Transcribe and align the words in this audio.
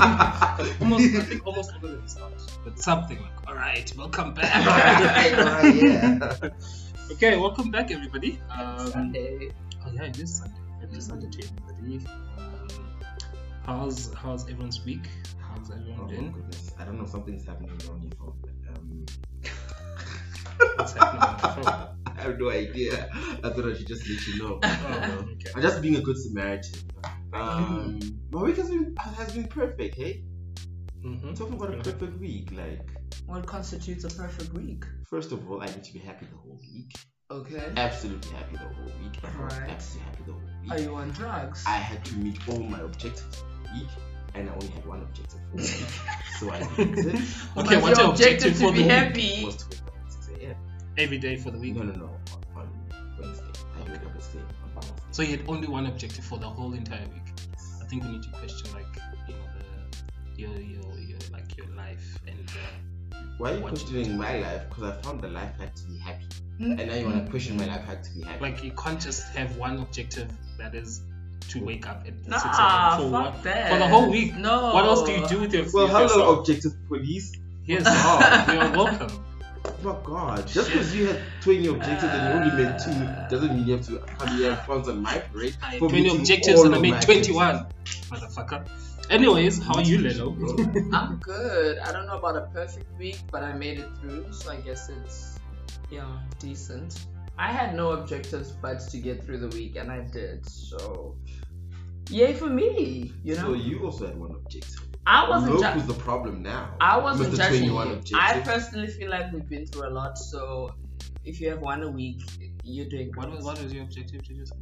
almost, 0.80 1.14
I 1.14 1.20
think 1.28 1.46
almost 1.46 1.72
all 1.74 1.80
them 1.80 2.08
start 2.08 2.32
with 2.64 2.80
something 2.80 3.20
like, 3.20 3.48
all 3.48 3.54
right, 3.54 3.92
welcome 3.98 4.32
back. 4.32 4.66
Alright, 4.66 5.74
yeah. 5.74 6.50
okay, 7.12 7.36
welcome 7.36 7.70
back, 7.70 7.90
everybody. 7.90 8.40
Um, 8.50 8.90
Sunday. 8.90 9.50
Oh 9.84 9.90
yeah, 9.92 10.04
it 10.04 10.18
is 10.18 10.38
Sunday. 10.38 10.56
It 10.82 10.96
is 10.96 11.04
Sunday 11.04 11.28
to 11.28 11.48
everybody. 11.48 12.06
Um, 12.38 12.68
how's 13.66 14.14
how's 14.14 14.44
everyone's 14.48 14.82
week? 14.86 15.06
How's 15.38 15.70
everyone 15.70 16.00
Oh 16.00 16.06
doing? 16.08 16.32
goodness. 16.32 16.72
I 16.78 16.84
don't 16.86 16.98
know, 16.98 17.04
something's 17.04 17.44
happening 17.46 17.70
on 17.90 18.00
your 18.00 18.12
phone. 18.18 18.34
Um, 18.70 19.04
What's 20.76 20.94
happening 20.94 21.22
on 21.22 21.36
the 21.36 21.48
phone? 21.62 21.88
I 22.16 22.22
have 22.22 22.38
no 22.38 22.48
idea. 22.50 23.10
I 23.44 23.50
thought 23.50 23.66
I 23.66 23.74
should 23.74 23.86
just 23.86 24.08
let 24.08 24.26
you 24.28 24.42
know. 24.42 24.60
Oh, 24.62 25.26
okay. 25.32 25.50
I'm 25.54 25.60
just 25.60 25.82
being 25.82 25.96
a 25.96 26.00
good 26.00 26.16
Samaritan. 26.16 26.80
Um, 27.32 28.00
my 28.30 28.42
week 28.42 28.56
has 28.56 28.68
been 28.68 28.94
has 28.96 29.32
been 29.32 29.46
perfect, 29.48 29.94
hey? 29.96 30.22
Mhm. 31.04 31.36
Talking 31.38 31.54
about 31.54 31.74
a 31.74 31.78
perfect 31.78 32.18
week, 32.18 32.50
like 32.52 32.86
What 33.26 33.46
constitutes 33.46 34.04
a 34.04 34.10
perfect 34.10 34.52
week? 34.52 34.84
first 35.04 35.32
of 35.32 35.50
all, 35.50 35.62
I 35.62 35.66
need 35.66 35.84
to 35.84 35.92
be 35.92 35.98
happy 36.00 36.26
the 36.26 36.36
whole 36.36 36.58
week. 36.72 36.92
Okay. 37.30 37.72
Absolutely 37.76 38.32
happy 38.32 38.56
the 38.56 38.68
whole 38.74 38.92
week. 39.00 39.18
I 39.22 39.28
Right. 39.42 39.70
absolutely 39.70 40.10
happy 40.10 40.22
the 40.26 40.32
whole 40.32 40.42
week. 40.62 40.72
Are 40.72 40.80
you 40.80 40.94
on 40.96 41.10
drugs? 41.10 41.64
I 41.66 41.72
had 41.78 42.04
to 42.06 42.14
meet 42.16 42.36
all 42.48 42.58
my 42.58 42.80
objectives 42.80 43.36
for 43.36 43.46
the 43.68 43.80
week, 43.80 43.88
and 44.34 44.50
I 44.50 44.52
only 44.52 44.66
had 44.68 44.84
one 44.86 45.00
objective 45.02 45.40
for 45.50 45.56
the 45.56 45.62
week. 45.62 45.90
so 46.40 46.50
I 46.50 46.58
did 46.76 46.98
it. 46.98 47.14
Okay, 47.14 47.22
What's 47.54 47.82
what's 47.82 47.98
your 47.98 48.06
your 48.06 48.10
objective 48.10 48.52
objective 48.52 48.56
for 48.56 48.66
to 48.66 48.72
be 48.72 48.78
the 48.78 48.82
week? 48.82 48.90
happy? 48.90 49.44
was 49.44 49.56
to 49.56 49.68
wake 49.70 49.82
up 49.86 49.96
at 50.04 50.12
6 50.12 50.28
a.m. 50.42 50.56
Every 50.98 51.18
day 51.18 51.36
for 51.36 51.50
the 51.52 51.58
week. 51.58 51.76
No, 51.76 51.82
no, 51.84 51.92
no. 51.94 52.19
So 55.12 55.22
you 55.22 55.36
had 55.36 55.48
only 55.48 55.66
one 55.68 55.86
objective 55.86 56.24
for 56.24 56.38
the 56.38 56.48
whole 56.48 56.72
entire 56.74 57.06
week. 57.08 57.28
I 57.82 57.84
think 57.86 58.04
we 58.04 58.10
need 58.10 58.22
to 58.22 58.30
question 58.30 58.72
like 58.72 58.86
you 59.28 59.34
know 59.34 59.46
the 59.58 60.40
your 60.40 60.52
your 60.60 60.98
your 60.98 61.18
like 61.32 61.56
your 61.56 61.66
life 61.76 62.18
and 62.26 62.48
uh, 62.50 63.16
Why 63.38 63.50
are 63.52 63.54
you 63.56 63.60
What- 63.62 63.70
questioning 63.70 64.16
my 64.16 64.38
life? 64.40 64.62
Because 64.68 64.84
I 64.84 65.02
found 65.02 65.20
the 65.20 65.28
life 65.28 65.52
hack 65.58 65.74
to 65.74 65.84
be 65.88 65.98
happy. 65.98 66.26
Hmm? 66.58 66.72
And 66.78 66.86
now 66.90 66.94
you 66.94 67.06
want 67.06 67.24
to 67.24 67.30
question 67.30 67.56
my 67.56 67.66
life 67.66 67.84
hack 67.84 68.02
to 68.04 68.10
be 68.14 68.22
happy. 68.22 68.40
like 68.40 68.62
you 68.62 68.72
can't 68.72 69.00
just 69.00 69.24
have 69.36 69.56
one 69.56 69.78
objective 69.80 70.30
that 70.58 70.74
is 70.74 71.02
to 71.48 71.64
wake 71.64 71.88
up 71.88 72.04
at 72.06 72.14
Nah, 72.28 72.38
six 72.38 72.56
a.m. 72.58 72.98
for 73.00 73.10
fuck 73.10 73.34
what 73.34 73.42
that. 73.42 73.72
for 73.72 73.78
the 73.78 73.88
whole 73.88 74.10
week. 74.10 74.36
No. 74.36 74.72
What 74.72 74.84
else 74.84 75.02
do 75.02 75.12
you 75.12 75.26
do 75.26 75.40
with 75.40 75.52
your 75.52 75.64
well, 75.72 75.84
with 75.84 75.92
hello, 75.92 76.02
yourself? 76.02 76.38
objective 76.38 76.72
police. 76.88 77.32
Yes, 77.64 77.82
oh, 77.86 78.52
you're 78.52 78.70
welcome. 78.84 79.24
Oh 79.64 80.00
God! 80.04 80.46
Just 80.46 80.70
because 80.70 80.94
you 80.94 81.06
had 81.06 81.20
20 81.40 81.66
objectives 81.68 82.12
and 82.12 82.28
you 82.28 82.40
only 82.40 82.64
made 82.64 82.78
two 82.78 83.34
doesn't 83.34 83.56
mean 83.56 83.66
you 83.66 83.76
have 83.76 83.86
to 83.86 83.98
have 83.98 84.36
here 84.36 84.50
and 84.52 84.60
front 84.60 84.88
on 84.88 85.02
my 85.02 85.18
parade. 85.18 85.56
I 85.62 85.72
had 85.72 85.78
for 85.78 85.88
20 85.88 86.16
objectives 86.18 86.60
and 86.62 86.74
I 86.74 86.78
made 86.78 87.00
21. 87.00 87.66
Motherfucker. 87.84 88.68
Anyways, 89.10 89.62
how 89.62 89.74
are 89.74 89.82
you, 89.82 89.98
Lelo? 89.98 90.92
I'm 90.94 91.16
good. 91.18 91.78
I 91.78 91.90
don't 91.92 92.06
know 92.06 92.18
about 92.18 92.36
a 92.36 92.42
perfect 92.52 92.86
week, 92.96 93.18
but 93.32 93.42
I 93.42 93.52
made 93.52 93.80
it 93.80 93.88
through, 94.00 94.32
so 94.32 94.52
I 94.52 94.56
guess 94.56 94.88
it's 94.88 95.38
yeah 95.90 96.06
decent. 96.38 97.06
I 97.36 97.50
had 97.50 97.74
no 97.74 97.92
objectives 97.92 98.52
but 98.52 98.80
to 98.90 98.98
get 98.98 99.24
through 99.24 99.38
the 99.38 99.48
week, 99.48 99.76
and 99.76 99.90
I 99.90 100.00
did. 100.00 100.46
So, 100.48 101.16
yay 102.08 102.34
for 102.34 102.48
me! 102.48 103.12
You 103.24 103.34
know, 103.36 103.46
So 103.46 103.54
you 103.54 103.84
also 103.84 104.06
had 104.06 104.18
one 104.18 104.32
objective. 104.32 104.89
I 105.10 105.28
wasn't. 105.28 105.52
Look 105.54 105.62
ju- 105.62 105.70
who's 105.72 105.86
the 105.86 105.94
problem 105.94 106.42
now. 106.42 106.74
I 106.80 106.96
wasn't 106.98 107.34
judging 107.36 107.64
you. 107.64 107.76
I 108.14 108.40
personally 108.40 108.86
feel 108.88 109.10
like 109.10 109.32
we've 109.32 109.48
been 109.48 109.66
through 109.66 109.88
a 109.88 109.92
lot, 110.00 110.16
so 110.18 110.72
if 111.24 111.40
you 111.40 111.50
have 111.50 111.60
one 111.60 111.82
a 111.82 111.90
week, 111.90 112.20
you're 112.62 112.86
doing 112.88 113.08
What 113.14 113.26
great. 113.26 113.36
was, 113.36 113.44
what 113.44 113.62
was 113.62 113.72
your 113.72 113.82
objective 113.84 114.22
to 114.24 114.34
just? 114.34 114.54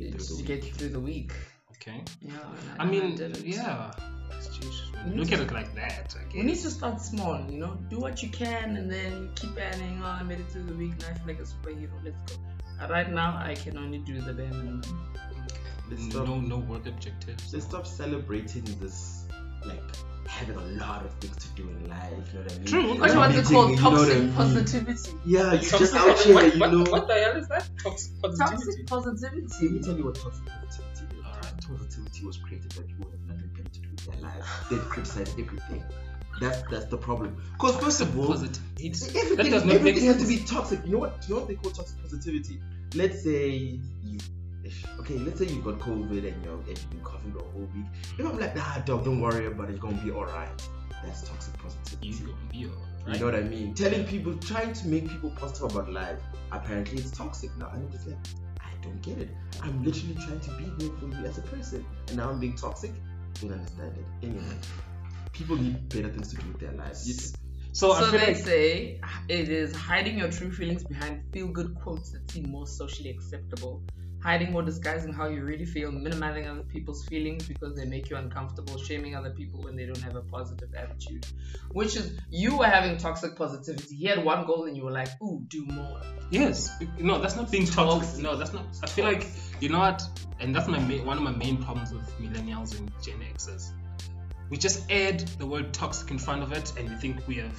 To 0.00 0.42
get 0.42 0.64
through 0.76 0.90
the 0.90 1.00
week. 1.00 1.32
Okay. 1.76 2.02
Yeah. 2.20 2.32
and 2.72 2.82
I 2.82 2.84
mean, 2.84 3.16
did 3.16 3.36
it. 3.36 3.44
yeah. 3.44 3.92
Jeez, 4.40 4.94
when 4.94 5.06
you 5.06 5.12
We 5.14 5.20
look 5.20 5.32
at 5.32 5.40
it 5.40 5.52
like 5.52 5.74
that, 5.74 6.14
I 6.18 6.36
We 6.36 6.42
need 6.42 6.56
to 6.66 6.70
start 6.70 7.00
small, 7.00 7.40
you 7.50 7.58
know. 7.58 7.76
Do 7.88 7.98
what 7.98 8.22
you 8.22 8.28
can, 8.30 8.76
and 8.76 8.90
then 8.90 9.30
keep 9.36 9.56
adding. 9.58 10.00
Oh, 10.02 10.06
I 10.06 10.22
made 10.24 10.40
it 10.40 10.48
through 10.50 10.64
the 10.64 10.74
week. 10.74 10.94
Now 11.00 11.08
I 11.10 11.14
feel 11.14 11.26
like 11.28 11.40
a 11.40 11.48
superhero. 11.54 11.90
Let's 12.04 12.18
go. 12.32 12.40
Uh, 12.80 12.88
right 12.88 13.10
now, 13.10 13.30
I 13.44 13.54
can 13.54 13.78
only 13.78 13.98
do 13.98 14.20
the 14.20 14.32
bare 14.32 14.46
minimum. 14.50 14.82
Let's 15.90 16.02
No, 16.14 16.24
no 16.40 16.58
work 16.58 16.86
objectives. 16.86 17.52
Let's 17.52 17.64
stop 17.66 17.86
celebrating 17.86 18.64
this, 18.80 19.24
like 19.66 19.82
having 20.26 20.56
a 20.56 20.60
lot 20.84 21.04
of 21.04 21.12
things 21.14 21.36
to 21.36 21.48
do 21.54 21.68
in 21.68 21.88
life. 21.88 22.10
You 22.32 22.38
know 22.38 22.42
what 22.44 22.52
I 22.52 22.56
mean? 22.58 22.66
True. 22.66 22.88
What 22.88 23.00
was 23.00 23.14
it 23.14 23.36
Meeting, 23.38 23.54
called? 23.54 23.70
you 23.70 23.76
know 23.76 23.90
what 23.90 23.94
I 23.94 24.04
Toxic 24.04 24.18
mean? 24.22 24.32
positivity. 24.34 25.10
Yeah, 25.26 25.52
you 25.52 25.58
Toxic- 25.58 25.78
just 25.78 25.94
out 25.94 26.18
here, 26.20 26.34
what, 26.34 26.52
you 26.54 26.58
know. 26.60 26.90
what 26.90 27.06
the 27.08 27.14
hell 27.14 27.36
is 27.36 27.48
that? 27.48 27.68
Toxic 27.82 28.12
positivity. 28.22 28.84
Toxic 28.84 29.22
Let 29.22 29.70
me 29.72 29.80
tell 29.80 29.96
you 29.96 30.04
what 30.04 30.14
toxic 30.14 30.44
positivity 30.46 31.18
is. 31.18 31.24
Alright. 31.24 31.66
Positivity 31.68 32.24
was 32.26 32.36
created 32.36 32.76
by 32.76 32.82
people 32.82 33.04
who 33.06 33.10
have 33.10 33.20
nothing 33.26 33.50
better 33.56 33.68
to 33.68 33.80
do 33.80 33.88
with 33.90 34.04
their 34.06 34.20
lives. 34.20 34.46
They 34.70 34.76
criticize 34.76 35.30
everything. 35.38 35.82
That's 36.40 36.62
that's 36.70 36.86
the 36.86 36.96
problem. 36.98 37.36
Because 37.54 37.76
first 37.76 38.00
of 38.00 38.16
all, 38.18 38.28
Positive. 38.28 38.62
It's, 38.78 39.08
everything, 39.14 39.50
does 39.50 39.64
not 39.64 39.66
make 39.66 39.76
everything 39.96 40.04
has 40.06 40.22
to 40.22 40.28
be 40.28 40.38
toxic. 40.44 40.84
You 40.84 40.92
know 40.92 40.98
what? 40.98 41.24
You 41.26 41.34
know 41.34 41.40
what 41.40 41.48
they 41.48 41.54
call 41.56 41.72
toxic 41.72 42.00
positivity? 42.00 42.60
Let's 42.94 43.24
say 43.24 43.80
you. 44.04 44.18
Okay, 45.00 45.18
let's 45.18 45.38
say 45.38 45.46
you've 45.46 45.64
got 45.64 45.78
COVID 45.78 46.26
and 46.26 46.44
you're 46.44 46.54
and 46.54 46.68
you've 46.68 46.90
been 46.90 47.00
coughing 47.00 47.32
the 47.32 47.40
whole 47.40 47.68
week. 47.74 47.86
If 48.18 48.26
I'm 48.26 48.38
like, 48.38 48.54
nah, 48.56 48.78
dog, 48.80 49.04
don't 49.04 49.20
worry 49.20 49.46
about 49.46 49.68
it. 49.68 49.72
It's 49.72 49.80
gonna 49.80 49.96
be 50.02 50.10
alright. 50.10 50.50
That's 51.04 51.22
toxic 51.28 51.56
positivity. 51.58 52.08
You 52.08 52.18
gonna 52.18 52.36
be 52.50 52.64
alright. 52.66 53.14
You 53.14 53.20
know 53.20 53.24
what 53.26 53.34
I 53.34 53.42
mean? 53.42 53.74
Telling 53.74 54.04
people, 54.04 54.36
trying 54.38 54.72
to 54.72 54.88
make 54.88 55.08
people 55.08 55.30
positive 55.30 55.74
about 55.74 55.92
life. 55.92 56.20
Apparently, 56.52 56.98
it's 56.98 57.10
toxic 57.10 57.56
now. 57.56 57.70
And 57.70 57.84
I'm 57.84 57.92
just 57.92 58.06
like, 58.06 58.16
I 58.60 58.70
don't 58.82 59.00
get 59.02 59.18
it. 59.18 59.30
I'm 59.62 59.82
literally 59.84 60.14
trying 60.14 60.40
to 60.40 60.50
be 60.52 60.64
here 60.78 60.92
for 60.98 61.06
you 61.06 61.26
as 61.26 61.38
a 61.38 61.42
person, 61.42 61.84
and 62.08 62.16
now 62.16 62.30
I'm 62.30 62.40
being 62.40 62.56
toxic. 62.56 62.92
Don't 63.40 63.52
understand 63.52 63.96
it. 63.96 64.26
Anyway, 64.26 64.44
people 65.32 65.56
need 65.56 65.88
better 65.88 66.08
things 66.08 66.28
to 66.28 66.36
do 66.36 66.48
with 66.48 66.60
their 66.60 66.72
lives. 66.72 67.08
Yes. 67.08 67.32
So, 67.72 67.92
I 67.92 68.00
So 68.00 68.10
they 68.10 68.18
like 68.18 68.36
say 68.36 69.00
it 69.28 69.48
is 69.48 69.74
hiding 69.74 70.18
your 70.18 70.30
true 70.30 70.50
feelings 70.50 70.84
behind 70.84 71.22
feel-good 71.32 71.76
quotes 71.76 72.10
that 72.10 72.28
seem 72.30 72.50
more 72.50 72.66
socially 72.66 73.10
acceptable. 73.10 73.82
Hiding 74.20 74.54
or 74.54 74.62
disguising 74.62 75.12
how 75.12 75.28
you 75.28 75.44
really 75.44 75.64
feel, 75.64 75.92
minimizing 75.92 76.46
other 76.48 76.62
people's 76.62 77.06
feelings 77.06 77.46
because 77.46 77.76
they 77.76 77.84
make 77.84 78.10
you 78.10 78.16
uncomfortable, 78.16 78.76
shaming 78.78 79.14
other 79.14 79.30
people 79.30 79.62
when 79.62 79.76
they 79.76 79.86
don't 79.86 80.00
have 80.02 80.16
a 80.16 80.22
positive 80.22 80.74
attitude. 80.74 81.24
Which 81.72 81.96
is, 81.96 82.18
you 82.30 82.58
were 82.58 82.66
having 82.66 82.96
toxic 82.96 83.36
positivity. 83.36 83.94
He 83.94 84.06
had 84.06 84.24
one 84.24 84.44
goal 84.44 84.64
and 84.64 84.76
you 84.76 84.84
were 84.84 84.90
like, 84.90 85.08
ooh, 85.22 85.44
do 85.48 85.64
more. 85.66 86.00
yes, 86.30 86.70
no, 86.98 87.20
that's 87.20 87.36
not 87.36 87.50
being 87.50 87.66
toxic. 87.66 88.08
Toxic. 88.08 88.22
No, 88.22 88.36
that's 88.36 88.52
not. 88.52 88.64
I 88.82 88.86
feel 88.86 89.04
like 89.04 89.26
you 89.60 89.68
know 89.68 89.78
what, 89.78 90.02
and 90.40 90.54
that's 90.54 90.68
my 90.68 90.78
one 90.78 91.16
of 91.16 91.22
my 91.22 91.32
main 91.32 91.62
problems 91.62 91.92
with 91.92 92.08
millennials 92.18 92.78
and 92.78 92.90
Gen 93.02 93.20
Xers. 93.36 93.72
We 94.50 94.56
just 94.56 94.90
add 94.90 95.20
the 95.38 95.46
word 95.46 95.72
toxic 95.74 96.10
in 96.10 96.18
front 96.18 96.42
of 96.42 96.52
it, 96.52 96.72
and 96.78 96.88
we 96.88 96.96
think 96.96 97.26
we 97.28 97.36
have 97.36 97.58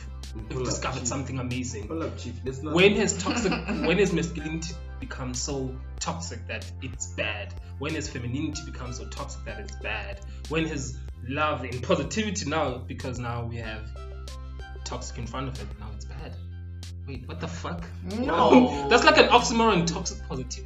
we've 0.49 0.63
discovered 0.63 0.99
Chief. 0.99 1.07
something 1.07 1.39
amazing. 1.39 1.87
Hold 1.87 2.03
up, 2.03 2.17
chief. 2.17 2.33
Let's 2.43 2.63
not. 2.63 2.73
When 2.73 2.93
has 2.95 3.21
toxic? 3.21 3.51
when 3.51 3.97
has 3.99 4.11
masculinity 4.13 4.73
become 4.99 5.33
so 5.33 5.75
toxic 5.99 6.45
that 6.47 6.69
it's 6.81 7.07
bad? 7.07 7.53
When 7.77 7.93
has 7.95 8.09
femininity 8.09 8.63
become 8.65 8.93
so 8.93 9.07
toxic 9.07 9.45
that 9.45 9.59
it's 9.59 9.75
bad? 9.77 10.19
When 10.49 10.65
has 10.65 10.97
love 11.27 11.63
and 11.63 11.81
positivity 11.83 12.49
now 12.49 12.79
because 12.79 13.19
now 13.19 13.45
we 13.45 13.57
have 13.57 13.89
toxic 14.83 15.17
in 15.19 15.27
front 15.27 15.47
of 15.47 15.61
it 15.61 15.67
now 15.79 15.89
it's 15.95 16.05
bad? 16.05 16.35
Wait, 17.07 17.27
what 17.27 17.39
the 17.39 17.47
fuck? 17.47 17.83
No. 18.19 18.87
That's 18.89 19.03
like 19.03 19.17
an 19.17 19.29
oxymoron. 19.29 19.87
Toxic 19.87 20.27
positive. 20.27 20.65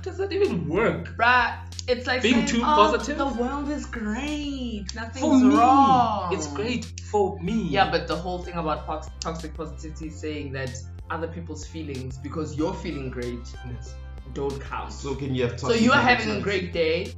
How 0.00 0.04
does 0.04 0.16
that 0.16 0.32
even 0.32 0.66
work? 0.66 1.14
Bruh, 1.18 1.58
it's 1.86 2.06
like 2.06 2.22
Being 2.22 2.36
saying, 2.36 2.46
too 2.46 2.60
"Oh, 2.62 2.88
positive? 2.88 3.18
The 3.18 3.26
world 3.26 3.68
is 3.68 3.84
great. 3.84 4.86
Nothing's 4.94 5.20
For 5.20 5.38
me, 5.38 5.54
wrong. 5.54 6.32
it's 6.32 6.46
great 6.54 6.86
for 7.10 7.38
me. 7.40 7.68
Yeah, 7.68 7.90
but 7.90 8.08
the 8.08 8.16
whole 8.16 8.38
thing 8.38 8.54
about 8.54 8.86
toxic 9.20 9.52
positivity 9.54 10.06
is 10.06 10.18
saying 10.18 10.52
that 10.52 10.70
other 11.10 11.28
people's 11.28 11.66
feelings, 11.66 12.16
because 12.16 12.56
you're 12.56 12.72
feeling 12.72 13.10
great, 13.10 13.44
don't 14.32 14.58
count. 14.58 14.90
So 14.90 15.14
can 15.14 15.34
you 15.34 15.46
have 15.46 15.60
So 15.60 15.74
you 15.74 15.92
are 15.92 16.00
having 16.00 16.30
a 16.30 16.40
great 16.40 16.72
day, 16.72 17.12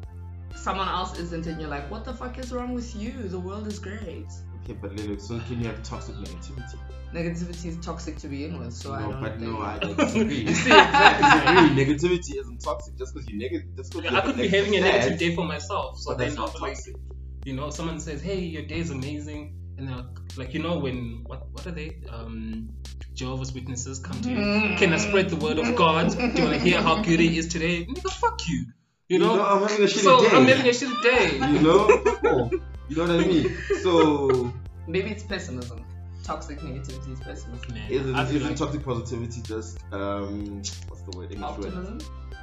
someone 0.56 0.88
else 0.88 1.17
isn't, 1.20 1.46
and 1.46 1.61
you're 1.61 1.70
like, 1.70 1.88
what 1.88 2.05
the 2.05 2.12
fuck 2.12 2.37
is 2.40 2.50
wrong 2.50 2.75
with 2.75 2.96
you? 2.96 3.12
The 3.28 3.38
world 3.38 3.69
is 3.69 3.78
great. 3.78 4.26
Okay, 4.73 4.81
but 4.81 4.97
Lilo, 4.97 5.17
so 5.19 5.39
can 5.41 5.61
you 5.61 5.67
have 5.67 5.83
toxic 5.83 6.15
negativity? 6.17 6.79
Negativity 7.13 7.67
is 7.67 7.77
toxic 7.85 8.17
to 8.19 8.29
begin 8.29 8.59
with, 8.59 8.73
so 8.73 8.93
I 8.95 9.03
no, 9.03 9.13
don't 9.13 9.21
but 9.21 9.39
think. 9.39 9.53
no, 9.53 9.61
I 9.61 9.79
disagree. 9.79 10.37
You 10.41 10.47
see, 10.55 10.71
exactly. 10.71 10.73
I 10.73 11.67
disagree. 11.69 11.85
Negativity 11.85 12.41
isn't 12.41 12.63
toxic. 12.63 12.97
Just 12.97 13.15
because 13.15 13.29
you're 13.29 13.39
negative, 13.39 13.77
just 13.77 13.93
because 13.93 14.15
I 14.15 14.21
could 14.23 14.37
be 14.37 14.49
having 14.49 14.75
a 14.77 14.81
negative 14.81 15.01
negative 15.11 15.19
day 15.19 15.35
for 15.35 15.45
myself. 15.45 15.99
So 15.99 16.13
but 16.13 16.19
then 16.19 16.29
that's 16.29 16.37
not 16.39 16.61
like, 16.61 16.75
toxic. 16.75 16.97
you 17.45 17.53
know, 17.55 17.69
someone 17.69 18.01
says, 18.01 18.23
"Hey, 18.23 18.41
your 18.41 18.63
day 18.63 18.79
is 18.79 18.91
amazing," 18.91 19.55
and 19.77 19.89
they're 19.89 19.97
like, 19.97 20.07
like, 20.39 20.55
you 20.55 20.63
know, 20.63 20.79
when 20.79 21.25
what 21.27 21.51
what 21.53 21.67
are 21.67 21.73
they? 21.73 21.99
Um, 22.11 22.71
Jehovah's 23.13 23.53
Witnesses 23.53 23.99
come 23.99 24.19
to 24.23 24.31
you. 24.31 24.37
Mm. 24.39 24.79
Can 24.79 24.95
I 24.95 24.97
spread 24.97 25.29
the 25.29 25.37
word 25.37 25.59
of 25.59 25.77
God? 25.77 26.13
Do 26.13 26.17
you 26.19 26.29
want 26.45 26.55
to 26.55 26.59
hear 26.61 26.81
how 26.81 27.03
good 27.03 27.21
it 27.21 27.33
is 27.37 27.49
today? 27.49 27.85
Nigga, 27.85 28.11
fuck 28.11 28.41
you. 28.49 28.65
You 29.09 29.19
know. 29.19 29.39
I'm 29.39 29.61
having 29.69 29.85
a 29.85 29.87
shitty 29.87 29.95
day. 29.97 30.01
so 30.01 30.21
day. 30.23 30.29
I'm 30.35 30.47
having 30.47 30.67
a 30.67 30.71
shitty 30.71 31.03
day. 31.03 31.53
you 31.53 31.61
know, 31.61 31.99
Fuck 31.99 32.25
off. 32.25 32.53
you 32.89 32.97
know 32.97 33.03
what 33.03 33.11
I 33.11 33.27
mean. 33.27 33.55
So 33.83 34.51
Maybe 34.87 35.11
it's 35.11 35.23
pessimism. 35.23 35.84
Toxic 36.25 36.61
negativity 36.61 37.12
is 37.12 37.20
pessimism. 37.20 37.75
Man, 37.75 37.90
isn't, 37.90 38.14
I 38.14 38.23
isn't 38.25 38.43
like 38.44 38.56
toxic 38.56 38.84
positivity 38.84 39.43
just 39.43 39.79
um 39.93 40.56
what's 40.88 41.02
the 41.02 41.17
word? 41.19 41.32
English 41.32 41.58
word? 41.58 41.67
Optimism? 41.75 41.99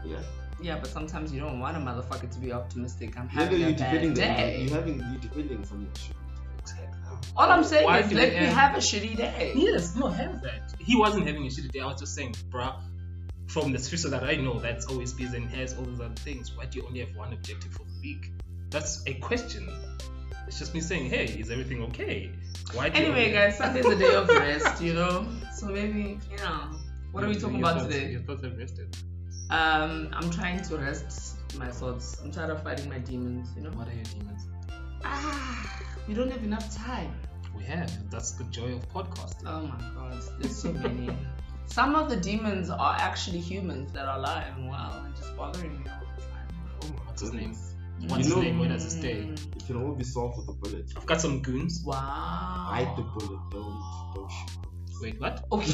Yeah. 0.05 0.19
Yeah, 0.61 0.77
but 0.79 0.89
sometimes 0.89 1.31
you 1.31 1.39
don't 1.39 1.59
want 1.61 1.77
a 1.77 1.79
motherfucker 1.79 2.29
to 2.29 2.39
be 2.39 2.51
optimistic. 2.51 3.17
I'm 3.17 3.29
Nigga, 3.29 3.31
having 3.31 3.59
you're 3.61 3.69
a 3.69 3.73
bad 3.73 3.79
defending 3.91 4.13
them. 4.13 4.35
day. 4.37 4.61
You're 4.63 4.75
having 4.75 4.97
you're 4.99 5.21
defending 5.21 5.63
something. 5.63 5.87
that 5.87 5.97
shouldn't. 5.97 6.19
All 7.37 7.49
I'm 7.49 7.63
saying 7.63 7.85
Why 7.85 7.99
is 7.99 8.09
do 8.09 8.15
let 8.15 8.29
me 8.33 8.35
have- 8.35 8.53
have 8.53 8.75
a 8.75 8.79
shitty 8.79 9.15
day. 9.15 9.53
Yes, 9.55 9.95
no, 9.95 10.07
have 10.07 10.41
that. 10.41 10.73
He 10.79 10.95
wasn't 10.97 11.25
having 11.27 11.43
a 11.45 11.49
shitty 11.49 11.71
day. 11.71 11.79
I 11.79 11.85
was 11.85 11.99
just 12.01 12.13
saying, 12.15 12.35
bruh, 12.49 12.75
from 13.47 13.71
the 13.71 13.79
scripture 13.79 14.09
that 14.09 14.23
I 14.23 14.35
know, 14.35 14.59
that's 14.59 14.85
always 14.87 15.13
busy 15.13 15.37
and 15.37 15.49
has 15.51 15.73
all 15.77 15.83
those 15.85 15.99
other 16.01 16.13
things. 16.15 16.55
Why 16.55 16.65
do 16.65 16.79
you 16.79 16.85
only 16.85 16.99
have 16.99 17.15
one 17.15 17.31
objective 17.33 17.71
for 17.71 17.83
the 17.83 18.01
week? 18.01 18.31
That's 18.69 19.01
a 19.07 19.13
question. 19.15 19.69
It's 20.49 20.57
just 20.57 20.73
me 20.73 20.81
saying, 20.81 21.11
hey, 21.11 21.25
is 21.25 21.51
everything 21.51 21.83
okay? 21.83 22.31
Why? 22.73 22.87
Anyway, 22.87 23.31
guys, 23.31 23.59
Sunday's 23.59 23.85
a 23.85 23.95
day 23.95 24.15
of 24.15 24.27
rest, 24.29 24.81
you 24.81 24.93
know. 24.93 25.27
So 25.53 25.67
maybe, 25.67 26.19
you 26.31 26.37
know, 26.37 26.71
what 27.11 27.23
are 27.23 27.27
we 27.27 27.35
talking 27.35 27.59
your 27.59 27.69
about 27.69 27.81
thoughts- 27.81 27.93
today? 27.93 28.09
Your 28.13 28.21
thoughts 28.21 28.43
have 28.43 28.57
rested. 28.57 28.97
Um, 29.51 30.09
I'm 30.11 30.31
trying 30.31 30.63
to 30.63 30.77
rest 30.77 31.35
my 31.55 31.67
thoughts. 31.69 32.17
I'm 32.23 32.31
tired 32.31 32.49
of 32.49 32.63
fighting 32.63 32.89
my 32.89 32.97
demons, 32.97 33.49
you 33.55 33.61
know. 33.61 33.69
What 33.69 33.89
are 33.89 33.93
your 33.93 34.03
demons? 34.05 34.47
Ah, 35.05 35.83
we 36.07 36.15
don't 36.15 36.31
have 36.31 36.43
enough 36.43 36.75
time. 36.75 37.13
We 37.55 37.63
have. 37.65 37.91
That's 38.09 38.31
the 38.31 38.45
joy 38.45 38.73
of 38.73 38.89
podcasting. 38.89 39.43
Oh 39.45 39.61
my 39.67 39.77
god, 39.93 40.19
there's 40.39 40.55
so 40.57 40.73
many. 40.73 41.15
Some 41.67 41.93
of 41.93 42.09
the 42.09 42.17
demons 42.17 42.71
are 42.71 42.95
actually 42.99 43.39
humans 43.39 43.91
that 43.93 44.07
are 44.07 44.17
alive 44.17 44.53
and 44.57 44.67
well 44.67 45.03
and 45.05 45.15
just 45.15 45.37
bothering 45.37 45.73
me 45.83 45.85
all 45.91 46.01
the 46.15 46.21
time. 46.23 46.47
Oh, 46.81 46.87
what's 47.05 47.21
his 47.21 47.33
name? 47.33 47.55
You 47.99 48.07
What's 48.07 48.25
his 48.25 48.35
know- 48.35 48.41
name? 48.41 48.59
Where 48.59 48.69
does 48.69 48.85
it 48.85 48.91
stay? 48.91 49.29
It 49.55 49.65
can 49.67 49.75
all 49.83 49.93
be 49.93 50.03
solved 50.03 50.37
with 50.37 50.49
a 50.49 50.53
bullet. 50.53 50.91
I've 50.95 51.05
got 51.05 51.21
some 51.21 51.41
goons. 51.41 51.81
Wow. 51.85 52.69
Bite 52.71 52.95
the 52.95 53.03
bullet. 53.03 53.39
Don't 53.51 53.81
don't 54.15 54.29
shoot. 54.31 54.57
Wait, 55.01 55.19
what? 55.21 55.45
Okay. 55.51 55.71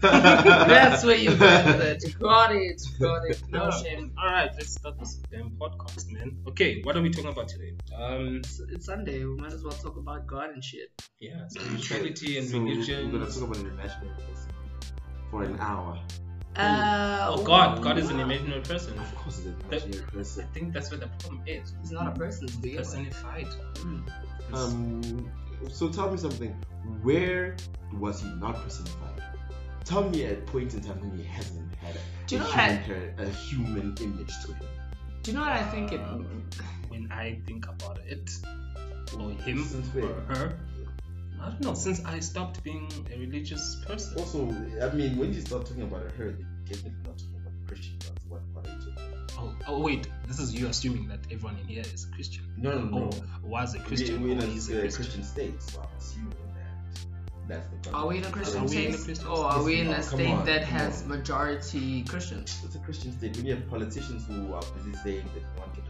That's 0.00 1.04
where 1.04 1.16
you 1.16 1.36
got 1.36 1.80
it. 1.80 2.02
Got 2.18 2.52
it. 2.56 2.82
Got 3.00 3.24
it. 3.30 3.42
No 3.50 3.70
shame. 3.70 4.12
All 4.18 4.26
right, 4.32 4.50
let's 4.54 4.72
start 4.72 4.98
this 4.98 5.14
damn 5.30 5.50
podcast, 5.50 6.10
man. 6.10 6.36
Okay, 6.48 6.82
what 6.82 6.96
are 6.96 7.02
we 7.02 7.10
talking 7.10 7.30
about 7.30 7.46
today? 7.48 7.74
Um, 7.96 8.38
It's, 8.38 8.58
it's 8.68 8.86
Sunday. 8.86 9.24
We 9.24 9.36
might 9.36 9.52
as 9.52 9.62
well 9.62 9.72
talk 9.74 9.96
about 9.96 10.26
God 10.26 10.50
and 10.54 10.62
shit. 10.64 10.90
yeah, 11.20 11.46
spirituality 11.48 12.38
and 12.38 12.48
so 12.48 12.58
religion. 12.58 13.12
We're 13.12 13.20
gonna 13.20 13.30
talk 13.30 13.42
about 13.44 13.58
international 13.58 14.10
for 15.30 15.42
an 15.44 15.58
hour. 15.60 16.00
Uh, 16.56 17.26
Oh 17.28 17.42
God, 17.42 17.82
God 17.82 17.98
is 17.98 18.08
an 18.10 18.20
imaginary 18.20 18.60
person. 18.62 18.98
Of 18.98 19.14
course, 19.16 19.38
it's 19.38 19.46
an 19.46 19.56
imaginary 19.68 20.04
I 20.08 20.10
person. 20.12 20.46
think 20.54 20.72
that's 20.72 20.90
where 20.90 21.00
the 21.00 21.08
problem 21.18 21.42
is. 21.46 21.72
He's 21.80 21.90
not 21.92 22.06
a 22.08 22.18
person 22.18 22.46
to 22.48 22.56
begin. 22.58 22.78
Personified. 22.78 23.48
Mm. 23.74 24.02
Um. 24.54 25.30
So 25.70 25.88
tell 25.88 26.10
me 26.10 26.16
something. 26.18 26.52
Where 27.02 27.56
was 27.94 28.22
he 28.22 28.28
not 28.34 28.62
personified? 28.62 29.22
Tell 29.84 30.08
me 30.08 30.24
a 30.24 30.34
point 30.34 30.74
in 30.74 30.80
time 30.80 31.00
when 31.00 31.16
he 31.18 31.24
hasn't 31.24 31.72
had 31.76 31.94
a, 31.96 31.98
you 32.28 32.38
know 32.38 32.44
human, 32.44 32.76
what 32.76 32.86
char- 32.86 33.24
a 33.24 33.28
human 33.28 33.94
image 34.00 34.32
to 34.44 34.52
him. 34.52 34.66
Do 35.22 35.30
you 35.30 35.36
know 35.36 35.42
what 35.42 35.52
I 35.52 35.62
think 35.64 35.92
it? 35.92 36.00
when 36.88 37.10
I 37.10 37.40
think 37.46 37.66
about 37.68 37.98
it, 38.06 38.30
or 39.18 39.30
him, 39.30 39.64
Since 39.64 39.88
or 39.96 40.12
her, 40.28 40.58
I 41.40 41.48
don't 41.50 41.60
know. 41.60 41.74
Since 41.74 42.04
I 42.04 42.18
stopped 42.20 42.62
being 42.62 42.88
a 43.14 43.18
religious 43.18 43.76
person. 43.86 44.18
Also, 44.18 44.48
I 44.82 44.90
mean, 44.94 45.16
when 45.16 45.32
you 45.32 45.40
start 45.40 45.66
talking 45.66 45.82
about 45.82 46.04
a 46.06 46.10
her, 46.10 46.32
they 46.32 46.44
definitely 46.68 46.98
not 47.04 47.18
talking 47.18 47.36
about 47.40 47.52
the 47.60 47.66
Christian 47.74 47.94
gods. 47.98 48.24
What, 48.28 48.40
what 48.52 48.66
are 48.66 48.70
you 48.70 48.78
talking 48.78 49.12
about? 49.12 49.32
Oh, 49.38 49.54
oh, 49.68 49.80
wait, 49.80 50.08
this 50.26 50.38
is 50.40 50.54
you 50.54 50.66
assuming 50.66 51.08
that 51.08 51.20
everyone 51.30 51.56
in 51.58 51.66
here 51.68 51.82
is 51.82 52.06
a 52.10 52.14
Christian. 52.14 52.44
No, 52.56 52.78
no, 52.78 52.84
no. 52.84 53.10
Or 53.42 53.48
was 53.50 53.74
a 53.74 53.78
Christian, 53.80 54.22
We're 54.22 54.32
in 54.32 54.42
a, 54.42 54.46
is 54.46 54.70
uh, 54.70 54.74
a 54.76 54.80
Christian. 54.80 55.02
Christian 55.04 55.24
state, 55.24 55.62
so 55.62 55.80
I'm 55.80 55.88
assuming 55.98 56.30
that 56.30 57.48
that's 57.48 57.68
the. 57.84 57.90
Are 57.92 58.06
we 58.06 58.18
in 58.18 58.24
a 58.24 58.30
Christian 58.30 58.64
we 58.66 58.86
in 58.86 58.94
a 58.94 58.96
state? 58.96 59.04
Christian 59.04 59.26
Or 59.28 59.44
are 59.44 59.62
we 59.62 59.80
in 59.80 59.88
a 59.88 60.02
state 60.02 60.30
on, 60.30 60.46
that 60.46 60.64
has 60.64 61.02
on. 61.02 61.08
majority 61.08 62.02
Christians? 62.04 62.58
It's 62.64 62.74
a 62.74 62.78
Christian 62.78 63.12
state. 63.12 63.36
When 63.36 63.44
you 63.46 63.54
have 63.56 63.68
politicians 63.68 64.24
who 64.26 64.54
are 64.54 64.62
busy 64.76 64.96
saying 65.04 65.28
that 65.34 65.60
one 65.60 65.70
to 65.76 65.80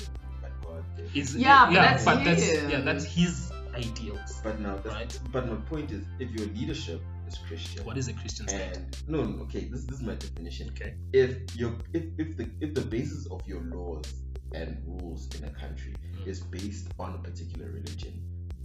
but 0.43 0.51
God. 0.63 0.85
they- 0.97 1.21
Is, 1.21 1.37
Yeah, 1.37 1.67
but 1.67 1.73
yeah, 1.75 1.83
that's 1.93 2.05
but 2.05 2.25
that's 2.25 2.53
yeah, 2.53 2.81
that's 2.81 3.05
his 3.05 3.53
ideals. 3.77 4.41
But 4.43 4.61
now, 4.61 4.77
Right. 4.85 5.19
but 5.33 5.47
my 5.49 5.57
point 5.73 5.91
is, 5.93 6.05
if 6.19 6.31
your 6.31 6.47
leadership 6.49 7.01
is 7.29 7.37
Christian, 7.47 7.85
What 7.85 7.99
is 7.99 8.09
a 8.09 8.13
Christian 8.13 8.49
state? 8.49 8.77
and 8.77 8.97
no, 9.09 9.25
no, 9.25 9.43
okay, 9.45 9.65
this, 9.65 9.85
this 9.85 9.97
is 10.01 10.03
my 10.03 10.15
definition. 10.15 10.69
Okay. 10.71 10.95
If 11.13 11.55
your 11.57 11.73
if, 11.93 12.05
if 12.19 12.37
the 12.37 12.47
if 12.61 12.75
the 12.75 12.83
basis 12.97 13.27
of 13.27 13.41
your 13.47 13.63
laws 13.63 14.07
and 14.55 14.71
rules 14.87 15.29
in 15.37 15.45
a 15.45 15.51
country 15.51 15.95
Mm. 16.15 16.27
is 16.27 16.41
based 16.41 16.87
on 16.99 17.15
a 17.15 17.19
particular 17.19 17.69
religion, 17.71 18.15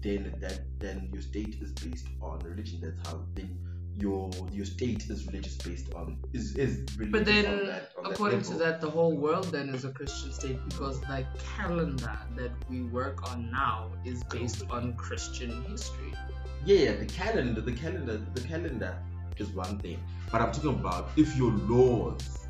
then 0.01 0.33
that 0.39 0.59
then 0.79 1.09
your 1.13 1.21
state 1.21 1.55
is 1.61 1.71
based 1.73 2.07
on 2.21 2.39
religion. 2.39 2.79
That's 2.81 3.01
how 3.07 3.25
then 3.35 3.49
your 4.01 4.29
your 4.51 4.65
state 4.65 5.09
is 5.09 5.25
religious 5.27 5.55
based 5.57 5.93
on 5.93 6.17
is 6.33 6.55
is 6.55 6.83
religious 6.97 7.11
But 7.11 7.19
on 7.19 7.25
then, 7.25 7.65
that, 7.67 7.91
on 7.97 8.11
according 8.11 8.39
that 8.39 8.47
to 8.47 8.55
that, 8.55 8.81
the 8.81 8.89
whole 8.89 9.15
world 9.15 9.45
then 9.51 9.69
is 9.69 9.85
a 9.85 9.91
Christian 9.91 10.31
state 10.33 10.59
because 10.69 10.99
the 11.01 11.25
calendar 11.57 12.17
that 12.35 12.51
we 12.69 12.81
work 12.83 13.29
on 13.31 13.51
now 13.51 13.91
is 14.05 14.23
based 14.25 14.63
on 14.69 14.93
Christian 14.93 15.63
history. 15.63 16.13
Yeah, 16.65 16.75
yeah, 16.77 16.95
the 16.95 17.05
calendar, 17.05 17.61
the 17.61 17.73
calendar, 17.73 18.17
the 18.33 18.41
calendar 18.41 18.95
is 19.37 19.49
one 19.49 19.79
thing. 19.79 19.99
But 20.31 20.41
I'm 20.41 20.51
talking 20.51 20.71
about 20.79 21.09
if 21.17 21.35
your 21.37 21.51
laws 21.51 22.47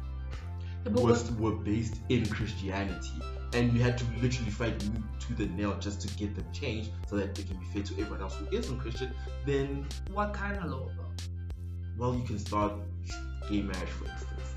Yeah, 0.86 0.92
was 0.94 1.32
were 1.34 1.56
based 1.56 2.02
in 2.10 2.26
Christianity 2.26 3.22
and 3.54 3.74
you 3.74 3.82
had 3.82 3.98
to 3.98 4.06
literally 4.22 4.52
fight 4.52 4.80
to 4.80 5.34
the 5.34 5.46
nail 5.48 5.78
just 5.80 6.02
to 6.02 6.08
get 6.16 6.36
them 6.36 6.46
changed 6.54 6.92
so 7.08 7.18
that 7.18 7.36
they 7.36 7.44
can 7.44 7.58
be 7.58 7.66
fair 7.66 7.84
to 7.84 7.94
everyone 7.94 8.22
else 8.22 8.36
who 8.36 8.48
isn't 8.56 8.80
Christian, 8.80 9.14
then 9.46 9.86
What 10.12 10.34
kind 10.34 10.58
of 10.58 10.66
law, 10.66 10.88
though? 10.98 11.12
Well 12.02 12.16
you 12.16 12.24
can 12.24 12.40
start 12.40 12.74
gay 13.50 13.62
marriage 13.62 13.90
for 13.90 14.06
instance. 14.06 14.48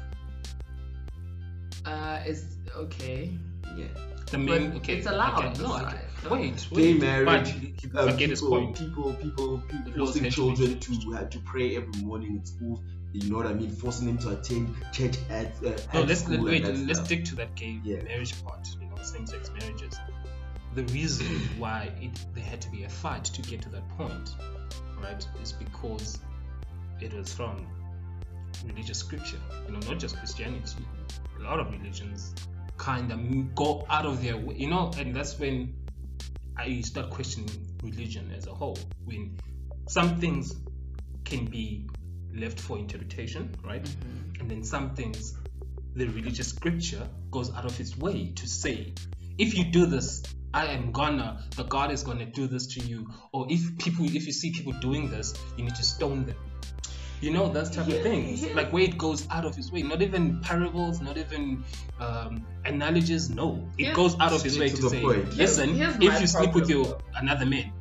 Uh, 1.85 2.19
is 2.27 2.57
okay. 2.75 3.31
Yeah. 3.77 3.85
The 4.31 4.39
main 4.39 4.71
But 4.71 4.77
okay. 4.79 4.95
it's 4.97 5.07
allowed, 5.07 5.45
Okay, 5.45 5.45
no, 5.45 5.51
it's 5.51 5.61
okay. 5.61 5.85
like- 5.85 6.31
Wait, 6.31 6.69
Gay 6.71 6.93
wait. 6.95 7.01
marriage, 7.03 7.27
But 7.27 7.49
he- 7.49 7.75
he- 7.83 7.91
Um, 7.99 8.09
I 8.09 8.13
get 8.13 8.31
his 8.31 8.41
people, 8.41 8.57
point. 8.59 8.79
people, 8.79 9.13
people, 9.25 9.59
people 9.71 9.93
forcing 10.07 10.25
had 10.25 10.33
to 10.33 10.51
be 10.51 10.57
children 10.57 10.81
to 10.81 11.13
have 11.13 11.29
to 11.31 11.39
pray 11.41 11.77
every 11.77 12.01
morning 12.03 12.37
in 12.39 12.45
school 12.47 12.83
You 13.13 13.31
know 13.31 13.37
what 13.37 13.47
I 13.47 13.55
mean? 13.55 13.71
Forcing 13.71 14.07
them 14.09 14.19
to 14.25 14.31
attend 14.31 14.75
church 14.93 15.17
at 15.31 15.47
uh, 15.63 15.77
No, 15.93 16.01
at 16.01 16.09
let's 16.09 16.23
school 16.23 16.35
and 16.35 16.45
wait. 16.45 16.65
Let's 16.65 16.95
stuff. 16.95 17.07
stick 17.07 17.25
to 17.27 17.37
that 17.37 17.55
gay 17.55 17.79
Yeah. 17.85 18.03
marriage 18.03 18.35
part. 18.43 18.67
You 18.81 18.89
know, 18.89 19.01
same-sex 19.03 19.51
marriages. 19.57 19.95
The 20.75 20.83
reason 20.99 21.27
why 21.59 21.93
it, 22.01 22.11
there 22.35 22.43
had 22.43 22.61
to 22.63 22.71
be 22.73 22.83
a 22.83 22.89
fight 22.89 23.23
to 23.37 23.43
get 23.43 23.63
to 23.63 23.69
that 23.69 23.89
point, 23.91 24.31
right, 25.01 25.25
is 25.45 25.53
because 25.53 26.19
it 27.05 27.13
was 27.13 27.33
from 27.33 27.67
religious 28.67 28.99
scripture. 28.99 29.39
You 29.67 29.73
know, 29.73 29.81
not 29.81 29.99
just 29.99 30.17
Christianity. 30.17 30.85
A 31.39 31.43
lot 31.43 31.61
of 31.61 31.71
religions 31.71 32.35
kind 32.77 33.13
of 33.13 33.55
go 33.55 33.87
out 33.91 34.07
of 34.07 34.23
their 34.23 34.37
way. 34.37 34.55
You 34.57 34.69
know, 34.71 34.91
and 34.99 35.15
that's 35.15 35.39
when 35.39 35.75
I 36.57 36.81
start 36.81 37.11
questioning 37.11 37.51
religion 37.83 38.33
as 38.37 38.47
a 38.47 38.55
whole. 38.55 38.79
When 39.05 39.39
some 39.89 40.19
things 40.19 40.57
can 41.25 41.45
be 41.45 41.87
left 42.35 42.59
for 42.59 42.79
interpretation, 42.79 43.55
right? 43.65 43.85
Mm-hmm. 43.85 44.41
and 44.41 44.51
then 44.51 44.65
some 44.65 44.95
things 44.95 45.37
the 45.95 46.07
religious 46.09 46.49
scripture 46.49 47.09
goes 47.31 47.53
out 47.55 47.65
of 47.65 47.79
its 47.81 47.97
way 47.97 48.33
to 48.35 48.49
say 48.49 48.93
if 49.39 49.57
you 49.57 49.65
do 49.65 49.87
this 49.87 50.23
i 50.53 50.67
am 50.67 50.93
gonna 50.93 51.43
the 51.57 51.63
god 51.65 51.91
is 51.93 52.03
gonna 52.03 52.27
do 52.27 52.47
this 52.47 52.67
to 52.67 52.81
you 52.81 53.09
or 53.33 53.47
if 53.49 53.79
people 53.79 54.05
if 54.05 54.27
you 54.27 54.33
see 54.33 54.51
people 54.51 54.73
doing 54.81 55.09
this 55.11 55.35
you 55.57 55.65
need 55.65 55.75
to 55.75 55.83
stone 55.85 56.27
them 56.27 56.37
you 57.25 57.31
know 57.37 57.49
those 57.57 57.71
type 57.71 57.89
Yeah, 57.89 57.97
of 57.97 58.03
things 58.03 58.43
yeah. 58.45 58.55
like 58.55 58.73
where 58.73 58.83
it 58.85 58.97
goes 58.99 59.27
out 59.31 59.45
of 59.45 59.57
its 59.61 59.71
way 59.73 59.83
not 59.83 60.03
even 60.03 60.41
parables 60.41 61.01
not 61.01 61.17
even 61.17 61.65
um, 62.01 62.47
analogies 62.65 63.31
no 63.31 63.49
it 63.79 63.85
Yeah. 63.87 63.93
goes 63.95 64.15
out 64.21 64.33
of 64.33 64.45
its 64.45 64.59
way 64.59 64.69
to, 64.69 64.77
to 64.77 64.91
say 64.91 65.01
point. 65.03 65.37
listen 65.37 65.75
Here's- 65.75 65.97
here's 66.01 66.15
if 66.17 66.21
you 66.23 66.27
sleep 66.27 66.53
with 66.55 66.69
your 66.69 66.99
another 67.23 67.47
man 67.47 67.73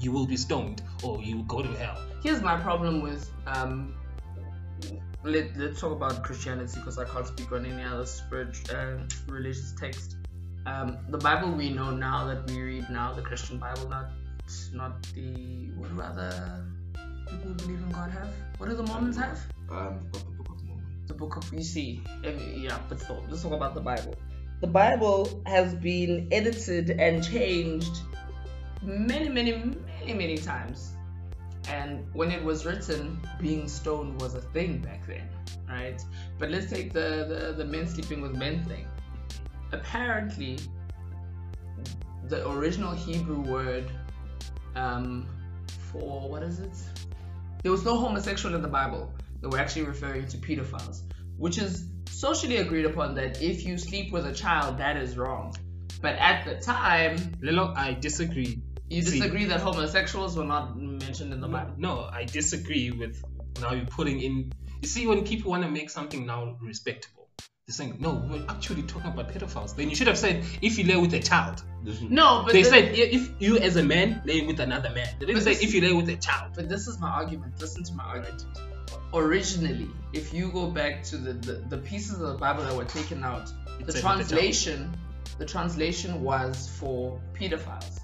you 0.00 0.12
will 0.12 0.26
be 0.26 0.36
stoned 0.36 0.82
or 1.02 1.22
you 1.22 1.36
will 1.38 1.44
go 1.56 1.62
to 1.62 1.72
hell 1.84 1.98
Here's 2.22 2.40
my 2.42 2.56
problem 2.58 3.02
with 3.02 3.22
um. 3.46 3.94
Let, 5.22 5.56
let's 5.56 5.80
talk 5.80 5.92
about 5.92 6.22
Christianity 6.22 6.74
because 6.78 6.98
I 6.98 7.04
can't 7.06 7.26
speak 7.26 7.50
on 7.52 7.64
any 7.64 7.82
other 7.82 8.04
spirit, 8.06 8.56
uh, 8.70 8.98
religious 9.26 9.72
text. 9.78 10.16
Um, 10.66 10.98
the 11.08 11.16
Bible 11.18 11.52
we 11.52 11.70
know 11.70 11.90
now 11.90 12.26
that 12.26 12.50
we 12.50 12.60
read 12.60 12.90
now, 12.90 13.12
the 13.14 13.22
Christian 13.22 13.58
Bible, 13.58 13.88
not 13.88 14.06
not 14.74 15.02
the 15.14 15.70
what 15.78 15.88
do 15.94 16.00
other 16.02 16.66
people 17.28 17.48
who 17.48 17.54
believe 17.54 17.78
in 17.78 17.90
God 17.90 18.10
have? 18.10 18.28
What 18.58 18.68
do 18.68 18.76
the 18.76 18.82
Mormons 18.84 19.16
have? 19.16 19.38
Um, 19.70 20.00
got 20.12 20.24
the 20.24 20.30
Book 20.32 20.48
of 20.50 20.64
Mormon. 20.64 20.84
the 21.06 21.14
book 21.14 21.36
of 21.36 21.52
you 21.52 21.62
see 21.62 22.02
every, 22.22 22.62
yeah 22.62 22.78
but 22.88 23.00
still 23.00 23.22
let's 23.28 23.42
talk 23.42 23.52
about 23.52 23.74
the 23.74 23.80
bible 23.80 24.14
the 24.60 24.66
bible 24.66 25.42
has 25.46 25.74
been 25.74 26.28
edited 26.32 26.90
and 26.90 27.22
changed 27.24 28.00
many 28.82 29.28
many 29.28 29.52
many 29.52 30.14
many 30.14 30.36
times 30.38 30.92
and 31.68 32.06
when 32.12 32.30
it 32.30 32.42
was 32.42 32.64
written 32.66 33.18
being 33.40 33.68
stoned 33.68 34.20
was 34.20 34.34
a 34.34 34.40
thing 34.40 34.78
back 34.78 35.06
then 35.06 35.28
right 35.68 36.02
but 36.38 36.50
let's 36.50 36.70
take 36.70 36.92
the 36.92 37.26
the, 37.28 37.54
the 37.56 37.64
men 37.64 37.86
sleeping 37.86 38.20
with 38.20 38.34
men 38.36 38.62
thing 38.64 38.86
apparently 39.72 40.58
the 42.28 42.48
original 42.50 42.92
hebrew 42.92 43.40
word 43.40 43.90
um, 44.76 45.26
for 45.90 46.28
what 46.28 46.42
is 46.42 46.58
it 46.58 46.76
there 47.64 47.72
was 47.72 47.84
no 47.84 47.98
homosexual 47.98 48.54
in 48.54 48.62
the 48.62 48.68
bible 48.68 49.12
they 49.40 49.48
were 49.48 49.58
actually 49.58 49.82
referring 49.82 50.28
to 50.28 50.36
pedophiles 50.38 51.02
which 51.36 51.58
is 51.58 51.88
socially 52.24 52.58
agreed 52.58 52.86
upon 52.86 53.14
that 53.16 53.42
if 53.42 53.66
you 53.66 53.76
sleep 53.76 54.12
with 54.12 54.26
a 54.26 54.32
child, 54.32 54.78
that 54.78 54.96
is 54.96 55.16
wrong. 55.18 55.54
But 56.00 56.14
at 56.16 56.44
the 56.44 56.56
time, 56.56 57.16
Lelo, 57.42 57.76
I 57.76 57.94
disagree. 57.94 58.62
you 58.88 59.02
See- 59.02 59.18
disagree 59.18 59.44
that 59.46 59.60
homosexuals 59.60 60.36
were 60.36 60.44
not 60.44 60.78
mentioned 60.78 61.32
in 61.32 61.40
the 61.40 61.48
Bible. 61.48 61.74
No, 61.76 62.08
I 62.12 62.24
disagree 62.24 62.90
with 62.90 63.22
now 63.60 63.72
you're 63.72 63.86
putting 63.86 64.20
in. 64.20 64.52
You 64.80 64.88
see, 64.88 65.06
when 65.06 65.24
people 65.24 65.50
want 65.50 65.64
to 65.64 65.70
make 65.70 65.90
something 65.90 66.26
now 66.26 66.56
respectable, 66.62 67.23
they're 67.66 67.72
saying, 67.72 67.96
no, 67.98 68.22
we're 68.30 68.44
actually 68.48 68.82
talking 68.82 69.10
about 69.10 69.32
pedophiles. 69.32 69.74
Then 69.74 69.88
you 69.88 69.96
should 69.96 70.06
have 70.06 70.18
said, 70.18 70.44
if 70.60 70.78
you 70.78 70.84
lay 70.84 70.96
with 71.00 71.14
a 71.14 71.20
child. 71.20 71.62
No, 72.10 72.42
but 72.44 72.52
they 72.52 72.62
the- 72.62 72.68
said, 72.68 72.92
if 72.94 73.30
you 73.38 73.56
as 73.56 73.76
a 73.76 73.82
man 73.82 74.20
lay 74.26 74.42
with 74.46 74.60
another 74.60 74.90
man. 74.90 75.08
They 75.18 75.26
didn't 75.26 75.42
say, 75.42 75.54
this- 75.54 75.62
if 75.62 75.74
you 75.74 75.80
lay 75.80 75.92
with 75.94 76.08
a 76.10 76.16
child. 76.16 76.52
But 76.54 76.68
this 76.68 76.86
is 76.86 76.98
my 76.98 77.08
argument. 77.08 77.58
Listen 77.60 77.82
to 77.84 77.94
my 77.94 78.04
argument. 78.04 78.44
Originally, 79.14 79.88
if 80.12 80.34
you 80.34 80.50
go 80.50 80.66
back 80.66 81.02
to 81.04 81.16
the, 81.16 81.32
the, 81.32 81.52
the 81.70 81.78
pieces 81.78 82.20
of 82.20 82.28
the 82.32 82.34
Bible 82.38 82.64
that 82.64 82.76
were 82.76 82.84
taken 82.84 83.24
out, 83.24 83.50
the 83.78 83.92
the 83.92 84.00
translation, 84.00 84.94
the 85.38 85.46
translation 85.46 86.22
was 86.22 86.68
for 86.78 87.18
pedophiles. 87.32 88.00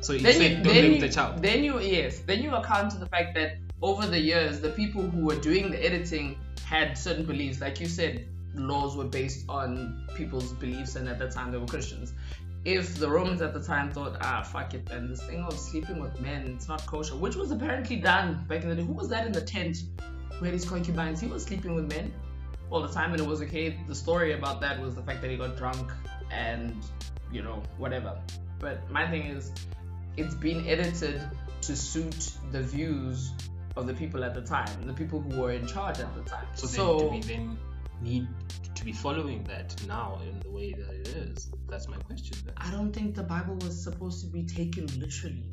So 0.00 0.14
you 0.14 0.18
Then 0.20 0.32
said, 0.34 0.50
you, 0.50 0.56
don't 0.56 0.64
then 0.64 0.74
lay 0.74 0.86
you, 0.88 0.92
with 1.02 1.10
a 1.10 1.14
child. 1.14 1.42
then 1.42 1.62
you, 1.62 1.80
yes, 1.80 2.18
then 2.20 2.42
you 2.42 2.52
account 2.54 2.90
to 2.92 2.98
the 2.98 3.06
fact 3.06 3.36
that 3.36 3.58
over 3.82 4.06
the 4.06 4.18
years, 4.18 4.60
the 4.60 4.70
people 4.70 5.02
who 5.02 5.26
were 5.26 5.36
doing 5.36 5.70
the 5.70 5.84
editing 5.84 6.38
had 6.64 6.98
certain 6.98 7.24
beliefs. 7.24 7.60
Like 7.60 7.80
you 7.80 7.86
said, 7.86 8.26
laws 8.54 8.96
were 8.96 9.04
based 9.04 9.44
on 9.48 10.06
people's 10.14 10.52
beliefs, 10.52 10.96
and 10.96 11.08
at 11.08 11.18
that 11.18 11.32
time 11.32 11.52
they 11.52 11.58
were 11.58 11.66
Christians. 11.66 12.12
If 12.64 12.98
the 12.98 13.08
Romans 13.08 13.42
at 13.42 13.52
the 13.52 13.62
time 13.62 13.92
thought, 13.92 14.16
ah, 14.22 14.42
fuck 14.42 14.72
it, 14.72 14.86
then 14.86 15.08
this 15.08 15.22
thing 15.22 15.42
of 15.42 15.58
sleeping 15.58 16.00
with 16.00 16.18
men, 16.20 16.54
it's 16.56 16.66
not 16.66 16.86
kosher, 16.86 17.14
which 17.14 17.36
was 17.36 17.50
apparently 17.50 17.96
done 17.96 18.44
back 18.48 18.62
in 18.62 18.70
the 18.70 18.76
day. 18.76 18.82
Who 18.82 18.94
was 18.94 19.08
that 19.10 19.26
in 19.26 19.32
the 19.32 19.42
tent 19.42 19.82
who 20.32 20.44
had 20.46 20.54
his 20.54 20.64
concubines? 20.64 21.20
He 21.20 21.26
was 21.26 21.44
sleeping 21.44 21.74
with 21.74 21.90
men 21.90 22.12
all 22.70 22.80
the 22.80 22.88
time, 22.88 23.12
and 23.12 23.20
it 23.20 23.26
was 23.26 23.42
okay. 23.42 23.78
The 23.86 23.94
story 23.94 24.32
about 24.32 24.62
that 24.62 24.80
was 24.80 24.94
the 24.94 25.02
fact 25.02 25.20
that 25.20 25.30
he 25.30 25.36
got 25.36 25.58
drunk 25.58 25.92
and, 26.30 26.74
you 27.30 27.42
know, 27.42 27.62
whatever. 27.76 28.18
But 28.60 28.90
my 28.90 29.06
thing 29.08 29.26
is, 29.26 29.52
it's 30.16 30.34
been 30.34 30.66
edited 30.66 31.20
to 31.62 31.76
suit 31.76 32.30
the 32.50 32.62
views 32.62 33.32
of 33.76 33.86
the 33.86 33.94
people 33.94 34.24
at 34.24 34.34
the 34.34 34.42
time, 34.42 34.68
the 34.86 34.92
people 34.92 35.20
who 35.20 35.40
were 35.40 35.50
in 35.50 35.66
charge 35.66 35.98
at 35.98 36.14
the 36.14 36.22
time. 36.22 36.46
So, 36.54 36.66
So, 36.66 36.98
then, 36.98 36.98
do 36.98 37.14
we 37.14 37.20
then 37.20 37.58
need 38.00 38.26
to 38.74 38.84
be 38.84 38.92
following 38.92 39.44
that 39.44 39.74
now 39.86 40.20
in 40.28 40.40
the 40.40 40.50
way 40.50 40.72
that 40.72 40.92
it 40.94 41.08
is? 41.08 41.50
That's 41.68 41.88
my 41.88 41.96
question. 41.98 42.36
Then. 42.44 42.54
I 42.56 42.70
don't 42.70 42.92
think 42.92 43.14
the 43.14 43.22
Bible 43.22 43.56
was 43.56 43.82
supposed 43.82 44.20
to 44.24 44.26
be 44.26 44.44
taken 44.44 44.86
literally. 44.98 45.50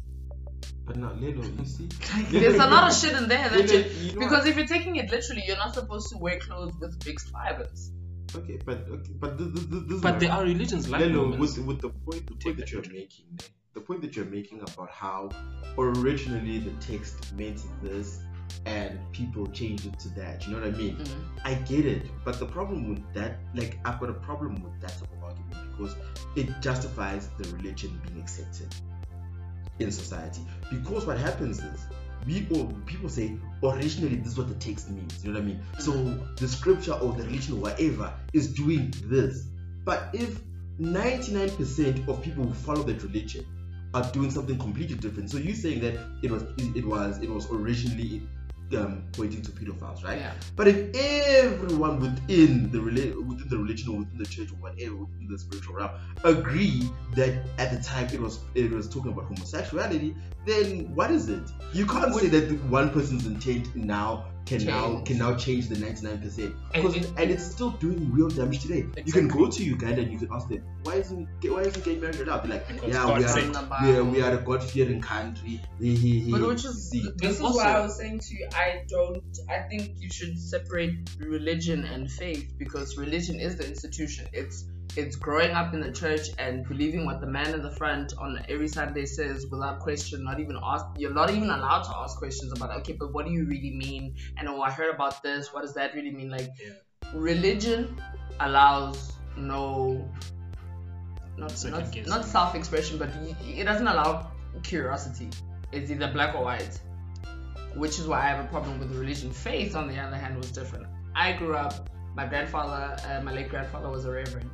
But 0.86 0.98
not 0.98 1.20
Lelo, 1.22 1.44
you 1.60 1.66
see? 1.66 1.88
Like, 2.14 2.30
there's 2.30 2.56
a 2.56 2.68
lot 2.68 2.90
of 2.90 2.98
shit 2.98 3.14
in 3.14 3.28
there 3.28 3.50
that 3.50 3.72
you, 3.72 3.80
you 3.80 4.14
know 4.14 4.20
because 4.20 4.46
if 4.46 4.58
you're 4.58 4.68
taking 4.68 4.96
it 4.98 5.12
literally, 5.12 5.44
you're 5.48 5.58
not 5.58 5.74
supposed 5.74 6.10
to 6.10 6.18
wear 6.18 6.40
clothes 6.40 6.74
with 6.80 7.06
mixed 7.06 7.30
fibers. 7.30 7.92
Okay, 8.36 8.60
but 8.66 8.88
okay, 8.90 9.12
but 9.20 9.38
this, 9.38 9.66
this, 9.66 9.84
this 9.88 10.02
But 10.02 10.20
there 10.20 10.32
are 10.32 10.44
religions 10.44 10.90
like 10.90 11.04
Lelo, 11.04 11.38
with, 11.38 11.58
with 11.60 11.82
the 11.82 11.90
point, 11.90 12.28
the 12.28 12.36
point 12.36 12.44
that 12.44 12.58
that 12.58 12.72
you're 12.72 12.82
literally. 12.82 13.00
making, 13.00 13.40
the 13.74 13.82
point 13.82 14.02
that 14.02 14.16
you're 14.16 14.26
making 14.26 14.62
about 14.62 14.90
how 14.90 15.30
originally 15.78 16.60
the 16.60 16.72
text 16.80 17.34
meant 17.34 17.62
this 17.82 18.22
and 18.66 19.00
people 19.12 19.48
change 19.48 19.86
it 19.86 19.98
to 20.00 20.10
that. 20.10 20.46
You 20.46 20.54
know 20.54 20.62
what 20.62 20.74
I 20.74 20.78
mean? 20.78 20.96
Mm-hmm. 20.98 21.48
I 21.48 21.54
get 21.56 21.86
it, 21.86 22.04
but 22.24 22.40
the 22.40 22.46
problem 22.46 22.90
with 22.90 23.14
that, 23.14 23.38
like, 23.56 23.80
I've 23.86 24.00
got 24.00 24.10
a 24.10 24.14
problem 24.14 24.62
with 24.64 24.80
that 24.82 24.98
type 24.98 25.10
of 25.18 25.24
argument 25.24 25.78
because 25.78 25.96
it 26.36 26.50
justifies 26.62 27.30
the 27.38 27.50
religion 27.56 28.00
being 28.06 28.22
accepted 28.22 28.74
in 29.80 29.92
society. 29.92 30.42
Because 30.70 31.06
what 31.06 31.18
happens 31.18 31.60
is, 31.60 31.88
we 32.28 32.48
all 32.54 32.72
people 32.86 33.10
say 33.10 33.36
originally 33.64 34.18
this 34.18 34.34
is 34.34 34.38
what 34.38 34.48
the 34.48 34.56
text 34.56 34.90
means. 34.92 35.24
You 35.24 35.32
know 35.32 35.40
what 35.40 35.44
I 35.44 35.48
mean? 35.48 35.60
Mm-hmm. 35.74 35.82
So 35.82 36.34
the 36.36 36.48
scripture 36.48 36.94
or 36.94 37.14
the 37.14 37.24
religion 37.24 37.56
or 37.56 37.62
whatever 37.62 38.14
is 38.34 38.54
doing 38.54 38.94
this. 39.06 39.48
But 39.84 40.10
if 40.14 40.40
99% 40.80 42.08
of 42.08 42.22
people 42.22 42.44
who 42.44 42.54
follow 42.54 42.84
that 42.84 43.02
religion 43.04 43.46
are 43.94 44.10
doing 44.12 44.32
something 44.32 44.58
completely 44.58 44.96
different, 44.96 45.30
so 45.30 45.38
you're 45.38 45.56
saying 45.56 45.82
that 45.82 45.96
it 46.22 46.32
was 46.32 46.44
it 46.60 46.86
was 46.86 47.18
it 47.20 47.30
was 47.30 47.50
originally 47.52 48.22
um, 48.76 49.04
pointing 49.14 49.42
to 49.42 49.52
pedophiles, 49.52 50.04
right? 50.04 50.20
Yeah. 50.20 50.34
But 50.56 50.68
if 50.68 50.96
everyone 50.96 52.00
within 52.00 52.72
the 52.72 52.80
rela- 52.80 53.16
within 53.26 53.48
the 53.50 53.58
religion 53.58 53.90
or 53.90 54.00
within 54.00 54.18
the 54.18 54.26
church 54.26 54.52
or 54.52 54.56
whatever 54.56 54.96
within 54.96 55.28
the 55.30 55.38
spiritual 55.38 55.76
realm 55.76 55.92
agree 56.24 56.90
that 57.16 57.44
at 57.58 57.72
the 57.72 57.82
time 57.84 58.08
it 58.14 58.20
was 58.20 58.40
it 58.56 58.72
was 58.72 58.88
talking 58.88 59.12
about 59.12 59.26
homosexuality, 59.26 60.16
then 60.46 60.94
what 60.96 61.12
is 61.12 61.30
it? 61.30 61.44
You 61.74 61.86
can't 61.86 62.14
say 62.16 62.28
that 62.28 62.52
one 62.66 62.90
person's 62.92 63.26
intent 63.26 63.76
now 63.76 64.26
can 64.46 64.66
now 64.66 64.88
Change. 64.96 65.08
can 65.08 65.18
now 65.20 65.36
change 65.36 65.68
the 65.70 65.78
ninety 65.80 66.06
nine 66.06 66.20
percent 66.20 66.54
And 66.74 66.84
because 66.84 66.96
it- 66.98 67.12
and 67.18 67.32
it's 67.32 67.44
still 67.44 67.72
doing 67.72 68.12
real 68.12 68.28
damage 68.30 68.62
today. 68.62 68.86
You 69.06 69.14
can 69.14 69.28
go 69.28 69.50
to 69.50 69.64
Uganda 69.64 70.02
and 70.02 70.12
you 70.12 70.20
can 70.20 70.30
ask 70.32 70.50
them 70.50 70.64
why 70.84 70.96
isn't 70.96 71.28
why 71.44 71.62
isn't 71.62 71.86
gay 71.86 71.96
marriage 71.96 72.20
allowed? 72.20 72.44
They're 72.44 72.52
like, 72.58 72.68
Because 72.68 72.90
yeah, 72.90 73.04
God 73.06 73.18
we 73.20 73.24
are, 73.26 73.28
said- 73.28 73.44
In 73.44 73.52
the 73.54 73.68
we 73.84 73.96
are 73.98 74.04
we 74.04 74.22
are 74.22 74.34
a 74.34 74.42
God 74.42 74.64
fearing 74.64 75.00
country. 75.02 75.62
But 75.80 76.42
which 76.48 76.66
is 76.66 76.90
See, 76.90 77.04
this 77.18 77.36
is 77.36 77.42
also- 77.42 77.58
why 77.58 77.76
I 77.78 77.82
was 77.82 77.98
saying 77.98 78.20
to 78.20 78.34
you, 78.36 78.48
I 78.54 78.84
don't. 78.90 79.24
I 79.50 79.60
think 79.70 79.94
you 80.00 80.10
should 80.12 80.38
separate 80.40 80.96
religion 81.20 81.86
and 81.86 82.12
faith 82.12 82.52
because 82.58 82.98
religion 82.98 83.40
is 83.40 83.56
the 83.58 83.68
institution. 83.68 84.28
It's 84.34 84.66
it's 84.98 85.16
growing 85.16 85.52
up 85.52 85.74
in 85.74 85.80
the 85.80 85.92
church 85.92 86.28
and 86.38 86.68
believing 86.68 87.06
what 87.06 87.22
the 87.22 87.28
man 87.28 87.54
in 87.54 87.62
the 87.62 87.72
front 87.72 88.14
on 88.18 88.44
every 88.50 88.68
Sunday 88.68 89.06
says 89.06 89.48
without 89.50 89.80
question. 89.80 90.24
Not 90.24 90.40
even 90.40 90.58
ask. 90.62 90.86
You're 90.98 91.14
not 91.14 91.30
even 91.30 91.50
allowed 91.50 91.84
to 91.84 91.96
ask 91.96 92.18
questions 92.18 92.52
about. 92.52 92.72
Okay, 92.80 92.94
but 92.94 93.14
what 93.14 93.26
do 93.26 93.32
you 93.32 93.46
really 93.46 93.72
mean? 93.72 94.16
And 94.38 94.48
oh, 94.48 94.62
I 94.62 94.72
heard 94.72 94.94
about 94.94 95.24
this. 95.24 95.54
What 95.54 95.62
does 95.62 95.74
that 95.76 95.94
really 95.96 96.12
mean? 96.12 96.30
Like, 96.30 96.50
Yeah. 96.62 96.74
religion 97.14 98.02
allows 98.40 99.14
no. 99.38 100.10
Not, 101.38 101.66
not, 101.66 102.08
not 102.08 102.26
self-expression, 102.26 103.00
but 103.00 103.10
it 103.48 103.64
doesn't 103.64 103.88
allow 103.88 104.32
curiosity. 104.62 105.30
It's 105.72 105.90
either 105.90 106.12
black 106.12 106.36
or 106.36 106.44
white 106.44 106.80
which 107.76 108.00
is 108.00 108.08
why 108.08 108.20
I 108.20 108.28
have 108.28 108.44
a 108.44 108.48
problem 108.50 108.80
with 108.80 108.92
religion. 108.96 109.32
Faith, 109.32 109.76
on 109.76 109.88
the 109.88 109.98
other 109.98 110.18
hand, 110.18 110.38
was 110.38 110.52
different. 110.52 110.88
I 111.16 111.34
grew 111.34 111.56
up. 111.56 111.90
My 112.16 112.26
grandfather, 112.26 112.98
uh, 113.08 113.22
my 113.22 113.32
late 113.32 113.50
grandfather, 113.50 113.90
was 113.90 114.06
a 114.06 114.12
reverend. 114.12 114.52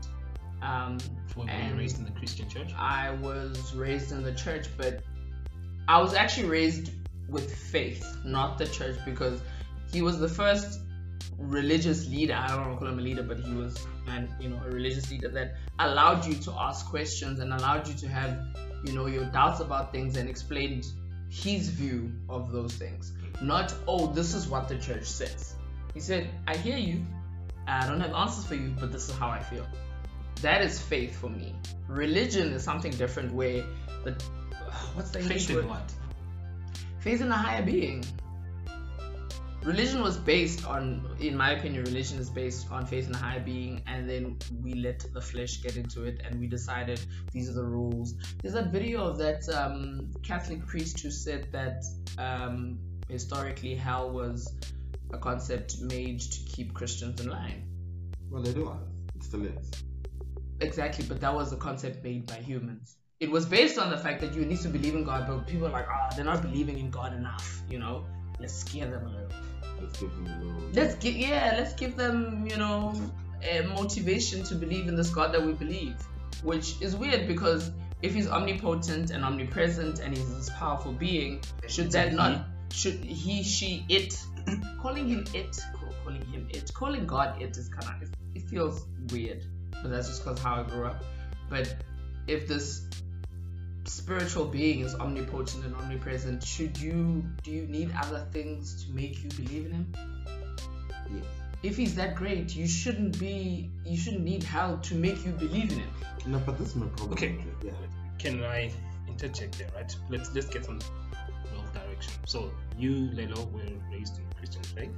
Um, 0.61 0.97
Were 1.35 1.45
you 1.45 1.75
raised 1.75 1.99
in 1.99 2.05
the 2.05 2.11
Christian 2.11 2.49
church? 2.49 2.73
I 2.77 3.11
was 3.11 3.75
raised 3.75 4.11
in 4.11 4.23
the 4.23 4.33
church, 4.33 4.67
but 4.77 5.01
I 5.87 6.01
was 6.01 6.13
actually 6.13 6.47
raised 6.47 6.91
with 7.29 7.53
faith, 7.53 8.17
not 8.25 8.57
the 8.57 8.67
church, 8.67 8.97
because 9.05 9.41
he 9.91 10.01
was 10.01 10.19
the 10.19 10.29
first 10.29 10.81
religious 11.37 12.07
leader. 12.09 12.33
I 12.33 12.47
don't 12.47 12.61
want 12.61 12.73
to 12.73 12.77
call 12.77 12.87
him 12.87 12.99
a 12.99 13.01
leader, 13.01 13.23
but 13.23 13.39
he 13.39 13.53
was, 13.53 13.77
and 14.07 14.27
you 14.39 14.49
know, 14.49 14.59
a 14.65 14.69
religious 14.69 15.11
leader 15.11 15.29
that 15.29 15.55
allowed 15.79 16.25
you 16.25 16.33
to 16.35 16.51
ask 16.53 16.87
questions 16.87 17.39
and 17.39 17.53
allowed 17.53 17.87
you 17.87 17.93
to 17.95 18.07
have, 18.07 18.39
you 18.83 18.93
know, 18.93 19.05
your 19.05 19.25
doubts 19.25 19.59
about 19.59 19.91
things 19.91 20.17
and 20.17 20.29
explained 20.29 20.87
his 21.29 21.69
view 21.69 22.11
of 22.29 22.51
those 22.51 22.73
things. 22.73 23.13
Not, 23.41 23.73
oh, 23.87 24.07
this 24.07 24.33
is 24.33 24.47
what 24.47 24.67
the 24.67 24.77
church 24.77 25.05
says. 25.05 25.55
He 25.93 25.99
said, 25.99 26.29
I 26.47 26.55
hear 26.57 26.77
you. 26.77 27.05
I 27.67 27.85
don't 27.87 27.99
have 27.99 28.13
answers 28.13 28.45
for 28.45 28.55
you, 28.55 28.73
but 28.79 28.91
this 28.91 29.09
is 29.09 29.15
how 29.15 29.29
I 29.29 29.41
feel. 29.41 29.67
That 30.41 30.61
is 30.61 30.79
faith 30.79 31.15
for 31.15 31.29
me. 31.29 31.55
Religion 31.87 32.53
is 32.53 32.63
something 32.63 32.91
different 32.91 33.33
where 33.33 33.63
the 34.03 34.11
what's 34.93 35.11
the 35.11 35.21
English 35.21 35.47
Faith 35.47 35.55
word? 35.55 35.63
in 35.63 35.69
what? 35.69 35.93
Faith 36.99 37.21
in 37.21 37.31
a 37.31 37.35
higher 37.35 37.63
being. 37.63 38.03
Religion 39.63 40.01
was 40.01 40.17
based 40.17 40.65
on, 40.65 41.05
in 41.19 41.35
my 41.35 41.51
opinion, 41.51 41.83
religion 41.83 42.19
is 42.19 42.29
based 42.29 42.71
on 42.71 42.85
faith 42.85 43.07
in 43.07 43.13
a 43.13 43.17
higher 43.17 43.39
being, 43.41 43.81
and 43.87 44.09
then 44.09 44.37
we 44.63 44.75
let 44.75 45.05
the 45.13 45.19
flesh 45.19 45.57
get 45.61 45.75
into 45.75 46.03
it, 46.03 46.21
and 46.23 46.39
we 46.39 46.47
decided 46.47 47.01
these 47.33 47.49
are 47.49 47.53
the 47.53 47.63
rules. 47.63 48.13
There's 48.41 48.53
that 48.53 48.71
video 48.71 49.03
of 49.05 49.17
that 49.17 49.49
um, 49.49 50.11
Catholic 50.23 50.65
priest 50.65 50.99
who 51.01 51.11
said 51.11 51.51
that 51.51 51.83
um, 52.17 52.79
historically 53.09 53.75
hell 53.75 54.09
was 54.09 54.53
a 55.11 55.17
concept 55.17 55.81
made 55.81 56.21
to 56.21 56.39
keep 56.45 56.73
Christians 56.73 57.19
in 57.19 57.29
line. 57.29 57.63
well, 58.29 58.41
they 58.41 58.53
do. 58.53 58.71
It 59.15 59.23
still 59.23 59.45
is. 59.45 59.71
Exactly, 60.59 61.05
but 61.07 61.21
that 61.21 61.33
was 61.33 61.53
a 61.53 61.57
concept 61.57 62.03
made 62.03 62.25
by 62.25 62.35
humans. 62.35 62.95
It 63.19 63.31
was 63.31 63.45
based 63.45 63.77
on 63.77 63.89
the 63.89 63.97
fact 63.97 64.21
that 64.21 64.33
you 64.33 64.45
need 64.45 64.59
to 64.61 64.69
believe 64.69 64.95
in 64.95 65.03
God, 65.03 65.27
but 65.27 65.47
people 65.47 65.67
are 65.67 65.71
like, 65.71 65.87
ah, 65.89 66.09
they're 66.15 66.25
not 66.25 66.41
believing 66.41 66.77
in 66.77 66.89
God 66.89 67.13
enough, 67.13 67.61
you 67.69 67.79
know? 67.79 68.05
Let's 68.39 68.53
scare 68.53 68.89
them 68.89 69.07
a 69.07 69.09
little. 69.09 69.29
Let's 69.81 69.99
give 69.99 70.11
them 70.15 70.27
a 70.27 70.43
little. 70.43 70.69
Let's 70.73 70.95
give, 70.95 71.15
yeah, 71.15 71.55
let's 71.57 71.73
give 71.73 71.95
them, 71.95 72.47
you 72.47 72.57
know, 72.57 72.93
a 73.43 73.61
motivation 73.63 74.43
to 74.43 74.55
believe 74.55 74.87
in 74.87 74.95
this 74.95 75.09
God 75.09 75.33
that 75.33 75.43
we 75.43 75.53
believe. 75.53 75.95
Which 76.43 76.79
is 76.81 76.95
weird 76.95 77.27
because 77.27 77.71
if 78.03 78.13
he's 78.13 78.27
omnipotent 78.27 79.09
and 79.09 79.25
omnipresent 79.25 79.99
and 79.99 80.15
he's 80.15 80.35
this 80.35 80.49
powerful 80.51 80.91
being, 80.91 81.41
should 81.67 81.91
that 81.91 82.13
not, 82.13 82.45
should 82.71 83.03
he, 83.03 83.41
she, 83.41 83.85
it, 83.89 84.19
calling 84.81 85.07
him 85.07 85.25
it, 85.33 85.59
calling 86.03 86.23
him 86.25 86.47
it, 86.51 86.71
calling 86.73 87.07
God 87.07 87.41
it 87.41 87.57
is 87.57 87.69
kind 87.69 88.03
of, 88.03 88.09
it 88.35 88.43
feels 88.43 88.85
weird. 89.11 89.43
But 89.81 89.91
that's 89.91 90.07
just 90.07 90.23
because 90.23 90.39
how 90.39 90.61
I 90.61 90.63
grew 90.63 90.85
up. 90.85 91.03
But 91.49 91.75
if 92.27 92.47
this 92.47 92.87
spiritual 93.85 94.45
being 94.45 94.81
is 94.81 94.95
omnipotent 94.95 95.65
and 95.65 95.75
omnipresent, 95.75 96.43
should 96.43 96.77
you 96.77 97.23
do 97.43 97.51
you 97.51 97.67
need 97.67 97.91
other 97.97 98.25
things 98.31 98.83
to 98.85 98.91
make 98.91 99.23
you 99.23 99.29
believe 99.29 99.65
in 99.67 99.71
him? 99.71 99.93
Yes. 101.09 101.23
if 101.63 101.77
he's 101.77 101.95
that 101.95 102.15
great, 102.15 102.55
you 102.55 102.67
shouldn't 102.67 103.17
be 103.17 103.69
you 103.85 103.97
shouldn't 103.97 104.23
need 104.23 104.43
hell 104.43 104.77
to 104.79 104.95
make 104.95 105.25
you 105.25 105.31
believe 105.31 105.71
in 105.71 105.79
him. 105.79 105.89
No, 106.25 106.39
but 106.39 106.57
this 106.57 106.69
is 106.69 106.75
my 106.75 106.87
problem. 106.87 107.13
Okay. 107.13 107.37
Yeah. 107.63 107.71
Can 108.19 108.43
I 108.43 108.71
interject 109.07 109.57
there, 109.57 109.69
right? 109.75 109.95
Let's 110.09 110.33
let's 110.35 110.47
get 110.47 110.65
some 110.65 110.79
real 111.51 111.63
direction. 111.73 112.13
So 112.25 112.51
you, 112.77 113.09
Lelo, 113.13 113.49
were 113.51 113.61
raised 113.91 114.17
in 114.17 114.25
Christian 114.37 114.63
faith. 114.63 114.91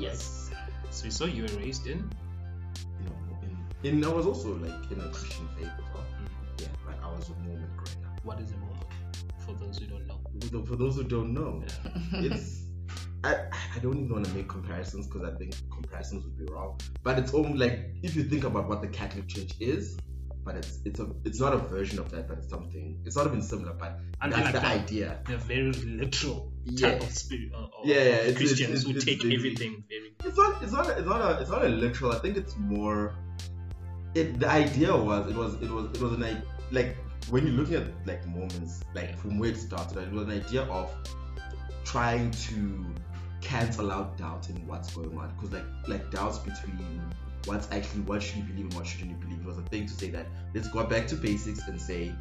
Yes. 0.00 0.50
So 0.90 1.08
so 1.10 1.24
you 1.26 1.42
were 1.42 1.58
raised 1.58 1.86
in 1.86 1.98
You 1.98 2.02
know, 2.04 2.25
in, 3.82 4.04
I 4.04 4.08
was 4.08 4.26
also 4.26 4.54
like 4.56 4.90
in 4.90 5.00
a 5.00 5.08
Christian 5.10 5.48
faith 5.56 5.66
as 5.78 5.84
well. 5.94 6.04
Mm. 6.04 6.60
Yeah, 6.60 6.66
but 6.84 6.94
I 7.02 7.12
was 7.14 7.28
a 7.28 7.32
Mormon 7.34 7.68
growing 7.76 8.06
up. 8.06 8.20
what 8.24 8.40
is 8.40 8.50
a 8.52 8.56
Mormon? 8.56 8.76
For 9.46 9.52
those 9.54 9.78
who 9.78 9.86
don't 9.86 10.06
know. 10.06 10.64
For 10.64 10.76
those 10.76 10.96
who 10.96 11.04
don't 11.04 11.32
know, 11.32 11.62
it's 12.12 12.64
I, 13.24 13.34
I 13.74 13.78
don't 13.80 13.96
even 13.96 14.08
want 14.12 14.24
to 14.26 14.32
make 14.34 14.48
comparisons 14.48 15.06
because 15.06 15.22
I 15.32 15.36
think 15.38 15.54
comparisons 15.72 16.24
would 16.24 16.38
be 16.38 16.44
wrong. 16.52 16.78
But 17.02 17.18
it's 17.18 17.32
almost 17.32 17.56
like 17.58 17.90
if 18.02 18.14
you 18.16 18.24
think 18.24 18.44
about 18.44 18.68
what 18.68 18.82
the 18.82 18.88
Catholic 18.88 19.26
Church 19.28 19.52
is, 19.60 19.96
but 20.44 20.54
it's 20.56 20.80
it's 20.84 21.00
a 21.00 21.08
it's 21.24 21.40
not 21.40 21.52
a 21.54 21.58
version 21.58 21.98
of 21.98 22.10
that, 22.10 22.28
but 22.28 22.38
it's 22.38 22.48
something. 22.48 23.00
It's 23.04 23.16
not 23.16 23.26
even 23.26 23.40
similar, 23.42 23.72
but 23.72 23.98
And 24.20 24.32
that's 24.32 24.44
like 24.44 24.52
the 24.54 24.60
that, 24.60 24.80
idea. 24.82 25.18
they're 25.26 25.38
very 25.38 25.72
literal 25.72 26.52
Yeah. 26.64 26.90
type 26.92 27.02
of 27.02 27.10
spirit 27.10 27.50
uh, 27.54 27.58
of, 27.58 27.70
Yeah, 27.84 27.94
yeah, 27.96 28.00
of 28.00 28.04
it's- 28.06 28.26
it's- 28.28 28.36
Christians 28.38 28.82
who 28.84 28.90
it's 28.92 29.04
take 29.04 29.22
very- 29.22 29.34
everything 29.36 29.84
very 29.88 30.14
It's 30.24 30.36
not 30.36 30.62
it's 30.62 30.72
not 30.72 30.88
it's 30.90 31.06
not 31.06 31.20
a 31.20 31.40
it's 31.40 31.50
not 31.50 31.64
a 31.64 31.68
literal. 31.68 32.12
I 32.12 32.18
think 32.18 32.36
it's 32.36 32.56
more. 32.56 33.14
It 34.20 34.38
the 34.40 34.48
idea 34.48 34.96
was 34.96 35.30
it 35.30 35.36
was 35.36 35.54
it 35.64 35.70
was 35.70 35.84
it 35.94 36.00
was 36.00 36.12
an 36.12 36.24
i- 36.24 36.42
like 36.72 36.96
when 37.30 37.46
you're 37.46 37.56
looking 37.60 37.74
at 37.76 37.86
like 38.06 38.26
Mormons 38.26 38.82
like 38.94 39.16
from 39.18 39.38
where 39.38 39.50
it 39.50 39.56
started, 39.58 39.98
it 40.08 40.12
was 40.12 40.24
an 40.24 40.32
idea 40.42 40.62
of 40.62 40.90
trying 41.84 42.30
to 42.46 42.84
cancel 43.40 43.90
out 43.92 44.16
doubt 44.16 44.48
in 44.50 44.56
what's 44.66 44.94
going 44.94 45.16
on 45.18 45.28
because 45.36 45.52
like 45.52 45.66
like 45.86 46.10
doubts 46.10 46.38
between 46.38 47.00
what's 47.44 47.68
actually 47.72 48.02
what 48.02 48.22
should 48.22 48.38
you 48.38 48.44
believe 48.44 48.64
and 48.66 48.74
what 48.74 48.86
shouldn't 48.86 49.10
you 49.10 49.16
believe 49.24 49.40
it 49.40 49.46
was 49.46 49.58
a 49.58 49.62
thing 49.72 49.86
to 49.86 49.92
say 49.92 50.10
that 50.10 50.26
let's 50.54 50.68
go 50.68 50.84
back 50.84 51.06
to 51.08 51.14
basics 51.14 51.68
and 51.68 51.80
say 51.80 52.12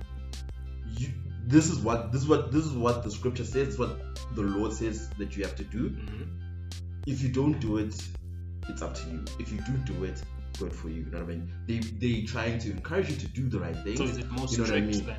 you 0.98 1.08
this 1.48 1.70
is 1.70 1.80
what 1.80 2.12
this 2.12 2.22
is 2.24 2.28
what 2.28 2.52
this 2.52 2.66
is 2.66 2.74
what 2.74 3.04
the 3.04 3.10
scripture 3.10 3.46
says 3.46 3.80
what 3.80 3.98
the 4.36 4.42
lord 4.42 4.72
says 4.74 5.10
that 5.18 5.36
you 5.36 5.44
have 5.44 5.56
to 5.56 5.64
do 5.64 5.90
Mhm. 5.90 6.28
if 7.08 7.22
you 7.24 7.30
don't 7.30 7.60
do 7.60 7.78
it, 7.78 7.96
it's 8.68 8.82
up 8.82 8.94
to 8.96 9.10
you. 9.12 9.24
If 9.40 9.52
you 9.52 9.60
do 9.62 9.74
do 9.94 10.04
it, 10.06 10.24
good 10.58 10.74
for 10.74 10.90
you. 10.90 11.02
You 11.04 11.12
know 11.12 11.20
what 11.20 11.26
I 11.26 11.36
mean? 11.36 11.52
They 11.68 11.78
they 11.80 12.22
trying 12.24 12.60
to 12.60 12.72
encourage 12.72 13.10
you 13.10 13.16
to 13.18 13.28
do 13.28 13.50
the 13.50 13.60
right 13.60 13.76
thing. 13.84 13.98
So 13.98 14.04
is 14.04 14.18
it 14.18 14.30
more 14.32 14.48
You 14.50 14.58
know 14.58 14.64
what 14.64 14.74
I 14.74 14.82
strict 14.82 14.88
mean? 14.88 15.06
than 15.06 15.18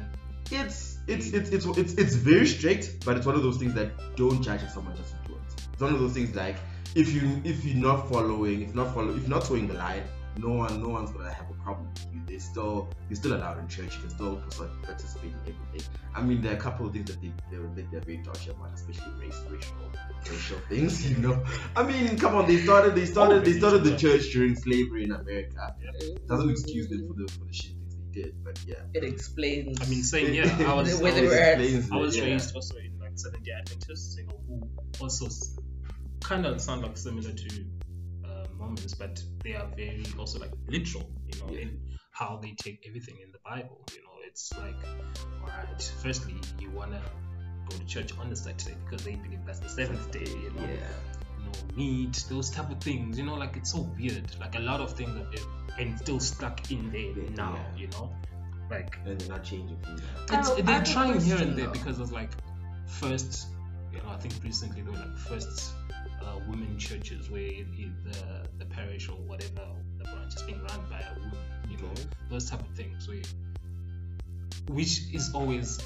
it's, 0.50 0.98
it's 1.08 1.32
it's 1.32 1.50
it's 1.50 1.66
it's 1.66 1.92
it's 1.94 2.14
very 2.14 2.46
strict, 2.46 3.04
but 3.04 3.16
it's 3.16 3.26
one 3.26 3.34
of 3.34 3.42
those 3.42 3.58
things 3.58 3.74
that 3.74 3.90
don't 4.16 4.42
judge 4.42 4.62
if 4.62 4.70
someone 4.70 4.94
doesn't 4.96 5.24
do 5.26 5.34
it. 5.34 5.40
It's 5.72 5.82
one 5.82 5.92
of 5.92 6.00
those 6.00 6.12
things 6.12 6.34
like 6.34 6.56
if 6.94 7.12
you 7.12 7.40
if 7.44 7.64
you're 7.64 7.76
not 7.76 8.08
following, 8.08 8.62
if 8.62 8.74
not 8.74 8.94
follow, 8.94 9.14
if 9.14 9.26
not 9.28 9.44
toeing 9.44 9.66
the 9.66 9.74
line, 9.74 10.02
no 10.38 10.50
one 10.50 10.80
no 10.82 10.88
one's 10.88 11.10
gonna 11.10 11.32
have 11.32 11.45
problem 11.66 11.88
with 11.92 12.06
you. 12.14 12.20
They 12.26 12.38
still 12.38 12.88
you're 13.08 13.16
still 13.22 13.34
allowed 13.38 13.58
in 13.58 13.68
church. 13.68 13.92
You 13.96 14.00
can 14.02 14.10
still 14.10 14.36
participate 14.36 14.82
participate 14.82 15.32
in 15.32 15.40
everything. 15.52 15.84
I 16.14 16.22
mean, 16.22 16.40
there 16.42 16.52
are 16.52 16.56
a 16.56 16.60
couple 16.66 16.86
of 16.86 16.92
things 16.94 17.10
that 17.10 17.20
they 17.20 17.32
they're, 17.50 17.66
they- 17.74 17.86
they're 17.90 18.00
very 18.10 18.18
dodgy 18.18 18.50
about, 18.50 18.72
especially 18.72 19.12
race, 19.24 19.40
racial, 19.50 19.76
racial 20.30 20.58
things. 20.70 20.94
You 21.10 21.18
know, 21.24 21.36
I 21.74 21.82
mean, 21.90 22.18
come 22.18 22.34
on, 22.36 22.46
they 22.46 22.58
started 22.66 22.94
they 22.94 23.06
started 23.06 23.44
they 23.44 23.54
started 23.62 23.82
the 23.84 23.96
church 24.04 24.24
during 24.32 24.54
slavery 24.54 25.04
in 25.04 25.12
America. 25.12 25.74
Doesn't 26.28 26.50
excuse 26.50 26.88
them 26.88 27.02
for 27.08 27.14
the 27.20 27.26
for 27.32 27.44
the 27.44 27.52
shit 27.52 27.72
things 27.80 27.96
they 27.96 28.22
did, 28.22 28.44
but 28.44 28.56
yeah. 28.66 28.82
It 28.94 29.04
explains. 29.04 29.80
I 29.82 29.86
mean 29.90 30.02
same 30.02 30.32
yeah. 30.34 30.44
I 30.72 30.74
was 30.74 31.00
I 31.00 31.02
was, 31.02 31.18
explains 31.18 31.90
I 31.92 31.96
was 31.96 32.16
yeah. 32.16 32.24
raised 32.24 32.54
also 32.56 32.76
in 32.76 32.92
like 33.00 33.12
Seventh 33.24 33.44
Day 33.44 33.52
Adventists, 33.60 34.16
you 34.18 34.26
know, 34.26 34.38
who 34.48 34.56
also 35.04 35.26
kind 36.22 36.44
of 36.46 36.60
sound 36.60 36.82
like 36.82 36.96
similar 36.96 37.32
to 37.32 37.48
but 38.98 39.22
they 39.44 39.54
are 39.54 39.66
very 39.76 40.04
also 40.18 40.38
like 40.40 40.52
literal, 40.68 41.10
you 41.26 41.38
know, 41.40 41.50
Yeah. 41.52 41.60
in 41.60 41.80
how 42.10 42.38
they 42.42 42.52
take 42.56 42.84
everything 42.86 43.18
in 43.22 43.30
the 43.32 43.38
Bible. 43.44 43.84
You 43.94 44.02
know, 44.02 44.16
it's 44.26 44.52
like, 44.58 44.74
all 45.42 45.48
right, 45.48 45.92
firstly, 46.02 46.34
you 46.60 46.70
wanna 46.70 47.02
go 47.68 47.76
to 47.76 47.84
church 47.84 48.16
on 48.18 48.30
the 48.30 48.36
Saturday 48.36 48.76
because 48.84 49.04
they 49.04 49.16
believe 49.16 49.44
that's 49.46 49.60
the 49.60 49.68
seventh 49.68 50.10
day, 50.10 50.24
you 50.28 50.50
know. 50.50 50.62
Yeah. 50.62 50.88
you 51.38 51.44
know, 51.44 51.76
meat, 51.76 52.24
those 52.28 52.50
type 52.50 52.70
of 52.70 52.80
things. 52.82 53.18
You 53.18 53.24
know, 53.24 53.34
like 53.34 53.56
it's 53.56 53.70
so 53.72 53.82
weird. 53.98 54.34
Like 54.40 54.56
a 54.56 54.60
lot 54.60 54.80
of 54.80 54.92
things 54.94 55.10
are 55.16 55.30
there 55.30 55.44
and 55.78 55.98
still 55.98 56.18
stuck 56.18 56.70
in 56.72 56.90
there 56.90 57.02
Yeah, 57.24 57.30
now. 57.36 57.58
You 57.76 57.88
know, 57.88 58.12
like 58.70 58.96
And 59.04 59.20
they're 59.20 59.28
not 59.28 59.44
changing 59.44 59.78
it's, 59.84 60.48
oh, 60.48 60.54
I- 60.54 60.58
I 60.58 60.60
they're 60.62 60.74
have 60.74 60.84
trying 60.92 61.20
here 61.20 61.36
and 61.36 61.56
there 61.56 61.66
though. 61.66 61.72
because 61.72 62.00
of 62.00 62.10
like 62.12 62.30
first, 62.86 63.46
you 63.96 64.02
know, 64.02 64.10
I 64.10 64.16
think 64.16 64.34
recently 64.44 64.82
there 64.82 64.92
were 64.92 64.98
like 64.98 65.16
first 65.16 65.72
uh, 66.22 66.38
women 66.48 66.78
churches 66.78 67.30
where 67.30 67.40
the 67.40 68.46
the 68.58 68.64
parish 68.66 69.08
or 69.08 69.16
whatever 69.16 69.66
the 69.98 70.04
branch 70.04 70.34
is 70.34 70.42
being 70.42 70.60
run 70.62 70.80
by 70.90 71.00
a 71.00 71.14
woman. 71.18 71.38
You 71.70 71.78
know, 71.78 71.88
Okay. 71.92 72.02
those 72.30 72.50
type 72.50 72.60
of 72.60 72.68
things 72.76 73.08
where 73.08 73.22
which 74.68 75.02
is 75.12 75.32
always 75.34 75.80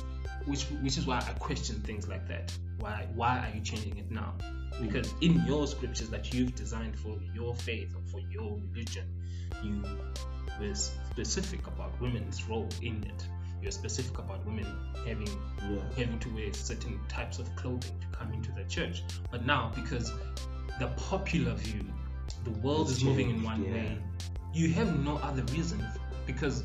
which 0.46 0.64
which 0.82 0.96
is 0.98 1.06
why 1.06 1.18
I 1.18 1.32
question 1.38 1.76
things 1.80 2.08
like 2.08 2.26
that. 2.28 2.52
Why 2.78 3.06
why 3.14 3.38
are 3.38 3.54
you 3.54 3.62
changing 3.62 3.98
it 3.98 4.10
now? 4.10 4.34
Because 4.80 5.12
in 5.20 5.44
your 5.46 5.66
scriptures 5.66 6.08
that 6.08 6.32
you've 6.32 6.54
designed 6.54 6.98
for 6.98 7.18
your 7.34 7.54
faith 7.54 7.94
or 7.94 8.02
for 8.10 8.20
your 8.30 8.58
religion, 8.72 9.04
you 9.62 9.84
were 10.58 10.74
specific 10.74 11.66
about 11.66 12.00
women's 12.00 12.48
role 12.48 12.68
in 12.80 13.04
it. 13.04 13.26
You're 13.62 13.72
specific 13.72 14.18
about 14.18 14.44
women 14.46 14.66
having 15.06 15.26
Yeah. 15.26 15.82
having 15.96 16.18
to 16.20 16.28
wear 16.34 16.52
certain 16.52 16.98
types 17.08 17.38
of 17.38 17.54
clothing 17.56 17.98
to 18.00 18.06
come 18.18 18.32
into 18.32 18.52
the 18.52 18.64
church. 18.64 19.02
But 19.30 19.44
now, 19.46 19.72
because 19.74 20.12
the 20.78 20.88
popular 20.96 21.54
view, 21.54 21.84
the 22.44 22.50
world 22.50 22.88
It's 22.88 22.98
is 22.98 23.04
moving 23.04 23.30
in 23.30 23.42
one 23.42 23.64
yeah. 23.64 23.72
way, 23.72 23.98
you 24.54 24.72
have 24.72 24.98
no 25.04 25.16
other 25.18 25.42
reason 25.52 25.84
because 26.26 26.64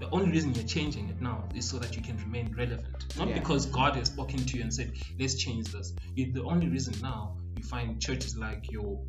the 0.00 0.10
only 0.10 0.30
reason 0.32 0.52
you're 0.54 0.64
changing 0.66 1.08
it 1.08 1.20
now 1.20 1.44
is 1.54 1.68
so 1.68 1.78
that 1.78 1.94
you 1.96 2.02
can 2.02 2.16
remain 2.18 2.52
relevant. 2.56 3.16
Not 3.16 3.28
Yeah. 3.28 3.38
because 3.38 3.66
God 3.66 3.94
has 3.96 4.08
spoken 4.08 4.38
to 4.44 4.56
you 4.56 4.62
and 4.64 4.74
said, 4.74 4.92
let's 5.18 5.34
change 5.36 5.68
this. 5.68 5.94
You- 6.16 6.32
The 6.32 6.42
only 6.42 6.68
reason 6.68 6.94
now 7.00 7.36
you 7.56 7.62
find 7.62 8.00
churches 8.00 8.36
like 8.36 8.70
your, 8.70 9.00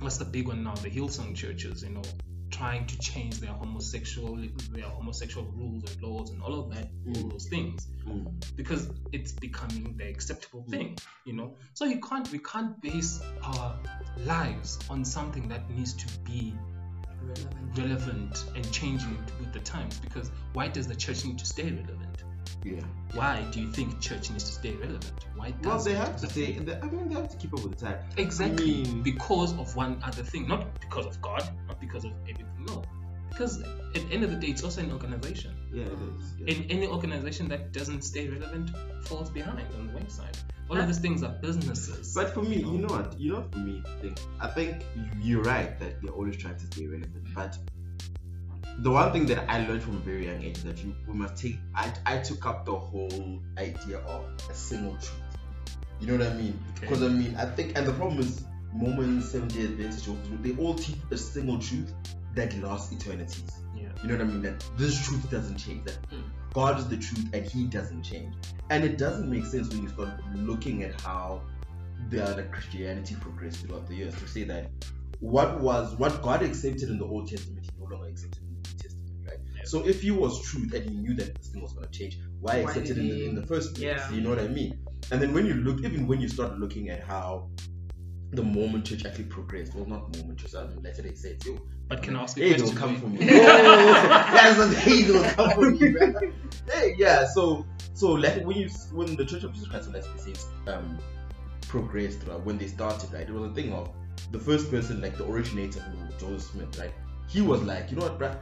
what's 0.00 0.18
the 0.18 0.24
big 0.24 0.48
one 0.48 0.64
now? 0.64 0.74
The 0.74 0.90
Hillsong 0.90 1.34
churches, 1.36 1.82
you 1.84 1.90
know, 1.90 2.02
trying 2.52 2.86
to 2.86 2.98
change 2.98 3.40
their 3.40 3.52
homosexual 3.52 4.36
their 4.70 4.84
homosexual 4.84 5.46
rules 5.52 5.82
and 5.90 6.02
laws 6.02 6.30
and 6.30 6.42
all 6.42 6.54
of 6.60 6.70
that, 6.74 6.86
all 7.06 7.14
Mm. 7.14 7.30
those 7.30 7.46
things 7.48 7.88
Mm. 8.06 8.24
because 8.56 8.90
it's 9.12 9.32
becoming 9.32 9.96
the 9.96 10.06
acceptable 10.08 10.62
thing, 10.70 10.96
you 11.24 11.32
know. 11.32 11.56
So 11.74 11.84
you 11.86 11.98
can't 12.00 12.30
we 12.30 12.38
can't 12.38 12.80
base 12.80 13.20
our 13.42 13.78
lives 14.18 14.78
on 14.90 15.04
something 15.04 15.48
that 15.48 15.68
needs 15.70 15.94
to 15.94 16.06
be 16.30 16.54
relevant. 17.22 17.78
relevant 17.78 18.44
and 18.56 18.72
changing 18.72 19.16
with 19.40 19.52
the 19.52 19.60
times 19.60 19.98
because 19.98 20.30
why 20.52 20.68
does 20.68 20.86
the 20.86 20.94
church 21.04 21.24
need 21.24 21.38
to 21.38 21.46
stay 21.46 21.70
relevant? 21.70 22.11
Yeah. 22.64 22.80
Why 23.14 23.44
do 23.50 23.60
you 23.60 23.70
think 23.72 24.00
church 24.00 24.30
needs 24.30 24.44
to 24.44 24.52
stay 24.52 24.74
relevant? 24.76 25.12
Why 25.36 25.52
Well, 25.62 25.74
does 25.74 25.84
they 25.84 25.94
have 25.94 26.16
to 26.20 26.26
stay. 26.28 26.52
they- 26.58 26.78
I 26.80 26.86
mean, 26.90 27.08
they 27.08 27.14
have 27.14 27.28
to 27.30 27.36
keep 27.36 27.52
up 27.54 27.62
with 27.62 27.78
the 27.78 27.86
time. 27.86 27.98
exactly 28.16 28.82
I 28.82 28.84
mean- 28.84 29.02
because 29.02 29.52
of 29.58 29.74
one 29.76 29.98
other 30.02 30.22
thing, 30.22 30.46
not 30.48 30.80
because 30.80 31.06
of 31.06 31.20
God, 31.20 31.42
not 31.68 31.80
because 31.80 32.04
of 32.04 32.12
everything. 32.22 32.46
No, 32.66 32.82
because 33.30 33.60
at 33.60 33.94
the 33.94 34.08
end 34.14 34.24
of 34.24 34.30
the 34.30 34.36
day, 34.36 34.48
it's 34.48 34.62
also 34.62 34.80
an 34.82 34.92
organization. 34.92 35.54
Yeah, 35.72 35.84
it 35.84 35.92
is. 35.92 36.34
Yeah. 36.38 36.54
in 36.54 36.70
any 36.70 36.86
organization 36.86 37.48
that 37.48 37.72
doesn't 37.72 38.02
stay 38.02 38.28
relevant 38.28 38.70
falls 39.04 39.30
behind 39.30 39.66
on 39.78 39.88
the 39.88 39.94
wayside. 39.94 40.36
All 40.70 40.78
of 40.78 40.86
these 40.86 41.00
things 41.00 41.22
are 41.22 41.34
businesses. 41.42 42.14
But 42.14 42.32
for 42.32 42.40
me, 42.42 42.56
you 42.60 42.78
know 42.78 42.88
what? 42.88 43.18
You 43.20 43.32
know, 43.32 43.44
for 43.52 43.58
me, 43.58 43.82
I 43.84 44.00
think, 44.00 44.20
I 44.40 44.46
think 44.48 44.84
you're 45.20 45.42
right 45.42 45.78
that 45.80 46.00
they're 46.00 46.12
always 46.12 46.36
trying 46.38 46.56
to 46.56 46.66
stay 46.66 46.86
relevant. 46.86 47.26
But 47.34 47.58
the 48.78 48.90
one 48.90 49.12
thing 49.12 49.26
that 49.26 49.50
I 49.50 49.66
learned 49.66 49.82
from 49.82 49.96
a 49.96 50.00
very 50.00 50.26
young 50.26 50.42
age 50.42 50.58
is 50.58 50.64
that 50.64 50.78
you 50.84 50.94
we 51.06 51.14
must 51.14 51.36
take. 51.36 51.58
I, 51.74 51.92
I 52.06 52.18
took 52.18 52.46
up 52.46 52.64
the 52.64 52.74
whole 52.74 53.40
idea 53.58 53.98
of 53.98 54.24
a 54.50 54.54
single 54.54 54.92
truth. 54.94 55.12
You 56.00 56.06
know 56.08 56.16
what 56.24 56.32
I 56.32 56.36
mean? 56.36 56.58
Okay. 56.70 56.80
Because 56.80 57.02
I 57.02 57.08
mean, 57.08 57.36
I 57.36 57.44
think, 57.46 57.76
and 57.78 57.86
the 57.86 57.92
problem 57.92 58.18
is, 58.20 58.44
Mormons, 58.72 59.30
Seventh 59.30 59.54
Day 59.54 59.64
Adventists, 59.64 60.08
they 60.40 60.52
all 60.56 60.74
teach 60.74 60.96
a 61.10 61.16
single 61.16 61.58
truth 61.58 61.92
that 62.34 62.56
lasts 62.62 62.92
eternities. 62.92 63.44
yeah. 63.76 63.88
You 64.02 64.08
know 64.08 64.14
what 64.16 64.22
I 64.22 64.24
mean? 64.24 64.42
That 64.42 64.64
this 64.78 65.04
truth 65.06 65.30
doesn't 65.30 65.58
change. 65.58 65.84
That 65.84 65.98
Mm. 66.10 66.22
God 66.54 66.78
is 66.78 66.88
the 66.88 66.96
truth 66.96 67.28
and 67.32 67.44
He 67.46 67.64
doesn't 67.66 68.02
change. 68.02 68.34
And 68.70 68.84
it 68.84 68.98
doesn't 68.98 69.30
make 69.30 69.44
sense 69.46 69.68
when 69.68 69.82
you 69.82 69.88
start 69.90 70.10
looking 70.34 70.82
at 70.82 70.98
how 71.00 71.42
the 72.10 72.46
Christianity 72.50 73.14
progressed 73.20 73.58
throughout 73.66 73.86
the 73.86 73.94
years 73.94 74.14
to 74.16 74.26
say 74.26 74.44
that 74.44 74.70
what 75.20 75.60
was 75.60 75.94
what 75.96 76.20
God 76.22 76.42
accepted 76.42 76.88
in 76.90 76.98
the 76.98 77.04
Old 77.06 77.28
Testament, 77.28 77.64
He 77.64 77.70
no 77.78 77.86
longer 77.90 78.08
accepted 78.08 78.41
Yeah. 79.62 79.68
So 79.68 79.86
if 79.86 80.02
He 80.02 80.10
was 80.10 80.42
true 80.42 80.62
and 80.74 80.84
He 80.84 80.90
knew 80.96 81.14
that 81.14 81.34
this 81.36 81.48
thing 81.48 81.62
was 81.62 81.72
going 81.72 81.86
to 81.88 81.92
change, 81.98 82.18
why, 82.40 82.62
Why 82.62 82.70
accept 82.70 82.90
it 82.90 82.94
did 82.94 82.98
in 82.98 83.08
the, 83.08 83.24
in 83.26 83.34
the 83.34 83.46
first 83.46 83.74
place? 83.74 83.84
Yeah. 83.84 84.10
You 84.12 84.20
know 84.20 84.30
what 84.30 84.38
I 84.40 84.48
mean? 84.48 84.78
And 85.10 85.20
then 85.20 85.32
when 85.34 85.46
you 85.46 85.54
look, 85.54 85.80
even 85.84 86.06
when 86.06 86.20
you 86.20 86.28
start 86.28 86.58
looking 86.58 86.88
at 86.90 87.02
how 87.04 87.48
the 88.32 88.42
Mormon 88.42 88.82
church 88.82 89.04
actually 89.04 89.24
progressed, 89.24 89.74
well, 89.74 89.84
not 89.86 90.16
Mormon 90.16 90.36
church, 90.36 90.54
I 90.54 90.66
mean, 90.66 90.82
Latter 90.82 91.02
day 91.02 91.14
Saints, 91.14 91.44
yo, 91.46 91.58
But 91.88 92.02
can 92.02 92.16
I 92.16 92.22
ask 92.22 92.38
a 92.38 92.40
Hey, 92.42 92.54
question? 92.54 92.66
they'll 92.66 92.76
come 92.76 92.92
wait? 92.94 93.00
for 93.00 93.08
me. 93.08 93.18
That's 93.26 94.58
what 94.58 94.74
hey, 94.74 95.02
they'll 95.02 95.24
come 95.34 95.50
for 95.50 95.70
me, 95.70 95.88
man. 95.90 96.14
Hey, 96.70 96.94
yeah. 96.96 97.26
So, 97.26 97.66
so 97.94 98.12
like 98.12 98.42
when 98.44 98.56
you 98.56 98.68
when 98.92 99.16
the 99.16 99.24
Church 99.26 99.44
of 99.44 99.52
Jesus 99.52 99.68
Christ 99.68 99.88
of 99.88 99.94
Latter-day 99.94 100.22
Saints 100.22 100.46
um 100.66 100.98
progressed 101.68 102.20
throughout 102.20 102.44
when 102.44 102.56
they 102.58 102.66
started, 102.68 103.12
right? 103.12 103.28
It 103.28 103.32
was 103.32 103.50
a 103.50 103.54
thing 103.54 103.72
of 103.72 103.90
the 104.30 104.38
first 104.38 104.70
person, 104.70 105.00
like 105.02 105.16
the 105.18 105.26
originator, 105.26 105.80
who 105.80 106.08
Joseph 106.18 106.50
Smith, 106.52 106.78
right? 106.78 106.92
He 107.28 107.40
was 107.42 107.62
like, 107.62 107.90
you 107.90 107.96
know 107.96 108.04
what, 108.04 108.18
bruh? 108.18 108.36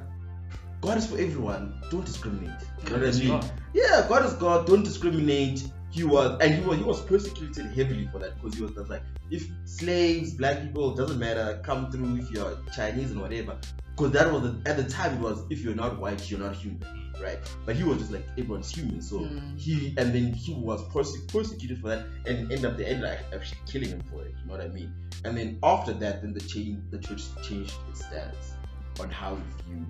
God 0.81 0.99
is 0.99 1.07
for 1.07 1.19
everyone. 1.19 1.81
Don't 1.91 2.05
discriminate. 2.05 2.51
You 2.85 2.91
know 2.91 2.99
what 3.05 3.15
I 3.15 3.19
mean? 3.19 3.43
Yeah, 3.75 4.07
God 4.09 4.25
is 4.25 4.33
God. 4.35 4.67
Don't 4.67 4.83
discriminate. 4.83 5.65
He 5.91 6.05
was, 6.05 6.39
and 6.41 6.55
he 6.55 6.61
was, 6.65 6.79
he 6.79 6.85
was 6.85 7.01
persecuted 7.03 7.67
heavily 7.67 8.09
for 8.13 8.21
that 8.21 8.37
because 8.37 8.55
he 8.57 8.63
was 8.63 8.71
just 8.73 8.89
like, 8.89 9.03
if 9.31 9.49
slaves, 9.65 10.35
black 10.35 10.63
people, 10.63 10.95
doesn't 10.95 11.19
matter, 11.19 11.61
come 11.65 11.91
through 11.91 12.17
if 12.19 12.31
you're 12.31 12.57
Chinese 12.75 13.11
and 13.11 13.21
whatever. 13.21 13.59
Because 13.97 14.13
that 14.13 14.33
was 14.33 14.43
the, 14.43 14.71
at 14.71 14.77
the 14.77 14.85
time 14.85 15.17
it 15.17 15.21
was 15.21 15.43
if 15.51 15.63
you're 15.63 15.75
not 15.75 15.99
white, 15.99 16.31
you're 16.31 16.39
not 16.41 16.55
human, 16.55 17.13
right? 17.21 17.39
But 17.67 17.75
he 17.75 17.83
was 17.83 17.99
just 17.99 18.13
like 18.13 18.25
everyone's 18.39 18.71
human, 18.71 19.03
so 19.03 19.19
Mm. 19.19 19.59
he 19.59 19.89
and 19.99 20.15
then 20.15 20.33
he 20.33 20.55
was 20.55 20.81
perse- 20.93 21.21
persecuted 21.27 21.81
for 21.81 21.89
that, 21.89 22.07
and 22.25 22.51
end 22.53 22.65
up 22.65 22.77
the 22.77 22.89
end 22.89 23.03
like 23.03 23.19
actually 23.35 23.59
killing 23.67 23.89
him 23.89 24.01
for 24.11 24.23
it. 24.25 24.33
You 24.41 24.47
know 24.47 24.57
what 24.57 24.61
I 24.65 24.69
mean? 24.69 24.95
And 25.25 25.37
then 25.37 25.59
after 25.65 25.93
that, 25.95 26.23
then 26.23 26.33
the 26.33 26.41
change, 26.41 26.79
the 26.91 26.99
church 26.99 27.25
changed 27.43 27.75
its 27.91 28.07
stance 28.07 28.55
on 29.01 29.11
how 29.11 29.35
it 29.35 29.43
viewed 29.67 29.87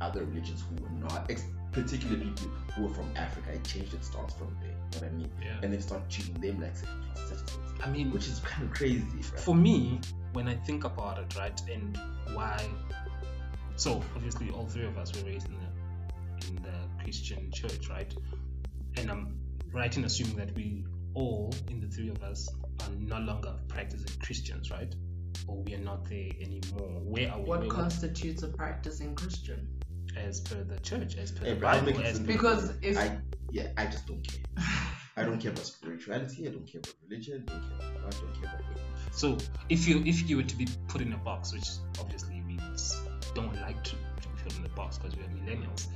other 0.00 0.24
religions 0.24 0.64
who 0.68 0.82
were 0.82 0.90
not, 0.90 1.30
ex- 1.30 1.44
particularly 1.72 2.30
people 2.30 2.50
who 2.74 2.82
were 2.84 2.94
from 2.94 3.10
Africa. 3.16 3.52
It 3.52 3.64
changed 3.64 3.94
its 3.94 4.08
stance 4.08 4.34
from 4.34 4.56
there. 4.60 4.70
You 4.70 5.00
know 5.00 5.06
what 5.06 5.14
I 5.14 5.16
mean? 5.16 5.30
Yeah. 5.42 5.60
And 5.62 5.72
then 5.72 5.80
started 5.80 6.08
treating 6.10 6.40
them 6.40 6.60
like 6.60 6.76
second 6.76 7.04
class 7.04 7.28
citizens, 7.28 7.50
I 7.82 7.90
mean, 7.90 8.10
which 8.10 8.26
is 8.26 8.40
kind 8.40 8.64
of 8.64 8.74
crazy. 8.74 9.04
Right? 9.14 9.40
for 9.40 9.54
me, 9.54 10.00
when 10.32 10.48
I 10.48 10.54
think 10.54 10.84
about 10.84 11.18
it, 11.18 11.36
right, 11.36 11.60
and 11.70 11.98
why. 12.32 12.64
So 13.76 14.02
obviously, 14.16 14.50
all 14.50 14.66
three 14.66 14.86
of 14.86 14.98
us 14.98 15.14
were 15.14 15.28
raised 15.28 15.46
in 15.48 15.54
the 15.54 16.48
in 16.48 16.56
the 16.62 17.02
Christian 17.02 17.50
church, 17.52 17.88
right? 17.88 18.12
And 18.96 19.10
I'm 19.10 19.38
right 19.72 19.94
in 19.96 20.04
assuming 20.04 20.36
that 20.36 20.54
we 20.54 20.84
all, 21.14 21.52
in 21.68 21.80
the 21.80 21.88
three 21.88 22.08
of 22.08 22.22
us, 22.22 22.48
are 22.80 22.90
no 22.98 23.18
longer 23.18 23.54
practicing 23.68 24.20
Christians, 24.20 24.70
right? 24.70 24.94
Or 25.46 25.56
we 25.62 25.74
are 25.74 25.80
not 25.80 26.08
there 26.08 26.30
anymore. 26.40 27.00
Where 27.02 27.30
are 27.32 27.38
we? 27.40 27.44
What 27.44 27.68
constitutes 27.68 28.42
a 28.42 28.48
practicing 28.48 29.14
Christian? 29.14 29.68
As 30.18 30.40
per 30.40 30.62
the 30.64 30.78
church, 30.80 31.16
as 31.16 31.32
per 31.32 31.44
Hey, 31.44 31.54
the 31.54 31.60
Bible, 31.60 32.00
as. 32.04 32.18
Because 32.20 32.72
if 32.82 32.98
I 32.98 33.18
yeah, 33.50 33.68
I 33.76 33.86
just 33.86 34.06
don't 34.06 34.22
care. 34.22 34.40
I 35.16 35.24
don't 35.24 35.40
care 35.40 35.50
about 35.50 35.64
spirituality. 35.64 36.46
I 36.46 36.50
don't 36.50 36.66
care 36.66 36.80
about 36.80 36.94
religion. 37.08 37.44
I 37.48 37.52
don't 37.52 37.62
care 37.62 37.78
about 37.78 38.02
God. 38.02 38.14
I 38.14 38.20
don't 38.20 38.34
care 38.40 38.50
about 38.50 38.64
anything. 38.66 38.84
So 39.10 39.38
if 39.68 39.88
you 39.88 40.02
if 40.04 40.28
you 40.28 40.36
were 40.36 40.42
to 40.44 40.56
be 40.56 40.68
put 40.86 41.00
in 41.00 41.12
a 41.12 41.16
box, 41.18 41.52
which 41.52 41.68
obviously 41.98 42.42
we 42.46 42.58
don't 43.34 43.54
like 43.60 43.82
to, 43.84 43.90
to 43.90 43.96
be 43.96 44.42
put 44.44 44.58
in 44.58 44.64
a 44.64 44.68
box 44.70 44.98
because 44.98 45.16
we 45.16 45.22
are 45.24 45.28
millennials, 45.28 45.86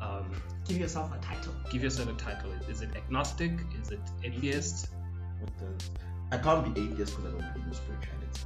um, 0.00 0.30
give 0.66 0.78
yourself 0.78 1.12
a 1.14 1.18
title. 1.18 1.54
give 1.70 1.82
yourself 1.82 2.08
a 2.08 2.14
title. 2.14 2.52
Is 2.68 2.80
it 2.80 2.90
agnostic? 2.96 3.52
Is 3.80 3.90
it 3.90 4.00
atheist? 4.24 4.88
What 5.40 5.50
does 5.58 5.90
I 6.32 6.38
can't 6.38 6.74
be 6.74 6.80
atheist 6.80 7.16
because 7.16 7.34
I 7.34 7.38
don't 7.38 7.52
believe 7.52 7.68
in 7.68 7.74
spirituality. 7.74 8.40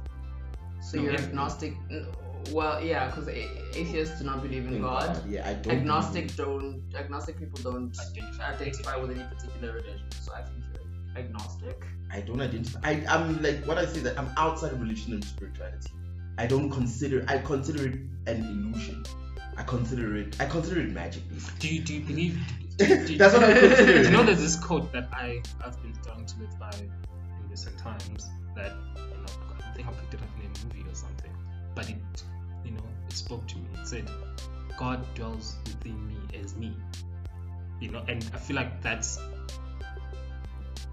So 0.81 0.97
No, 0.97 1.03
you're 1.03 1.13
agnostic. 1.15 1.73
n- 1.89 2.05
Well, 2.51 2.83
yeah, 2.83 3.07
because 3.07 3.27
atheists 3.27 4.19
do 4.19 4.25
not 4.25 4.41
believe 4.41 4.65
in 4.67 4.75
In 4.75 4.81
God. 4.81 5.21
Yeah, 5.29 5.47
I 5.49 5.53
don't. 5.53 5.73
Agnostic 5.73 6.35
don't. 6.35 6.83
Agnostic 6.95 7.39
people 7.39 7.59
don't 7.71 7.97
Identify. 7.99 8.53
identify 8.53 8.95
with 8.97 9.11
any 9.11 9.23
particular 9.23 9.73
religion. 9.73 10.05
So 10.21 10.33
I 10.33 10.41
think 10.43 10.63
you're 10.73 11.23
agnostic. 11.23 11.83
I 12.11 12.21
don't 12.21 12.39
identify. 12.41 12.79
I, 12.83 13.03
I'm 13.09 13.41
like 13.43 13.65
what 13.65 13.77
I 13.77 13.85
say 13.85 13.99
that 14.01 14.17
I'm 14.17 14.29
outside 14.37 14.71
of 14.73 14.81
religion 14.81 15.13
and 15.13 15.23
spirituality. 15.23 15.89
I 16.37 16.45
don't 16.47 16.69
consider. 16.69 17.25
I 17.27 17.39
consider 17.39 17.87
it 17.87 17.99
an 18.27 18.45
illusion. 18.45 19.03
I 19.57 19.63
consider 19.63 20.15
it. 20.17 20.35
I 20.39 20.45
consider 20.45 20.81
it 20.81 20.91
magic. 20.91 21.23
Do 21.59 21.67
you 21.67 21.81
do 21.81 21.93
you 21.95 22.01
believe? 22.01 22.39
do 22.77 22.85
you- 22.85 23.17
That's 23.17 23.33
what 23.33 23.43
I 23.43 23.59
consider. 23.59 23.91
It. 23.93 24.05
you 24.05 24.11
know 24.11 24.23
there's 24.23 24.39
this 24.41 24.55
quote 24.55 24.91
that 24.93 25.09
I 25.11 25.41
I've 25.65 25.81
been 25.81 25.93
starting 26.01 26.25
to 26.27 26.39
live 26.39 26.59
by 26.59 26.71
in 26.79 27.49
recent 27.49 27.77
times 27.79 28.29
that 28.55 28.73
you 28.95 29.17
know 29.17 29.33
I 29.59 29.71
think 29.73 29.87
I 29.87 29.91
picked 29.91 30.13
it 30.13 30.21
up 30.21 30.29
in 30.39 30.45
a 30.45 30.75
movie 30.75 30.89
or 30.89 30.93
something, 30.95 31.31
but 31.77 31.87
it 31.91 31.95
you 32.65 32.71
know 32.71 32.83
it 33.07 33.13
spoke 33.13 33.47
to 33.47 33.55
me. 33.57 33.67
It 33.79 33.87
said, 33.87 34.09
"God 34.79 35.05
dwells 35.13 35.55
within 35.65 36.07
me 36.07 36.17
as 36.41 36.55
me," 36.55 36.75
you 37.79 37.91
know, 37.91 38.03
and 38.07 38.27
I 38.33 38.39
feel 38.39 38.55
like 38.55 38.81
that's 38.81 39.19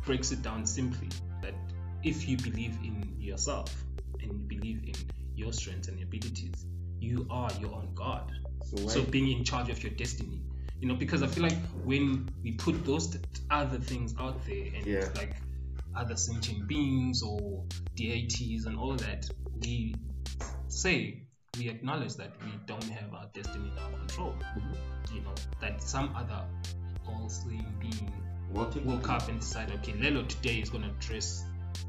breaks 0.04 0.30
it 0.32 0.42
down 0.42 0.66
simply 0.66 1.08
that 1.40 1.54
if 2.02 2.28
you 2.28 2.36
believe 2.36 2.76
in 2.84 3.16
yourself 3.18 3.74
and 4.20 4.30
you 4.30 4.44
believe 4.46 4.82
in 4.84 4.94
your 5.34 5.52
strengths 5.54 5.88
and 5.88 6.02
abilities, 6.02 6.66
you 7.00 7.26
are 7.30 7.50
your 7.58 7.72
own 7.74 7.88
God 7.94 8.30
So 8.60 8.76
so 8.86 9.02
being 9.02 9.30
in 9.38 9.44
charge 9.44 9.70
of 9.70 9.82
your 9.82 9.92
destiny 9.92 10.40
you 10.80 10.88
know 10.88 10.94
because 10.96 11.22
i 11.22 11.26
feel 11.26 11.44
like 11.44 11.58
when 11.84 12.32
we 12.42 12.52
put 12.52 12.84
those 12.84 13.16
other 13.50 13.78
things 13.78 14.14
out 14.18 14.44
there 14.46 14.66
and 14.76 14.86
Yeah. 14.86 15.08
like 15.14 15.34
other 15.94 16.16
sentient 16.16 16.66
beings 16.66 17.22
or 17.22 17.62
deities 17.94 18.66
and 18.66 18.76
all 18.76 18.96
that 18.96 19.30
we 19.60 19.96
say 20.74 21.22
we 21.58 21.68
acknowledge 21.68 22.14
that 22.16 22.32
we 22.44 22.50
don't 22.66 22.82
have 22.84 23.14
our 23.14 23.26
destiny 23.32 23.70
in 23.70 23.78
our 23.78 23.90
control 23.98 24.34
Mhm. 24.56 25.14
you 25.14 25.20
know 25.20 25.34
that 25.60 25.80
some 25.82 26.14
other 26.16 26.44
all-seeing 27.06 27.66
being 27.78 28.12
woke 28.52 29.08
up 29.08 29.28
and 29.28 29.40
decided 29.40 29.76
okay 29.78 29.92
lelo 29.92 30.26
today 30.28 30.60
is 30.60 30.70
gonna 30.70 30.92
dress 31.00 31.44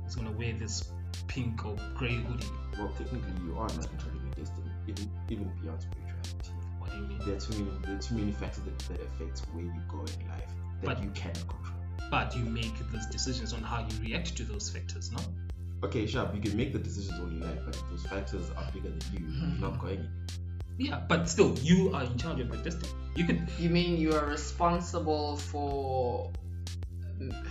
is 0.08 0.16
gonna 0.16 0.32
wear 0.32 0.54
this 0.54 0.92
pink 1.28 1.66
or 1.66 1.76
gray 1.96 2.16
hoodie 2.16 2.46
well, 2.78 2.92
technically, 2.98 3.32
you 3.46 3.54
are 3.58 3.70
not 3.70 3.86
of 3.86 4.06
your 4.22 4.34
destiny, 4.36 4.70
even 4.88 5.10
even 5.30 5.46
beyond 5.62 5.82
spirituality. 5.82 6.52
what 6.78 6.92
do 6.92 6.98
you 6.98 7.06
mean 7.08 7.20
There 7.20 7.36
are 7.36 7.40
too 7.40 7.64
many. 7.64 7.80
There 7.86 7.96
are 7.96 8.00
too 8.02 8.16
many 8.16 8.32
factors 8.34 8.64
that, 8.66 8.80
that 8.80 9.00
affect 9.02 9.40
where 9.54 9.64
you 9.64 9.82
go 9.88 10.00
in 10.00 10.28
life 10.28 10.52
that 10.82 10.86
But- 10.86 11.04
you 11.04 11.10
cannot 11.12 11.48
control. 11.48 12.10
but 12.12 12.36
you 12.36 12.44
make 12.44 12.78
those 12.92 13.06
decisions 13.08 13.54
on 13.54 13.64
how 13.64 13.88
you 13.88 13.98
react 14.02 14.36
to 14.38 14.44
those 14.44 14.70
factors 14.70 15.12
no 15.12 15.20
Okay, 15.84 16.08
sure. 16.08 16.30
You 16.34 16.42
can 16.42 16.58
make 16.58 16.74
the 16.74 16.80
decisions 16.80 17.20
all 17.20 17.32
you 17.32 17.40
like, 17.40 17.64
but 17.66 17.76
if 17.76 17.90
those 17.90 18.06
factors 18.06 18.50
are 18.58 18.72
bigger 18.72 18.90
than 18.90 19.02
you, 19.14 19.20
you're 19.28 19.50
hmm. 19.50 19.62
not 19.62 19.80
going. 19.80 20.08
Yeah, 20.78 21.02
but 21.08 21.30
still, 21.30 21.58
you 21.60 21.94
are 21.94 22.04
in 22.04 22.18
charge 22.18 22.40
of 22.40 22.48
your 22.54 22.64
destiny. 22.64 22.90
You 23.16 23.26
could 23.26 23.48
You 23.60 23.70
mean 23.70 23.98
you 23.98 24.14
are 24.14 24.26
responsible 24.26 25.38
for? 25.38 26.32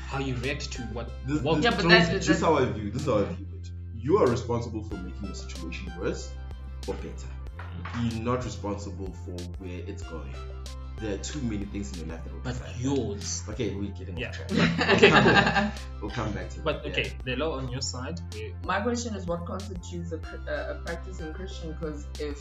how 0.08 0.18
you 0.18 0.34
react 0.37 0.70
to 0.72 0.82
what. 0.92 1.08
This, 1.26 1.40
what 1.40 1.56
this, 1.56 1.64
Yeah, 1.64 1.70
but 1.70 1.80
throws 1.80 1.92
that- 1.92 2.12
this 2.12 2.28
is 2.28 2.40
how 2.40 2.56
I 2.56 2.64
view. 2.66 2.90
This 2.90 3.02
is 3.02 3.08
how 3.08 3.18
I 3.20 3.24
view 3.24 3.46
it. 3.58 3.70
You 3.96 4.18
are 4.18 4.26
responsible 4.26 4.82
for 4.82 4.96
making 4.96 5.28
the 5.28 5.34
situation 5.34 5.92
worse 5.98 6.30
or 6.87 6.94
better. 6.94 7.30
Hmm. 7.58 8.08
You're 8.08 8.24
not 8.24 8.44
responsible 8.44 9.12
for 9.24 9.37
where 9.58 9.80
it's 9.87 10.02
going. 10.02 10.34
There 11.00 11.14
are 11.14 11.18
too 11.18 11.40
many 11.42 11.64
things 11.64 11.92
in 11.92 11.98
your 12.07 12.14
life 12.14 12.24
that 12.24 12.33
will 12.33 12.40
but 12.40 12.52
decide 12.52 12.68
that. 12.74 12.80
yours. 12.80 13.42
Okay, 13.48 13.74
we're 13.74 13.90
getting 13.90 14.16
Yeah. 14.16 14.28
off 14.28 14.46
track. 14.46 14.90
Okay, 14.94 15.11
cool. 15.11 16.00
We'll 16.02 16.11
come 16.11 16.33
back 16.33 16.50
to 16.50 16.61
But 16.61 16.83
that. 16.85 16.92
okay, 16.92 17.12
the 17.24 17.35
law 17.37 17.57
on 17.59 17.68
your 17.70 17.83
side. 17.83 18.20
where- 18.33 18.52
My 18.64 18.80
question 18.80 19.14
is, 19.14 19.26
what 19.26 19.44
constitutes 19.44 20.12
a, 20.12 20.18
cr- 20.18 20.48
uh, 20.48 20.74
a 20.74 20.83
practicing 20.87 21.33
Christian? 21.35 21.72
Because 21.72 22.07
if 22.20 22.38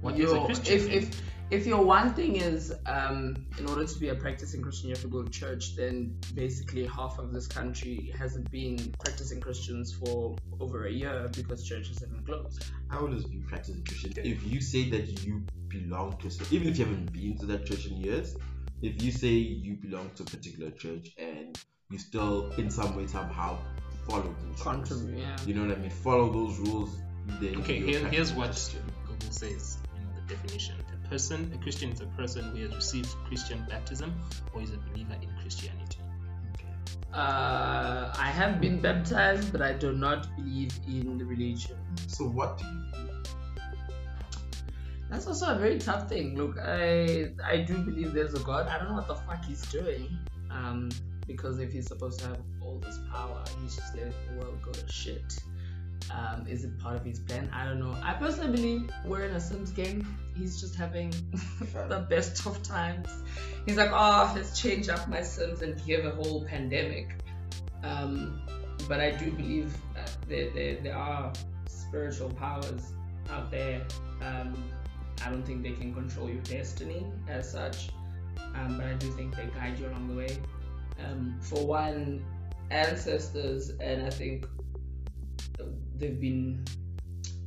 What 0.00 0.14
is 0.14 0.30
a 0.30 0.34
you're- 0.34 0.44
Christian? 0.46 0.74
if 0.76 0.90
if 0.90 1.22
if 1.48 1.64
your 1.64 1.84
one 1.84 2.12
thing 2.12 2.34
is 2.36 2.74
um, 2.86 3.36
in 3.56 3.66
order 3.68 3.86
to 3.86 3.98
be 4.00 4.08
a 4.08 4.16
practicing 4.16 4.60
Christian, 4.62 4.88
you 4.88 4.94
have 4.96 5.02
to 5.02 5.08
go 5.08 5.22
to 5.22 5.30
church, 5.30 5.76
then 5.76 6.18
basically 6.34 6.84
half 6.86 7.20
of 7.20 7.32
this 7.32 7.46
country 7.46 8.12
hasn't 8.18 8.50
been 8.50 8.78
practicing 9.04 9.40
Christians 9.40 9.92
for 9.94 10.34
over 10.58 10.86
a 10.86 10.90
year 10.90 11.30
because 11.36 11.62
churches 11.64 12.00
have 12.00 12.10
been 12.10 12.24
closed. 12.24 12.64
I 12.90 12.96
always 12.98 13.22
view 13.24 13.44
practicing 13.46 13.84
Christian. 13.84 14.12
If 14.24 14.44
you 14.44 14.60
say 14.60 14.90
that 14.90 15.24
you 15.24 15.44
belong 15.68 16.16
to, 16.18 16.26
a- 16.26 16.52
even 16.54 16.66
if 16.68 16.78
you 16.78 16.84
haven't 16.84 17.12
been 17.12 17.38
to 17.38 17.46
that 17.46 17.64
church 17.64 17.86
in 17.86 17.96
years, 17.98 18.36
if 18.82 19.00
you 19.00 19.12
say 19.12 19.28
you 19.28 19.76
belong 19.76 20.10
to 20.16 20.24
a 20.24 20.26
particular 20.26 20.72
church 20.72 21.14
and 21.16 21.56
you 21.90 21.98
still, 21.98 22.50
in 22.58 22.70
some 22.70 22.96
way, 22.96 23.06
somehow 23.06 23.56
follow 24.08 24.22
those 24.22 24.42
rules, 24.44 24.62
Contribute, 24.62 25.18
yeah. 25.20 25.36
you 25.46 25.54
know 25.54 25.64
what 25.68 25.78
I 25.78 25.80
mean? 25.80 25.90
Follow 25.90 26.32
those 26.32 26.58
rules. 26.58 26.90
Then 27.40 27.56
Okay, 27.58 27.78
you're 27.78 27.88
here, 27.88 28.08
here's 28.08 28.32
practicing 28.32 28.80
what 28.80 28.94
Christian. 29.16 29.48
Google 29.48 29.58
says 29.58 29.78
in 29.96 30.08
the 30.14 30.34
definition: 30.34 30.74
a 30.92 31.08
person, 31.08 31.52
a 31.54 31.58
Christian, 31.62 31.92
is 31.92 32.00
a 32.00 32.06
person 32.06 32.44
who 32.56 32.62
has 32.62 32.74
received 32.74 33.14
Christian 33.26 33.64
baptism 33.68 34.14
or 34.54 34.62
is 34.62 34.70
a 34.70 34.78
believer 34.78 35.16
in 35.20 35.28
Christianity. 35.40 35.98
Uh, 37.12 38.12
I 38.18 38.30
have 38.30 38.60
been 38.60 38.80
baptized, 38.80 39.52
but 39.52 39.62
I 39.62 39.72
do 39.72 39.92
not 39.92 40.28
believe 40.36 40.78
in 40.86 41.16
the 41.16 41.24
religion. 41.24 41.76
So 42.08 42.24
what 42.24 42.58
do 42.58 42.64
you 42.66 42.82
do? 42.92 43.22
That's 45.10 45.26
also 45.26 45.46
a 45.46 45.58
very 45.58 45.78
tough 45.78 46.08
thing. 46.08 46.36
Look, 46.36 46.58
I 46.58 47.30
I 47.44 47.58
do 47.58 47.78
believe 47.78 48.12
there's 48.12 48.34
a 48.34 48.40
God. 48.40 48.68
I 48.68 48.78
don't 48.78 48.88
know 48.88 48.94
what 48.94 49.08
the 49.08 49.14
fuck 49.14 49.44
he's 49.44 49.62
doing. 49.72 50.18
Um, 50.50 50.90
because 51.26 51.58
if 51.58 51.72
he's 51.72 51.86
supposed 51.86 52.20
to 52.20 52.28
have 52.28 52.38
all 52.60 52.78
this 52.78 52.98
power, 53.10 53.42
he's 53.62 53.76
just 53.76 53.94
letting 53.94 54.12
the 54.28 54.44
world 54.44 54.60
go 54.62 54.72
to 54.72 54.92
shit. 54.92 55.38
Um, 56.10 56.46
is 56.48 56.64
it 56.64 56.78
part 56.78 56.96
of 56.96 57.04
his 57.04 57.18
plan? 57.18 57.50
I 57.52 57.64
don't 57.64 57.80
know. 57.80 57.96
I 58.02 58.14
personally 58.14 58.52
believe 58.52 58.90
we're 59.04 59.24
in 59.24 59.34
a 59.34 59.40
Sims 59.40 59.70
game. 59.70 60.06
He's 60.36 60.60
just 60.60 60.74
having 60.74 61.10
the 61.88 62.06
best 62.08 62.46
of 62.46 62.62
times. 62.62 63.08
He's 63.66 63.76
like, 63.76 63.90
oh, 63.92 64.32
let's 64.34 64.60
change 64.60 64.88
up 64.88 65.08
my 65.08 65.22
Sims 65.22 65.62
and 65.62 65.84
give 65.84 66.04
a 66.04 66.10
whole 66.10 66.44
pandemic. 66.44 67.16
Um, 67.82 68.40
but 68.88 69.00
I 69.00 69.10
do 69.10 69.30
believe 69.32 69.74
that 69.94 70.16
there, 70.28 70.50
there, 70.50 70.76
there 70.80 70.96
are 70.96 71.32
spiritual 71.66 72.30
powers 72.30 72.92
out 73.30 73.50
there. 73.50 73.84
Um, 74.22 74.70
I 75.24 75.30
don't 75.30 75.44
think 75.44 75.62
they 75.62 75.72
can 75.72 75.92
control 75.92 76.28
your 76.28 76.42
destiny 76.42 77.06
as 77.28 77.50
such, 77.50 77.88
um, 78.54 78.76
but 78.76 78.86
I 78.86 78.94
do 78.94 79.10
think 79.12 79.34
they 79.34 79.46
guide 79.46 79.78
you 79.78 79.88
along 79.88 80.08
the 80.08 80.14
way. 80.14 80.38
Um, 81.04 81.38
for 81.40 81.66
one, 81.66 82.24
ancestors 82.70 83.70
and 83.80 84.06
I 84.06 84.10
think 84.10 84.46
they've 85.98 86.20
been 86.20 86.64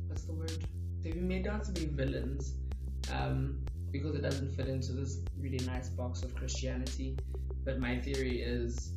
what's 0.08 0.22
the 0.22 0.32
word? 0.32 0.66
They've 1.02 1.14
been 1.14 1.28
made 1.28 1.46
out 1.46 1.64
to 1.64 1.72
be 1.72 1.86
villains 1.86 2.54
um, 3.12 3.64
because 3.90 4.14
it 4.14 4.22
doesn't 4.22 4.50
fit 4.54 4.68
into 4.68 4.92
this 4.92 5.18
really 5.38 5.64
nice 5.66 5.88
box 5.88 6.22
of 6.22 6.34
Christianity. 6.34 7.16
But 7.64 7.78
my 7.78 7.98
theory 7.98 8.42
is, 8.42 8.92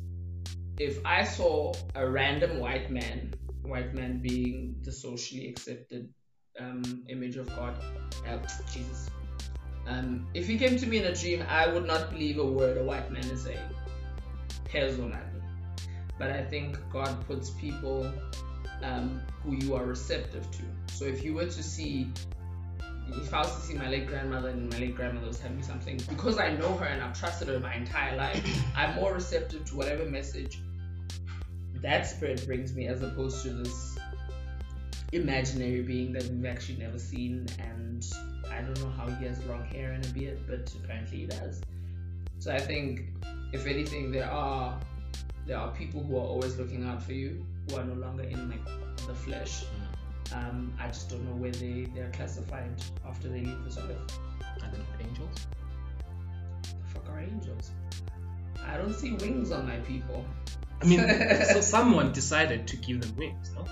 if 0.78 0.98
I 1.04 1.24
saw 1.24 1.72
a 1.94 2.08
random 2.08 2.58
white 2.58 2.90
man, 2.90 3.32
white 3.62 3.94
man 3.94 4.18
being 4.20 4.76
the 4.82 4.92
socially 4.92 5.48
accepted 5.48 6.08
um, 6.58 7.04
image 7.08 7.36
of 7.36 7.46
God, 7.48 7.76
uh, 8.28 8.38
Jesus. 8.72 9.10
Um, 9.86 10.26
if 10.34 10.46
he 10.46 10.56
came 10.56 10.78
to 10.78 10.86
me 10.86 10.98
in 10.98 11.04
a 11.04 11.14
dream, 11.14 11.44
I 11.48 11.68
would 11.68 11.86
not 11.86 12.10
believe 12.10 12.38
a 12.38 12.44
word 12.44 12.78
a 12.78 12.82
white 12.82 13.10
man 13.10 13.24
is 13.24 13.42
saying. 13.42 13.58
Me. 14.72 15.12
But 16.18 16.30
I 16.30 16.42
think 16.42 16.78
God 16.92 17.24
puts 17.28 17.50
people 17.50 18.12
um, 18.82 19.20
who 19.42 19.54
you 19.56 19.74
are 19.74 19.84
receptive 19.84 20.50
to. 20.50 20.62
So 20.94 21.04
if 21.04 21.24
you 21.24 21.34
were 21.34 21.46
to 21.46 21.62
see, 21.62 22.10
if 23.08 23.32
I 23.32 23.38
was 23.38 23.54
to 23.54 23.60
see 23.60 23.74
my 23.74 23.88
late 23.88 24.06
grandmother 24.06 24.48
and 24.48 24.70
my 24.70 24.78
late 24.78 24.96
grandmother 24.96 25.26
was 25.26 25.38
telling 25.38 25.56
me 25.56 25.62
something, 25.62 26.00
because 26.08 26.38
I 26.38 26.52
know 26.54 26.74
her 26.74 26.86
and 26.86 27.02
I've 27.02 27.18
trusted 27.18 27.48
her 27.48 27.60
my 27.60 27.74
entire 27.74 28.16
life, 28.16 28.64
I'm 28.76 28.94
more 28.96 29.14
receptive 29.14 29.64
to 29.66 29.76
whatever 29.76 30.04
message 30.04 30.58
that 31.84 32.06
spirit 32.06 32.42
brings 32.46 32.72
me 32.74 32.86
as 32.86 33.02
opposed 33.02 33.42
to 33.42 33.50
this 33.50 33.98
imaginary 35.12 35.82
being 35.82 36.14
that 36.14 36.24
we've 36.24 36.46
actually 36.46 36.78
never 36.78 36.98
seen 36.98 37.46
and 37.58 38.10
I 38.50 38.62
don't 38.62 38.80
know 38.80 38.88
how 38.88 39.06
he 39.06 39.26
has 39.26 39.44
long 39.44 39.64
hair 39.66 39.92
and 39.92 40.04
a 40.04 40.08
beard, 40.08 40.38
but 40.48 40.74
apparently 40.82 41.18
he 41.18 41.26
does. 41.26 41.60
So 42.38 42.52
I 42.52 42.58
think 42.58 43.02
if 43.52 43.66
anything 43.66 44.10
there 44.10 44.30
are 44.30 44.80
there 45.46 45.58
are 45.58 45.72
people 45.72 46.02
who 46.02 46.16
are 46.16 46.24
always 46.24 46.56
looking 46.56 46.84
out 46.86 47.02
for 47.02 47.12
you 47.12 47.44
who 47.68 47.76
are 47.76 47.84
no 47.84 47.94
longer 47.94 48.24
in 48.24 48.50
like 48.50 48.64
the 49.06 49.14
flesh. 49.14 49.64
Um, 50.32 50.72
I 50.78 50.88
just 50.88 51.10
don't 51.10 51.24
know 51.24 51.36
where 51.36 51.52
they, 51.52 51.86
they're 51.94 52.10
classified 52.12 52.70
after 53.06 53.28
they 53.28 53.40
leave 53.40 53.64
this 53.64 53.78
earth. 53.78 54.18
I 54.62 54.68
think 54.68 54.84
angels. 55.00 55.46
The 56.62 56.94
fuck 56.94 57.08
are 57.10 57.20
angels? 57.20 57.70
I 58.66 58.76
don't 58.76 58.94
see 58.94 59.12
wings 59.12 59.52
on 59.52 59.66
my 59.66 59.76
people. 59.78 60.24
I 60.82 60.86
mean, 60.86 61.00
so 61.52 61.60
someone 61.60 62.12
decided 62.12 62.66
to 62.68 62.76
give 62.76 63.02
them 63.02 63.16
wings, 63.16 63.52
no? 63.54 63.64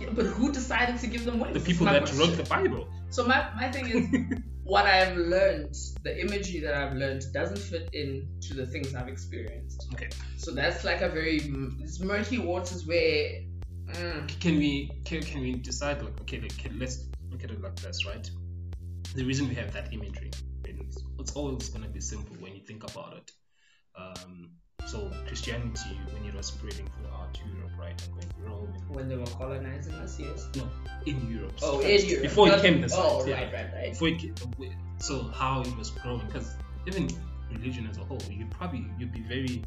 Yeah, 0.00 0.08
but 0.12 0.26
who 0.26 0.52
decided 0.52 0.98
to 1.00 1.06
give 1.06 1.24
them 1.24 1.38
wings? 1.38 1.54
The 1.54 1.60
people 1.60 1.86
that 1.86 2.02
question. 2.02 2.18
wrote 2.18 2.36
the 2.36 2.44
Bible. 2.44 2.88
So 3.10 3.26
my, 3.26 3.48
my 3.54 3.70
thing 3.70 3.88
is 3.88 4.40
what 4.64 4.86
I've 4.86 5.16
learned, 5.16 5.76
the 6.02 6.20
imagery 6.20 6.60
that 6.60 6.74
I've 6.74 6.94
learned 6.94 7.24
doesn't 7.32 7.58
fit 7.58 7.90
in 7.92 8.28
to 8.42 8.54
the 8.54 8.66
things 8.66 8.94
I've 8.94 9.08
experienced. 9.08 9.88
Okay. 9.92 10.08
So 10.36 10.52
that's 10.52 10.84
like 10.84 11.00
a 11.02 11.08
very 11.08 11.36
it's 11.80 12.00
murky 12.00 12.38
waters 12.38 12.86
where 12.86 13.42
mm, 13.86 14.40
Can 14.40 14.56
we 14.56 14.90
can, 15.04 15.22
can 15.22 15.42
we 15.42 15.52
decide 15.52 16.02
like 16.02 16.20
okay, 16.22 16.40
like, 16.40 16.52
okay, 16.58 16.70
let's 16.76 17.06
look 17.30 17.44
at 17.44 17.50
it 17.50 17.60
like 17.60 17.76
this, 17.76 18.06
right? 18.06 18.28
The 19.14 19.24
reason 19.24 19.48
we 19.48 19.54
have 19.54 19.72
that 19.72 19.92
imagery, 19.92 20.30
it's, 20.64 20.98
it's 21.20 21.32
always 21.32 21.68
gonna 21.68 21.88
be 21.88 22.00
simple 22.00 22.34
when 22.40 22.54
you 22.54 22.62
think 22.62 22.82
about 22.90 23.16
it. 23.18 23.30
Um, 23.96 24.50
so 24.86 25.10
Christianity, 25.26 25.98
when 26.12 26.24
it 26.28 26.34
was 26.34 26.46
spreading 26.46 26.88
throughout 26.98 27.38
Europe, 27.54 27.72
right, 27.78 28.02
and 28.02 28.12
going 28.14 28.28
to 28.28 28.50
Rome, 28.50 28.74
when 28.88 29.08
they 29.08 29.16
were 29.16 29.26
colonizing 29.26 29.94
us, 29.94 30.18
yes. 30.18 30.48
No, 30.56 30.68
in 31.06 31.30
Europe. 31.30 31.52
Oh, 31.62 31.80
in 31.80 32.06
Europe. 32.06 32.22
before 32.22 32.48
Not- 32.48 32.58
it 32.58 32.62
came 32.62 32.80
this 32.80 32.92
Oh, 32.94 33.24
yeah. 33.26 33.34
right, 33.34 33.52
right, 33.52 33.66
right. 33.74 33.90
before 33.92 34.08
it 34.08 34.18
came, 34.18 34.34
so 34.98 35.22
how 35.24 35.62
it 35.62 35.76
was 35.76 35.90
growing 35.90 36.24
because 36.26 36.54
even 36.86 37.08
religion 37.52 37.86
as 37.88 37.98
a 37.98 38.04
whole 38.04 38.20
you 38.30 38.46
probably 38.50 38.84
you'd 38.98 39.12
be 39.12 39.20
very 39.22 39.62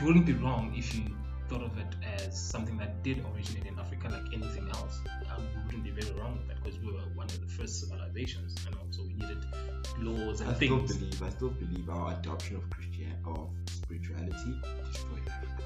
you 0.00 0.06
wouldn't 0.06 0.26
be 0.26 0.32
wrong 0.32 0.72
if 0.76 0.94
you 0.94 1.04
thought 1.52 1.62
of 1.62 1.76
it 1.76 1.94
as 2.18 2.40
something 2.40 2.78
that 2.78 3.02
did 3.02 3.22
originate 3.34 3.66
in 3.66 3.78
africa 3.78 4.08
like 4.10 4.32
anything 4.32 4.66
else 4.70 5.00
uh, 5.30 5.36
we 5.38 5.62
wouldn't 5.66 5.84
be 5.84 5.90
very 5.90 6.10
wrong 6.18 6.38
with 6.38 6.48
that 6.48 6.62
because 6.62 6.78
we 6.80 6.86
were 6.90 7.00
one 7.14 7.26
of 7.26 7.40
the 7.40 7.46
first 7.46 7.80
civilizations 7.80 8.54
and 8.64 8.74
know 8.74 8.80
so 8.90 9.02
we 9.02 9.12
needed 9.14 9.44
laws 9.98 10.40
and 10.40 10.50
I 10.50 10.54
still 10.54 10.78
believe 10.78 11.22
I 11.22 11.28
still 11.28 11.50
believe 11.50 11.90
our 11.90 12.12
adoption 12.14 12.56
of 12.56 12.68
Christian 12.70 13.12
of 13.26 13.50
spirituality 13.66 14.54
destroyed 14.86 15.28
Africa. 15.28 15.62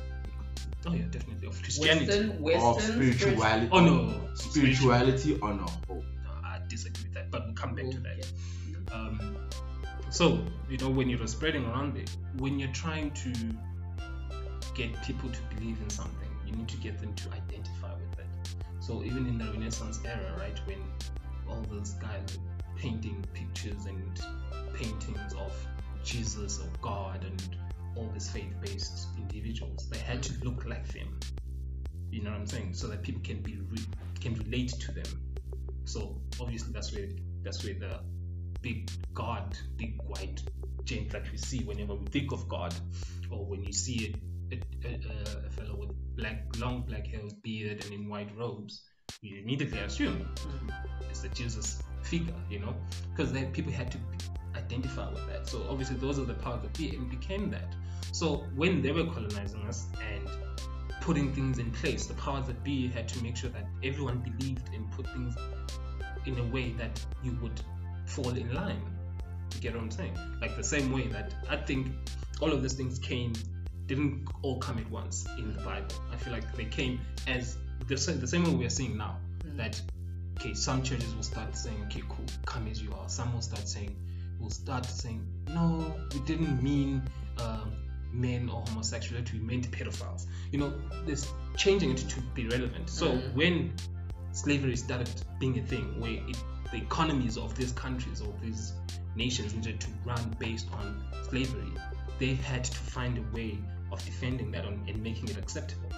oh 0.88 0.92
yeah 0.94 1.04
definitely 1.10 1.46
of 1.46 1.62
christianity 1.62 2.28
Western, 2.40 2.66
Of 2.66 2.82
spirituality. 2.82 3.68
oh 3.72 3.80
no 3.80 4.20
Spirituality 4.34 5.38
on 5.40 5.60
a 5.60 5.62
whole. 5.86 6.04
No, 6.24 6.30
i 6.44 6.58
disagree 6.68 7.04
with 7.04 7.14
that 7.14 7.30
but 7.30 7.44
we'll 7.46 7.54
come 7.54 7.74
back 7.76 7.90
to 7.90 8.00
that 8.00 8.26
Yeah. 8.68 8.94
um, 8.94 9.36
so 10.10 10.44
you 10.68 10.78
know 10.78 10.88
when 10.88 11.08
you're 11.08 11.26
spreading 11.28 11.64
around 11.66 11.96
it 11.96 12.10
when 12.38 12.58
you're 12.58 12.72
trying 12.72 13.12
to 13.12 13.32
get 14.76 15.02
people 15.02 15.30
to 15.30 15.38
believe 15.54 15.78
in 15.80 15.88
something 15.88 16.28
you 16.46 16.52
need 16.52 16.68
to 16.68 16.76
get 16.76 16.98
them 17.00 17.14
to 17.14 17.28
identify 17.30 17.92
with 17.94 18.18
it. 18.18 18.26
So 18.80 19.02
even 19.02 19.26
in 19.26 19.38
the 19.38 19.46
renaissance 19.46 20.00
era 20.04 20.36
right 20.38 20.58
when 20.66 20.78
all 21.48 21.64
those 21.70 21.94
guys 21.94 22.36
were 22.36 22.80
painting 22.80 23.24
pictures 23.32 23.86
and 23.86 24.20
paintings 24.74 25.32
of 25.32 25.52
jesus 26.04 26.60
or 26.60 26.68
god 26.82 27.24
and 27.24 27.56
all 27.96 28.08
these 28.12 28.28
faith-based 28.28 29.06
individuals 29.16 29.88
they 29.88 29.98
had 29.98 30.22
to 30.22 30.32
look 30.44 30.66
like 30.66 30.86
them. 30.92 31.18
You 32.10 32.22
know 32.22 32.30
what 32.30 32.40
i'm 32.40 32.46
saying? 32.46 32.74
So 32.74 32.88
that 32.88 33.02
people 33.02 33.22
can 33.22 33.40
be 33.40 33.58
re- 33.70 33.86
can 34.20 34.34
relate 34.34 34.70
to 34.80 34.92
them. 34.92 35.06
So 35.84 36.20
obviously 36.40 36.72
that's 36.72 36.92
where 36.94 37.08
that's 37.42 37.64
where 37.64 37.74
the 37.74 38.00
big 38.60 38.90
God, 39.14 39.56
big 39.76 40.00
white 40.02 40.42
gent 40.84 41.10
that 41.10 41.30
we 41.30 41.38
see 41.38 41.64
whenever 41.64 41.94
we 41.94 42.06
think 42.06 42.32
of 42.32 42.48
God, 42.48 42.74
or 43.30 43.44
when 43.44 43.64
you 43.64 43.72
see 43.72 44.14
a, 44.14 44.35
a, 44.52 44.88
a, 44.88 45.46
a 45.46 45.50
fellow 45.50 45.76
with 45.76 45.90
black, 46.16 46.44
long 46.58 46.82
black 46.82 47.06
hair, 47.06 47.20
with 47.22 47.40
beard, 47.42 47.84
and 47.84 47.92
in 47.92 48.08
white 48.08 48.30
robes, 48.36 48.82
you 49.22 49.38
immediately 49.38 49.78
assume 49.78 50.18
mm-hmm. 50.34 50.68
it's 51.10 51.20
the 51.20 51.28
Jesus 51.28 51.82
figure, 52.02 52.34
you 52.50 52.58
know, 52.58 52.74
because 53.14 53.32
then 53.32 53.52
people 53.52 53.72
had 53.72 53.90
to 53.92 53.98
identify 54.54 55.08
with 55.10 55.26
that. 55.28 55.48
So 55.48 55.66
obviously 55.68 55.96
those 55.96 56.18
are 56.18 56.24
the 56.24 56.34
powers 56.34 56.62
that 56.62 56.76
be, 56.76 56.94
and 56.94 57.10
became 57.10 57.50
that. 57.50 57.74
So 58.12 58.44
when 58.54 58.82
they 58.82 58.92
were 58.92 59.04
colonizing 59.04 59.62
us 59.62 59.86
and 60.10 60.28
putting 61.00 61.32
things 61.32 61.58
in 61.58 61.70
place, 61.70 62.06
the 62.06 62.14
powers 62.14 62.46
that 62.46 62.62
be 62.64 62.88
had 62.88 63.08
to 63.08 63.22
make 63.22 63.36
sure 63.36 63.50
that 63.50 63.66
everyone 63.82 64.18
believed 64.18 64.68
and 64.74 64.90
put 64.92 65.06
things 65.12 65.36
in 66.26 66.38
a 66.38 66.44
way 66.44 66.70
that 66.72 67.00
you 67.22 67.38
would 67.42 67.60
fall 68.06 68.30
in 68.30 68.52
line. 68.54 68.82
You 69.54 69.60
get 69.60 69.74
what 69.74 69.82
I'm 69.82 69.90
saying? 69.90 70.18
Like 70.40 70.56
the 70.56 70.64
same 70.64 70.92
way 70.92 71.06
that 71.08 71.34
I 71.48 71.56
think 71.56 71.88
all 72.40 72.52
of 72.52 72.62
these 72.62 72.74
things 72.74 72.98
came, 72.98 73.32
didn't 73.86 74.26
all 74.42 74.58
come 74.58 74.78
at 74.78 74.90
once 74.90 75.26
in 75.38 75.52
the 75.54 75.60
Bible. 75.62 75.94
I 76.12 76.16
feel 76.16 76.32
like 76.32 76.54
they 76.56 76.64
came 76.64 77.00
as 77.26 77.56
the 77.86 77.96
same, 77.96 78.20
the 78.20 78.26
same 78.26 78.44
way 78.44 78.50
we 78.54 78.66
are 78.66 78.70
seeing 78.70 78.96
now. 78.96 79.16
Mm. 79.44 79.56
That 79.56 79.80
okay, 80.38 80.54
some 80.54 80.82
churches 80.82 81.14
will 81.14 81.22
start 81.22 81.56
saying, 81.56 81.76
okay, 81.86 82.02
cool, 82.08 82.24
come 82.44 82.66
as 82.68 82.82
you 82.82 82.92
are. 82.92 83.08
Some 83.08 83.32
will 83.32 83.42
start 83.42 83.66
saying, 83.68 83.96
will 84.40 84.50
start 84.50 84.84
saying, 84.86 85.26
no, 85.48 85.94
we 86.12 86.20
didn't 86.20 86.62
mean 86.62 87.02
um, 87.38 87.72
men 88.12 88.48
or 88.48 88.62
homosexuality, 88.68 89.38
we 89.38 89.44
meant 89.44 89.70
pedophiles. 89.70 90.26
You 90.52 90.58
know, 90.58 90.72
this 91.06 91.30
changing 91.56 91.92
it 91.92 91.98
to 91.98 92.20
be 92.34 92.48
relevant. 92.48 92.90
So 92.90 93.06
Mm. 93.12 93.34
when 93.34 93.72
slavery 94.32 94.76
started 94.76 95.10
being 95.38 95.58
a 95.58 95.62
thing 95.62 96.00
where 96.00 96.12
it, 96.28 96.36
the 96.70 96.78
economies 96.78 97.36
of 97.38 97.54
these 97.56 97.72
countries 97.72 98.20
or 98.20 98.32
these 98.42 98.72
nations 99.14 99.54
needed 99.54 99.80
to 99.80 99.88
run 100.04 100.36
based 100.38 100.66
on 100.72 101.02
slavery, 101.30 101.72
they 102.18 102.34
had 102.34 102.64
to 102.64 102.76
find 102.76 103.16
a 103.18 103.36
way 103.36 103.58
of 103.92 104.04
defending 104.04 104.50
that 104.52 104.64
and, 104.64 104.88
and 104.88 105.02
making 105.02 105.28
it 105.28 105.38
acceptable. 105.38 105.90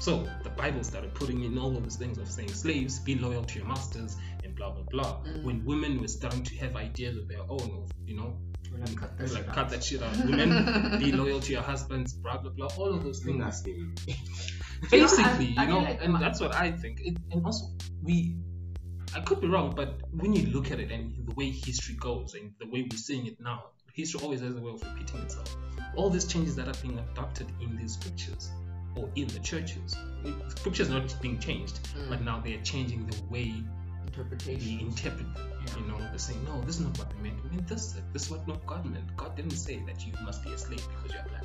So 0.00 0.28
the 0.42 0.50
Bible 0.50 0.84
started 0.84 1.14
putting 1.14 1.44
in 1.44 1.56
all 1.58 1.74
of 1.76 1.82
those 1.82 1.96
things 1.96 2.18
of 2.18 2.28
saying 2.28 2.48
slaves, 2.52 2.98
be 2.98 3.14
loyal 3.14 3.44
to 3.44 3.58
your 3.58 3.66
masters, 3.68 4.16
and 4.44 4.54
blah 4.54 4.70
blah 4.70 4.82
blah. 4.90 5.22
Mm. 5.24 5.44
When 5.44 5.64
women 5.64 6.00
were 6.00 6.08
starting 6.08 6.42
to 6.44 6.56
have 6.56 6.76
ideas 6.76 7.16
of 7.16 7.28
their 7.28 7.40
own, 7.48 7.60
of 7.82 7.90
you 8.06 8.16
know, 8.16 8.36
Women 8.72 8.96
cut 8.96 9.16
that 9.18 9.32
like 9.32 9.46
cut 9.52 9.68
that 9.70 9.84
shit 9.84 10.02
out. 10.02 10.16
Women 10.24 10.98
be 10.98 11.12
loyal 11.12 11.38
to 11.40 11.52
your 11.52 11.62
husbands, 11.62 12.12
blah 12.12 12.38
blah 12.38 12.50
blah. 12.50 12.68
All 12.76 12.92
of 12.92 13.04
those 13.04 13.20
I 13.22 13.24
think 13.24 13.36
things 13.42 13.44
that's 13.44 13.66
it. 13.66 14.90
basically, 14.90 15.54
I- 15.56 15.62
I 15.62 15.66
you 15.66 15.72
know, 15.72 15.78
like 15.78 16.02
and 16.02 16.12
my- 16.12 16.20
that's 16.20 16.40
what 16.40 16.54
I 16.54 16.72
think. 16.72 17.00
It, 17.00 17.16
and 17.30 17.44
also, 17.46 17.66
we, 18.02 18.36
I 19.14 19.20
could 19.20 19.40
be 19.40 19.46
wrong, 19.46 19.74
but 19.76 20.00
when 20.12 20.32
you 20.32 20.46
look 20.52 20.70
at 20.72 20.80
it 20.80 20.90
and 20.90 21.14
the 21.24 21.34
way 21.34 21.50
history 21.50 21.94
goes 21.94 22.34
and 22.34 22.52
the 22.58 22.66
way 22.66 22.86
we're 22.90 22.98
seeing 22.98 23.26
it 23.26 23.40
now, 23.40 23.62
history 23.94 24.20
always 24.22 24.40
has 24.40 24.56
a 24.56 24.60
way 24.60 24.72
of 24.72 24.82
repeating 24.82 25.20
itself. 25.22 25.56
All 25.96 26.10
these 26.10 26.24
changes 26.26 26.56
that 26.56 26.68
are 26.68 26.82
being 26.82 26.98
adopted 26.98 27.46
in 27.60 27.76
these 27.76 27.94
scriptures 27.94 28.50
or 28.96 29.08
in 29.16 29.26
the 29.28 29.38
churches, 29.40 29.96
it- 30.24 30.58
scriptures 30.58 30.88
not 30.88 31.14
being 31.20 31.38
changed, 31.38 31.80
Mm. 31.96 32.08
but 32.08 32.22
now 32.22 32.40
they 32.40 32.54
are 32.54 32.62
changing 32.62 33.06
the 33.06 33.16
way 33.24 33.44
we 33.44 33.64
interpretation. 34.06 34.80
interpret 34.80 35.34
them. 35.34 35.48
You 35.78 35.86
know, 35.86 35.98
they're 35.98 36.18
saying, 36.18 36.44
no, 36.44 36.60
this 36.62 36.76
is 36.76 36.82
not 36.82 36.98
what 36.98 37.12
we 37.16 37.22
meant. 37.22 37.42
We 37.42 37.50
meant 37.50 37.66
this. 37.66 37.96
This 38.12 38.24
is 38.26 38.30
what 38.30 38.46
not 38.46 38.64
God 38.66 38.84
meant. 38.86 39.16
God 39.16 39.34
didn't 39.34 39.52
say 39.52 39.80
that 39.86 40.06
you 40.06 40.12
must 40.22 40.44
be 40.44 40.52
a 40.52 40.58
slave 40.58 40.86
because 40.88 41.14
you're 41.14 41.24
black. 41.28 41.44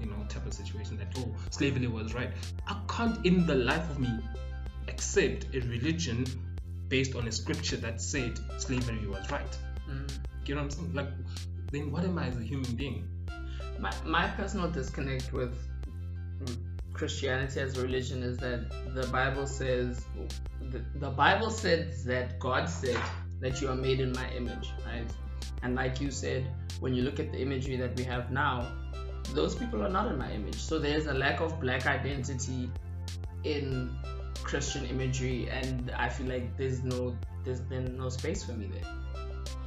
You 0.00 0.06
know, 0.06 0.16
type 0.28 0.44
of 0.46 0.52
situation 0.52 0.98
that 0.98 1.08
oh, 1.18 1.34
slavery 1.50 1.86
was 1.86 2.12
right. 2.12 2.30
I 2.66 2.78
can't, 2.88 3.24
in 3.24 3.46
the 3.46 3.54
life 3.54 3.88
of 3.90 3.98
me, 3.98 4.10
accept 4.88 5.46
a 5.54 5.60
religion 5.60 6.26
based 6.88 7.14
on 7.14 7.26
a 7.28 7.32
scripture 7.32 7.76
that 7.78 8.00
said 8.00 8.38
slavery 8.58 9.06
was 9.06 9.30
right. 9.30 9.58
Mm. 9.88 10.10
You 10.46 10.54
know 10.54 10.60
what 10.62 10.64
I'm 10.64 10.70
saying? 10.70 10.94
Like, 10.94 11.08
then 11.72 11.90
what 11.90 12.04
am 12.04 12.18
I 12.18 12.26
as 12.28 12.36
a 12.36 12.42
human 12.42 12.74
being? 12.74 13.08
My, 13.78 13.92
my 14.04 14.28
personal 14.28 14.70
disconnect 14.70 15.32
with 15.32 15.54
Christianity 16.92 17.60
as 17.60 17.76
a 17.76 17.82
religion 17.82 18.22
is 18.22 18.38
that 18.38 18.70
the 18.94 19.06
Bible 19.08 19.46
says 19.46 20.04
the, 20.60 20.82
the 20.96 21.10
Bible 21.10 21.50
says 21.50 22.04
that 22.04 22.38
God 22.38 22.68
said 22.68 22.98
that 23.40 23.60
you 23.60 23.68
are 23.68 23.74
made 23.74 24.00
in 24.00 24.12
my 24.12 24.28
image, 24.30 24.70
right? 24.86 25.06
And 25.62 25.74
like 25.74 26.00
you 26.00 26.10
said, 26.10 26.46
when 26.80 26.94
you 26.94 27.02
look 27.02 27.20
at 27.20 27.32
the 27.32 27.38
imagery 27.38 27.76
that 27.76 27.96
we 27.96 28.04
have 28.04 28.30
now, 28.30 28.66
those 29.34 29.54
people 29.54 29.82
are 29.82 29.88
not 29.88 30.10
in 30.10 30.18
my 30.18 30.30
image. 30.32 30.56
So 30.56 30.78
there's 30.78 31.06
a 31.06 31.14
lack 31.14 31.40
of 31.40 31.60
black 31.60 31.86
identity 31.86 32.70
in 33.44 33.90
Christian 34.42 34.86
imagery, 34.86 35.48
and 35.50 35.90
I 35.90 36.08
feel 36.08 36.26
like 36.26 36.56
there's 36.56 36.82
no 36.82 37.16
there's 37.44 37.60
been 37.60 37.96
no 37.96 38.08
space 38.08 38.44
for 38.44 38.52
me 38.52 38.68
there. 38.72 38.92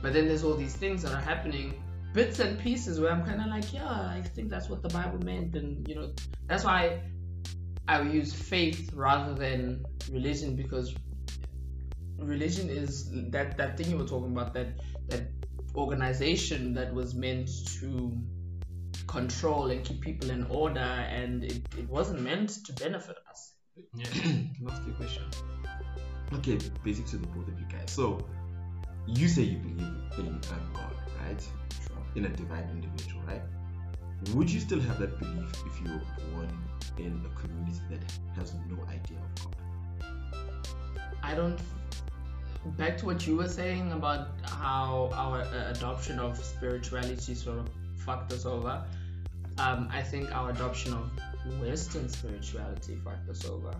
But 0.01 0.13
then 0.13 0.27
there's 0.27 0.43
all 0.43 0.55
these 0.55 0.75
things 0.75 1.01
that 1.03 1.13
are 1.13 1.21
happening, 1.21 1.81
bits 2.13 2.39
and 2.39 2.59
pieces 2.59 2.99
where 2.99 3.11
I'm 3.11 3.25
kind 3.25 3.41
of 3.41 3.47
like, 3.47 3.73
yeah, 3.73 3.89
I 3.89 4.21
think 4.21 4.49
that's 4.49 4.69
what 4.69 4.81
the 4.81 4.89
Bible 4.89 5.19
meant, 5.19 5.55
and 5.55 5.87
you 5.87 5.95
know, 5.95 6.11
that's 6.47 6.63
why 6.63 7.01
I 7.87 8.01
use 8.01 8.33
faith 8.33 8.91
rather 8.93 9.33
than 9.33 9.85
religion 10.11 10.55
because 10.55 10.95
religion 12.17 12.69
is 12.69 13.09
that 13.31 13.57
that 13.57 13.77
thing 13.77 13.89
you 13.89 13.97
were 13.97 14.05
talking 14.05 14.31
about 14.31 14.53
that 14.53 14.67
that 15.07 15.23
organization 15.75 16.73
that 16.73 16.93
was 16.93 17.15
meant 17.15 17.49
to 17.79 18.15
control 19.07 19.71
and 19.71 19.83
keep 19.83 20.01
people 20.01 20.29
in 20.29 20.45
order 20.47 20.79
and 20.79 21.43
it, 21.43 21.61
it 21.77 21.89
wasn't 21.89 22.21
meant 22.21 22.49
to 22.65 22.73
benefit 22.73 23.17
us 23.29 23.53
Yeah. 23.95 24.05
Can 24.05 24.55
I 24.67 24.71
ask 24.71 24.85
you 24.85 24.93
question? 24.93 25.23
Okay, 26.33 26.59
basic 26.83 27.05
to 27.07 27.17
the 27.17 27.27
both 27.27 27.47
of 27.47 27.59
you 27.59 27.65
guys. 27.71 27.89
So, 27.89 28.19
you 29.07 29.27
say 29.27 29.43
you 29.43 29.57
believe 29.57 29.79
in 30.19 30.35
a 30.35 30.77
God, 30.77 30.95
right? 31.21 31.43
In 32.15 32.25
a 32.25 32.29
divine 32.29 32.67
individual, 32.71 33.21
right? 33.27 33.41
Would 34.33 34.49
you 34.49 34.59
still 34.59 34.79
have 34.81 34.99
that 34.99 35.17
belief 35.19 35.51
if 35.65 35.79
you 35.81 35.93
were 35.93 36.01
born 36.33 36.49
in 36.97 37.25
a 37.25 37.39
community 37.39 37.79
that 37.89 38.01
has 38.35 38.53
no 38.69 38.77
idea 38.85 39.17
of 39.17 39.43
God? 39.43 39.55
I 41.23 41.35
don't. 41.35 41.59
Back 42.77 42.97
to 42.97 43.05
what 43.05 43.25
you 43.25 43.37
were 43.37 43.47
saying 43.47 43.91
about 43.93 44.29
how 44.43 45.11
our 45.13 45.41
uh, 45.41 45.71
adoption 45.71 46.19
of 46.19 46.37
spirituality 46.43 47.33
sort 47.33 47.59
of 47.59 47.69
fucked 47.95 48.33
us 48.33 48.45
over. 48.45 48.83
Um, 49.57 49.87
I 49.91 50.01
think 50.01 50.35
our 50.35 50.49
adoption 50.49 50.93
of 50.93 51.11
Western 51.61 52.09
spirituality 52.09 52.97
fucked 53.03 53.29
us 53.29 53.45
over, 53.45 53.73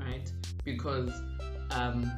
right? 0.00 0.30
Because 0.64 1.12
um, 1.70 2.10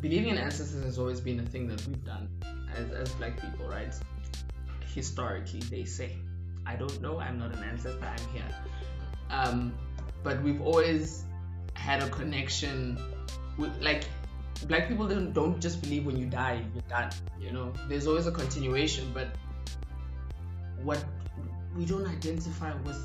believing 0.00 0.30
in 0.30 0.38
ancestors 0.38 0.82
has 0.84 0.98
always 0.98 1.20
been 1.20 1.38
a 1.40 1.46
thing 1.46 1.68
that 1.68 1.86
we've 1.86 2.04
done 2.04 2.28
as, 2.78 2.90
as 2.92 3.12
black 3.14 3.40
people, 3.40 3.66
right? 3.68 3.94
Historically, 4.94 5.60
they 5.60 5.84
say. 5.84 6.16
I 6.66 6.76
don't 6.76 7.00
know, 7.00 7.18
I'm 7.18 7.38
not 7.38 7.54
an 7.56 7.64
ancestor, 7.64 8.04
I'm 8.04 8.34
here. 8.34 8.44
Um, 9.30 9.74
but 10.22 10.42
we've 10.42 10.60
always 10.60 11.24
had 11.74 12.02
a 12.02 12.10
connection 12.10 12.98
with, 13.56 13.72
like, 13.80 14.04
black 14.66 14.88
people 14.88 15.08
don't, 15.08 15.32
don't 15.32 15.60
just 15.60 15.80
believe 15.82 16.04
when 16.04 16.16
you 16.16 16.26
die, 16.26 16.62
you're 16.74 16.82
done, 16.88 17.10
you 17.40 17.52
know? 17.52 17.72
There's 17.88 18.06
always 18.06 18.26
a 18.26 18.32
continuation, 18.32 19.10
but 19.14 19.28
what 20.82 21.02
we 21.76 21.84
don't 21.84 22.06
identify 22.06 22.74
with, 22.84 23.00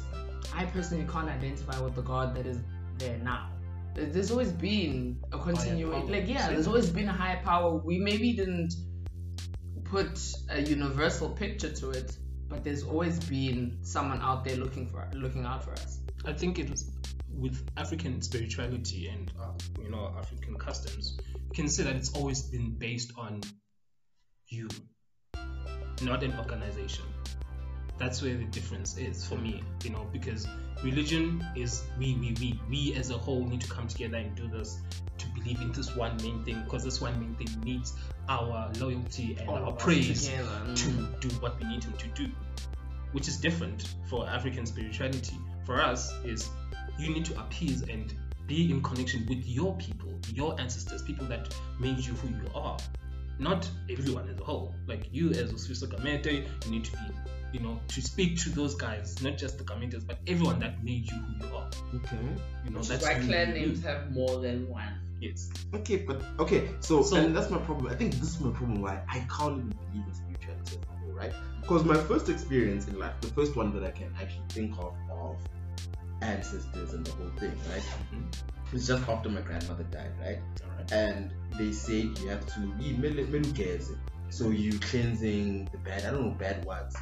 I 0.53 0.65
personally 0.65 1.07
can't 1.11 1.29
identify 1.29 1.79
with 1.79 1.95
the 1.95 2.01
God 2.01 2.35
that 2.35 2.45
is 2.45 2.59
there 2.97 3.17
now. 3.19 3.49
There's 3.95 4.31
always 4.31 4.51
been 4.51 5.19
a 5.31 5.37
continuation, 5.37 6.11
like 6.11 6.27
yeah, 6.27 6.49
there's 6.49 6.67
always 6.67 6.89
been 6.89 7.07
a 7.07 7.13
higher 7.13 7.39
power. 7.43 7.75
We 7.75 7.99
maybe 7.99 8.33
didn't 8.33 8.73
put 9.93 10.19
a 10.49 10.59
universal 10.59 11.29
picture 11.29 11.69
to 11.69 11.91
it, 11.91 12.17
but 12.49 12.63
there's 12.63 12.81
always 12.81 13.19
been 13.25 13.77
someone 13.83 14.19
out 14.21 14.43
there 14.43 14.55
looking 14.55 14.87
for 14.87 15.07
looking 15.13 15.45
out 15.45 15.63
for 15.63 15.71
us. 15.73 15.99
I 16.25 16.33
think 16.33 16.57
it 16.57 16.67
was 16.67 16.89
with 17.29 17.63
African 17.77 18.19
spirituality 18.23 19.09
and 19.09 19.31
uh, 19.39 19.51
you 19.79 19.91
know 19.91 20.11
African 20.17 20.55
customs. 20.55 21.19
You 21.35 21.53
can 21.53 21.69
say 21.69 21.83
that 21.83 21.95
it's 21.95 22.11
always 22.13 22.41
been 22.41 22.71
based 22.71 23.13
on 23.19 23.41
you, 24.47 24.67
not 26.01 26.23
an 26.23 26.33
organization. 26.39 27.05
That's 27.99 28.21
where 28.21 28.35
the 28.35 28.45
difference 28.45 28.97
is 28.97 29.25
for 29.25 29.35
me, 29.35 29.61
you 29.83 29.91
know, 29.91 30.07
because 30.11 30.47
religion 30.83 31.45
is 31.55 31.83
we, 31.97 32.15
we, 32.15 32.35
we, 32.39 32.59
we 32.69 32.95
as 32.95 33.11
a 33.11 33.17
whole 33.17 33.45
need 33.45 33.61
to 33.61 33.69
come 33.69 33.87
together 33.87 34.17
and 34.17 34.35
do 34.35 34.47
this 34.47 34.79
to 35.19 35.27
believe 35.29 35.61
in 35.61 35.71
this 35.71 35.95
one 35.95 36.17
main 36.17 36.43
thing 36.43 36.61
because 36.63 36.83
this 36.83 36.99
one 36.99 37.17
main 37.19 37.35
thing 37.35 37.61
needs 37.63 37.93
our 38.29 38.69
loyalty 38.79 39.37
and 39.39 39.47
All 39.49 39.57
our 39.57 39.71
praise 39.73 40.27
together. 40.27 40.49
to 40.75 40.89
Mm. 40.89 41.19
do 41.21 41.27
what 41.39 41.59
we 41.61 41.67
need 41.67 41.83
him 41.83 41.93
to 41.93 42.07
do, 42.09 42.27
which 43.11 43.27
is 43.27 43.37
different 43.37 43.95
for 44.09 44.27
African 44.27 44.65
spirituality. 44.65 45.37
For 45.65 45.79
us, 45.79 46.11
is 46.25 46.49
you 46.99 47.13
need 47.13 47.25
to 47.25 47.39
appease 47.39 47.83
and 47.83 48.13
be 48.47 48.69
in 48.71 48.81
connection 48.81 49.25
with 49.29 49.45
your 49.47 49.75
people, 49.77 50.11
your 50.33 50.59
ancestors, 50.59 51.01
people 51.03 51.25
that 51.27 51.55
made 51.79 51.99
you 51.99 52.13
who 52.13 52.27
you 52.29 52.49
are. 52.55 52.77
Not 53.39 53.69
everyone 53.89 54.27
as 54.29 54.39
a 54.39 54.43
whole. 54.43 54.75
Like 54.87 55.07
you 55.11 55.29
as 55.31 55.53
Usfiso 55.53 55.87
Gamete, 55.87 56.45
you 56.65 56.71
need 56.71 56.83
to 56.85 56.91
be, 56.91 56.97
you 57.53 57.59
know, 57.59 57.79
to 57.89 58.01
speak 58.01 58.37
to 58.39 58.49
those 58.49 58.75
guys, 58.75 59.21
not 59.21 59.37
just 59.37 59.57
the 59.59 59.63
Gametes, 59.63 60.05
but 60.05 60.17
everyone 60.27 60.59
that 60.59 60.83
made 60.83 61.09
you 61.09 61.15
who 61.17 61.45
you 61.47 61.55
are. 61.55 61.69
Okay. 61.95 62.17
You 62.65 62.71
know, 62.71 62.79
Which 62.79 62.87
that's 62.89 63.03
why 63.03 63.13
who 63.13 63.27
clan 63.27 63.53
names 63.53 63.79
is. 63.79 63.83
have 63.85 64.11
more 64.11 64.41
than 64.41 64.67
one. 64.67 64.99
Yes. 65.21 65.49
Okay, 65.73 65.97
but 65.97 66.21
okay, 66.39 66.67
so, 66.81 67.01
So- 67.03 67.15
and 67.15 67.35
that's 67.35 67.49
my 67.49 67.59
problem. 67.59 67.93
I 67.93 67.95
think 67.95 68.15
this 68.15 68.35
is 68.35 68.39
my 68.41 68.51
problem 68.51 68.81
why 68.81 69.01
I 69.07 69.19
can't 69.19 69.57
even 69.59 69.69
believe 69.69 70.05
in 70.07 70.13
spirituality 70.13 70.77
as 70.77 70.83
a 70.83 70.99
whole, 70.99 71.13
right? 71.13 71.33
Because 71.61 71.85
my 71.85 71.95
first 71.95 72.27
experience 72.27 72.87
in 72.87 72.99
life, 72.99 73.13
the 73.21 73.27
first 73.27 73.55
one 73.55 73.71
that 73.79 73.83
I 73.85 73.91
can 73.91 74.11
actually 74.19 74.43
think 74.49 74.77
of 74.79 74.93
of 75.11 75.37
ancestors 76.21 76.93
and 76.93 77.05
the 77.05 77.11
whole 77.11 77.29
thing, 77.37 77.53
right? 77.71 77.83
Mhm. 78.13 78.33
was 78.73 78.87
just 78.87 79.07
after 79.07 79.29
my 79.29 79.41
grandmother 79.41 79.83
died, 79.83 80.11
right? 80.19 80.39
All 80.63 80.75
right. 80.75 80.91
And 80.91 81.31
they 81.59 81.71
said 81.71 82.17
you 82.17 82.27
have 82.29 82.43
to 82.55 82.59
be 82.77 82.95
melukeze. 82.95 83.95
So 84.29 84.49
you 84.49 84.79
cleansing 84.79 85.69
the 85.71 85.77
bad. 85.77 86.05
I 86.05 86.09
don't 86.11 86.25
know 86.25 86.31
bad 86.31 86.65
words. 86.65 86.95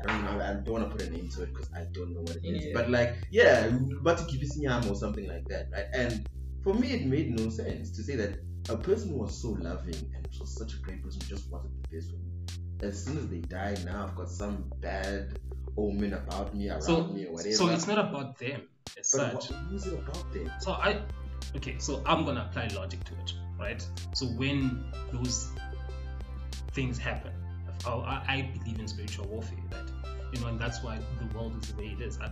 I 0.00 0.06
don't 0.06 0.24
know. 0.24 0.44
I 0.44 0.54
don't 0.54 0.68
want 0.70 0.90
to 0.90 0.96
put 0.96 1.06
a 1.06 1.10
name 1.10 1.28
to 1.30 1.42
it 1.42 1.52
because 1.52 1.70
I 1.74 1.84
don't 1.92 2.14
know 2.14 2.20
what 2.20 2.36
it 2.36 2.44
is. 2.44 2.66
Yeah. 2.66 2.72
But 2.74 2.90
like, 2.90 3.16
yeah, 3.30 3.70
but 4.02 4.18
to 4.18 4.24
give 4.24 4.42
it 4.42 4.56
name 4.56 4.90
or 4.90 4.94
something 4.94 5.26
like 5.28 5.46
that, 5.48 5.68
right? 5.72 5.86
And 5.92 6.26
for 6.62 6.74
me, 6.74 6.92
it 6.92 7.06
made 7.06 7.30
no 7.38 7.50
sense 7.50 7.90
to 7.92 8.02
say 8.02 8.16
that 8.16 8.38
a 8.68 8.76
person 8.76 9.10
who 9.10 9.16
was 9.18 9.40
so 9.40 9.50
loving 9.50 9.94
and 10.14 10.26
was 10.38 10.54
such 10.56 10.74
a 10.74 10.78
great 10.80 11.02
person 11.02 11.20
just 11.28 11.50
wanted 11.50 11.70
the 11.82 11.96
best 11.96 12.10
for 12.10 12.16
me. 12.16 12.88
As 12.88 13.04
soon 13.04 13.18
as 13.18 13.26
they 13.28 13.38
die, 13.40 13.76
now 13.84 14.04
I've 14.06 14.14
got 14.14 14.28
some 14.30 14.70
bad 14.80 15.38
omen 15.76 16.12
about 16.12 16.54
me, 16.54 16.68
around 16.68 16.82
So, 16.82 17.04
me, 17.08 17.26
or 17.26 17.32
whatever. 17.32 17.54
so 17.54 17.68
it's 17.68 17.86
not 17.86 17.98
about 17.98 18.38
them 18.38 18.62
as 18.98 19.10
But 19.16 19.32
such. 19.32 19.34
what, 19.34 19.44
who's 19.70 19.86
it 19.86 19.94
about 19.94 20.32
then? 20.32 20.52
So 20.60 20.72
I, 20.72 21.00
okay, 21.56 21.76
so 21.78 22.02
I'm 22.06 22.24
gonna 22.24 22.46
apply 22.48 22.68
logic 22.76 23.02
to 23.04 23.14
it, 23.14 23.32
right? 23.58 23.84
So 24.14 24.26
when 24.26 24.92
those 25.12 25.50
things 26.72 26.98
happen, 26.98 27.32
I, 27.86 27.90
I 27.90 28.24
I 28.28 28.50
believe 28.58 28.78
in 28.80 28.88
spiritual 28.88 29.26
warfare. 29.28 29.58
That 29.70 29.87
you 30.32 30.40
know, 30.40 30.48
and 30.48 30.58
that's 30.58 30.82
why 30.82 30.98
the 31.18 31.36
world 31.36 31.62
is 31.62 31.72
the 31.72 31.78
way 31.78 31.96
it 31.98 32.02
is. 32.02 32.18
I, 32.20 32.30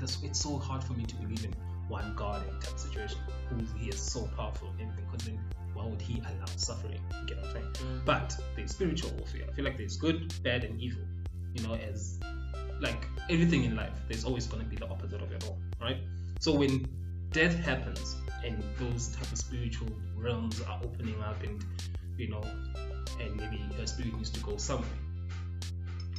it's 0.00 0.40
so 0.40 0.58
hard 0.58 0.82
for 0.82 0.92
me 0.94 1.04
to 1.04 1.14
believe 1.16 1.44
in 1.44 1.54
one 1.88 2.14
God 2.16 2.46
in 2.48 2.58
that 2.60 2.78
situation. 2.78 3.18
Who 3.48 3.64
he 3.78 3.88
is 3.88 4.00
so 4.00 4.28
powerful 4.36 4.68
and 4.78 4.82
everything. 4.82 5.04
Because 5.10 5.26
then, 5.26 5.40
why 5.74 5.86
would 5.86 6.00
he 6.00 6.20
allow 6.20 6.46
suffering? 6.56 7.00
You 7.20 7.26
get 7.26 7.36
what 7.38 7.46
I'm 7.46 7.52
saying? 7.52 7.72
Mm. 7.74 8.04
But 8.04 8.36
there's 8.56 8.70
spiritual 8.70 9.10
warfare. 9.18 9.42
I 9.48 9.52
feel 9.52 9.64
like 9.64 9.76
there's 9.76 9.96
good, 9.96 10.34
bad, 10.42 10.64
and 10.64 10.80
evil. 10.80 11.02
You 11.54 11.66
know, 11.66 11.74
as 11.74 12.18
like 12.80 13.06
everything 13.30 13.64
in 13.64 13.76
life, 13.76 13.92
there's 14.08 14.24
always 14.24 14.46
going 14.46 14.62
to 14.62 14.68
be 14.68 14.76
the 14.76 14.88
opposite 14.88 15.22
of 15.22 15.32
it 15.32 15.44
all, 15.44 15.58
right? 15.80 15.98
So 16.40 16.52
when 16.52 16.86
death 17.30 17.54
happens 17.54 18.16
and 18.44 18.62
those 18.78 19.08
type 19.08 19.30
of 19.32 19.38
spiritual 19.38 19.88
realms 20.14 20.60
are 20.62 20.80
opening 20.84 21.20
up, 21.22 21.42
and 21.42 21.64
you 22.18 22.28
know, 22.28 22.42
and 23.20 23.36
maybe 23.36 23.62
her 23.78 23.86
spirit 23.86 24.14
needs 24.14 24.30
to 24.30 24.40
go 24.40 24.56
somewhere, 24.56 24.88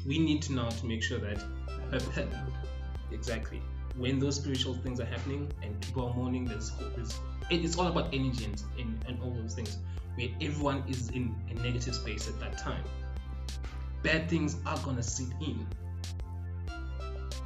we 0.07 0.17
need 0.19 0.41
to 0.43 0.53
now 0.53 0.69
to 0.69 0.85
make 0.85 1.03
sure 1.03 1.19
that 1.19 1.43
exactly 3.11 3.61
when 3.97 4.19
those 4.19 4.35
spiritual 4.35 4.75
things 4.75 4.99
are 4.99 5.05
happening 5.05 5.51
and 5.63 5.79
people 5.81 6.07
are 6.07 6.13
mourning, 6.13 6.45
there's, 6.45 6.71
there's 6.95 7.11
it- 7.49 7.63
it's 7.65 7.77
all 7.77 7.87
about 7.87 8.13
energy 8.13 8.45
and, 8.45 8.63
and, 8.79 9.03
and 9.07 9.21
all 9.23 9.31
those 9.31 9.55
things 9.55 9.77
where 10.15 10.27
everyone 10.41 10.83
is 10.87 11.09
in 11.09 11.35
a 11.49 11.53
negative 11.61 11.95
space 11.95 12.27
at 12.27 12.39
that 12.39 12.57
time. 12.57 12.83
Bad 14.03 14.29
things 14.29 14.57
are 14.65 14.77
gonna 14.79 15.01
sit 15.03 15.27
in. 15.41 15.65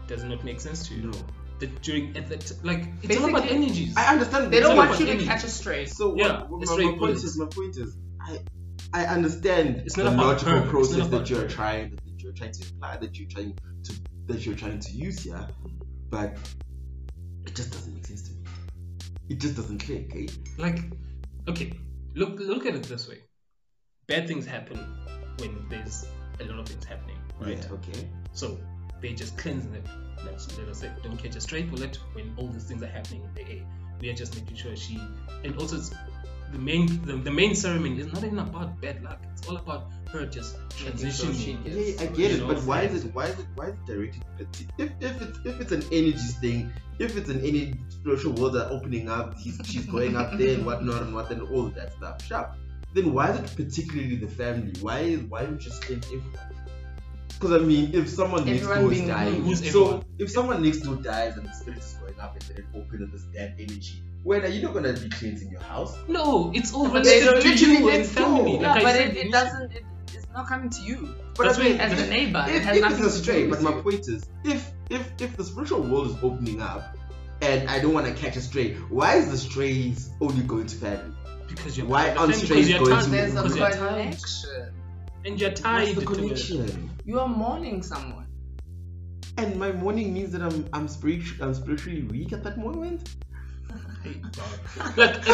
Does 0.08 0.24
not 0.24 0.44
make 0.44 0.60
sense 0.60 0.88
to 0.90 0.96
you? 0.96 1.04
No. 1.08 1.18
That 1.60 1.82
during 1.84 2.18
at 2.18 2.28
that 2.30 2.52
like 2.64 2.86
it's 3.04 3.18
all 3.18 3.30
about 3.30 3.44
Basically, 3.44 3.64
energies. 3.64 3.94
I 3.96 4.08
understand. 4.14 4.52
They 4.52 4.58
it's 4.58 4.68
don't 4.68 4.76
want 4.76 5.00
you 5.00 5.06
to 5.06 5.12
energy. 5.12 5.26
catch 5.28 5.44
a 5.44 5.48
stray. 5.50 5.86
So 5.86 6.16
Yeah, 6.18 6.40
what, 6.42 6.50
what 6.50 6.62
it's 6.64 6.72
my, 6.78 6.84
my 6.92 6.98
point 6.98 7.16
is, 7.18 7.38
my 7.38 7.46
point 7.46 7.78
is, 7.78 7.96
I 8.20 8.40
I 8.94 9.06
understand 9.06 9.84
It's 9.86 9.96
the 9.96 10.04
not 10.06 10.14
about 10.16 10.26
logical 10.26 10.54
her, 10.60 10.70
process 10.70 10.98
not 10.98 11.08
about 11.08 11.20
that 11.20 11.30
you're 11.30 11.48
trying 11.48 11.92
that 11.92 12.11
you're 12.32 12.38
trying 12.38 12.54
to 12.54 12.74
imply 12.74 12.98
that 12.98 13.18
you're 13.18 13.28
trying 13.28 13.58
to 13.84 13.94
that 14.28 14.46
you're 14.46 14.56
trying 14.56 14.80
to 14.80 14.92
use 14.92 15.24
here, 15.24 15.48
but 16.10 16.38
it 17.46 17.56
just 17.56 17.72
doesn't 17.72 17.94
make 17.94 18.06
sense 18.06 18.24
to 18.24 18.34
me. 18.34 18.44
It 19.30 19.40
just 19.40 19.56
doesn't 19.56 19.80
click. 19.80 20.14
Eh? 20.16 20.28
like 20.58 20.80
okay, 21.48 21.74
look 22.16 22.40
look 22.40 22.66
at 22.66 22.76
it 22.76 22.84
this 22.84 23.08
way. 23.10 23.20
Bad 24.08 24.28
things 24.28 24.46
happen 24.46 24.78
when 25.40 25.66
there's 25.70 26.06
a 26.40 26.46
lot 26.46 26.60
of 26.60 26.68
things 26.68 26.86
happening, 26.86 27.18
right? 27.40 27.58
Yeah. 27.58 27.74
Okay. 27.74 28.08
So 28.34 28.58
they're 29.02 29.14
just 29.14 29.38
cleansing 29.38 29.74
it. 29.74 29.86
Let's 30.26 30.58
let 30.58 30.68
us 30.68 30.80
say, 30.80 30.92
don't 31.04 31.18
catch 31.18 31.36
a 31.36 31.42
stray 31.42 31.64
bullet 31.64 31.98
when 32.14 32.34
all 32.38 32.48
these 32.48 32.66
things 32.66 32.84
are 32.84 32.88
happening 32.88 33.24
in 33.24 33.34
the 33.34 33.52
air. 33.52 33.66
We 34.00 34.10
are 34.10 34.14
just 34.14 34.36
making 34.36 34.56
sure 34.56 34.76
she, 34.76 35.00
and 35.44 35.56
also 35.58 35.78
it's, 35.78 35.92
the 36.52 36.60
main 36.60 36.86
the, 37.06 37.14
the 37.18 37.32
main 37.32 37.56
ceremony 37.56 38.00
is 38.00 38.08
not 38.14 38.24
even 38.24 38.40
about 38.40 38.80
bad 38.82 39.04
luck. 39.04 39.20
It's 39.32 39.48
all 39.48 39.58
about 39.58 39.92
her 40.12 40.26
just 40.26 40.58
transitioning. 40.70 41.38
she 41.38 41.52
Yeah, 41.70 42.02
I 42.02 42.06
get 42.08 42.18
You 42.18 42.26
it, 42.38 42.40
know, 42.40 42.48
but 42.48 42.64
why 42.64 42.82
is 42.84 43.06
it 43.06 43.14
why 43.16 43.26
is 43.28 43.40
it 43.40 43.46
why 43.56 43.66
is 43.68 43.74
it 43.74 43.86
directed? 43.86 44.24
parti- 44.38 44.68
If 44.78 44.92
if 45.00 45.22
it's 45.22 45.40
if 45.46 45.62
it's 45.62 45.72
an 45.72 45.84
energy 45.92 46.28
thing, 46.42 46.74
if 47.00 47.16
it's 47.18 47.30
an 47.30 47.40
any 47.42 47.74
spiritual 47.90 48.34
world 48.34 48.54
that 48.54 48.70
opening 48.70 49.10
up, 49.10 49.38
he's 49.38 49.60
she's 49.66 49.86
going 49.86 50.16
up 50.16 50.38
there 50.38 50.56
and 50.56 50.66
whatnot 50.66 51.02
and 51.04 51.14
what 51.16 51.32
and 51.32 51.42
all 51.44 51.64
that 51.70 51.94
stuff. 51.94 52.24
Sharp. 52.26 52.56
Then 52.94 53.14
why 53.14 53.32
is 53.32 53.40
it 53.40 53.56
particularly 53.56 54.18
the 54.18 54.28
family? 54.28 54.74
Why 54.82 55.00
is 55.00 55.22
why 55.22 55.44
don't 55.44 55.54
you 55.54 55.70
just 55.70 55.84
think 55.86 56.04
everyone? 56.06 56.56
Because 57.30 57.54
I 57.54 57.66
mean, 57.66 57.96
if 57.96 58.08
someone 58.10 58.46
next 58.46 58.68
door 58.68 58.92
is 58.92 59.02
dying, 59.02 59.56
so 59.56 59.64
everyone? 59.66 60.06
if 60.20 60.30
someone 60.30 60.62
next 60.62 60.80
door 60.82 60.96
dies 60.96 61.38
and 61.38 61.48
the 61.48 61.54
spirit 61.54 61.80
is 61.80 61.94
going 62.02 62.20
up 62.20 62.34
and 62.34 62.42
then 62.44 62.58
it 62.58 62.66
opens 62.78 63.02
and 63.02 63.12
this 63.14 63.24
bad 63.34 63.56
energy, 63.58 64.04
when 64.24 64.44
are 64.44 64.48
you 64.48 64.62
not 64.62 64.74
gonna 64.74 64.94
be 64.94 65.10
cleansing 65.10 65.50
your 65.52 65.62
house? 65.62 65.98
No, 66.08 66.52
it's 66.54 66.74
all 66.74 66.90
But 66.90 67.04
they 67.04 67.20
related 67.26 67.44
don't 67.44 67.58
to 67.58 67.66
you 67.72 67.90
and 67.90 68.06
family. 68.06 68.52
door. 68.54 68.62
Yeah, 68.62 68.68
Like 68.74 68.78
I 68.80 68.84
but 68.84 68.96
said 68.96 69.10
it, 69.18 69.18
it 69.26 69.32
doesn't. 69.32 69.72
It, 69.72 69.84
it's 70.14 70.28
not 70.34 70.48
coming 70.48 70.70
to 70.70 70.82
you. 70.84 71.16
But 71.36 71.44
That's 71.48 71.60
I 71.60 71.64
mean, 71.64 71.80
As 71.80 72.00
a 72.00 72.08
neighbor, 72.08 72.46
it 72.48 72.56
if, 72.56 72.64
has 72.64 72.78
if 72.78 72.82
nothing 72.84 73.06
it's 73.06 73.16
a 73.16 73.18
to 73.18 73.24
stray, 73.24 73.44
do 73.44 73.50
but 73.50 73.62
my 73.62 73.72
point 73.82 74.08
is, 74.08 74.24
if 74.44 74.72
if 74.90 75.10
if 75.22 75.38
the 75.38 75.44
spiritual 75.44 75.82
world 75.82 76.08
is 76.12 76.16
opening 76.24 76.62
up, 76.62 76.96
and 77.42 77.70
I 77.70 77.80
don't 77.80 77.94
want 77.94 78.08
to 78.08 78.14
catch 78.14 78.36
a 78.38 78.42
stray, 78.42 78.74
why 78.90 79.16
is 79.16 79.32
the 79.32 79.38
strays 79.38 80.10
only 80.22 80.44
going 80.44 80.68
to 80.68 80.76
family? 80.76 81.16
because 81.50 81.78
you're 81.78 81.88
Why 81.88 82.12
aren't 82.16 82.34
the 82.34 82.40
strays 82.40 82.70
family, 82.72 82.86
going 82.90 82.90
because 82.90 83.06
to- 83.06 83.12
you're 83.12 83.26
There's 83.26 83.36
a 83.36 83.44
because 83.44 83.56
you're 83.58 83.88
connection. 83.88 84.74
and 85.26 85.40
you're 85.42 85.50
What's 85.50 85.62
tied 85.62 85.96
the 85.96 86.02
to 86.02 86.08
connection? 86.08 86.90
You 87.06 87.20
are 87.20 87.28
mourning 87.28 87.82
someone. 87.84 88.28
And 89.38 89.58
my 89.58 89.72
mourning 89.72 90.14
means 90.14 90.32
that 90.34 90.42
I'm 90.42 90.66
I'm 90.74 90.88
spiritually 90.88 91.42
I'm 91.42 91.54
spiritually 91.54 92.04
weak 92.04 92.32
at 92.34 92.44
that 92.44 92.58
moment. 92.58 93.16
Hey, 94.04 94.22
God. 94.36 94.98
Like, 94.98 95.16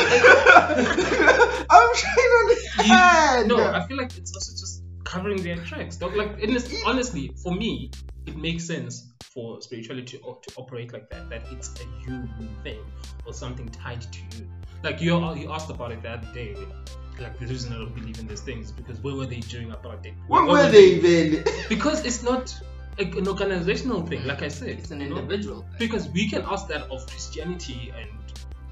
I'm 1.69 1.89
trying 1.95 2.15
to 2.15 2.37
understand. 2.43 3.47
no, 3.47 3.63
I 3.63 3.85
feel 3.87 3.97
like 3.97 4.17
it's 4.17 4.33
also 4.33 4.51
just 4.53 4.83
covering 5.03 5.41
their 5.43 5.57
tracks. 5.57 5.95
Dog. 5.97 6.15
Like, 6.15 6.35
it 6.39 6.49
is, 6.49 6.81
honestly, 6.85 7.33
for 7.43 7.53
me, 7.53 7.91
it 8.25 8.35
makes 8.37 8.65
sense 8.65 9.07
for 9.21 9.61
spirituality 9.61 10.17
to, 10.17 10.37
to 10.41 10.55
operate 10.57 10.93
like 10.93 11.09
that. 11.09 11.29
That 11.29 11.43
it's 11.51 11.69
a 11.81 11.85
you 12.09 12.27
thing 12.63 12.79
or 13.25 13.33
something 13.33 13.67
tied 13.69 14.01
to 14.01 14.19
you. 14.37 14.47
Like 14.83 15.01
you, 15.01 15.17
you 15.35 15.51
asked 15.51 15.69
about 15.69 15.91
it 15.91 16.01
the 16.01 16.09
other 16.09 16.27
day. 16.33 16.55
Like 17.19 17.39
the 17.39 17.47
reason 17.47 17.73
I 17.73 17.77
don't 17.77 17.95
believe 17.95 18.19
in 18.19 18.27
these 18.27 18.41
things 18.41 18.67
is 18.67 18.71
because 18.71 18.99
where 18.99 19.15
were 19.15 19.25
they 19.25 19.39
during 19.39 19.69
apartheid? 19.69 20.13
Where 20.27 20.45
Where 20.45 20.65
were 20.65 20.71
they 20.71 20.99
then? 20.99 21.43
Because 21.69 22.05
it's 22.05 22.21
not 22.21 22.55
like 22.99 23.15
an 23.15 23.27
organizational 23.27 24.05
thing. 24.05 24.25
Like 24.25 24.43
I 24.43 24.47
said, 24.49 24.69
It's 24.79 24.91
an 24.91 25.01
you 25.01 25.09
know? 25.09 25.17
individual. 25.17 25.65
because 25.79 26.07
we 26.09 26.29
can 26.29 26.43
ask 26.43 26.67
that 26.67 26.83
of 26.91 27.05
Christianity 27.07 27.91
and 27.97 28.09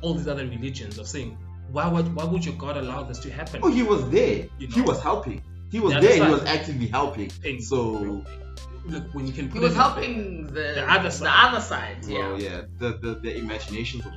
all 0.02 0.14
these 0.14 0.28
other 0.28 0.46
religions 0.46 0.98
of 0.98 1.08
saying 1.08 1.38
why 1.72 1.88
would 1.88 2.14
why 2.16 2.24
would 2.24 2.46
your 2.46 2.56
God 2.56 2.78
allow 2.78 3.04
this 3.04 3.20
to 3.20 3.32
happen? 3.32 3.60
Oh, 3.64 3.70
he 3.72 3.84
was 3.84 4.08
there. 4.10 4.48
You 4.60 4.68
He 4.68 4.82
was 4.82 5.02
helping. 5.02 5.42
He 5.72 5.80
was 5.80 5.94
The 5.96 6.00
there. 6.02 6.16
other 6.22 6.26
He 6.26 6.32
was 6.32 6.44
actively 6.44 6.88
helping. 6.88 7.32
And 7.44 7.62
So, 7.64 8.24
look 8.86 9.04
when 9.14 9.26
you 9.28 9.34
can 9.34 9.50
He 9.50 9.60
was 9.60 9.74
it- 9.74 9.76
helping 9.78 10.46
the, 10.48 10.52
The 10.76 10.92
other 10.92 11.04
The 11.10 11.12
side. 11.12 11.50
other 11.50 11.62
side. 11.62 11.98
well, 12.08 12.40
Yeah. 12.40 12.50
yeah, 12.50 12.62
the 12.80 12.90
the, 13.04 13.16
the 13.16 13.38
imaginations 13.38 14.06
of 14.06 14.14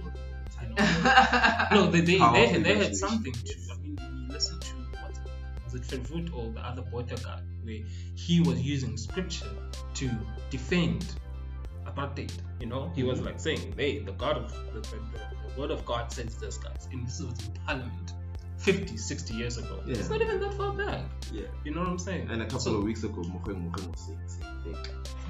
I. 0.60 1.68
No, 1.74 1.90
they 1.90 2.00
they, 2.00 2.12
they, 2.12 2.18
Powerful 2.18 2.46
had, 2.52 2.64
they 2.64 2.74
had 2.76 2.96
something 2.96 3.32
to. 3.32 3.54
I 3.72 3.76
mean, 3.82 3.96
when 3.96 4.26
you 4.26 4.32
listen 4.32 4.60
to 4.60 4.72
what 5.02 5.14
was 5.64 5.74
it 5.74 5.82
Verwoerd 5.82 6.32
or 6.34 6.52
the 6.52 6.60
other 6.60 6.82
Botha 6.82 7.16
guy, 7.24 7.40
where 7.64 7.80
he 8.14 8.40
was 8.40 8.60
using 8.60 8.96
scripture 8.96 9.50
to 9.94 10.10
defend 10.50 11.06
apartheid. 11.86 12.32
You 12.60 12.66
know, 12.66 12.92
he 12.94 13.02
was 13.02 13.20
like 13.20 13.40
saying, 13.40 13.74
"Hey, 13.76 14.00
the 14.00 14.12
God 14.12 14.36
of 14.36 14.52
the, 14.52 14.58
the, 14.74 14.80
the, 14.80 14.96
the 15.12 15.20
word 15.58 15.70
of 15.70 15.84
God 15.84 16.12
says 16.12 16.36
this, 16.36 16.56
guys," 16.58 16.88
and 16.92 17.06
this 17.06 17.20
was 17.20 17.46
in 17.46 17.52
Parliament. 17.66 18.12
50, 18.58 18.96
60 18.96 19.34
years 19.34 19.56
ago. 19.56 19.80
Yeah. 19.86 19.98
It's 19.98 20.10
not 20.10 20.20
even 20.20 20.40
that 20.40 20.52
far 20.54 20.72
back. 20.72 21.02
yeah. 21.32 21.42
You 21.64 21.72
know 21.72 21.78
what 21.80 21.90
I'm 21.90 21.98
saying? 21.98 22.28
And 22.28 22.42
a 22.42 22.44
couple 22.44 22.58
So- 22.58 22.74
of 22.78 22.82
weeks 22.82 23.04
ago, 23.04 23.22
Mogoeng 23.22 23.70
Mogoeng 23.70 23.90
was 23.92 24.00
saying 24.00 24.18
the 24.24 24.28
same 24.28 24.42
thing. 24.64 24.76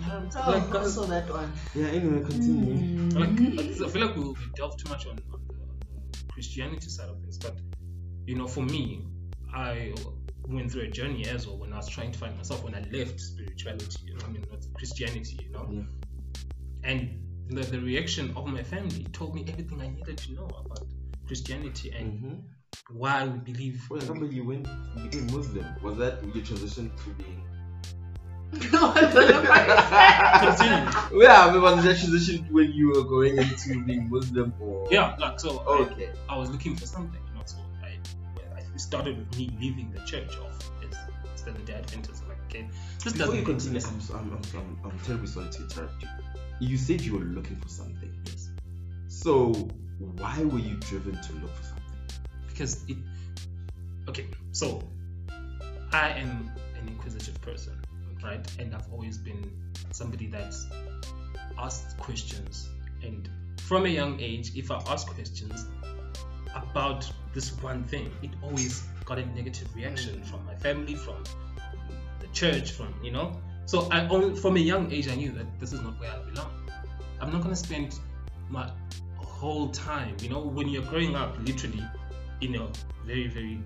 You 0.01 0.07
know 0.07 0.16
I'm 0.16 0.31
saying? 0.31 0.45
Oh, 0.49 0.51
Like, 0.53 0.74
I 0.74 0.89
saw 0.89 1.03
that 1.05 1.29
one. 1.29 1.53
Yeah. 1.74 1.87
Anyway, 1.89 2.20
continue. 2.24 3.18
like 3.20 3.29
Mm-hmm. 3.29 3.85
I 3.85 3.89
feel 3.91 4.07
like 4.07 4.16
we, 4.16 4.22
we 4.31 4.35
delve 4.57 4.79
too 4.79 4.89
much 4.89 5.05
on, 5.07 5.18
on, 5.35 5.41
the, 5.47 5.55
on 5.55 5.79
the 6.11 6.33
Christianity 6.33 6.89
side 6.89 7.11
of 7.11 7.20
things, 7.20 7.37
but 7.37 7.55
you 8.26 8.35
know, 8.35 8.49
for 8.49 8.62
me, 8.62 9.05
I 9.53 9.93
went 10.49 10.72
through 10.72 10.83
a 10.85 10.89
journey 10.91 11.26
as 11.26 11.47
well 11.47 11.59
when 11.59 11.74
I 11.74 11.76
was 11.76 11.89
trying 11.91 12.12
to 12.12 12.18
find 12.18 12.35
myself 12.35 12.64
when 12.64 12.74
I 12.74 12.81
left 12.91 13.20
spirituality. 13.20 14.07
You 14.07 14.14
know, 14.14 14.20
I 14.26 14.31
mean, 14.31 14.47
not 14.51 14.64
Christianity. 14.72 15.39
You 15.45 15.51
know, 15.53 15.68
Yeah. 15.70 15.83
and 16.85 17.28
the, 17.51 17.62
the 17.62 17.80
reaction 17.80 18.32
of 18.36 18.46
my 18.46 18.62
family 18.62 19.07
told 19.12 19.34
me 19.34 19.44
everything 19.49 19.80
I 19.80 19.88
needed 19.88 20.18
to 20.18 20.32
know 20.34 20.46
about 20.64 20.84
Christianity 21.26 21.92
and 21.96 22.12
Mm-hmm. 22.12 22.96
why 22.99 23.26
we 23.26 23.38
believe. 23.38 23.82
Well, 23.90 24.01
I 24.03 24.07
remember 24.07 24.26
you 24.34 24.44
went 24.44 24.66
became 25.03 25.26
Muslim. 25.26 25.64
Was 25.82 25.96
that 25.99 26.22
your 26.34 26.44
transition 26.44 26.90
to 27.05 27.11
being? 27.22 27.42
Continue. 29.49 30.88
Yeah, 31.22 31.46
I 31.46 31.53
mean, 31.53 31.61
was 31.62 31.84
that 31.84 31.96
transition 31.99 32.46
when 32.51 32.72
you 32.72 32.88
were 32.94 33.05
going 33.05 33.36
into 33.36 33.84
being 33.84 34.09
Muslim 34.11 34.55
or? 34.61 34.88
Yeah, 34.90 35.16
like 35.18 35.38
so. 35.40 35.59
I- 35.68 35.78
Okay. 35.92 36.11
I 36.28 36.36
was 36.36 36.51
looking 36.51 36.74
for 36.76 36.86
something, 36.86 37.20
you 37.28 37.34
know, 37.34 37.42
so 37.44 37.59
I, 37.82 37.99
I 38.57 38.76
started 38.76 39.18
with 39.18 39.36
me 39.38 39.51
leaving 39.61 39.90
the 39.92 40.01
church 40.01 40.36
off 40.38 40.59
as 40.82 40.96
Seventh 41.40 41.66
Day 41.66 41.74
Adventist. 41.74 42.22
Like, 42.26 42.38
okay, 42.46 42.68
this 43.05 43.12
Before 43.12 43.34
you 43.34 43.44
doesn't 43.44 43.80
continue. 43.80 43.80
I'm, 44.14 44.18
I'm, 44.18 44.32
I'm, 44.32 44.42
I'm, 44.84 44.90
I'm 44.92 44.99
terribly 45.01 45.26
sorry 45.26 45.51
to 45.51 45.62
interrupt 45.62 46.03
you. 46.03 46.09
You 46.61 46.76
said 46.76 47.00
you 47.00 47.14
were 47.14 47.24
looking 47.24 47.56
for 47.56 47.68
something. 47.68 48.12
Yes, 48.26 48.50
So 49.09 49.52
why 49.98 50.42
were 50.44 50.59
you 50.59 50.76
driven 50.76 51.12
to 51.20 51.32
look 51.34 51.54
for 51.54 51.62
something? 51.64 51.74
because 52.48 52.82
it. 52.88 52.96
Okay, 54.09 54.26
so 54.52 54.82
I 55.92 56.11
am 56.11 56.50
an 56.80 56.88
inquisitive 56.88 57.40
person, 57.40 57.74
right? 58.24 58.44
And 58.59 58.74
I've 58.74 58.90
always 58.92 59.16
been 59.18 59.50
somebody 59.92 60.26
that's 60.26 60.66
asked 61.59 61.96
questions. 61.98 62.68
And 63.02 63.28
from 63.61 63.84
a 63.86 63.88
young 63.88 64.18
age, 64.18 64.56
if 64.56 64.70
I 64.72 64.82
ask 64.88 65.06
questions 65.06 65.66
about 66.54 67.09
this 67.34 67.52
one 67.62 67.84
thing, 67.84 68.11
it 68.22 68.30
always 68.42 68.82
got 69.04 69.18
a 69.18 69.26
negative 69.26 69.68
reaction 69.76 70.22
from 70.24 70.44
my 70.46 70.56
family, 70.56 70.94
from 70.96 71.22
the 72.20 72.26
church, 72.32 72.72
from 72.72 72.92
you 73.02 73.12
know. 73.12 73.38
So 73.68 73.86
I 73.90 74.08
from 74.36 74.56
a 74.56 74.60
young 74.60 74.90
age 74.90 75.08
I 75.08 75.14
knew 75.14 75.30
that 75.32 75.60
this 75.60 75.74
is 75.74 75.82
not 75.82 76.00
where 76.00 76.10
I 76.10 76.18
belong. 76.30 76.50
I'm 77.20 77.30
not 77.30 77.42
gonna 77.42 77.54
spend 77.54 78.00
my 78.48 78.70
whole 79.18 79.68
time, 79.68 80.16
you 80.22 80.30
know, 80.30 80.40
when 80.40 80.70
you're 80.70 80.84
growing 80.84 81.14
up, 81.14 81.36
literally 81.46 81.84
in 82.40 82.54
a 82.54 82.66
very 83.04 83.28
very 83.28 83.60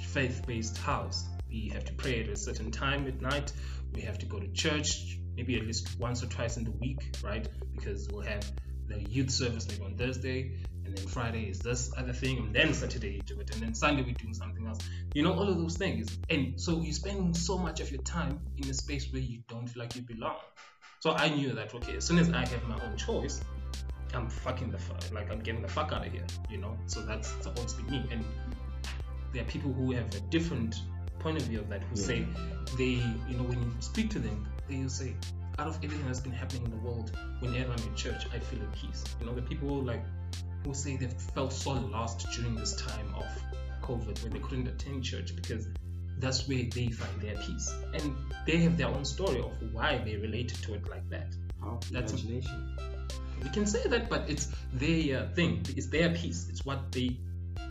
faith-based 0.00 0.78
house. 0.78 1.26
We 1.48 1.68
have 1.68 1.84
to 1.84 1.92
pray 1.92 2.24
at 2.24 2.28
a 2.28 2.34
certain 2.34 2.72
time 2.72 3.06
at 3.06 3.22
night. 3.22 3.52
We 3.94 4.00
have 4.00 4.18
to 4.18 4.26
go 4.26 4.40
to 4.40 4.48
church 4.48 5.20
maybe 5.36 5.54
at 5.60 5.64
least 5.64 5.96
once 6.00 6.24
or 6.24 6.26
twice 6.26 6.56
in 6.56 6.64
the 6.64 6.72
week, 6.72 7.14
right? 7.22 7.48
Because 7.72 8.08
we'll 8.08 8.22
have 8.22 8.50
the 8.88 9.00
youth 9.00 9.30
service 9.30 9.68
maybe 9.68 9.84
on 9.84 9.96
Thursday, 9.96 10.56
and 10.94 11.02
then 11.02 11.08
Friday 11.08 11.48
is 11.48 11.60
this 11.60 11.90
other 11.96 12.12
thing, 12.12 12.38
and 12.38 12.54
then 12.54 12.72
Saturday 12.72 13.14
you 13.14 13.22
do 13.22 13.40
it, 13.40 13.52
and 13.52 13.60
then 13.62 13.74
Sunday 13.74 14.02
we're 14.02 14.14
doing 14.14 14.32
something 14.34 14.64
else. 14.66 14.78
You 15.12 15.24
know, 15.24 15.32
all 15.32 15.48
of 15.48 15.58
those 15.58 15.76
things. 15.76 16.16
And 16.30 16.60
so 16.60 16.80
you're 16.80 16.92
spending 16.92 17.34
so 17.34 17.58
much 17.58 17.80
of 17.80 17.90
your 17.90 18.02
time 18.02 18.38
in 18.56 18.68
a 18.70 18.74
space 18.74 19.12
where 19.12 19.20
you 19.20 19.42
don't 19.48 19.66
feel 19.66 19.82
like 19.82 19.96
you 19.96 20.02
belong. 20.02 20.36
So 21.00 21.10
I 21.10 21.30
knew 21.30 21.52
that 21.54 21.74
okay, 21.74 21.96
as 21.96 22.04
soon 22.04 22.18
as 22.18 22.30
I 22.30 22.46
have 22.46 22.68
my 22.68 22.80
own 22.84 22.96
choice, 22.96 23.40
I'm 24.14 24.28
fucking 24.28 24.70
the 24.70 24.78
fuck 24.78 25.02
like 25.12 25.32
I'm 25.32 25.40
getting 25.40 25.62
the 25.62 25.68
fuck 25.68 25.92
out 25.92 26.06
of 26.06 26.12
here, 26.12 26.26
you 26.48 26.58
know. 26.58 26.78
So 26.86 27.04
that's 27.04 27.28
supposed 27.42 27.76
to 27.76 27.82
be 27.82 27.90
me. 27.90 28.06
And 28.12 28.24
there 29.32 29.42
are 29.42 29.46
people 29.46 29.72
who 29.72 29.90
have 29.92 30.14
a 30.14 30.20
different 30.30 30.76
point 31.18 31.38
of 31.38 31.42
view 31.44 31.58
of 31.58 31.68
that 31.70 31.82
who 31.82 32.00
Yeah. 32.00 32.06
say 32.06 32.26
they, 32.78 33.02
you 33.28 33.36
know, 33.36 33.44
when 33.44 33.60
you 33.60 33.72
speak 33.80 34.10
to 34.10 34.20
them, 34.20 34.46
they 34.68 34.78
will 34.78 34.88
say, 34.88 35.16
out 35.58 35.66
of 35.66 35.76
everything 35.84 36.06
that's 36.06 36.20
been 36.20 36.32
happening 36.32 36.64
in 36.64 36.70
the 36.70 36.76
world, 36.78 37.16
whenever 37.40 37.72
I'm 37.72 37.82
in 37.88 37.94
church, 37.94 38.26
I 38.32 38.38
feel 38.38 38.60
at 38.62 38.72
peace. 38.72 39.04
You 39.20 39.26
know, 39.26 39.34
the 39.34 39.42
people 39.42 39.82
like 39.82 40.04
who 40.64 40.74
say 40.74 40.96
they've 40.96 41.12
felt 41.12 41.52
so 41.52 41.72
lost 41.72 42.26
during 42.32 42.54
this 42.54 42.74
time 42.76 43.14
of 43.14 43.26
COVID 43.82 44.22
when 44.22 44.32
they 44.32 44.38
couldn't 44.38 44.66
attend 44.66 45.04
church 45.04 45.36
because 45.36 45.68
that's 46.18 46.48
where 46.48 46.64
they 46.74 46.88
find 46.88 47.20
their 47.20 47.36
peace. 47.36 47.74
And 47.92 48.14
they 48.46 48.58
have 48.58 48.76
their 48.76 48.88
own 48.88 49.04
story 49.04 49.40
of 49.40 49.52
why 49.72 49.98
they 50.04 50.16
related 50.16 50.62
to 50.62 50.74
it 50.74 50.88
like 50.88 51.08
that. 51.10 51.34
How 51.60 51.78
That's- 51.90 52.12
imagination. 52.12 52.78
We 53.42 53.50
can 53.50 53.66
say 53.66 53.86
that, 53.88 54.08
but 54.08 54.30
it's 54.30 54.48
their 54.72 55.18
uh, 55.18 55.28
thing. 55.34 55.66
It's 55.76 55.88
their 55.88 56.08
peace. 56.14 56.46
It's 56.48 56.64
what 56.64 56.90
they 56.92 57.18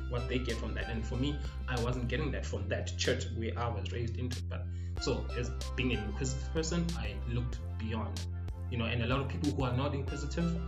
what 0.10 0.30
they 0.30 0.38
get 0.38 0.56
from 0.58 0.76
that. 0.76 0.88
And 0.90 1.04
for 1.04 1.16
me, 1.16 1.36
I 1.68 1.82
wasn't 1.82 2.08
getting 2.08 2.32
that 2.34 2.46
from 2.46 2.68
that 2.68 2.96
church 2.98 3.26
where 3.36 3.58
I 3.58 3.70
was 3.70 3.92
raised 3.92 4.18
into. 4.18 4.44
But 4.44 4.68
so 5.02 5.26
as 5.36 5.50
being 5.76 5.94
an 5.94 6.04
inquisitive 6.04 6.54
person, 6.54 6.86
I 7.00 7.16
looked 7.28 7.58
beyond. 7.80 8.22
You 8.70 8.78
know, 8.78 8.86
and 8.86 9.02
a 9.02 9.08
lot 9.08 9.22
of 9.22 9.30
people 9.30 9.50
who 9.52 9.64
are 9.64 9.76
not 9.76 9.96
inquisitive 9.96 10.62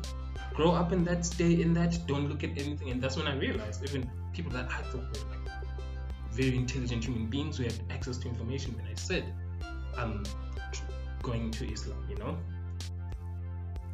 grow 0.55 0.71
up 0.71 0.91
in 0.91 1.03
that, 1.05 1.25
stay 1.25 1.61
in 1.61 1.73
that, 1.73 1.99
don't 2.07 2.29
look 2.29 2.43
at 2.43 2.51
anything. 2.51 2.89
And 2.89 3.01
that's 3.01 3.17
when 3.17 3.27
I 3.27 3.35
realized 3.35 3.83
even 3.83 4.09
people 4.33 4.51
that 4.53 4.69
I 4.69 4.81
thought 4.83 5.03
were 5.03 5.29
like 5.29 5.51
very 6.31 6.55
intelligent 6.55 7.03
human 7.03 7.27
beings 7.27 7.57
who 7.57 7.63
had 7.63 7.75
access 7.89 8.17
to 8.17 8.27
information 8.27 8.75
when 8.75 8.85
I 8.85 8.95
said, 8.95 9.33
I'm 9.97 10.23
going 11.21 11.51
to 11.51 11.71
Islam, 11.71 12.05
you 12.09 12.17
know. 12.17 12.37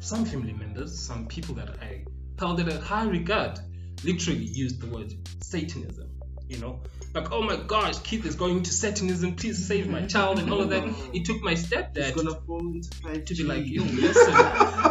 Some 0.00 0.24
family 0.24 0.52
members, 0.52 0.98
some 0.98 1.26
people 1.26 1.54
that 1.56 1.70
I 1.80 2.04
held 2.38 2.58
in 2.60 2.68
a 2.68 2.80
high 2.80 3.04
regard, 3.04 3.60
literally 4.04 4.44
used 4.44 4.80
the 4.80 4.88
word 4.88 5.14
Satanism, 5.40 6.10
you 6.48 6.58
know. 6.58 6.80
Like, 7.14 7.30
oh 7.30 7.42
my 7.42 7.56
gosh, 7.56 7.98
Keith 7.98 8.24
is 8.24 8.34
going 8.36 8.62
to 8.62 8.72
Satanism, 8.72 9.34
please 9.36 9.66
save 9.66 9.86
my 9.88 10.06
child, 10.06 10.38
and 10.38 10.50
all 10.50 10.62
of 10.62 10.70
that. 10.70 10.82
Mm-hmm. 10.82 11.14
It 11.14 11.24
took 11.26 11.42
my 11.42 11.52
stepdad 11.54 12.14
to 12.14 12.22
gonna 12.24 12.34
fall 12.46 12.60
into 12.60 12.90
to 13.24 13.34
be 13.34 13.44
like, 13.44 13.64
yo, 13.66 13.82
listen, 13.82 14.34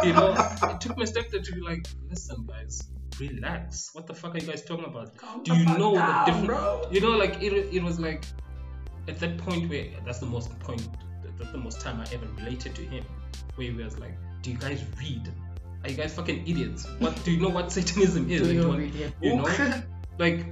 you 0.06 0.12
know, 0.12 0.32
it 0.70 0.80
took 0.80 0.96
my 0.96 1.04
stepdad 1.04 1.42
to 1.44 1.52
be 1.52 1.60
like, 1.60 1.86
listen, 2.08 2.46
guys, 2.46 2.88
relax. 3.18 3.90
What 3.92 4.06
the 4.06 4.14
fuck 4.14 4.34
are 4.36 4.38
you 4.38 4.46
guys 4.46 4.62
talking 4.64 4.84
about? 4.84 5.16
Calm 5.16 5.42
Do 5.42 5.56
you 5.56 5.64
the 5.64 5.78
know 5.78 5.94
down, 5.94 6.24
the 6.26 6.30
difference? 6.32 6.46
bro. 6.46 6.82
You 6.92 7.00
know, 7.00 7.10
like 7.10 7.42
it, 7.42 7.52
it 7.74 7.82
was 7.82 7.98
like 7.98 8.24
at 9.08 9.18
that 9.18 9.36
point 9.38 9.68
where 9.68 9.86
that's 10.06 10.20
the 10.20 10.26
most 10.26 10.56
point, 10.60 10.86
that's 11.38 11.50
the 11.50 11.58
most 11.58 11.80
time 11.80 12.00
I 12.00 12.04
ever 12.14 12.26
related 12.38 12.76
to 12.76 12.82
him, 12.82 13.04
where 13.56 13.66
he 13.68 13.72
was 13.74 13.98
like, 13.98 14.14
do 14.42 14.52
you 14.52 14.58
guys 14.58 14.80
read? 15.00 15.28
Are 15.82 15.90
you 15.90 15.96
guys 15.96 16.14
fucking 16.14 16.46
idiots? 16.46 16.86
What 17.00 17.20
do 17.24 17.32
you 17.32 17.40
know 17.40 17.48
what 17.48 17.72
Satanism 17.72 18.30
is? 18.30 18.42
Do 18.42 18.46
Like, 18.46 18.54
you 18.54 18.68
what- 18.68 18.78
your 18.94 19.10
you 19.20 19.36
know, 19.36 19.82
like 20.20 20.46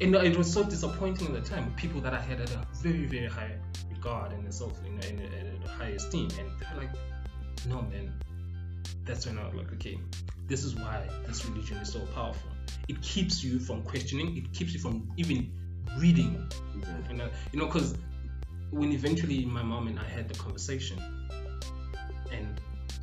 know, 0.00 0.20
it 0.20 0.36
was 0.36 0.52
so 0.52 0.64
disappointing 0.64 1.28
at 1.28 1.34
the 1.34 1.48
time. 1.48 1.72
People 1.76 2.00
that 2.00 2.14
I 2.14 2.20
had 2.20 2.40
at 2.40 2.50
a 2.50 2.66
very, 2.82 3.06
very 3.06 3.26
high 3.26 3.52
regard 3.90 4.32
and 4.32 4.52
self, 4.52 4.78
you 4.84 4.92
know, 4.92 5.06
in 5.08 5.18
a, 5.20 5.22
in 5.22 5.62
high 5.78 5.90
esteem, 5.90 6.28
and 6.38 6.50
they're 6.60 6.78
like, 6.78 6.90
no, 7.68 7.82
man. 7.82 8.12
That's 9.04 9.26
when 9.26 9.38
I 9.38 9.44
was 9.44 9.54
like, 9.54 9.72
okay, 9.74 9.98
this 10.46 10.64
is 10.64 10.74
why 10.74 11.08
this 11.26 11.44
religion 11.46 11.76
is 11.78 11.92
so 11.92 12.00
powerful. 12.14 12.50
It 12.88 13.00
keeps 13.02 13.44
you 13.44 13.58
from 13.58 13.82
questioning. 13.82 14.36
It 14.36 14.52
keeps 14.52 14.72
you 14.72 14.80
from 14.80 15.10
even 15.16 15.52
reading. 15.98 16.48
And 17.08 17.20
uh, 17.20 17.28
you 17.52 17.58
know, 17.58 17.66
because 17.66 17.96
when 18.70 18.92
eventually 18.92 19.44
my 19.44 19.62
mom 19.62 19.88
and 19.88 19.98
I 19.98 20.04
had 20.04 20.28
the 20.28 20.34
conversation, 20.34 20.98
and 22.32 22.60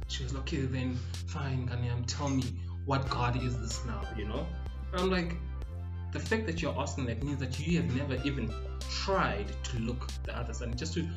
she 0.07 0.23
was 0.23 0.33
like, 0.33 0.41
okay, 0.43 0.61
then 0.61 0.97
fine, 1.27 1.67
Ganyam, 1.67 2.03
tell 2.07 2.29
me 2.29 2.43
what 2.85 3.09
God 3.09 3.41
is 3.41 3.57
this 3.59 3.85
now, 3.85 4.01
you 4.17 4.25
know? 4.25 4.45
And 4.91 5.01
I'm 5.01 5.09
like, 5.09 5.37
the 6.11 6.19
fact 6.19 6.45
that 6.45 6.61
you're 6.61 6.77
asking 6.77 7.05
that 7.05 7.23
means 7.23 7.39
that 7.39 7.59
you 7.59 7.81
have 7.81 7.95
never 7.95 8.21
even 8.23 8.51
tried 8.89 9.47
to 9.63 9.79
look 9.79 10.07
the 10.23 10.37
other 10.37 10.53
side, 10.53 10.77
just 10.77 10.93
to, 10.95 11.07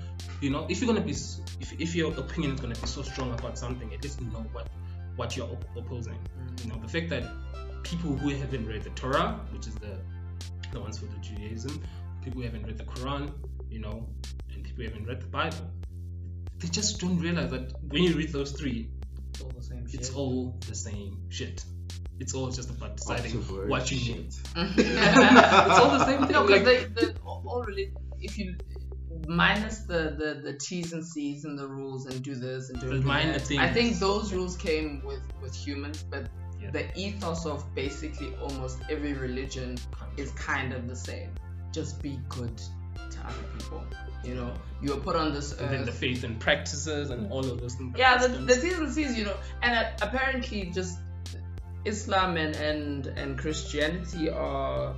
you 0.41 0.51
know, 0.51 0.67
if 0.69 0.81
you're 0.81 0.93
gonna 0.93 1.05
be, 1.05 1.13
if, 1.13 1.81
if 1.81 1.95
your 1.95 2.13
opinion 2.15 2.55
is 2.55 2.61
gonna 2.61 2.75
be 2.75 2.87
so 2.87 3.03
strong 3.03 3.33
about 3.33 3.59
something, 3.59 3.93
at 3.93 4.03
least 4.03 4.21
know 4.21 4.45
what 4.53 4.69
what 5.17 5.37
you're 5.37 5.47
op- 5.47 5.77
opposing. 5.77 6.15
Mm. 6.15 6.65
You 6.65 6.73
know, 6.73 6.81
the 6.81 6.89
fact 6.89 7.09
that 7.11 7.25
people 7.83 8.17
who 8.17 8.31
haven't 8.31 8.67
read 8.67 8.83
the 8.83 8.91
Torah, 8.91 9.41
which 9.53 9.67
is 9.67 9.75
the 9.77 9.99
the 10.73 10.81
ones 10.81 10.99
for 10.99 11.07
the 11.07 11.19
Judaism, 11.19 11.83
people 12.23 12.41
who 12.41 12.47
haven't 12.47 12.67
read 12.67 12.79
the 12.79 12.85
Quran, 12.85 13.33
you 13.71 13.81
know, 13.81 14.09
and 14.53 14.65
people 14.65 14.85
who 14.85 14.91
haven't 14.91 15.07
read 15.07 15.21
the 15.21 15.27
Bible, 15.27 15.71
they 16.59 16.69
just 16.69 17.01
don't 17.01 17.19
realize 17.19 17.51
that 17.51 17.73
when 17.89 18.03
you 18.03 18.15
read 18.15 18.33
those 18.33 18.53
three, 18.53 18.89
It's 19.93 20.11
all 20.11 20.57
the 20.67 20.75
same 20.75 21.19
shit. 21.29 21.65
All 22.05 22.21
the 22.21 22.21
same 22.21 22.21
shit. 22.21 22.21
It's 22.21 22.35
all 22.35 22.51
just 22.51 22.71
about 22.71 22.97
deciding 22.97 23.37
After 23.39 23.67
what 23.69 23.91
you 23.91 23.99
shit. 23.99 24.17
need. 24.17 24.27
it's 24.57 25.79
all 25.79 25.91
the 25.99 26.05
same 26.07 26.21
thing, 26.23 26.33
No, 26.33 26.47
because 26.47 26.67
like- 26.67 26.95
they, 26.95 27.07
they 27.07 27.13
all 27.25 27.43
all 27.47 27.63
really, 27.65 27.93
if 28.21 28.39
you 28.39 28.57
minus 29.27 29.79
the, 29.81 30.15
the 30.19 30.41
the 30.43 30.59
T's 30.59 30.93
and 30.93 31.05
C's 31.05 31.45
and 31.45 31.59
the 31.59 31.67
rules 31.67 32.07
and 32.07 32.23
do 32.23 32.35
this 32.35 32.71
and 32.71 32.81
do 32.81 32.89
The 32.89 32.97
that, 32.97 33.05
minor 33.05 33.35
I 33.59 33.69
think 33.73 33.99
those 33.99 34.33
rules 34.33 34.57
came 34.57 35.03
with 35.05 35.23
with 35.43 35.55
humans, 35.55 36.03
but 36.03 36.29
Yeah. 36.61 36.71
the 36.71 36.85
ethos 36.99 37.47
of 37.47 37.63
basically 37.75 38.35
almost 38.43 38.79
every 38.91 39.13
religion 39.15 39.77
is 40.17 40.31
kind 40.33 40.73
of 40.73 40.89
the 40.89 40.97
same. 40.97 41.31
Just 41.73 42.03
be 42.03 42.19
good 42.29 42.57
to 43.11 43.19
other 43.27 43.43
people. 43.59 43.85
You 44.25 44.35
know, 44.35 44.55
you 44.83 44.91
were 44.95 45.01
put 45.01 45.17
on 45.17 45.33
this 45.35 45.53
And 45.53 45.71
then 45.71 45.85
the 45.85 45.93
faith 45.93 46.25
and 46.25 46.39
practices 46.41 47.11
and 47.11 47.31
all 47.31 47.45
of 47.51 47.61
those 47.61 47.75
things. 47.75 47.95
Yeah, 47.99 48.17
the, 48.19 48.29
the 48.29 48.55
T's 48.61 48.79
and 48.79 48.91
C's, 48.93 49.17
you 49.19 49.25
know, 49.27 49.37
and 49.63 49.75
uh, 49.75 49.91
apparently 50.03 50.71
just 50.75 50.99
Islam 51.85 52.37
and, 52.37 52.57
and 52.57 53.07
and 53.07 53.39
Christianity 53.39 54.31
are 54.31 54.95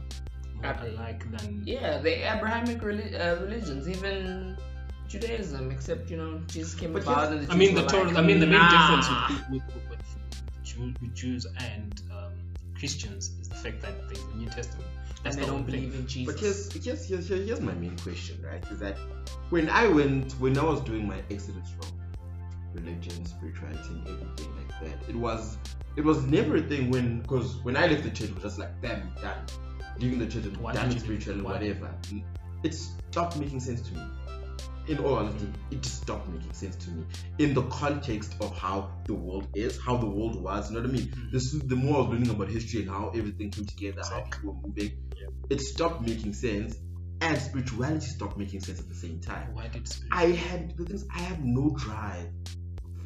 more 0.55 0.77
alike 0.83 1.31
than 1.31 1.63
yeah 1.67 1.99
the 1.99 2.15
Abrahamic 2.33 2.83
uh, 2.83 3.37
religions, 3.41 3.89
even 3.89 4.57
Judaism, 5.09 5.71
except 5.71 6.11
you 6.11 6.17
know 6.17 6.41
Jesus 6.49 6.75
came 6.75 6.93
But 6.93 7.03
about 7.03 7.31
yes, 7.31 7.33
and 7.33 7.41
the 7.41 7.47
Jews 7.47 7.55
I 7.55 7.59
mean 7.59 7.75
the 7.75 7.87
Torah. 7.87 8.05
like, 8.09 8.17
I 8.17 8.23
mean 8.23 8.41
the 8.41 8.47
main 8.47 8.59
nah. 8.59 8.71
difference 8.71 9.09
with, 9.31 9.51
with, 9.51 9.75
with, 9.75 9.91
with, 9.91 10.65
Jew, 10.65 10.95
with 11.01 11.15
Jews 11.15 11.47
and 11.59 12.03
um, 12.13 12.33
Christians 12.79 13.33
is 13.41 13.49
the 13.49 13.55
fact 13.55 13.83
that 13.83 14.09
there's 14.09 14.23
a 14.23 14.37
New 14.37 14.49
Testament. 14.49 14.89
and 15.25 15.35
they 15.35 15.41
the 15.41 15.47
don't 15.47 15.65
believe 15.65 15.95
in 15.95 16.07
Jesus. 16.07 16.35
But 16.35 16.41
here's, 16.41 16.73
here's, 16.73 17.09
here's, 17.09 17.29
here's 17.29 17.47
here's 17.49 17.61
my 17.61 17.75
main 17.75 17.97
question, 17.99 18.43
right? 18.43 18.65
Is 18.71 18.79
that 18.81 18.97
when 19.51 19.69
I 19.69 19.89
went, 19.89 20.33
when 20.35 20.59
I 20.59 20.65
was 20.65 20.81
doing 20.81 21.07
my 21.07 21.21
exodus 21.31 21.69
from 21.79 21.96
religion, 22.77 23.25
spirituality, 23.27 23.89
and 23.91 24.09
everything 24.09 24.57
like 24.57 24.81
that, 24.81 25.09
it 25.09 25.17
was, 25.17 25.59
it 25.97 26.05
was 26.05 26.23
never 26.27 26.57
a 26.57 26.63
thing 26.63 26.91
when, 26.91 27.21
because 27.21 27.57
when 27.65 27.77
I 27.77 27.87
left 27.87 28.05
the 28.05 28.11
church, 28.11 28.29
it 28.29 28.35
was 28.35 28.45
just 28.45 28.59
like, 28.59 28.81
bam, 28.81 29.11
done. 29.21 29.45
Leaving 29.99 30.19
the 30.19 30.27
church 30.27 30.45
and 30.45 30.57
Why 30.59 30.73
done 30.73 30.89
did 30.91 30.95
with 31.01 31.09
you 31.09 31.19
spirituality, 31.21 31.73
whatever. 31.73 31.95
It 32.63 32.75
stopped 32.75 33.39
making 33.39 33.61
sense 33.61 33.81
to 33.89 33.95
me. 33.95 34.03
In 34.89 34.99
all 34.99 35.15
honesty, 35.17 35.49
it 35.73 35.83
just 35.83 36.03
stopped 36.03 36.29
making 36.29 36.53
sense 36.53 36.77
to 36.85 36.91
me 36.91 37.05
in 37.39 37.55
the 37.55 37.63
context 37.63 38.35
of 38.41 38.57
how 38.57 38.93
the 39.07 39.15
world 39.15 39.49
is, 39.55 39.81
how 39.81 39.97
the 39.97 40.07
world 40.07 40.41
was. 40.41 40.71
You 40.71 40.77
know 40.77 40.83
what 40.83 40.91
I 40.91 40.93
mean? 40.93 41.09
Mhm. 41.09 41.33
This 41.33 41.55
is 41.55 41.61
the 41.63 41.75
more 41.75 41.97
I 41.97 42.01
was 42.03 42.09
learning 42.11 42.31
about 42.31 42.51
history 42.51 42.83
and 42.83 42.91
how 42.91 43.09
everything 43.09 43.51
came 43.51 43.65
together, 43.65 44.03
how 44.05 44.21
people 44.21 44.53
were 44.53 44.69
moving. 44.69 44.93
Yeah. 45.21 45.27
It 45.51 45.61
stopped 45.61 46.07
making 46.07 46.35
sense, 46.35 46.77
and 47.21 47.37
spirituality 47.37 48.07
stopped 48.07 48.37
making 48.39 48.61
sense 48.61 48.79
at 48.79 48.89
the 48.89 48.95
same 48.95 49.19
time. 49.21 49.55
Why 49.55 49.67
did? 49.67 49.89
I 50.13 50.27
had 50.27 50.77
the 50.77 50.85
things. 50.85 51.05
I 51.13 51.19
have 51.19 51.43
no 51.43 51.71
drive 51.71 52.29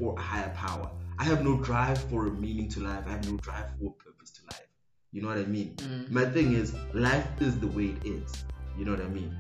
for 0.01 0.18
a 0.18 0.20
higher 0.20 0.48
power. 0.57 0.90
I 1.18 1.24
have 1.24 1.44
no 1.44 1.59
drive 1.59 2.03
for 2.05 2.26
a 2.26 2.30
meaning 2.30 2.68
to 2.70 2.80
life. 2.80 3.05
I 3.07 3.11
have 3.11 3.30
no 3.30 3.36
drive 3.36 3.66
for 3.78 3.88
a 3.88 4.05
purpose 4.05 4.30
to 4.30 4.42
life. 4.46 4.66
You 5.12 5.22
know 5.22 5.28
what 5.28 5.38
I 5.38 5.44
mean? 5.44 5.74
Mm. 5.76 6.11
My 6.11 6.24
thing 6.24 6.55
is, 6.55 6.74
life 6.94 7.26
is 7.40 7.59
the 7.59 7.66
way 7.66 7.94
it 8.05 8.07
is. 8.07 8.44
You 8.78 8.86
know 8.86 8.92
what 8.92 9.03
I 9.03 9.09
mean? 9.09 9.36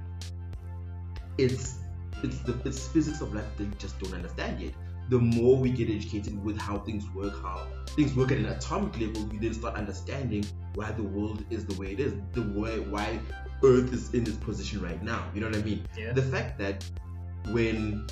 It's 1.38 1.78
it's 2.22 2.40
the 2.40 2.54
it's 2.64 2.86
physics 2.88 3.22
of 3.22 3.32
life 3.34 3.46
that 3.56 3.78
just 3.78 3.98
don't 3.98 4.12
understand 4.12 4.60
yet. 4.60 4.74
The 5.08 5.18
more 5.18 5.56
we 5.56 5.70
get 5.70 5.88
educated 5.88 6.44
with 6.44 6.58
how 6.58 6.78
things 6.78 7.04
work, 7.14 7.40
how 7.42 7.66
things 7.96 8.14
work 8.14 8.30
at 8.30 8.38
an 8.38 8.46
atomic 8.46 9.00
level, 9.00 9.24
we 9.24 9.38
then 9.38 9.54
start 9.54 9.74
understanding 9.74 10.44
why 10.74 10.92
the 10.92 11.02
world 11.02 11.44
is 11.50 11.64
the 11.64 11.80
way 11.80 11.92
it 11.92 12.00
is, 12.00 12.12
the 12.32 12.42
way 12.42 12.78
why 12.78 13.18
Earth 13.64 13.92
is 13.92 14.12
in 14.14 14.24
this 14.24 14.36
position 14.36 14.80
right 14.82 15.02
now. 15.02 15.28
You 15.34 15.40
know 15.40 15.48
what 15.48 15.56
I 15.56 15.62
mean? 15.62 15.86
yeah. 15.96 16.12
The 16.12 16.22
fact 16.22 16.58
that 16.58 16.84
when 17.48 18.06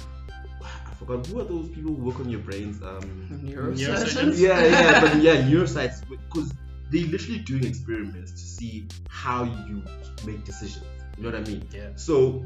forgot 0.99 1.27
who 1.27 1.41
are 1.41 1.45
those 1.45 1.69
people 1.69 1.95
who 1.95 2.03
work 2.03 2.19
on 2.21 2.29
your 2.29 2.41
brains, 2.41 2.83
um, 2.83 3.01
Neurosurgeons. 3.45 4.39
yeah, 4.39 4.65
yeah, 4.65 5.01
but 5.01 5.17
yeah, 5.23 5.35
neuroscience 5.49 6.03
because 6.09 6.53
they're 6.91 7.07
literally 7.07 7.39
doing 7.41 7.65
experiments 7.65 8.33
to 8.33 8.39
see 8.39 8.87
how 9.09 9.45
you 9.45 9.83
make 10.27 10.45
decisions. 10.45 10.85
You 11.17 11.25
know 11.25 11.31
what 11.31 11.41
I 11.41 11.51
mean? 11.51 11.67
yeah. 11.73 11.91
So, 11.97 12.45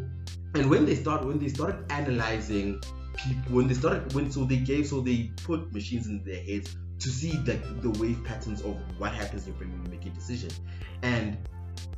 and 0.55 0.69
when 0.69 0.85
they 0.85 0.95
start, 0.95 1.25
when 1.25 1.39
they 1.39 1.49
started 1.49 1.85
analyzing 1.91 2.81
people, 3.17 3.57
when 3.57 3.69
they 3.69 3.75
started, 3.75 4.13
when 4.15 4.31
so 4.31 4.45
they 4.45 4.57
gave, 4.57 4.87
so 4.87 5.01
they 5.01 5.31
put 5.45 5.73
machines 5.73 6.07
in 6.07 6.23
their 6.25 6.43
heads 6.43 6.77
to 6.99 7.09
see 7.09 7.33
like 7.47 7.83
the 7.83 7.91
wave 7.99 8.23
patterns 8.25 8.61
of 8.63 8.77
what 8.99 9.13
happens 9.13 9.47
in 9.47 9.53
your 9.53 9.59
brain 9.59 9.73
when 9.73 9.85
you 9.85 9.99
make 9.99 10.07
a 10.07 10.11
decision, 10.11 10.51
and 11.03 11.39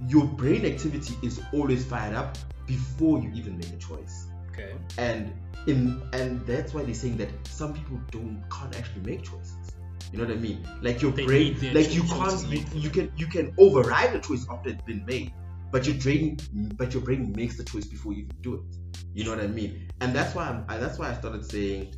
your 0.08 0.24
brain 0.24 0.64
activity 0.64 1.14
is 1.22 1.40
always 1.52 1.84
fired 1.84 2.14
up 2.14 2.38
before 2.66 3.18
you 3.18 3.30
even 3.34 3.56
make 3.58 3.70
a 3.70 3.76
choice 3.76 4.28
Okay. 4.54 4.72
and 4.98 5.32
in 5.66 6.02
and 6.12 6.44
that's 6.46 6.74
why 6.74 6.82
they're 6.82 6.94
saying 6.94 7.16
that 7.16 7.28
some 7.46 7.74
people 7.74 8.00
don't 8.10 8.42
can't 8.50 8.76
actually 8.76 9.02
make 9.02 9.22
choices 9.22 9.74
you 10.12 10.18
know 10.18 10.24
what 10.24 10.32
i 10.32 10.38
mean 10.38 10.66
like 10.82 11.02
your 11.02 11.10
They 11.12 11.24
brain 11.24 11.58
like 11.72 11.92
you 11.94 12.02
can't 12.04 12.46
you, 12.48 12.64
you 12.74 12.90
can 12.90 13.12
you 13.16 13.26
can 13.26 13.52
override 13.58 14.12
the 14.12 14.20
choice 14.20 14.46
after 14.50 14.70
it's 14.70 14.82
been 14.82 15.04
made 15.06 15.32
but 15.72 15.86
your 15.86 15.96
brain 15.96 16.36
but 16.76 16.92
your 16.94 17.02
brain 17.02 17.32
makes 17.36 17.56
the 17.56 17.64
choice 17.64 17.86
before 17.86 18.12
you 18.12 18.24
even 18.24 18.36
do 18.42 18.54
it 18.54 18.76
you 19.14 19.24
know 19.24 19.30
what 19.30 19.40
i 19.40 19.46
mean 19.46 19.88
and 20.00 20.14
that's 20.14 20.34
why 20.34 20.48
I'm, 20.48 20.64
I, 20.68 20.76
that's 20.76 20.98
why 20.98 21.10
i 21.10 21.14
started 21.14 21.44
saying 21.44 21.94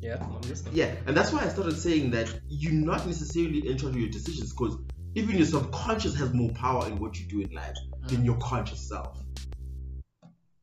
Yeah. 0.00 0.18
I'm 0.20 0.40
listening. 0.42 0.74
yeah 0.74 0.94
and 1.06 1.16
that's 1.16 1.32
why 1.32 1.42
i 1.44 1.48
started 1.48 1.78
saying 1.78 2.10
that 2.10 2.28
you're 2.48 2.72
not 2.72 3.06
necessarily 3.06 3.66
in 3.68 3.78
charge 3.78 3.94
of 3.94 4.00
your 4.00 4.10
decisions 4.10 4.52
because 4.52 4.76
even 5.14 5.36
your 5.36 5.46
subconscious 5.46 6.16
has 6.16 6.32
more 6.34 6.50
power 6.50 6.86
in 6.86 6.98
what 6.98 7.18
you 7.18 7.26
do 7.26 7.40
in 7.40 7.54
life 7.54 7.76
than 8.08 8.18
mm. 8.22 8.24
your 8.24 8.36
conscious 8.38 8.80
self 8.88 9.18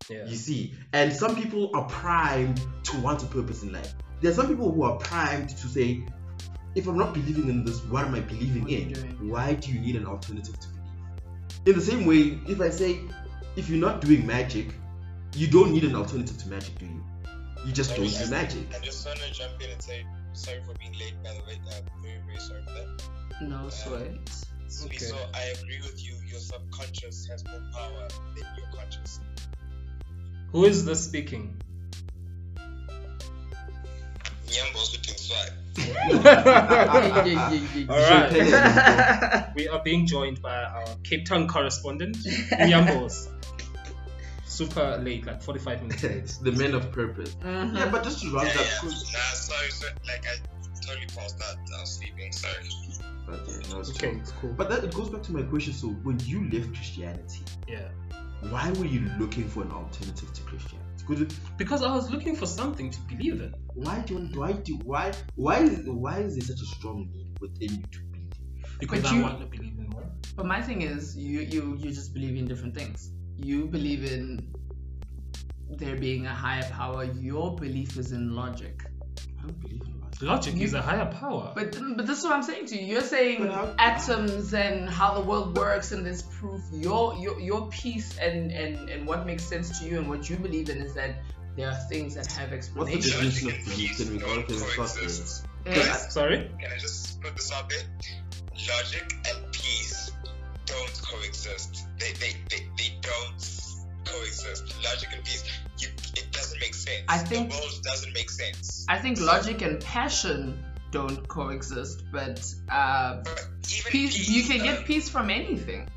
Yeah. 0.09 0.25
You 0.25 0.35
see, 0.35 0.73
and 0.91 1.13
some 1.13 1.35
people 1.35 1.69
are 1.75 1.87
primed 1.87 2.61
to 2.83 2.99
want 2.99 3.21
a 3.23 3.27
purpose 3.27 3.63
in 3.63 3.71
life. 3.71 3.93
There 4.21 4.31
are 4.31 4.33
some 4.33 4.47
people 4.47 4.71
who 4.71 4.83
are 4.83 4.97
primed 4.97 5.49
to 5.49 5.67
say, 5.67 6.03
if 6.75 6.87
I'm 6.87 6.97
not 6.97 7.13
believing 7.13 7.47
in 7.49 7.63
this, 7.63 7.83
what 7.85 8.05
am 8.05 8.15
I 8.15 8.21
believing 8.21 8.63
What 8.63 8.71
in? 8.71 9.29
Why 9.29 9.53
do 9.53 9.71
you 9.71 9.79
need 9.79 9.95
an 9.95 10.05
alternative 10.05 10.59
to 10.59 10.67
believe? 10.67 10.79
In 11.65 11.75
the 11.75 11.81
same 11.81 12.05
way, 12.05 12.39
if 12.47 12.59
I 12.59 12.69
say, 12.69 12.99
if 13.55 13.69
you're 13.69 13.79
not 13.79 14.01
doing 14.01 14.25
magic, 14.25 14.67
you 15.35 15.47
don't 15.47 15.71
need 15.71 15.83
an 15.83 15.95
alternative 15.95 16.37
to 16.37 16.49
magic, 16.49 16.77
do 16.79 16.85
you? 16.85 17.03
You 17.65 17.71
just 17.71 17.89
Sorry, 17.95 18.07
don't 18.07 18.25
do 18.25 18.31
magic. 18.31 18.75
I 18.75 18.79
just 18.79 19.05
want 19.05 19.19
to 19.19 19.31
jump 19.31 19.61
in 19.61 19.69
and 19.69 19.81
say 19.81 20.05
sorry 20.33 20.61
for 20.65 20.73
being 20.79 20.93
late. 20.93 21.13
By 21.23 21.33
the 21.33 21.39
way, 21.39 21.59
I'm 21.75 22.01
very 22.01 22.19
very 22.25 22.39
sorry 22.39 22.63
for 22.63 22.71
that. 22.71 23.03
No 23.41 23.69
sweat. 23.69 24.01
Uh, 24.01 24.31
so, 24.67 24.85
Okay. 24.85 24.97
so 24.97 25.17
I 25.33 25.43
agree 25.59 25.79
with 25.81 26.01
you. 26.03 26.15
Your 26.27 26.39
subconscious 26.39 27.27
has 27.27 27.43
more 27.45 27.61
power 27.73 28.07
than 28.35 28.45
your 28.57 28.67
conscious. 28.73 29.19
Who 30.51 30.65
is 30.65 30.85
this 30.85 31.03
speaking? 31.05 31.55
That's 34.47 35.29
why. 35.29 35.47
Yeah, 35.77 37.25
yeah, 37.25 37.51
yeah, 37.53 37.67
yeah. 37.75 37.85
All 37.89 37.97
right. 37.99 39.45
We 39.55 39.67
are 39.67 39.81
being 39.83 40.05
joined 40.07 40.41
by 40.41 40.55
our 40.63 40.85
Cape 41.03 41.25
Town 41.25 41.47
correspondent, 41.47 42.17
Nyambos. 42.51 43.27
Super 44.45 44.97
late, 44.97 45.25
like 45.25 45.41
45 45.41 45.81
minutes 45.83 46.03
late. 46.03 46.37
the 46.41 46.51
men 46.51 46.73
of 46.73 46.91
purpose. 46.91 47.35
Mhm. 47.35 47.77
Yeah, 47.77 47.89
but 47.89 48.03
just 48.03 48.21
to 48.21 48.31
round 48.33 48.47
Yeah, 48.47 48.53
up, 48.61 48.65
yeah. 48.67 48.79
'cause- 48.81 49.13
Nah, 49.13 49.19
sorry, 49.33 49.69
sorry. 49.71 49.93
Like, 50.07 50.25
I 50.27 50.81
totally 50.81 51.07
paused 51.15 51.37
that. 51.39 51.55
I 51.75 51.79
was 51.81 51.91
sleeping. 51.97 52.31
Sorry. 52.31 52.55
Okay, 53.29 53.69
no, 53.71 53.79
it's 53.79 53.89
Okay, 53.91 54.11
cool. 54.11 54.19
it's 54.19 54.31
cool. 54.41 54.53
But 54.57 54.69
that 54.69 54.83
it 54.83 54.93
goes 54.93 55.09
back 55.09 55.23
to 55.23 55.31
my 55.31 55.43
question. 55.43 55.73
So 55.73 55.87
when 56.03 56.19
you 56.21 56.49
left 56.49 56.73
Christianity, 56.73 57.41
Yeah. 57.67 57.87
Why 58.49 58.71
were 58.71 58.85
you 58.85 59.01
looking 59.19 59.47
for 59.49 59.63
an 59.63 59.71
alternative 59.71 60.31
to 60.33 60.41
Christianity? 60.43 60.85
Because 61.07 61.37
Because 61.57 61.83
I 61.83 61.93
was 61.93 62.09
looking 62.11 62.35
for 62.35 62.45
something 62.45 62.89
to 62.91 62.99
believe 63.01 63.41
in. 63.41 63.53
why 63.73 63.99
don't 64.07 64.35
why 64.35 64.53
do 64.53 64.77
why 64.83 65.11
why 65.35 65.59
is 65.59 65.87
why 65.87 66.19
is 66.19 66.35
there 66.35 66.45
such 66.45 66.61
a 66.61 66.65
strong 66.77 67.09
need 67.13 67.27
within 67.39 67.71
you 67.79 67.87
to 67.91 67.99
believe? 68.11 68.33
Because 68.79 69.01
But 69.03 69.11
I 69.11 69.15
you- 69.17 69.23
want 69.23 69.39
to 69.41 69.45
believe 69.47 69.77
in 69.77 69.87
more. 69.89 70.03
But 70.35 70.45
my 70.45 70.61
thing 70.61 70.81
is, 70.83 71.17
you 71.17 71.39
you 71.41 71.75
you 71.77 71.91
just 71.91 72.13
believe 72.13 72.35
in 72.37 72.47
different 72.47 72.75
things. 72.75 73.11
You 73.37 73.65
believe 73.67 74.03
in 74.11 74.53
there 75.77 75.95
being 75.97 76.25
a 76.27 76.33
higher 76.33 76.63
power. 76.71 77.03
Your 77.05 77.55
belief 77.55 77.97
is 77.97 78.11
in 78.11 78.35
logic. 78.35 78.83
I 79.37 79.41
don't 79.43 79.59
believe 79.59 79.83
in 79.85 79.98
logic. 80.21 80.53
Logic 80.53 80.55
You- 80.55 80.65
is 80.67 80.73
a 80.73 80.81
higher 80.81 81.05
power. 81.05 81.51
But 81.55 81.77
but 81.95 82.05
this 82.07 82.19
is 82.19 82.23
what 82.23 82.33
I'm 82.33 82.43
saying 82.43 82.65
to 82.67 82.75
you. 82.81 82.85
You're 82.93 83.01
saying 83.01 83.47
how- 83.47 83.73
atoms 83.79 84.53
and 84.53 84.89
how 84.89 85.13
the 85.15 85.21
world 85.21 85.57
works 85.57 85.91
and 85.91 86.05
this 86.05 86.21
proof. 86.21 86.61
Your 86.71 87.15
your 87.17 87.39
your 87.39 87.67
piece 87.69 88.17
and 88.17 88.51
and 88.51 88.89
and 88.89 89.07
what 89.07 89.25
makes 89.25 89.43
sense 89.43 89.79
to 89.79 89.85
you 89.85 89.97
and 89.99 90.07
what 90.09 90.29
you 90.29 90.35
believe 90.37 90.69
in 90.69 90.77
is 90.79 90.93
that 90.95 91.15
there 91.55 91.69
are 91.69 91.75
things 91.89 92.15
that 92.15 92.27
have 92.33 92.53
explanations. 92.53 93.13
What's 93.23 93.41
the 93.41 93.47
explanation. 93.47 93.47
definition 93.47 93.47
Logic 93.47 93.53
of 93.53 93.57
and 93.57 93.65
belief? 93.65 93.89
peace 93.89 94.03
Can 94.05 94.13
we 94.13 94.19
go 94.19 94.41
to 94.41 94.53
the 94.53 94.65
first 94.65 94.97
coexist. 94.97 96.11
Sorry? 96.11 96.51
Can 96.59 96.71
I 96.71 96.77
just 96.77 97.21
put 97.21 97.35
this 97.35 97.51
out 97.51 97.69
there? 97.69 97.79
Logic 98.67 99.13
and 99.29 99.51
peace 99.51 100.11
don't 100.65 101.01
coexist. 101.01 101.87
They 101.99 102.11
they, 102.13 102.35
they, 102.49 102.67
they 102.77 102.93
don't 103.01 103.41
coexist. 104.11 104.83
Logic 104.83 105.09
and 105.13 105.23
peace, 105.23 105.43
you, 105.77 105.87
it 106.15 106.31
doesn't 106.31 106.59
make 106.59 106.73
sense. 106.73 107.03
I 107.07 107.17
think- 107.17 107.51
the 107.51 107.57
world 107.57 107.79
doesn't 107.83 108.13
make 108.13 108.29
sense. 108.29 108.85
I 108.89 108.97
think 108.97 109.19
logic 109.19 109.61
and 109.61 109.79
passion 109.81 110.63
don't 110.91 111.27
coexist, 111.27 112.03
but 112.11 112.43
uh, 112.69 113.21
But 113.23 113.49
even 113.71 113.91
peace 113.91 114.27
you 114.29 114.43
can 114.43 114.61
uh, 114.61 114.63
get 114.63 114.85
peace 114.85 115.07
from 115.09 115.29
anything. 115.29 115.87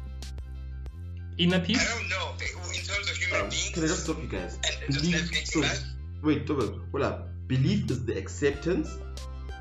Inner 1.38 1.56
I 1.56 1.60
peace? 1.60 1.94
don't 1.94 2.08
know. 2.10 2.32
In 2.38 2.84
terms 2.84 3.10
of 3.10 3.16
human 3.16 3.40
Um, 3.42 3.48
beings, 3.48 3.70
can 3.72 3.84
I 3.84 3.86
just 3.86 4.04
stop 4.04 4.20
you 4.20 4.28
guys? 4.28 4.58
and, 4.86 4.96
and 4.96 5.04
just 5.32 5.52
So 5.52 5.60
life, 5.60 5.82
wait, 6.22 6.46
Toba, 6.46 6.78
hold 6.90 7.02
up. 7.04 7.28
Belief 7.48 7.90
is 7.90 8.04
the 8.04 8.16
acceptance 8.18 8.88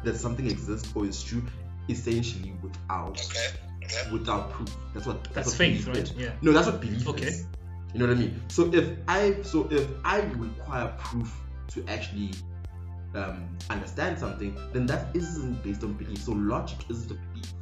that 0.03 0.17
something 0.17 0.49
exists 0.49 0.89
or 0.95 1.05
is 1.05 1.23
true, 1.23 1.41
essentially 1.89 2.53
without 2.61 3.11
okay, 3.25 3.47
okay. 3.85 4.11
without 4.11 4.51
proof. 4.51 4.69
That's 4.93 5.05
what 5.07 5.23
That's 5.33 5.47
what 5.47 5.55
faith, 5.55 5.87
right? 5.87 5.97
is. 5.97 6.11
Yeah. 6.13 6.31
No, 6.41 6.51
that's 6.51 6.67
what 6.67 6.81
belief 6.81 7.07
Okay. 7.07 7.27
is. 7.27 7.45
You 7.93 7.99
know 7.99 8.07
what 8.07 8.17
I 8.17 8.19
mean? 8.19 8.41
So 8.47 8.73
if 8.73 8.89
I 9.07 9.41
so 9.41 9.67
if 9.71 9.87
I 10.05 10.21
require 10.21 10.93
proof 10.97 11.33
to 11.69 11.83
actually 11.87 12.31
um, 13.15 13.57
understand 13.69 14.17
something, 14.17 14.57
then 14.73 14.85
that 14.85 15.07
isn't 15.13 15.61
based 15.63 15.83
on 15.83 15.93
belief. 15.93 16.19
So 16.19 16.31
logic 16.31 16.79
isn't 16.89 17.11
a 17.11 17.15
belief. 17.15 17.53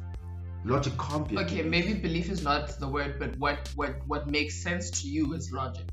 Logic 0.64 0.92
can't 0.98 1.26
be. 1.28 1.36
Okay, 1.38 1.62
belief. 1.62 1.66
maybe 1.66 1.94
belief 1.94 2.30
is 2.30 2.42
not 2.42 2.78
the 2.78 2.86
word, 2.88 3.18
but 3.18 3.36
what 3.38 3.70
what 3.74 3.96
what 4.06 4.28
makes 4.30 4.62
sense 4.62 4.90
to 5.02 5.08
you 5.08 5.32
is 5.34 5.50
logic. 5.52 5.86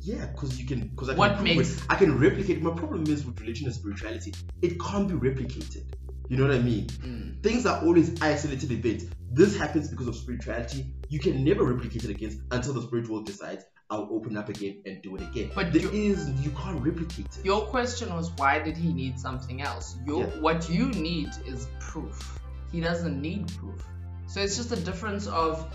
Yeah, 0.00 0.26
because 0.26 0.60
you 0.60 0.66
can. 0.66 0.88
Because 0.88 1.10
I 1.10 1.12
can 1.12 1.18
What 1.18 1.36
prove 1.36 1.44
makes- 1.44 1.76
it. 1.78 1.84
I 1.88 1.94
can 1.94 2.18
replicate. 2.18 2.60
My 2.60 2.72
problem 2.74 3.04
is 3.06 3.24
with 3.24 3.40
religion 3.40 3.66
and 3.66 3.74
spirituality. 3.74 4.34
It 4.60 4.78
can't 4.80 5.08
be 5.08 5.14
replicated. 5.14 5.84
You 6.28 6.36
know 6.38 6.46
what 6.46 6.54
I 6.54 6.58
mean? 6.60 6.86
Mm. 6.86 7.42
Things 7.42 7.66
are 7.66 7.82
always 7.84 8.20
isolated 8.20 8.72
events. 8.72 9.04
This 9.30 9.56
happens 9.56 9.88
because 9.88 10.08
of 10.08 10.16
spirituality. 10.16 10.86
You 11.12 11.18
can 11.18 11.44
never 11.44 11.62
replicate 11.64 12.04
it 12.04 12.10
again 12.10 12.42
until 12.52 12.72
the 12.72 12.80
spirit 12.80 13.06
world 13.06 13.26
decides 13.26 13.66
I'll 13.90 14.08
open 14.10 14.34
up 14.38 14.48
again 14.48 14.80
and 14.86 15.02
do 15.02 15.14
it 15.16 15.20
again. 15.20 15.50
But 15.54 15.70
there 15.70 15.82
you- 15.82 15.90
is 15.90 16.26
you 16.42 16.50
can't 16.52 16.80
replicate 16.80 17.26
it. 17.26 17.44
Your 17.44 17.66
question 17.66 18.08
was 18.14 18.30
why 18.38 18.60
did 18.60 18.78
he 18.78 18.94
need 18.94 19.20
something 19.20 19.60
else? 19.60 19.98
Your 20.06 20.20
Yeah. 20.20 20.40
what 20.40 20.70
you 20.70 20.86
need 20.92 21.28
is 21.46 21.68
proof. 21.80 22.40
He 22.70 22.80
doesn't 22.80 23.20
need 23.20 23.52
proof. 23.58 23.86
So 24.26 24.40
it's 24.40 24.56
just 24.56 24.72
a 24.72 24.76
difference 24.76 25.26
of 25.26 25.66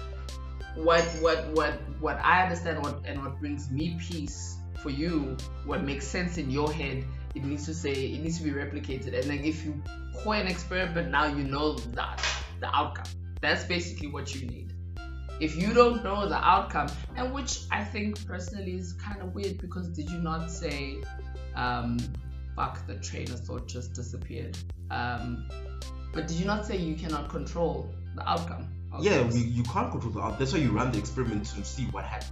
what 0.73 1.03
what 1.21 1.45
what 1.53 1.73
what 1.99 2.17
I 2.23 2.41
understand 2.41 2.81
what 2.83 3.03
and 3.05 3.21
what 3.21 3.39
brings 3.39 3.69
me 3.69 3.95
peace 4.01 4.57
for 4.81 4.89
you, 4.89 5.38
what 5.65 5.83
makes 5.83 6.07
sense 6.07 6.39
in 6.39 6.49
your 6.49 6.73
head, 6.73 7.05
it 7.35 7.45
needs 7.45 7.67
to 7.67 7.75
say 7.75 7.91
it 7.91 8.23
needs 8.23 8.39
to 8.39 8.43
be 8.43 8.49
replicated. 8.49 9.13
And 9.13 9.25
then 9.29 9.45
if 9.45 9.63
you 9.63 9.83
coin 10.23 10.41
an 10.41 10.47
experiment 10.47 11.11
now 11.11 11.27
you 11.27 11.43
know 11.43 11.73
that 11.93 12.25
the 12.59 12.75
outcome. 12.75 13.05
That's 13.39 13.65
basically 13.65 14.07
what 14.07 14.33
you 14.33 14.47
need. 14.47 14.73
If 15.39 15.55
you 15.55 15.73
don't 15.73 16.03
know 16.03 16.27
the 16.27 16.35
outcome, 16.35 16.88
and 17.15 17.33
which 17.33 17.59
I 17.71 17.83
think 17.83 18.25
personally 18.25 18.75
is 18.75 18.93
kind 18.93 19.21
of 19.21 19.35
weird 19.35 19.59
because 19.59 19.88
did 19.89 20.09
you 20.09 20.19
not 20.19 20.49
say 20.49 20.97
um, 21.55 21.97
fuck 22.55 22.85
the 22.88 22.95
train 22.95 23.31
of 23.31 23.39
thought 23.41 23.67
just 23.67 23.93
disappeared. 23.93 24.57
Um, 24.89 25.47
but 26.13 26.27
did 26.27 26.38
you 26.38 26.45
not 26.45 26.65
say 26.65 26.77
you 26.77 26.95
cannot 26.95 27.29
control 27.29 27.93
the 28.15 28.27
outcome? 28.27 28.67
Yeah, 28.99 29.23
we, 29.27 29.41
you 29.41 29.63
can't 29.63 29.91
control 29.91 30.13
the 30.13 30.21
outcome. 30.21 30.39
That's 30.39 30.53
why 30.53 30.59
you 30.59 30.71
run 30.71 30.91
the 30.91 30.97
experiment 30.97 31.45
to 31.45 31.63
see 31.63 31.83
what 31.85 32.05
happens. 32.05 32.31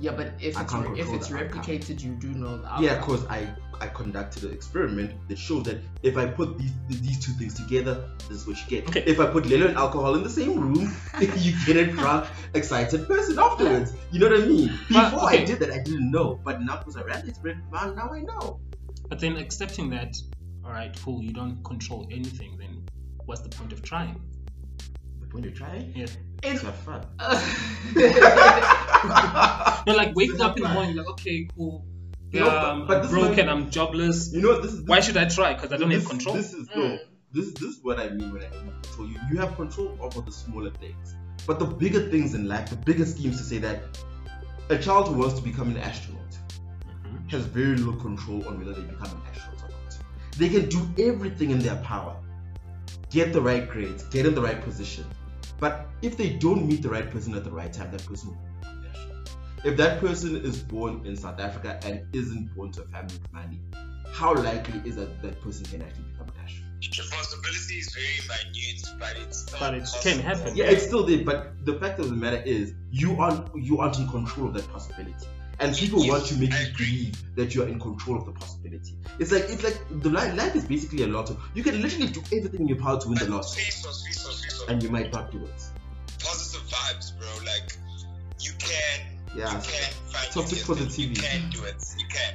yeah, 0.00 0.12
but 0.12 0.32
if 0.40 0.56
I 0.56 0.62
it's 0.62 0.74
re- 0.74 1.00
if 1.00 1.12
it's 1.12 1.28
the 1.28 1.36
outcome. 1.36 1.62
replicated, 1.62 2.02
you 2.02 2.12
do 2.14 2.28
know 2.28 2.58
the 2.58 2.66
outcome. 2.66 2.84
Yeah, 2.84 2.98
because 2.98 3.24
I 3.26 3.54
I 3.82 3.88
conducted 3.88 4.44
an 4.44 4.52
experiment 4.52 5.10
that 5.28 5.36
showed 5.36 5.64
that 5.64 5.78
if 6.04 6.16
I 6.16 6.26
put 6.26 6.56
these 6.56 6.70
these 6.88 7.18
two 7.18 7.32
things 7.32 7.54
together, 7.54 8.08
this 8.28 8.38
is 8.38 8.46
what 8.46 8.56
you 8.62 8.68
get. 8.68 8.88
Okay. 8.88 9.02
If 9.04 9.18
I 9.18 9.26
put 9.26 9.42
Lelo 9.42 9.66
and 9.66 9.76
alcohol 9.76 10.14
in 10.14 10.22
the 10.22 10.30
same 10.30 10.60
room, 10.60 10.94
you 11.20 11.52
get 11.66 11.76
a 11.76 11.86
drunk, 11.90 12.28
excited 12.54 13.08
person 13.08 13.40
afterwards. 13.40 13.92
You 14.12 14.20
know 14.20 14.30
what 14.30 14.40
I 14.40 14.46
mean? 14.46 14.68
Before 14.86 15.26
okay. 15.26 15.42
I 15.42 15.44
did 15.44 15.58
that, 15.58 15.72
I 15.72 15.82
didn't 15.82 16.12
know, 16.12 16.38
but 16.44 16.62
now 16.62 16.76
because 16.76 16.96
I 16.96 17.02
ran 17.02 17.24
the 17.24 17.30
experiment, 17.30 17.64
now 17.72 18.10
I 18.12 18.20
know. 18.20 18.60
But 19.08 19.18
then 19.18 19.36
accepting 19.36 19.90
that, 19.90 20.14
all 20.64 20.70
right, 20.70 20.96
cool, 21.04 21.20
you 21.20 21.32
don't 21.32 21.60
control 21.64 22.06
anything, 22.12 22.56
then 22.58 22.84
what's 23.26 23.40
the 23.40 23.48
point 23.48 23.72
of 23.72 23.82
trying? 23.82 24.22
The 25.20 25.26
point 25.26 25.44
you're 25.44 25.54
trying 25.54 25.92
Yeah. 25.96 26.06
It's- 26.44 26.62
have 26.62 26.76
fun. 26.86 27.04
No, 29.84 29.94
like 29.94 30.14
waking 30.14 30.40
up 30.40 30.56
in 30.56 30.62
the 30.62 30.68
morning, 30.68 30.94
like, 30.94 31.08
okay, 31.08 31.48
cool. 31.56 31.84
You 32.32 32.40
know, 32.40 32.46
Yeah, 32.46 32.52
but- 32.52 32.64
I'm, 32.64 32.86
but 32.86 32.96
I'm 32.96 33.02
this 33.02 33.12
is 33.12 33.18
broke 33.18 33.38
I'm 33.48 33.70
jobless. 33.70 34.32
You 34.32 34.40
know? 34.42 34.60
This 34.60 34.72
is 34.72 34.80
Why 34.82 35.00
should 35.00 35.16
I 35.16 35.26
try? 35.28 35.54
Because 35.54 35.72
I 35.72 35.76
don't 35.76 35.90
this, 35.90 36.02
have 36.02 36.10
control. 36.10 36.34
This 36.34 36.52
is 36.54 36.68
Mm. 36.68 36.76
no. 36.76 36.98
This 37.32 37.52
this 37.52 37.62
is 37.62 37.78
what 37.82 37.98
I 37.98 38.08
mean 38.10 38.32
when 38.32 38.42
I 38.42 38.50
mean 38.62 38.72
control. 38.82 39.08
You 39.08 39.18
you 39.30 39.38
have 39.38 39.54
control 39.56 39.96
over 40.00 40.20
the 40.20 40.32
smaller 40.32 40.70
things, 40.70 41.14
but 41.46 41.58
the 41.58 41.64
bigger 41.66 42.08
things 42.10 42.34
in 42.34 42.46
life, 42.48 42.70
the 42.70 42.76
bigger 42.76 43.04
schemes 43.06 43.36
to 43.38 43.44
say 43.44 43.58
that 43.58 43.82
a 44.70 44.78
child 44.78 45.08
who 45.08 45.14
wants 45.14 45.34
to 45.38 45.42
become 45.42 45.68
an 45.70 45.76
astronaut 45.78 46.20
Mhm. 47.04 47.30
has 47.30 47.44
very 47.46 47.76
little 47.76 48.00
control 48.00 48.46
on 48.48 48.58
whether 48.58 48.72
they 48.74 48.82
become 48.94 49.10
an 49.16 49.22
astronaut 49.30 49.62
or 49.64 49.68
not. 49.70 49.98
They 50.38 50.48
can 50.48 50.68
do 50.68 50.80
everything 51.10 51.50
in 51.50 51.58
their 51.58 51.76
power, 51.76 52.16
get 53.10 53.32
the 53.32 53.40
right 53.40 53.68
grades, 53.68 54.02
get 54.04 54.24
in 54.26 54.34
the 54.34 54.42
right 54.42 54.62
position, 54.62 55.04
but 55.58 55.86
if 56.02 56.16
they 56.16 56.30
don't 56.30 56.66
meet 56.66 56.82
the 56.82 56.88
right 56.90 57.10
person 57.10 57.34
at 57.34 57.44
the 57.44 57.50
right 57.50 57.72
time, 57.72 57.90
that 57.92 58.04
person 58.06 58.28
will 58.28 58.36
become 58.36 58.46
an 58.46 58.50
astronaut. 58.50 58.51
If 59.64 59.76
that 59.76 60.00
person 60.00 60.36
is 60.44 60.58
born 60.58 61.02
in 61.06 61.16
South 61.16 61.38
Africa 61.38 61.78
and 61.84 62.04
isn't 62.12 62.54
born 62.56 62.72
to 62.72 62.82
a 62.82 62.84
family 62.86 63.14
with 63.22 63.32
money, 63.32 63.60
how 64.12 64.34
likely 64.34 64.80
is 64.84 64.96
that 64.96 65.22
that 65.22 65.40
person 65.40 65.64
can 65.66 65.82
actually 65.82 66.02
become 66.12 66.26
an 66.28 66.34
astronaut? 66.44 66.68
Responsibility 66.98 67.78
is 67.78 67.94
very 67.94 68.26
minute, 68.26 68.82
but 68.98 69.16
it's 69.16 69.38
still 69.42 69.58
But 69.60 69.74
it 69.74 69.80
possible. 69.82 70.02
can 70.02 70.20
happen. 70.20 70.56
Yeah, 70.56 70.64
it's 70.64 70.84
still 70.84 71.06
there, 71.06 71.24
but 71.24 71.64
the 71.64 71.74
fact 71.78 72.00
of 72.00 72.10
the 72.10 72.16
matter 72.16 72.42
is, 72.44 72.74
you 72.90 73.16
aren't 73.20 73.54
you 73.56 73.78
aren't 73.78 73.98
in 74.00 74.08
control 74.08 74.48
of 74.48 74.54
that 74.54 74.68
possibility, 74.72 75.26
and 75.60 75.76
people 75.76 76.06
want 76.08 76.26
to 76.26 76.36
make 76.36 76.52
I 76.52 76.62
you 76.62 76.66
agree. 76.70 76.86
believe 76.86 77.36
that 77.36 77.54
you 77.54 77.62
are 77.62 77.68
in 77.68 77.78
control 77.78 78.18
of 78.18 78.26
the 78.26 78.32
possibility. 78.32 78.96
It's 79.20 79.30
like 79.30 79.44
it's 79.44 79.62
like 79.62 79.78
the 80.02 80.10
life, 80.10 80.36
life 80.36 80.56
is 80.56 80.64
basically 80.64 81.04
a 81.04 81.06
lotto. 81.06 81.36
You 81.54 81.62
can 81.62 81.80
literally 81.80 82.08
do 82.08 82.20
everything 82.36 82.62
in 82.62 82.68
your 82.68 82.78
power 82.78 82.98
to 83.00 83.08
win 83.08 83.18
the 83.18 83.26
But 83.26 83.30
lotto, 83.34 83.54
Resource, 83.56 84.04
resource, 84.04 84.44
resource. 84.44 84.68
and 84.68 84.82
you 84.82 84.88
might 84.90 85.12
not 85.12 85.30
do 85.30 85.38
it. 85.44 85.62
Positive 86.18 86.62
vibes, 86.68 87.16
bro. 87.18 87.28
You 89.34 89.40
Yeah. 89.40 89.56
you 89.56 89.62
can 89.62 89.92
find 90.12 90.32
Toxic 90.32 90.66
your 90.68 90.76
You 90.78 91.14
can 91.14 91.50
do 91.50 91.64
it. 91.64 91.82
You 91.98 92.06
can. 92.08 92.34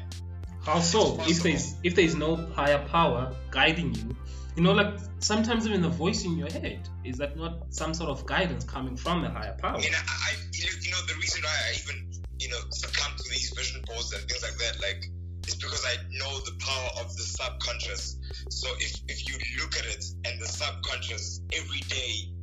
How 0.64 0.80
so? 0.80 1.20
If 1.22 1.44
there's 1.44 1.76
if 1.84 1.96
there's 1.96 2.16
no 2.16 2.36
higher 2.36 2.86
power 2.88 3.34
guiding 3.52 3.94
you, 3.96 4.16
you 4.56 4.64
know, 4.64 4.74
like 4.74 5.00
sometimes 5.20 5.66
even 5.68 5.82
the 5.82 5.90
voice 5.90 6.26
in 6.26 6.38
your 6.38 6.52
head 6.52 6.90
is 7.06 7.18
that 7.18 7.38
not 7.38 7.54
some 7.70 7.94
sort 7.94 8.10
of 8.10 8.26
guidance 8.26 8.66
coming 8.66 8.98
from 8.98 9.24
a 9.24 9.30
higher 9.30 9.56
power? 9.60 9.78
I 9.78 9.80
mean, 9.80 9.94
I, 9.94 10.34
you 10.52 10.92
know, 10.92 11.02
the 11.08 11.16
reason 11.16 11.42
why 11.44 11.56
I 11.70 11.76
even, 11.82 12.12
you 12.40 12.50
know, 12.50 12.60
succumb 12.72 13.16
to 13.16 13.24
these 13.30 13.54
vision 13.56 13.84
boards 13.86 14.12
and 14.14 14.28
things 14.28 14.44
like 14.44 14.58
that, 14.58 14.82
like, 14.82 15.06
is 15.48 15.56
because 15.56 15.86
I 15.86 15.96
know 16.12 16.40
the 16.40 16.56
power 16.60 16.90
of 17.06 17.16
the 17.16 17.24
subconscious. 17.24 18.18
So 18.50 18.68
if 18.80 19.00
if 19.08 19.28
you 19.30 19.38
look 19.62 19.78
at 19.78 19.86
it 19.86 20.04
and 20.26 20.42
the 20.42 20.48
subconscious 20.48 21.42
every 21.54 21.80
day, 21.82 22.34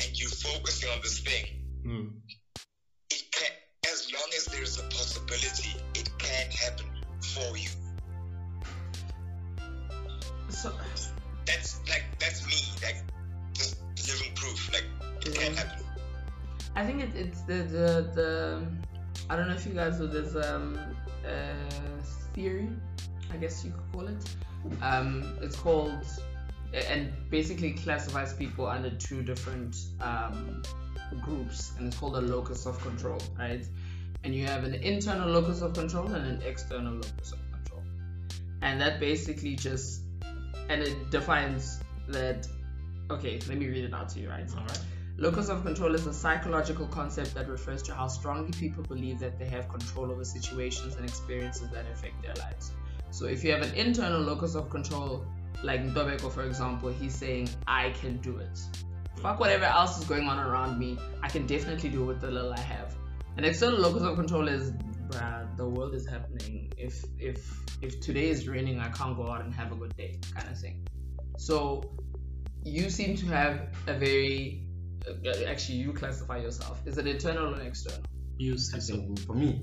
and 0.00 0.20
you're 0.20 0.30
focusing 0.30 0.90
on 0.90 0.98
this 1.02 1.18
thing, 1.20 1.44
Hmm. 1.82 2.08
As 3.98 4.12
long 4.12 4.30
as 4.36 4.44
there's 4.46 4.78
a 4.78 4.82
possibility, 4.84 5.74
it 5.94 6.08
can 6.18 6.50
happen 6.50 6.86
for 7.20 7.56
you. 7.58 7.70
So, 10.48 10.72
That's 11.44 11.80
like 11.88 12.04
that's 12.18 12.46
me, 12.46 12.60
like 12.82 13.02
just 13.54 13.80
living 14.08 14.34
proof. 14.34 14.72
Like 14.72 14.84
it 15.26 15.34
can 15.34 15.54
happen. 15.54 15.84
I 16.76 16.86
think 16.86 17.02
it, 17.02 17.10
it's 17.16 17.42
the, 17.42 17.54
the 17.54 17.88
the 18.14 18.66
I 19.28 19.36
don't 19.36 19.48
know 19.48 19.54
if 19.54 19.66
you 19.66 19.72
guys 19.72 19.98
know 19.98 20.06
this 20.06 20.34
um 20.46 20.78
a 21.26 21.54
theory, 22.34 22.68
I 23.32 23.36
guess 23.36 23.64
you 23.64 23.72
could 23.72 23.92
call 23.92 24.08
it. 24.08 24.24
Um, 24.82 25.24
it's 25.42 25.56
called 25.56 26.04
and 26.72 27.12
basically 27.30 27.72
classifies 27.72 28.32
people 28.34 28.66
under 28.66 28.90
two 28.90 29.22
different 29.22 29.76
um, 30.00 30.62
groups, 31.22 31.72
and 31.78 31.88
it's 31.88 31.96
called 31.96 32.16
a 32.16 32.20
locus 32.20 32.66
of 32.66 32.80
control, 32.80 33.20
right? 33.38 33.64
And 34.28 34.36
you 34.36 34.44
have 34.44 34.64
an 34.64 34.74
internal 34.74 35.30
locus 35.30 35.62
of 35.62 35.72
control 35.72 36.06
and 36.08 36.26
an 36.26 36.42
external 36.46 36.92
locus 36.92 37.32
of 37.32 37.38
control, 37.50 37.82
and 38.60 38.78
that 38.78 39.00
basically 39.00 39.56
just 39.56 40.02
and 40.68 40.82
it 40.82 41.10
defines 41.10 41.80
that. 42.08 42.46
Okay, 43.10 43.40
let 43.48 43.56
me 43.56 43.68
read 43.68 43.86
it 43.86 43.94
out 43.94 44.10
to 44.10 44.20
you, 44.20 44.28
right? 44.28 44.46
All 44.54 44.64
right. 44.64 44.80
Locus 45.16 45.48
of 45.48 45.64
control 45.64 45.94
is 45.94 46.06
a 46.06 46.12
psychological 46.12 46.86
concept 46.88 47.34
that 47.36 47.48
refers 47.48 47.82
to 47.84 47.94
how 47.94 48.06
strongly 48.06 48.50
people 48.50 48.82
believe 48.82 49.18
that 49.20 49.38
they 49.38 49.46
have 49.46 49.66
control 49.70 50.10
over 50.10 50.26
situations 50.26 50.96
and 50.96 51.06
experiences 51.06 51.70
that 51.70 51.86
affect 51.90 52.20
their 52.20 52.34
lives. 52.34 52.72
So 53.10 53.24
if 53.24 53.42
you 53.42 53.50
have 53.52 53.62
an 53.62 53.74
internal 53.76 54.20
locus 54.20 54.56
of 54.56 54.68
control, 54.68 55.24
like 55.62 55.82
Ndobeko 55.82 56.30
for 56.30 56.42
example, 56.42 56.90
he's 56.90 57.14
saying, 57.14 57.48
I 57.66 57.94
can 58.02 58.18
do 58.18 58.36
it. 58.36 58.60
Fuck 59.22 59.40
whatever 59.40 59.64
else 59.64 59.98
is 59.98 60.04
going 60.04 60.28
on 60.28 60.38
around 60.38 60.78
me, 60.78 60.98
I 61.22 61.28
can 61.30 61.46
definitely 61.46 61.88
do 61.88 62.02
it 62.02 62.06
with 62.06 62.20
the 62.20 62.30
little 62.30 62.52
I 62.52 62.60
have. 62.60 62.94
An 63.38 63.44
external 63.44 63.78
locus 63.78 64.02
of 64.02 64.16
control 64.16 64.48
is, 64.48 64.72
bruh, 65.10 65.56
the 65.56 65.68
world 65.68 65.94
is 65.94 66.04
happening. 66.08 66.72
If 66.76 67.04
if 67.20 67.38
if 67.80 68.00
today 68.00 68.30
is 68.30 68.48
raining, 68.48 68.80
I 68.80 68.88
can't 68.88 69.16
go 69.16 69.30
out 69.30 69.42
and 69.44 69.54
have 69.54 69.70
a 69.70 69.76
good 69.76 69.96
day, 69.96 70.18
kind 70.34 70.48
of 70.50 70.58
thing. 70.58 70.84
So 71.36 71.88
you 72.64 72.90
seem 72.90 73.16
to 73.18 73.26
have 73.26 73.68
a 73.86 73.94
very 73.94 74.66
uh, 75.08 75.44
actually 75.46 75.76
you 75.78 75.92
classify 75.92 76.38
yourself 76.38 76.82
is 76.84 76.98
it 76.98 77.06
internal 77.06 77.54
or 77.54 77.60
external 77.60 78.02
You 78.38 78.54
I 78.54 78.76
this. 78.76 78.86
think 78.90 79.20
for 79.20 79.34
me, 79.34 79.62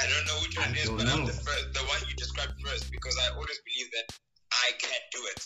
I 0.00 0.04
don't 0.12 0.26
know 0.28 0.38
which 0.42 0.56
one 0.56 0.66
I 0.66 0.70
it 0.70 0.78
is, 0.78 0.86
don't 0.86 0.96
but 0.96 1.06
I'm 1.12 1.26
the 1.26 1.32
first, 1.32 1.66
the 1.74 1.80
one 1.92 2.00
you 2.08 2.14
described 2.16 2.54
first 2.64 2.90
because 2.90 3.14
I 3.22 3.34
always 3.34 3.60
believe 3.68 3.90
that 3.96 4.06
I 4.50 4.68
can't 4.78 5.06
do 5.12 5.20
it. 5.32 5.40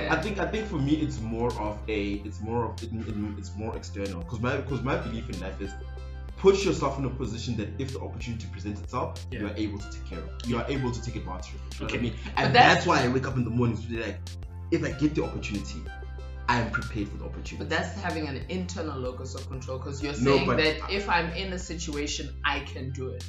yeah. 0.00 0.14
I 0.14 0.22
think 0.22 0.38
I 0.38 0.46
think 0.46 0.68
for 0.68 0.76
me 0.78 0.94
it's 1.06 1.18
more 1.18 1.52
of 1.60 1.76
a 1.88 2.00
it's 2.24 2.40
more 2.40 2.66
of 2.66 2.80
it, 2.84 2.90
it- 2.92 3.38
it's 3.38 3.52
more 3.56 3.76
external 3.76 4.20
because 4.22 4.38
my 4.40 4.56
because 4.58 4.82
my 4.82 4.96
belief 4.96 5.28
in 5.28 5.40
life 5.40 5.60
is 5.60 5.72
put 6.38 6.64
yourself 6.64 6.98
in 6.98 7.04
a 7.04 7.10
position 7.10 7.56
that 7.56 7.68
if 7.78 7.92
the 7.92 8.00
opportunity 8.00 8.46
presents 8.52 8.80
itself, 8.80 9.24
you're 9.30 9.50
able 9.56 9.78
to 9.78 9.90
take 9.90 10.04
care 10.08 10.18
of. 10.20 10.26
it. 10.28 10.46
You 10.46 10.58
are 10.58 10.66
able 10.68 10.90
to 10.92 11.02
take 11.02 11.16
advantage 11.16 11.54
of 11.54 11.60
it. 11.66 11.74
You 11.74 11.80
know 11.80 11.86
what 11.86 11.92
I 11.92 11.96
Okay. 11.96 12.02
mean? 12.02 12.14
And 12.36 12.54
that's- 12.54 12.74
that's, 12.76 12.86
why 12.86 13.02
I 13.02 13.08
wake 13.08 13.26
up 13.26 13.36
in 13.36 13.44
the 13.44 13.50
morning 13.50 13.76
to 13.76 13.86
be 13.88 13.96
like, 14.00 14.18
if 14.70 14.84
I 14.84 14.92
get 14.92 15.14
the 15.14 15.24
opportunity, 15.24 15.82
I 16.48 16.60
am 16.60 16.70
prepared 16.70 17.08
for 17.08 17.18
the 17.18 17.24
opportunity. 17.24 17.56
but 17.58 17.68
that's 17.68 18.00
having 18.00 18.26
an 18.28 18.42
internal 18.48 18.98
locus 18.98 19.34
of 19.34 19.46
control 19.48 19.76
because 19.78 20.02
you're 20.02 20.14
saying 20.14 20.46
but- 20.46 20.56
that 20.56 20.76
if 20.90 21.06
i'm 21.10 21.28
in 21.32 21.52
a 21.52 21.58
situation 21.58 22.34
i 22.42 22.60
can 22.60 22.88
do 22.90 23.08
it 23.08 23.22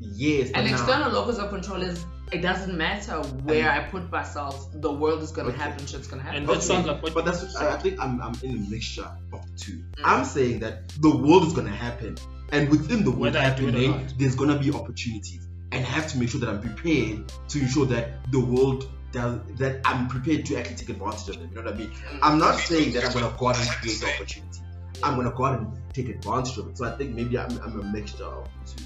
yes, 0.00 0.50
but 0.50 0.60
an 0.60 0.66
now- 0.66 0.72
external 0.72 1.10
locus 1.12 1.38
of 1.38 1.48
control 1.48 1.80
is 1.82 2.04
it 2.30 2.42
doesn't 2.42 2.76
matter 2.76 3.14
where 3.44 3.70
i 3.70 3.80
put 3.84 4.10
myself 4.12 4.68
the 4.82 4.92
world 4.92 5.22
is 5.22 5.30
gonna 5.32 5.48
Okay. 5.48 5.56
happen 5.56 5.86
shit's 5.86 6.06
gonna 6.08 6.20
happen 6.22 6.40
And 6.40 6.46
that 6.48 6.52
Okay, 6.58 6.60
sounds 6.60 6.86
like 6.86 7.02
what 7.02 7.14
But 7.14 7.24
that's 7.24 7.56
I, 7.56 7.74
I 7.74 7.78
think 7.78 7.98
I'm, 7.98 8.20
I'm 8.20 8.34
in 8.42 8.50
a 8.56 8.70
mixture 8.70 9.10
of 9.32 9.40
the 9.50 9.58
two. 9.58 9.72
Mm. 9.78 9.84
I'm 10.04 10.24
saying 10.26 10.58
that 10.60 10.88
the 11.00 11.08
world 11.16 11.44
is 11.46 11.54
gonna 11.54 11.70
happen, 11.70 12.18
and 12.52 12.68
within 12.70 13.04
the 13.04 13.10
world 13.10 13.34
Whether 13.34 13.38
I 13.40 13.54
do 13.54 13.68
it 13.68 13.74
or 13.88 14.00
there's 14.18 14.34
gonna 14.34 14.58
be 14.58 14.72
opportunities, 14.72 15.46
and 15.72 15.84
I 15.84 15.88
have 15.88 16.06
to 16.12 16.18
make 16.18 16.30
sure 16.30 16.40
that 16.40 16.48
I'm 16.48 16.60
prepared 16.60 17.30
to 17.48 17.58
ensure 17.60 17.86
that 17.86 18.30
the 18.32 18.40
world 18.40 18.88
does 19.12 19.40
that 19.56 19.80
I'm 19.84 20.08
prepared 20.08 20.44
to 20.46 20.56
actually 20.56 20.76
take 20.76 20.88
advantage 20.90 21.28
of 21.28 21.38
them. 21.40 21.48
You 21.50 21.56
know 21.56 21.62
what 21.62 21.74
I 21.74 21.76
mean? 21.78 21.90
Mm. 21.90 22.18
I'm 22.22 22.38
not 22.38 22.56
saying 22.58 22.92
that 22.94 23.04
I'm 23.04 23.12
gonna 23.12 23.34
go 23.38 23.48
out 23.48 23.58
and 23.58 23.68
create 23.68 24.00
the 24.00 24.06
opportunity. 24.14 24.60
I'm 25.02 25.16
gonna 25.16 25.30
go 25.32 25.44
out 25.44 25.58
and 25.60 25.72
take 25.94 26.08
advantage 26.08 26.58
of 26.58 26.68
it. 26.68 26.78
So 26.78 26.84
I 26.86 26.90
think 26.96 27.14
maybe 27.14 27.38
I'm, 27.38 27.50
I'm 27.60 27.80
a 27.80 27.84
mixture 27.84 28.24
of 28.24 28.48
the 28.66 28.82
two. 28.82 28.84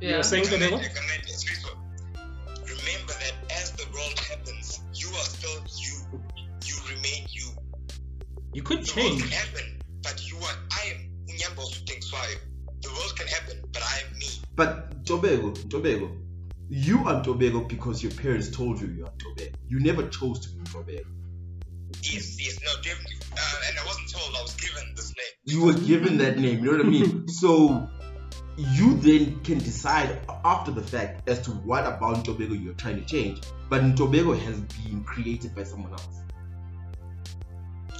yeah 0.00 0.10
You're 0.10 0.22
saying 0.22 0.44
Comment, 0.44 0.62
Ndobeko? 0.72 0.94
comment, 0.94 1.22
it's 1.24 1.44
peaceful. 1.44 1.76
Remember 2.62 3.12
that 3.14 3.34
as 3.52 3.72
the 3.72 3.84
world 3.94 4.18
happens, 4.28 4.80
you 4.94 5.08
are 5.08 5.24
still 5.24 5.62
you. 5.78 6.20
You 6.64 6.74
remain 6.94 7.26
you. 7.30 7.46
You 8.52 8.62
could 8.62 8.84
The 8.84 9.00
world 9.00 9.10
change. 9.18 9.22
can 9.22 9.30
happen, 9.30 9.64
but 10.02 10.28
you 10.28 10.36
are. 10.38 10.56
I 10.70 10.92
am 10.94 11.10
Unyambo 11.28 11.62
Sutengzwayo. 11.64 12.38
The 12.86 12.92
world 12.92 13.16
can 13.18 13.26
happen, 13.26 13.56
but 13.72 13.82
I 13.82 13.94
am 14.06 14.18
me. 14.18 14.28
But 14.54 15.04
Tobago, 15.04 15.50
Tobago, 15.68 16.08
you 16.68 16.98
are 17.08 17.20
Tobago 17.22 17.62
because 17.62 18.00
your 18.00 18.12
parents 18.12 18.48
told 18.48 18.80
you 18.80 18.86
you 18.88 19.04
are 19.04 19.12
Tobago. 19.18 19.56
You 19.66 19.80
never 19.80 20.08
chose 20.08 20.38
to 20.46 20.50
be 20.50 20.62
Tobago. 20.64 21.02
Yes, 22.02 22.36
yes, 22.40 22.60
no, 22.64 22.70
definitely. 22.82 23.16
Uh, 23.32 23.68
and 23.68 23.76
I 23.76 23.84
wasn't 23.84 24.08
told. 24.12 24.36
I 24.36 24.42
was 24.42 24.54
given 24.54 24.84
this 24.94 25.12
name. 25.16 25.34
you 25.44 25.64
were 25.64 25.74
given 25.74 26.16
that 26.18 26.38
name. 26.38 26.62
You 26.64 26.70
know 26.72 26.76
what 26.78 26.86
I 26.86 26.88
mean? 26.88 27.26
So 27.42 27.88
you 28.56 28.94
then 28.98 29.40
can 29.42 29.58
decide 29.58 30.20
after 30.44 30.70
the 30.70 30.82
fact 30.82 31.28
as 31.28 31.40
to 31.42 31.50
what 31.50 31.84
about 31.86 32.24
Tobago 32.24 32.54
you're 32.54 32.74
trying 32.74 33.00
to 33.00 33.04
change. 33.04 33.40
But 33.68 33.96
Tobago 33.96 34.32
has 34.34 34.60
been 34.60 35.02
created 35.02 35.56
by 35.56 35.64
someone 35.64 35.90
else. 35.90 36.20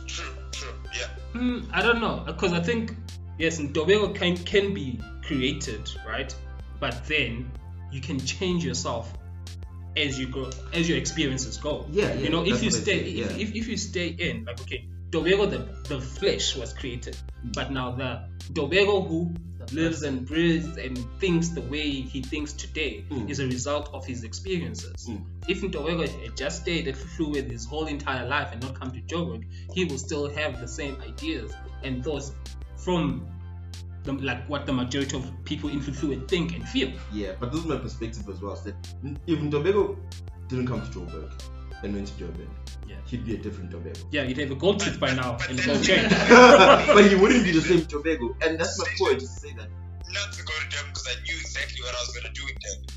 True, 0.07 0.33
true, 0.53 0.75
yeah. 0.97 1.09
Hmm, 1.33 1.61
I 1.73 1.83
don't 1.83 2.01
know 2.01 2.23
because 2.25 2.53
I 2.53 2.61
think 2.61 2.95
yes, 3.39 3.59
Ndobeko 3.59 4.15
can 4.15 4.37
can 4.37 4.75
be 4.75 5.01
created, 5.25 5.91
right? 6.07 6.35
But 6.81 7.05
then 7.07 7.51
you 7.93 8.01
can 8.01 8.19
change 8.19 8.65
yourself 8.65 9.13
as 9.97 10.19
you 10.19 10.29
go, 10.29 10.51
as 10.73 10.89
your 10.89 10.99
experiences 10.99 11.57
go. 11.57 11.87
Yeah, 11.91 12.13
yeah. 12.13 12.15
you 12.15 12.31
know, 12.31 12.45
if 12.45 12.63
you 12.63 12.71
stay, 12.71 13.09
yeah. 13.09 13.25
if, 13.27 13.55
if 13.55 13.67
you 13.69 13.77
stay 13.77 14.09
in, 14.09 14.45
like 14.45 14.61
okay, 14.63 14.87
Dobego 15.11 15.49
the 15.49 15.59
the 15.95 16.01
flesh 16.01 16.57
was 16.57 16.73
created, 16.73 17.17
but 17.55 17.71
now 17.71 17.93
the 17.93 18.29
Dobego 18.53 19.07
who 19.07 19.35
lives 19.73 20.03
and 20.05 20.25
breathes 20.25 20.77
and 20.77 20.97
thinks 21.19 21.49
the 21.49 21.61
way 21.61 21.91
he 21.91 22.23
thinks 22.23 22.53
today 22.53 23.05
Mm. 23.11 23.29
is 23.29 23.41
a 23.41 23.47
result 23.47 23.91
of 23.93 24.07
his 24.07 24.23
experiences. 24.23 25.09
Mm. 25.09 25.25
If 25.49 25.63
Ndobego 25.63 26.07
had 26.23 26.37
just 26.37 26.63
stayed 26.63 26.87
at 26.87 26.97
Fluid 26.97 27.51
his 27.51 27.65
whole 27.65 27.87
entire 27.87 28.29
life 28.29 28.53
and 28.53 28.63
not 28.63 28.79
come 28.79 28.93
to 28.93 29.01
Joburg, 29.01 29.45
he 29.73 29.85
will 29.85 29.99
still 29.99 30.29
have 30.31 30.61
the 30.61 30.69
same 30.69 30.97
ideas 31.03 31.53
and 31.83 32.05
thoughts 32.05 32.33
from 32.77 33.27
the, 34.05 34.13
like 34.13 34.49
what 34.49 34.67
the 34.67 34.73
majority 34.73 35.17
of 35.17 35.31
people 35.45 35.69
in 35.71 35.81
Fluid 35.81 36.29
think 36.29 36.55
and 36.55 36.67
feel. 36.69 36.93
Yeah, 37.13 37.33
but 37.41 37.51
this 37.53 37.61
is 37.61 37.67
my 37.67 37.77
perspective 37.77 38.29
as 38.29 38.41
well. 38.41 38.53
is 38.55 38.63
that 38.63 38.75
if 39.27 39.51
Tobago 39.51 39.97
didn't 40.49 40.67
come 40.69 40.81
to 40.83 40.87
Joburg 41.01 41.31
and 41.83 41.95
went 41.95 42.07
to 42.09 42.25
Joburg, 42.25 42.49
Yeah. 42.89 42.97
he'd 43.07 43.25
be 43.27 43.35
a 43.35 43.39
different 43.39 43.71
Tobago. 43.71 44.01
Yeah, 44.13 44.25
he'd 44.25 44.39
have 44.39 44.51
a 44.53 44.55
gold 44.55 44.81
tooth 44.81 45.01
by 45.01 45.13
now 45.15 45.37
and 45.49 45.59
the 45.59 45.63
But- 45.63 45.67
gold 45.67 45.85
chain. 45.89 46.09
but 46.95 47.05
he 47.09 47.15
wouldn't 47.17 47.45
be 47.45 47.53
the 47.53 47.61
same 47.61 47.85
Tobago. 47.87 48.37
And 48.43 48.59
that's 48.61 48.79
my 48.79 48.87
point, 48.99 49.21
just 49.21 49.35
to 49.43 49.49
say 49.49 49.55
that. 49.55 49.69
Not 50.13 50.33
to 50.35 50.43
go 50.45 50.53
to 50.55 50.69
Durban 50.71 50.91
because 50.91 51.09
I 51.09 51.21
knew 51.27 51.35
exactly 51.41 51.83
what 51.83 51.91
I 51.93 51.99
was 51.99 52.13
going 52.15 52.33
to 52.33 52.41
do 52.41 52.47
in 52.47 52.55
Durban. 52.63 52.96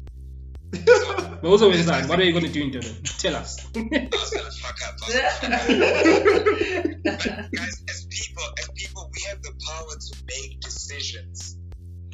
But 0.71 1.43
also, 1.45 1.71
Wenzani, 1.71 2.07
what 2.07 2.19
are 2.19 2.23
you 2.23 2.31
going 2.31 2.45
to 2.45 2.51
do 2.51 2.61
in 2.63 2.71
Durban? 2.71 3.03
Tell 3.03 3.35
us. 3.35 3.65
I 3.75 3.79
was 3.79 4.29
going 4.29 4.45
to 4.45 4.51
fuck 4.51 4.77
up. 4.87 4.95
I 5.01 5.07
was 5.07 5.39
gonna 5.41 5.57
fuck 5.57 6.85
up. 6.85 6.97
But 7.03 7.51
guys, 7.55 7.83
as 7.89 8.05
people, 8.09 8.43
as 8.59 8.69
people, 8.75 9.09
we 9.13 9.21
have 9.29 9.41
the 9.41 9.53
power 9.67 9.89
to 9.89 10.23
make 10.27 10.59
decisions. 10.59 11.57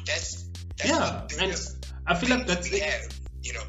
That's 0.06 0.48
that's 0.78 0.88
Yeah, 0.90 1.26
the 1.28 1.42
and 1.42 1.52
I 2.06 2.14
feel 2.14 2.30
like 2.30 2.46
that's 2.46 2.70
we 2.70 2.76
it. 2.78 2.82
have. 2.84 3.18
You 3.42 3.52
know, 3.54 3.62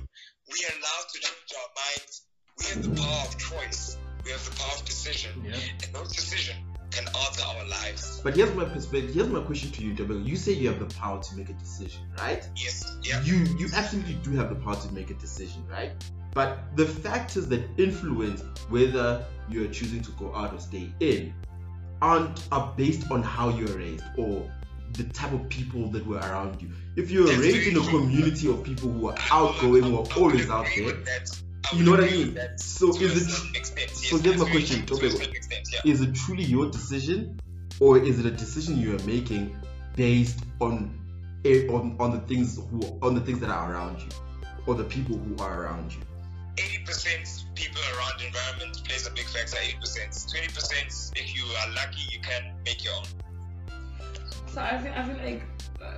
we 0.52 0.66
are 0.66 0.74
allowed 0.78 1.08
to 1.14 1.20
change 1.20 1.54
our 1.58 1.70
minds. 1.76 2.26
We 2.60 2.66
have 2.66 2.84
the 2.96 3.02
power 3.02 3.26
of 3.28 3.38
choice. 3.38 3.98
We 4.24 4.32
have 4.32 4.46
the 4.46 4.56
power 4.60 4.74
of 4.78 4.86
decision, 4.86 5.32
Yeah. 5.44 5.56
and 5.84 5.94
those 5.96 6.14
decisions 6.14 6.58
alter 7.14 7.44
our 7.44 7.66
lives. 7.68 8.22
But 8.24 8.36
here's 8.36 8.54
my 8.56 8.66
perspective. 8.66 9.14
Here's 9.14 9.30
my 9.30 9.42
question 9.42 9.72
to 9.72 9.84
you, 9.84 9.94
Tobago. 9.96 10.20
You 10.20 10.36
say 10.36 10.54
you 10.54 10.70
have 10.70 10.80
the 10.80 10.94
power 10.96 11.22
to 11.22 11.36
make 11.36 11.50
a 11.50 11.54
decision, 11.54 12.02
right? 12.18 12.48
Yes, 12.56 12.98
yeah. 13.04 13.22
you 13.24 13.36
you 13.58 13.68
absolutely 13.74 14.16
do 14.16 14.32
have 14.32 14.50
the 14.50 14.56
power 14.56 14.76
to 14.76 14.94
make 14.94 15.10
a 15.10 15.16
decision, 15.16 15.64
right? 15.70 15.92
But 16.34 16.76
the 16.76 16.86
factors 16.86 17.48
that 17.48 17.64
influence 17.78 18.44
whether 18.70 19.26
you 19.50 19.66
are 19.66 19.72
choosing 19.72 20.02
to 20.02 20.12
go 20.12 20.34
out 20.36 20.54
or 20.54 20.60
stay 20.60 20.92
in 21.00 21.34
aren't 22.02 22.48
are 22.52 22.74
based 22.78 23.10
on 23.12 23.24
how 23.24 23.50
you 23.50 23.66
were 23.66 23.78
raised 23.78 24.04
or 24.18 24.50
the 24.94 25.04
type 25.06 25.34
of 25.34 25.48
people 25.50 25.90
that 25.90 26.06
were 26.06 26.18
around 26.18 26.62
you. 26.62 26.70
If 26.96 27.12
you 27.12 27.22
were 27.22 27.28
That's 27.28 27.40
raised 27.40 27.68
in 27.68 27.78
a 27.78 27.88
community 27.88 28.50
of 28.50 28.64
people 28.64 28.92
who 28.92 29.10
are 29.10 29.16
outgoing, 29.32 29.84
who 29.84 29.98
are 29.98 30.08
always 30.16 30.50
out 30.50 30.66
there. 30.76 30.96
You 31.74 31.84
know 31.84 31.92
what 31.92 32.04
I 32.04 32.10
mean? 32.10 32.38
So 32.58 32.96
is 32.98 33.28
it 33.28 33.56
extent, 33.56 33.90
yes, 33.90 34.10
so 34.10 34.18
here's 34.18 34.38
my 34.38 34.50
question, 34.50 34.86
true, 34.86 34.98
to 34.98 35.06
a 35.06 35.14
okay. 35.14 35.32
extent, 35.32 35.68
yeah. 35.74 35.92
is 35.92 36.02
it 36.02 36.16
truly 36.16 36.44
your 36.44 36.70
decision 36.70 37.40
or 37.80 37.98
is 37.98 38.20
it 38.20 38.26
a 38.26 38.32
decision 38.32 38.80
you 38.80 38.96
are 38.96 39.04
making 39.04 39.56
based 39.96 40.40
on 40.60 41.00
eh, 41.46 41.68
on 41.70 41.96
on 42.00 42.12
the 42.12 42.20
things 42.22 42.58
who 42.70 42.82
on 43.02 43.16
the 43.16 43.22
things 43.22 43.40
that 43.40 43.50
are 43.50 43.72
around 43.72 44.00
you 44.02 44.10
or 44.66 44.76
the 44.76 44.84
people 44.84 45.18
who 45.18 45.44
are 45.44 45.64
around 45.64 45.94
you? 45.94 46.00
80% 46.58 47.54
people 47.54 47.82
around 47.96 48.20
environment 48.20 48.84
plays 48.84 49.06
a 49.06 49.12
big 49.12 49.26
factor. 49.26 49.58
80%. 49.58 50.34
20% 50.34 51.12
if 51.16 51.36
you 51.36 51.44
are 51.44 51.70
lucky, 51.76 52.02
you 52.12 52.20
can 52.20 52.56
make 52.66 52.84
your 52.84 52.96
own. 52.96 53.06
So 54.48 54.62
I 54.62 54.78
feel, 54.80 54.92
I 54.92 55.04
feel 55.04 55.18
like 55.18 55.44
uh, 55.80 55.98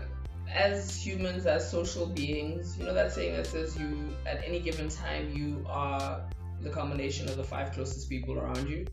as 0.53 0.95
humans, 0.95 1.45
as 1.45 1.69
social 1.69 2.07
beings, 2.07 2.77
you 2.77 2.85
know 2.85 2.93
that 2.93 3.11
saying 3.11 3.35
that 3.35 3.47
says 3.47 3.77
you 3.77 4.15
at 4.25 4.41
any 4.45 4.59
given 4.59 4.89
time 4.89 5.31
you 5.33 5.65
are 5.69 6.21
the 6.61 6.69
combination 6.69 7.29
of 7.29 7.37
the 7.37 7.43
five 7.43 7.71
closest 7.71 8.09
people 8.09 8.37
around 8.37 8.67
you. 8.69 8.85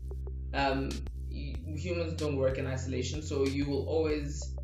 Um, 0.53 0.89
humans 1.29 2.13
don't 2.13 2.37
work 2.37 2.57
in 2.57 2.67
isolation, 2.67 3.21
so 3.21 3.45
you 3.45 3.65
will 3.65 3.85
always 3.87 4.55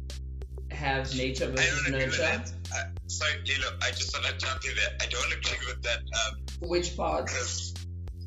have 0.72 1.16
nature 1.16 1.46
I 1.46 1.52
versus 1.52 1.84
don't 1.84 1.94
agree 1.94 2.06
with 2.06 2.20
nurture. 2.20 2.44
Uh, 2.74 2.84
sorry, 3.08 3.34
Lilo, 3.48 3.72
I 3.82 3.90
just 3.92 4.16
thought 4.16 4.26
I'd 4.26 4.40
jump 4.40 4.62
in 4.66 4.76
there. 4.76 4.90
I 5.02 5.06
don't 5.06 5.34
agree 5.34 5.68
with 5.68 5.82
that 5.84 5.98
um, 5.98 6.70
Which 6.70 6.96
part? 6.98 7.26
because 7.26 7.74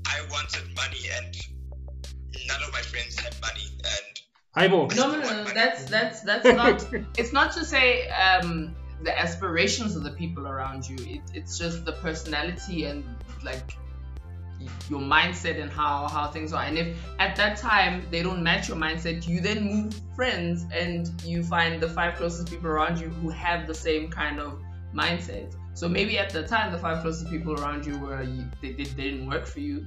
I 0.07 0.21
wanted 0.31 0.63
money 0.75 1.01
and 1.17 1.37
none 2.47 2.63
of 2.63 2.73
my 2.73 2.81
friends 2.81 3.19
had 3.19 3.35
money. 3.41 3.67
And 3.85 4.21
Bo. 4.57 4.87
No, 4.97 5.11
no, 5.13 5.21
no, 5.21 5.45
no. 5.45 5.45
That's 5.53 5.85
that's 5.85 6.21
that's 6.23 6.47
not. 6.47 6.87
It's 7.19 7.33
not 7.33 7.53
to 7.53 7.65
say 7.65 8.09
um, 8.09 8.75
the 9.03 9.19
aspirations 9.19 9.97
of 9.97 10.03
the 10.03 10.13
people 10.13 10.49
around 10.49 10.89
you. 10.89 10.97
It, 11.01 11.23
it's 11.35 11.59
just 11.59 11.85
the 11.85 11.93
personality 11.93 12.85
and 12.85 13.05
like 13.45 13.77
your 14.89 15.01
mindset 15.01 15.61
and 15.61 15.71
how 15.71 16.09
how 16.09 16.29
things 16.29 16.53
are. 16.55 16.63
And 16.63 16.79
if 16.79 16.97
at 17.19 17.37
that 17.37 17.59
time 17.59 18.07
they 18.11 18.23
don't 18.23 18.43
match 18.43 18.69
your 18.69 18.79
mindset, 18.79 19.29
you 19.29 19.41
then 19.41 19.65
move 19.65 20.01
friends 20.15 20.65
and 20.73 21.11
you 21.23 21.43
find 21.43 21.81
the 21.81 21.89
five 21.89 22.17
closest 22.17 22.49
people 22.51 22.69
around 22.69 22.99
you 22.99 23.09
who 23.09 23.29
have 23.29 23.67
the 23.67 23.75
same 23.75 24.09
kind 24.11 24.41
of 24.41 24.59
mindset. 24.95 25.55
So 25.75 25.87
maybe 25.89 26.19
at 26.19 26.31
the 26.31 26.47
time 26.47 26.73
the 26.73 26.79
five 26.79 27.03
closest 27.03 27.31
people 27.31 27.53
around 27.61 27.85
you 27.85 27.99
were 27.99 28.23
you, 28.23 28.45
they, 28.63 28.73
they, 28.73 28.85
they 28.85 29.11
didn't 29.11 29.29
work 29.29 29.47
for 29.47 29.61
you, 29.61 29.87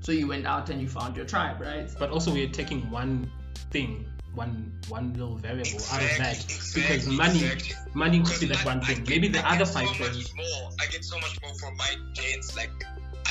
so 0.00 0.12
you 0.12 0.26
went 0.26 0.46
out 0.46 0.70
and 0.70 0.80
you 0.80 0.88
found 0.88 1.14
your 1.14 1.26
tribe, 1.26 1.60
right? 1.60 1.90
But 1.98 2.10
also, 2.10 2.32
we're 2.32 2.48
taking 2.48 2.90
one 2.90 3.30
thing, 3.76 4.06
one 4.34 4.72
one 4.88 5.12
little 5.14 5.36
variable 5.36 5.80
out 5.92 6.02
of 6.02 6.12
that 6.18 6.36
Exactly, 6.44 6.80
because 6.80 7.06
money, 7.08 7.44
exactly. 7.44 7.74
money 7.94 8.18
could 8.22 8.40
be 8.40 8.46
that 8.46 8.64
one 8.64 8.80
thing. 8.80 8.98
get- 9.04 9.08
Maybe 9.08 9.28
the 9.28 9.42
I 9.46 9.56
other 9.56 9.66
five 9.66 9.88
so 9.88 10.04
things. 10.04 10.32
more. 10.34 10.62
I 10.80 10.86
get 10.86 11.04
so 11.04 11.16
much 11.20 11.36
more 11.42 11.54
from 11.60 11.76
my 11.76 11.92
dates. 12.14 12.56
Like 12.56 12.72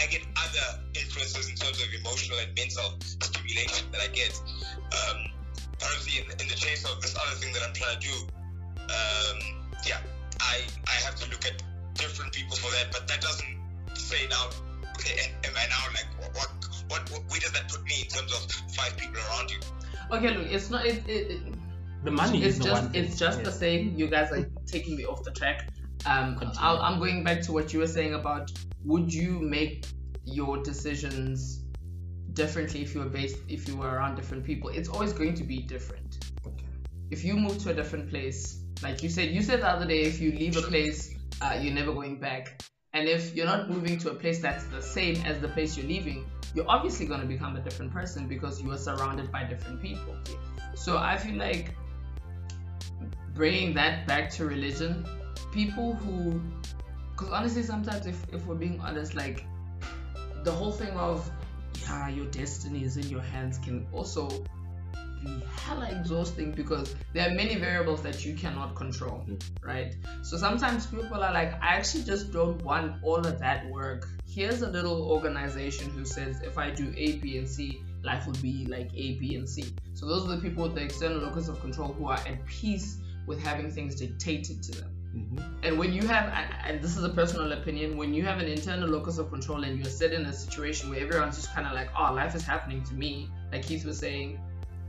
I 0.02 0.06
get 0.14 0.22
other 0.46 0.68
influences 1.02 1.50
in 1.50 1.56
terms 1.56 1.82
of 1.82 1.88
emotional 2.00 2.38
and 2.44 2.52
mental 2.62 2.88
stimulation 3.02 3.86
that 3.92 4.02
I 4.02 4.10
get. 4.14 4.34
Um, 5.00 5.18
obviously, 5.82 6.22
in, 6.22 6.26
in 6.42 6.48
the 6.54 6.58
chase 6.66 6.84
of 6.86 7.02
this 7.02 7.16
other 7.18 7.36
thing 7.42 7.52
that 7.54 7.64
I'm 7.66 7.74
trying 7.74 7.98
to 8.00 8.02
do, 8.08 8.16
um, 8.98 9.38
yeah, 9.88 10.00
I 10.42 10.62
I 10.88 10.96
have 11.06 11.16
to 11.22 11.26
look 11.34 11.46
at 11.46 11.58
different 11.96 12.34
people 12.34 12.56
for 12.58 12.70
that. 12.78 12.92
But 12.92 13.08
that 13.08 13.22
doesn't 13.22 13.56
say 13.98 14.28
now. 14.30 14.50
Okay, 14.98 15.34
am 15.44 15.54
I 15.58 15.66
now 15.74 15.86
like 15.98 16.10
what, 16.22 16.32
what 16.38 16.50
what 16.90 17.02
what 17.12 17.22
where 17.30 17.40
does 17.46 17.52
that 17.58 17.68
put 17.70 17.84
me 17.84 18.04
in 18.06 18.10
terms 18.10 18.32
of 18.38 18.42
five 18.78 18.94
people 18.98 19.18
around 19.30 19.50
you? 19.52 19.60
Okay, 20.12 20.38
look, 20.38 20.48
it's 20.52 20.70
not. 20.70 20.86
It, 20.86 21.08
it, 21.08 21.32
it, 21.32 21.42
The 22.04 22.12
money 22.12 22.44
it's 22.44 22.60
just 22.60 22.94
it's 22.94 23.18
just 23.18 23.44
the 23.44 23.52
same. 23.52 23.96
You 23.96 24.08
guys 24.08 24.32
are 24.32 24.46
taking 24.66 24.96
me 24.96 25.06
off 25.06 25.24
the 25.24 25.32
track. 25.32 25.68
Um, 26.06 26.40
I'll, 26.60 26.78
I'm 26.78 27.00
going 27.00 27.24
back 27.24 27.42
to 27.44 27.52
what 27.52 27.74
you 27.74 27.80
were 27.80 27.88
saying 27.88 28.14
about 28.14 28.52
would 28.84 29.12
you 29.12 29.40
make 29.40 29.88
your 30.24 30.62
decisions 30.62 31.64
differently 32.34 32.82
if 32.82 32.94
you 32.94 33.02
were 33.02 33.10
based 33.10 33.38
if 33.48 33.68
you 33.68 33.76
were 33.76 33.90
around 33.90 34.16
different 34.16 34.44
people? 34.44 34.70
It's 34.70 34.90
always 34.90 35.14
going 35.14 35.34
to 35.36 35.44
be 35.44 35.62
different. 35.62 36.32
Okay. 36.46 36.68
If 37.10 37.24
you 37.24 37.36
move 37.36 37.58
to 37.64 37.72
a 37.72 37.74
different 37.74 38.10
place, 38.10 38.62
like 38.84 39.02
you 39.02 39.10
said, 39.10 39.30
you 39.32 39.42
said 39.42 39.62
the 39.62 39.70
other 39.70 39.88
day, 39.88 40.02
if 40.04 40.22
you 40.22 40.32
leave 40.32 40.58
a 40.58 40.62
place, 40.62 41.16
uh, 41.42 41.58
you're 41.60 41.74
never 41.74 41.94
going 41.94 42.20
back. 42.20 42.62
And 42.96 43.10
if 43.10 43.36
you're 43.36 43.46
not 43.46 43.70
moving 43.70 43.98
to 44.00 44.12
a 44.12 44.16
place 44.16 44.40
that's 44.40 44.64
the 44.68 44.82
same 44.82 45.18
as 45.26 45.42
the 45.42 45.50
place 45.50 45.78
you're 45.78 45.86
leaving, 45.86 46.26
you're 46.54 46.70
obviously 46.70 47.06
going 47.06 47.20
to 47.20 47.28
become 47.28 47.58
a 47.58 47.60
different 47.60 47.92
person 47.92 48.26
because 48.26 48.62
you 48.62 48.72
are 48.72 48.78
surrounded 48.78 49.30
by 49.34 49.44
different 49.44 49.82
people. 49.82 50.16
So 50.76 50.98
I 50.98 51.18
feel 51.18 51.36
like 51.36 51.76
bringing 53.34 53.74
that 53.74 54.08
back 54.08 54.30
to 54.32 54.46
religion, 54.46 55.06
people 55.52 55.94
who, 55.96 56.42
because 57.12 57.34
honestly, 57.34 57.64
sometimes 57.64 58.06
if, 58.06 58.16
if 58.34 58.46
we're 58.46 58.56
being 58.56 58.80
honest, 58.80 59.14
like 59.14 59.46
the 60.46 60.52
whole 60.52 60.72
thing 60.72 60.92
of, 60.92 61.30
yeah, 61.82 62.08
your 62.08 62.28
destiny 62.28 62.86
is 62.86 62.96
in 62.96 63.10
your 63.10 63.22
hands 63.22 63.58
can 63.58 63.86
also 63.92 64.30
be 65.26 65.44
hella 65.64 65.90
exhausting 65.92 66.52
because 66.52 66.96
there 67.14 67.30
are 67.30 67.34
many 67.34 67.56
variables 67.56 68.02
that 68.04 68.24
you 68.26 68.36
cannot 68.36 68.76
control, 68.76 69.24
Mm. 69.28 69.42
right? 69.64 69.96
So 70.22 70.38
sometimes 70.38 70.86
people 70.86 71.24
are 71.24 71.34
like, 71.34 71.54
I 71.62 71.76
actually 71.78 72.04
just 72.04 72.32
don't 72.32 72.62
want 72.64 73.04
all 73.04 73.18
of 73.26 73.40
that 73.40 73.70
work. 73.70 74.08
Here's 74.28 74.62
a 74.62 74.70
little 74.70 75.02
organization 75.12 75.90
who 75.90 76.06
says 76.06 76.42
if 76.42 76.58
I 76.58 76.70
do 76.72 76.94
A, 76.96 77.18
B, 77.18 77.38
and 77.38 77.48
C, 77.50 77.82
life 78.04 78.26
will 78.28 78.42
be 78.42 78.66
like 78.68 78.90
A, 78.94 79.16
B, 79.20 79.36
and 79.36 79.50
C. 79.50 79.74
So 79.94 80.06
those 80.06 80.26
are 80.26 80.36
the 80.36 80.42
people 80.42 80.64
with 80.64 80.76
the 80.76 80.84
external 80.84 81.20
locus 81.20 81.48
of 81.48 81.60
control 81.62 81.94
who 81.94 82.08
are 82.08 82.20
at 82.20 82.46
peace 82.46 82.98
with 83.26 83.42
having 83.42 83.72
things 83.72 83.96
dictated 83.96 84.62
to 84.64 84.72
them. 84.82 84.92
Mhm. 85.16 85.42
And 85.64 85.80
when 85.80 85.94
you 85.94 86.06
have, 86.06 86.26
and- 86.26 86.54
and 86.68 86.82
this 86.84 86.98
is 86.98 87.04
a 87.06 87.10
personal 87.10 87.54
opinion, 87.54 87.96
when 87.98 88.14
you 88.14 88.24
have 88.24 88.40
an 88.40 88.48
internal 88.48 88.90
locus 88.90 89.18
of 89.18 89.30
control 89.32 89.64
and 89.64 89.78
you're 89.78 89.90
set 89.90 90.12
in 90.12 90.26
a 90.26 90.34
situation 90.34 90.90
where 90.90 91.00
everyone's 91.00 91.38
just 91.38 91.54
kind 91.56 91.66
of 91.66 91.74
like, 91.74 91.90
oh, 91.98 92.14
life 92.14 92.36
is 92.36 92.44
happening 92.44 92.84
to 92.84 92.94
me, 92.94 93.30
like 93.52 93.64
Keith 93.64 93.86
was 93.86 93.98
saying, 93.98 94.38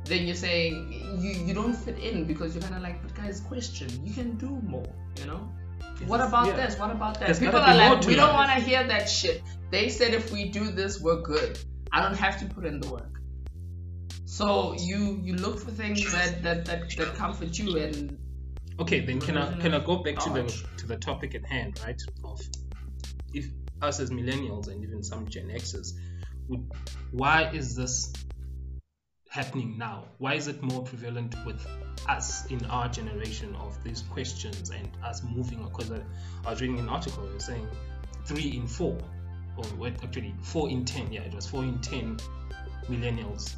then 0.07 0.26
you're 0.26 0.36
saying 0.36 1.18
you, 1.20 1.30
you 1.46 1.54
don't 1.54 1.74
fit 1.74 1.98
in 1.98 2.24
because 2.24 2.54
you're 2.54 2.62
kind 2.62 2.74
of 2.74 2.82
like, 2.82 3.02
but 3.02 3.14
guys, 3.14 3.40
question, 3.40 3.88
you 4.04 4.12
can 4.12 4.36
do 4.36 4.48
more, 4.48 4.86
you 5.18 5.26
know? 5.26 5.48
What 6.07 6.20
about 6.20 6.48
Yeah. 6.48 6.57
this? 6.57 6.78
What 6.78 6.90
about 6.90 7.14
that? 7.20 7.26
There's 7.26 7.38
People 7.38 7.61
are 7.61 7.74
like, 7.74 8.07
we 8.07 8.14
don't 8.14 8.34
want 8.34 8.50
to 8.50 8.61
hear 8.61 8.86
that 8.86 9.09
shit. 9.09 9.42
They 9.70 9.88
said 9.88 10.14
if 10.14 10.32
we 10.32 10.48
do 10.50 10.70
this, 10.70 11.00
we're 11.00 11.22
good. 11.22 11.59
I 11.92 12.02
don't 12.02 12.18
have 12.18 12.38
to 12.40 12.46
put 12.46 12.64
in 12.66 12.80
the 12.80 12.88
work. 12.88 13.20
So 14.24 14.74
you 14.78 15.20
you 15.22 15.34
look 15.34 15.59
for 15.59 15.70
things 15.70 16.12
that 16.12 16.42
that 16.42 16.64
that, 16.66 16.90
that 16.96 17.14
comfort 17.14 17.59
you 17.59 17.78
and 17.78 18.18
Okay, 18.78 19.00
then 19.00 19.20
can 19.20 19.38
I 19.38 19.57
can 19.57 19.72
I 19.72 19.78
go 19.78 19.96
back 19.96 20.18
to 20.18 20.30
the 20.30 20.42
to 20.76 20.86
the 20.86 20.96
topic 20.96 21.34
at 21.34 21.46
hand, 21.46 21.80
right? 21.84 22.00
Of 22.22 22.40
if 23.32 23.46
us 23.80 24.00
as 24.00 24.11
millennials 24.11 24.68
and 24.68 24.82
even 24.82 25.02
some 25.02 25.26
Gen 25.28 25.48
Xers, 25.48 25.92
would, 26.48 26.70
why 27.12 27.50
is 27.50 27.74
this 27.74 28.12
happening 29.29 29.77
now? 29.79 30.05
Why 30.18 30.35
is 30.35 30.49
it 30.49 30.62
more 30.62 30.83
prevalent 30.83 31.35
with 31.45 31.64
us 32.09 32.47
in 32.47 32.64
our 32.66 32.89
generation 32.89 33.55
of 33.57 33.83
these 33.83 34.03
questions 34.03 34.70
and 34.70 34.89
us 35.05 35.22
moving? 35.22 35.62
Because 35.64 35.91
I, 35.91 36.01
I 36.45 36.51
was 36.51 36.61
reading 36.61 36.79
an 36.79 36.89
article 36.89 37.29
saying 37.39 37.66
three 38.24 38.57
in 38.57 38.66
four, 38.66 38.99
or 39.57 39.64
what 39.77 39.93
actually 40.03 40.35
four 40.43 40.68
in 40.68 40.85
ten, 40.85 41.12
yeah, 41.12 41.22
it 41.22 41.35
was 41.35 41.47
four 41.47 41.62
in 41.64 41.79
ten 41.81 42.18
millennials 42.89 43.55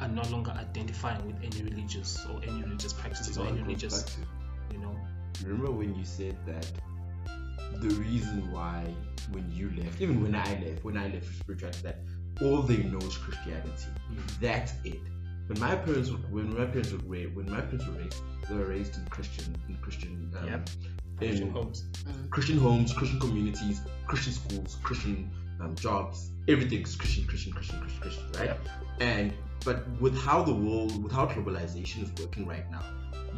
are 0.00 0.08
no 0.08 0.22
longer 0.24 0.50
identifying 0.50 1.24
with 1.26 1.36
any 1.42 1.70
religious 1.70 2.24
or 2.26 2.40
any 2.42 2.62
religious 2.62 2.92
practices 2.92 3.38
or 3.38 3.46
any 3.46 3.62
religious, 3.62 4.02
to- 4.02 4.20
you 4.72 4.78
know. 4.78 4.94
Remember 5.42 5.70
when 5.70 5.94
you 5.94 6.04
said 6.04 6.36
that 6.46 6.70
the 7.80 7.94
reason 7.96 8.50
why 8.52 8.84
when 9.32 9.50
you 9.52 9.70
left, 9.76 10.00
even 10.00 10.22
when 10.22 10.34
I 10.34 10.62
left, 10.64 10.84
when 10.84 10.96
I 10.96 11.08
left 11.08 11.26
spirituality, 11.38 11.80
that 11.82 11.98
all 12.42 12.62
they 12.62 12.78
know 12.78 12.98
is 12.98 13.16
Christianity. 13.16 13.86
That's 14.40 14.72
it. 14.84 15.00
When 15.48 15.60
my 15.60 15.76
parents 15.76 16.10
were 16.10 16.18
when 16.18 16.48
my 16.58 16.64
parents 16.66 16.92
were 16.92 16.98
raised, 17.06 17.34
when 17.36 17.50
my 17.50 17.60
parents 17.60 17.86
were 17.86 17.94
raised, 17.94 18.20
they 18.48 18.54
were 18.56 18.66
raised 18.66 18.96
in 18.96 19.04
Christian 19.06 19.54
in 19.68 19.76
Christian 19.76 20.32
um, 20.40 20.48
Yep. 20.48 20.70
in 21.20 21.28
Christian 21.28 21.50
homes. 21.50 21.84
Christian 22.30 22.58
homes, 22.58 22.92
Christian 22.92 23.20
communities, 23.20 23.80
Christian 24.06 24.32
schools, 24.32 24.76
Christian 24.82 25.30
um, 25.60 25.74
jobs. 25.76 26.30
Everything's 26.48 26.96
Christian, 26.96 27.26
Christian, 27.26 27.52
Christian, 27.52 27.80
Christian, 27.80 28.00
Christian, 28.02 28.32
right? 28.32 28.46
Yep. 28.46 28.60
And 29.00 29.32
but 29.64 29.88
with 30.00 30.16
how 30.18 30.42
the 30.42 30.52
world, 30.54 31.02
with 31.02 31.12
how 31.12 31.26
globalization 31.26 32.02
is 32.02 32.10
working 32.24 32.46
right 32.46 32.68
now, 32.70 32.82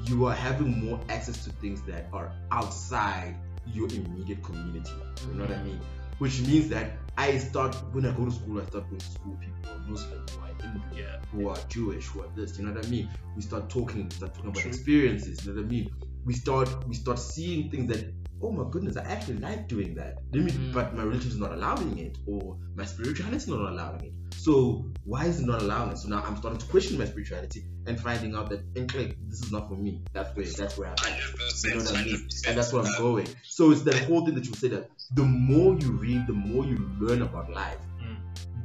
you 0.06 0.26
are 0.26 0.34
having 0.34 0.84
more 0.84 0.98
access 1.08 1.44
to 1.44 1.50
things 1.50 1.82
that 1.82 2.06
are 2.12 2.32
outside 2.50 3.34
your 3.66 3.88
immediate 3.88 4.42
community. 4.42 4.92
You 5.28 5.34
know 5.34 5.44
what 5.44 5.54
I 5.56 5.62
mean? 5.62 5.80
Which 6.18 6.40
means 6.42 6.68
that 6.70 6.92
I 7.16 7.38
start 7.38 7.74
when 7.92 8.06
I 8.06 8.12
go 8.12 8.24
to 8.24 8.30
school, 8.30 8.60
I 8.60 8.64
start 8.66 8.88
going 8.88 8.98
to 9.00 9.06
school 9.06 9.36
people 9.40 9.56
who 9.64 9.70
are 9.70 9.90
Muslim, 9.90 10.20
who 10.30 10.40
are 10.42 10.54
Hindu, 10.62 10.96
Yeah. 10.96 11.16
who 11.32 11.48
are 11.48 11.58
Jewish, 11.68 12.06
who 12.06 12.22
are 12.22 12.28
this. 12.34 12.58
You 12.58 12.66
know 12.66 12.72
what 12.72 12.86
I 12.86 12.88
mean? 12.88 13.08
We 13.36 13.42
start 13.42 13.68
talking, 13.70 14.04
we 14.04 14.10
start 14.10 14.34
talking 14.34 14.50
about 14.50 14.62
True. 14.62 14.70
experiences. 14.70 15.44
You 15.44 15.52
know 15.54 15.60
what 15.62 15.66
I 15.66 15.70
mean? 15.70 15.90
We 16.24 16.34
start 16.34 16.68
we 16.88 16.94
start 16.94 17.18
seeing 17.18 17.70
things 17.70 17.88
that 17.92 18.12
oh 18.40 18.52
my 18.52 18.64
goodness, 18.70 18.96
I 18.96 19.02
actually 19.02 19.38
like 19.38 19.66
doing 19.66 19.94
that. 19.96 20.18
Let 20.32 20.44
me, 20.44 20.52
Mm. 20.52 20.72
but 20.72 20.94
my 20.94 21.02
religion 21.02 21.30
is 21.32 21.38
not 21.38 21.52
allowing 21.52 21.98
it, 21.98 22.18
or 22.26 22.56
my 22.76 22.84
spirituality 22.84 23.36
is 23.36 23.48
not 23.48 23.58
allowing 23.58 24.04
it. 24.04 24.12
So 24.36 24.84
why 25.04 25.24
is 25.26 25.40
it 25.40 25.46
not 25.46 25.60
allowing 25.62 25.90
it? 25.92 25.98
So 25.98 26.08
now 26.08 26.22
I'm 26.24 26.36
starting 26.36 26.60
to 26.60 26.66
question 26.66 26.98
my 26.98 27.06
spirituality 27.06 27.64
and 27.86 27.98
finding 27.98 28.36
out 28.36 28.48
that 28.50 28.60
in 28.76 28.86
click 28.86 29.16
this 29.28 29.40
is 29.42 29.50
not 29.50 29.68
for 29.68 29.74
me. 29.74 30.02
That's 30.12 30.36
where 30.36 30.46
that's 30.46 30.78
where 30.78 30.88
I'm 30.88 30.94
at. 31.12 31.18
You 31.64 31.70
know 31.70 31.84
what 31.84 31.96
I 31.96 32.04
mean? 32.04 32.28
And 32.46 32.56
that's 32.58 32.72
where 32.72 32.82
I'm 32.84 32.98
going. 32.98 33.26
So 33.42 33.72
it's 33.72 33.82
that 33.82 33.96
whole 34.04 34.24
thing 34.24 34.36
that 34.36 34.46
you 34.46 34.54
say 34.54 34.68
that 34.68 34.88
the 35.14 35.22
more 35.24 35.74
you 35.78 35.92
read, 35.92 36.26
the 36.26 36.32
more 36.32 36.64
you 36.64 36.76
learn 37.00 37.22
about 37.22 37.50
life, 37.50 37.78
Mm. 38.00 38.16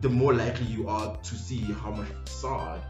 the 0.02 0.10
more 0.10 0.34
likely 0.34 0.66
you 0.68 0.88
are 0.90 1.16
to 1.18 1.36
see 1.36 1.60
how 1.62 1.92
much 1.92 2.08
facade 2.26 2.82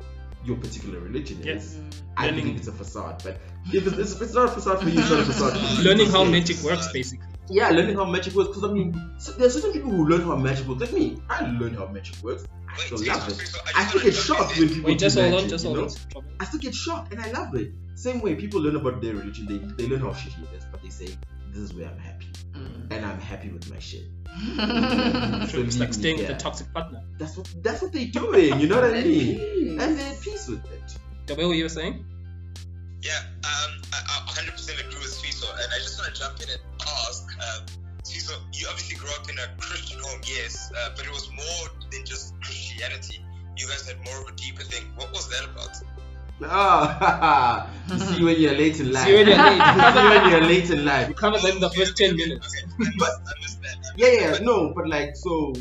your 0.44 0.58
particular 0.58 1.00
religion 1.00 1.38
is. 1.42 1.46
Yes. 1.46 1.78
I 2.18 2.26
Learning- 2.28 2.46
think 2.46 2.58
it's 2.58 2.68
a 2.68 2.72
facade, 2.72 3.22
but 3.24 3.40
if 3.72 3.88
it's, 3.88 4.14
if 4.16 4.22
it's 4.22 4.34
not 4.34 4.50
a 4.50 4.52
facade 4.52 4.82
for 4.82 4.90
you, 4.90 5.00
it's 5.00 5.10
not 5.10 5.20
a 5.20 5.26
facade. 5.26 5.54
for 5.58 5.82
you. 5.82 5.88
Learning 5.88 6.10
how 6.10 6.24
Yeah. 6.24 6.32
magic 6.32 6.62
works, 6.64 6.92
basically. 6.92 7.26
Yeah, 7.50 7.70
learning 7.70 7.96
how 7.96 8.06
magic 8.06 8.34
works. 8.36 8.50
Because 8.50 8.64
I 8.64 8.74
mean, 8.74 9.12
so, 9.20 9.32
there's 9.34 9.54
certain 9.54 9.74
people 9.74 9.92
who 9.92 10.08
learn 10.08 10.22
how 10.22 10.36
magic 10.36 10.68
works. 10.68 10.82
Like 10.82 10.94
me, 10.94 11.18
I 11.30 11.46
learned 11.46 11.76
how 11.78 11.88
magic 11.88 12.22
works. 12.24 12.46
I 12.68 12.76
Wait, 12.78 12.86
still 12.86 12.98
wait, 13.00 13.08
love 13.10 13.30
it. 13.30 13.54
I 13.76 13.82
I 13.82 13.84
just 13.84 13.90
still 13.90 14.02
get 14.02 14.14
shocked 14.16 14.58
when 14.58 14.68
there. 14.68 14.76
people 14.76 14.90
Wait, 14.92 15.00
just 15.00 15.16
do 15.16 15.22
hold 15.30 15.44
on, 15.44 15.50
just 15.50 15.66
you 15.66 15.76
hold 15.76 15.92
on. 16.16 16.24
I 16.40 16.46
still 16.46 16.60
get 16.60 16.74
shocked 16.74 17.14
and 17.14 17.22
I 17.22 17.32
love 17.32 17.54
it. 17.56 17.72
Same 17.96 18.20
way 18.22 18.36
people 18.36 18.62
learn 18.62 18.76
about 18.76 19.02
their 19.02 19.14
religion, 19.14 19.46
they, 19.46 19.84
they 19.84 19.90
learn 19.90 20.00
how 20.02 20.10
shitty 20.12 20.42
it 20.42 20.58
is, 20.58 20.64
but 20.72 20.82
they 20.82 20.90
say 20.90 21.10
this 21.54 21.64
is 21.64 21.74
where 21.74 21.88
I'm 21.88 21.98
happy, 22.00 22.26
Mm. 22.54 22.92
and 22.94 23.06
I'm 23.06 23.20
happy 23.20 23.50
with 23.50 23.70
my 23.72 23.80
shit. 23.80 24.04
Sure, 25.50 25.64
it's 25.64 25.80
like 25.80 25.90
me 25.90 25.94
staying 25.94 26.18
with 26.18 26.30
a 26.30 26.36
toxic 26.36 26.72
partner. 26.74 27.02
That's 27.20 27.38
what 27.38 27.48
that's 27.62 27.82
what 27.82 27.92
they're 27.94 28.06
doing. 28.08 28.60
You 28.60 28.68
know 28.68 28.82
what 28.82 28.94
I 28.94 29.02
mean? 29.04 29.38
peace. 29.38 29.82
And 29.82 29.98
they're 30.00 30.12
at 30.12 30.22
peace 30.22 30.48
with 30.48 30.66
it. 30.72 30.98
The 31.28 31.36
way 31.36 31.46
you 31.56 31.64
were 31.64 31.70
saying? 31.70 32.06
Yeah, 33.02 33.20
um, 33.44 33.72
I, 33.92 34.00
I 34.00 34.32
100% 34.32 34.80
agree 34.80 35.00
with 35.00 35.14
Fiso, 35.22 35.50
and 35.52 35.70
I 35.74 35.78
just 35.78 36.00
want 36.00 36.14
to 36.14 36.20
jump 36.20 36.40
in 36.42 36.50
and 36.50 36.62
ask, 37.04 37.28
um, 37.38 37.66
Fiso, 38.06 38.32
you 38.54 38.66
obviously 38.70 38.96
grew 38.96 39.10
up 39.20 39.30
in 39.30 39.38
a 39.40 39.48
Christian 39.60 40.00
home, 40.00 40.22
yes, 40.26 40.72
uh, 40.72 40.90
but 40.96 41.06
it 41.06 41.12
was 41.12 41.30
more 41.32 41.68
than 41.92 42.06
just 42.06 42.34
Christianity. 42.42 43.20
You 43.58 43.68
guys 43.68 43.86
had 43.88 43.98
more 44.06 44.22
of 44.22 44.30
a 44.30 44.36
deeper 44.38 44.64
thing. 44.64 44.84
What 44.96 45.12
was 45.12 45.28
that 45.30 45.44
about? 45.44 45.76
Ah, 46.50 47.70
you 47.90 48.00
see 48.00 48.24
when 48.24 48.40
you're 48.40 48.54
late 48.54 48.80
in 48.80 48.92
life. 48.92 49.06
See 49.08 49.14
when 49.14 49.28
you're 49.28 49.38
late. 49.38 49.58
You 49.58 49.92
see 49.92 50.10
when 50.10 50.30
you're 50.32 50.42
late 50.42 50.70
in 50.70 50.86
life. 50.86 51.08
You 51.10 51.14
covered 51.16 51.42
that 51.42 51.54
in 51.54 51.60
the 51.60 51.70
first 51.70 51.98
10 51.98 52.16
minutes. 52.16 52.48
Okay, 52.56 52.74
I 52.80 52.90
missed, 52.96 53.22
I 53.26 53.34
missed 53.42 53.62
that. 53.62 53.76
I 53.86 53.92
Yeah, 53.98 54.32
yeah, 54.32 54.40
no, 54.42 54.74
but 54.76 54.88
like, 54.88 55.16
so 55.16 55.54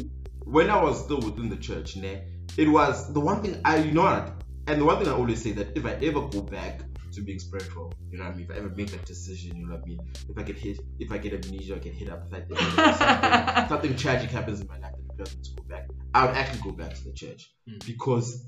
when 0.44 0.70
I 0.70 0.82
was 0.82 1.02
still 1.04 1.20
within 1.20 1.48
the 1.48 1.56
church, 1.56 1.96
ne, 1.96 2.22
it 2.56 2.68
was 2.68 3.12
the 3.12 3.20
one 3.20 3.42
thing 3.42 3.60
I, 3.64 3.76
you 3.78 3.92
know 3.92 4.02
what, 4.02 4.32
and 4.66 4.80
the 4.80 4.84
one 4.84 4.98
thing 4.98 5.08
I 5.08 5.12
always 5.12 5.42
say 5.42 5.52
that 5.52 5.76
if 5.76 5.84
I 5.86 5.92
ever 5.94 6.20
go 6.28 6.42
back 6.42 6.80
to 7.12 7.20
being 7.22 7.38
spiritual, 7.38 7.92
you 8.10 8.18
know 8.18 8.24
what 8.24 8.34
I 8.34 8.36
mean, 8.36 8.46
if 8.48 8.50
I 8.50 8.58
ever 8.58 8.70
make 8.70 8.90
that 8.92 9.04
decision, 9.04 9.56
you 9.56 9.66
know 9.66 9.74
what 9.74 9.82
I 9.82 9.86
mean, 9.86 10.00
if 10.28 10.38
I 10.38 10.42
get 10.42 10.56
hit, 10.56 10.78
if 10.98 11.12
I 11.12 11.18
get 11.18 11.32
amnesia, 11.34 11.76
I 11.76 11.78
get 11.78 11.94
hit 11.94 12.08
up, 12.10 12.26
if 12.30 12.34
I 12.34 12.40
think 12.40 12.58
something, 12.96 13.68
something 13.68 13.96
tragic 13.96 14.30
happens 14.30 14.60
in 14.60 14.66
my 14.68 14.78
life 14.78 14.92
that 14.96 15.02
requires 15.10 15.36
me 15.36 15.42
to 15.42 15.50
go 15.56 15.62
back, 15.68 15.88
I 16.14 16.26
would 16.26 16.36
actually 16.36 16.62
go 16.62 16.72
back 16.72 16.94
to 16.94 17.04
the 17.04 17.12
church 17.12 17.50
Mm. 17.68 17.86
because 17.86 18.44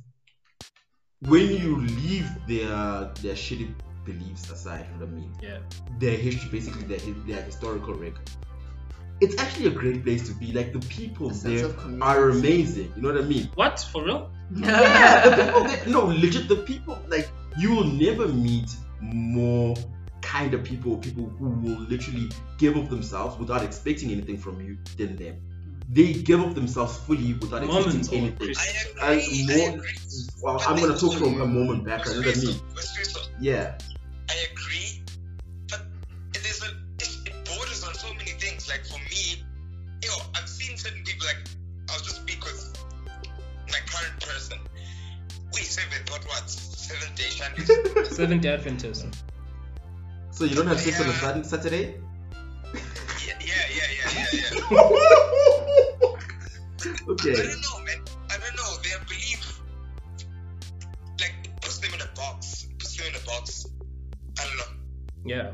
when 1.26 1.50
you 1.50 1.76
leave 1.80 2.28
their 2.46 3.10
their 3.22 3.34
shitty 3.34 3.74
beliefs 4.04 4.50
aside, 4.50 4.86
you 4.92 5.00
know 5.00 5.06
what 5.06 5.14
I 5.14 5.20
mean, 5.20 5.32
Yeah. 5.42 5.58
their 5.98 6.16
history, 6.16 6.50
basically 6.50 6.84
their 6.84 6.98
their 7.26 7.42
historical 7.42 7.94
record. 7.94 8.30
It's 9.20 9.40
actually 9.40 9.66
a 9.68 9.70
great 9.70 10.02
place 10.04 10.26
to 10.28 10.34
be. 10.34 10.52
Like 10.52 10.72
the 10.72 10.80
people 10.80 11.30
A 11.30 11.34
sense 11.34 11.62
there 11.62 12.02
are 12.02 12.30
amazing. 12.30 12.92
You 12.96 13.02
know 13.02 13.12
what 13.12 13.22
I 13.22 13.26
mean? 13.26 13.48
What? 13.54 13.78
For 13.92 14.04
real? 14.04 14.30
Yeah, 14.56 15.28
the 15.28 15.44
people 15.44 15.64
there, 15.64 15.86
no, 15.86 16.04
legit. 16.06 16.48
The 16.48 16.56
people 16.56 16.98
like 17.08 17.28
you 17.58 17.74
will 17.74 17.84
never 18.06 18.28
meet 18.28 18.74
more 19.00 19.74
kind 20.20 20.52
of 20.52 20.64
people, 20.64 20.96
people 20.98 21.26
who 21.38 21.48
will 21.48 21.80
literally 21.92 22.28
give 22.58 22.76
of 22.76 22.90
themselves 22.90 23.38
without 23.38 23.62
expecting 23.62 24.10
anything 24.10 24.36
from 24.36 24.60
you 24.60 24.76
than 24.98 25.16
them. 25.16 25.36
They 25.88 26.12
give 26.14 26.40
up 26.40 26.54
themselves 26.54 26.96
fully 26.98 27.34
without 27.34 27.64
Mormons 27.64 27.94
expecting 27.94 28.18
anything. 28.26 28.46
Christians? 28.54 28.98
I 29.00 29.10
agree. 29.12 29.46
I- 29.50 29.54
I 29.54 29.56
more- 29.68 29.74
agree. 29.78 29.94
Well, 30.42 30.58
But 30.58 30.68
I'm 30.68 30.76
gonna 30.76 30.94
talk 30.94 31.02
also- 31.04 31.18
from 31.18 31.40
a 31.40 31.46
moment 31.46 31.84
back. 31.84 32.06
You 32.06 32.12
know 32.12 32.26
what 32.26 32.36
I 32.36 32.40
mean? 32.40 32.60
Yeah. 33.40 33.78
I 34.30 34.34
agree, 34.52 35.02
but 35.68 35.82
it 36.34 36.44
is 36.46 36.62
it, 36.62 37.28
it 37.28 37.44
borders 37.44 37.84
on 37.84 37.94
so 37.94 38.12
many 38.14 38.32
things. 38.32 38.66
Like 38.68 38.84
for 38.86 38.98
me, 38.98 39.44
you 40.02 40.08
know, 40.08 40.16
I've 40.34 40.48
seen 40.48 40.76
certain 40.78 41.04
people. 41.04 41.26
Like 41.26 41.38
I'll 41.90 41.98
just 42.00 42.16
speak 42.16 42.42
with 42.44 42.76
my 43.70 43.78
current 43.86 44.18
person. 44.20 44.58
We 45.52 45.60
seventh, 45.60 46.10
what 46.10 46.24
what 46.26 46.48
seventh 46.48 47.14
day 47.14 47.28
Shandy. 47.30 47.64
Seventh 48.14 48.42
day 48.42 48.54
Adventist. 48.54 49.06
So 50.32 50.44
you 50.44 50.56
don't 50.56 50.66
have 50.66 50.80
sex 50.80 51.00
on 51.00 51.08
a 51.08 51.12
Saturday- 51.12 51.48
Saturday? 51.48 52.00
yeah, 53.26 53.34
yeah, 53.40 53.54
yeah, 53.76 53.88
yeah, 53.92 54.26
yeah, 54.32 54.50
yeah. 54.70 55.08
I 57.04 57.14
don't 57.16 57.60
know, 57.62 57.84
man. 57.84 58.02
I 58.30 58.36
don't 58.38 58.56
know. 58.56 58.76
Their 58.82 58.98
belief, 59.06 59.60
like, 61.20 61.34
it 61.44 61.60
puts 61.60 61.78
them 61.78 61.94
in 61.94 62.00
a 62.00 62.08
box. 62.14 62.64
It 62.70 62.78
puts 62.78 62.96
them 62.96 63.06
in 63.08 63.14
a 63.20 63.24
box. 63.26 63.66
I 64.40 64.44
don't 64.44 64.56
know. 64.56 64.64
Yeah. 65.26 65.52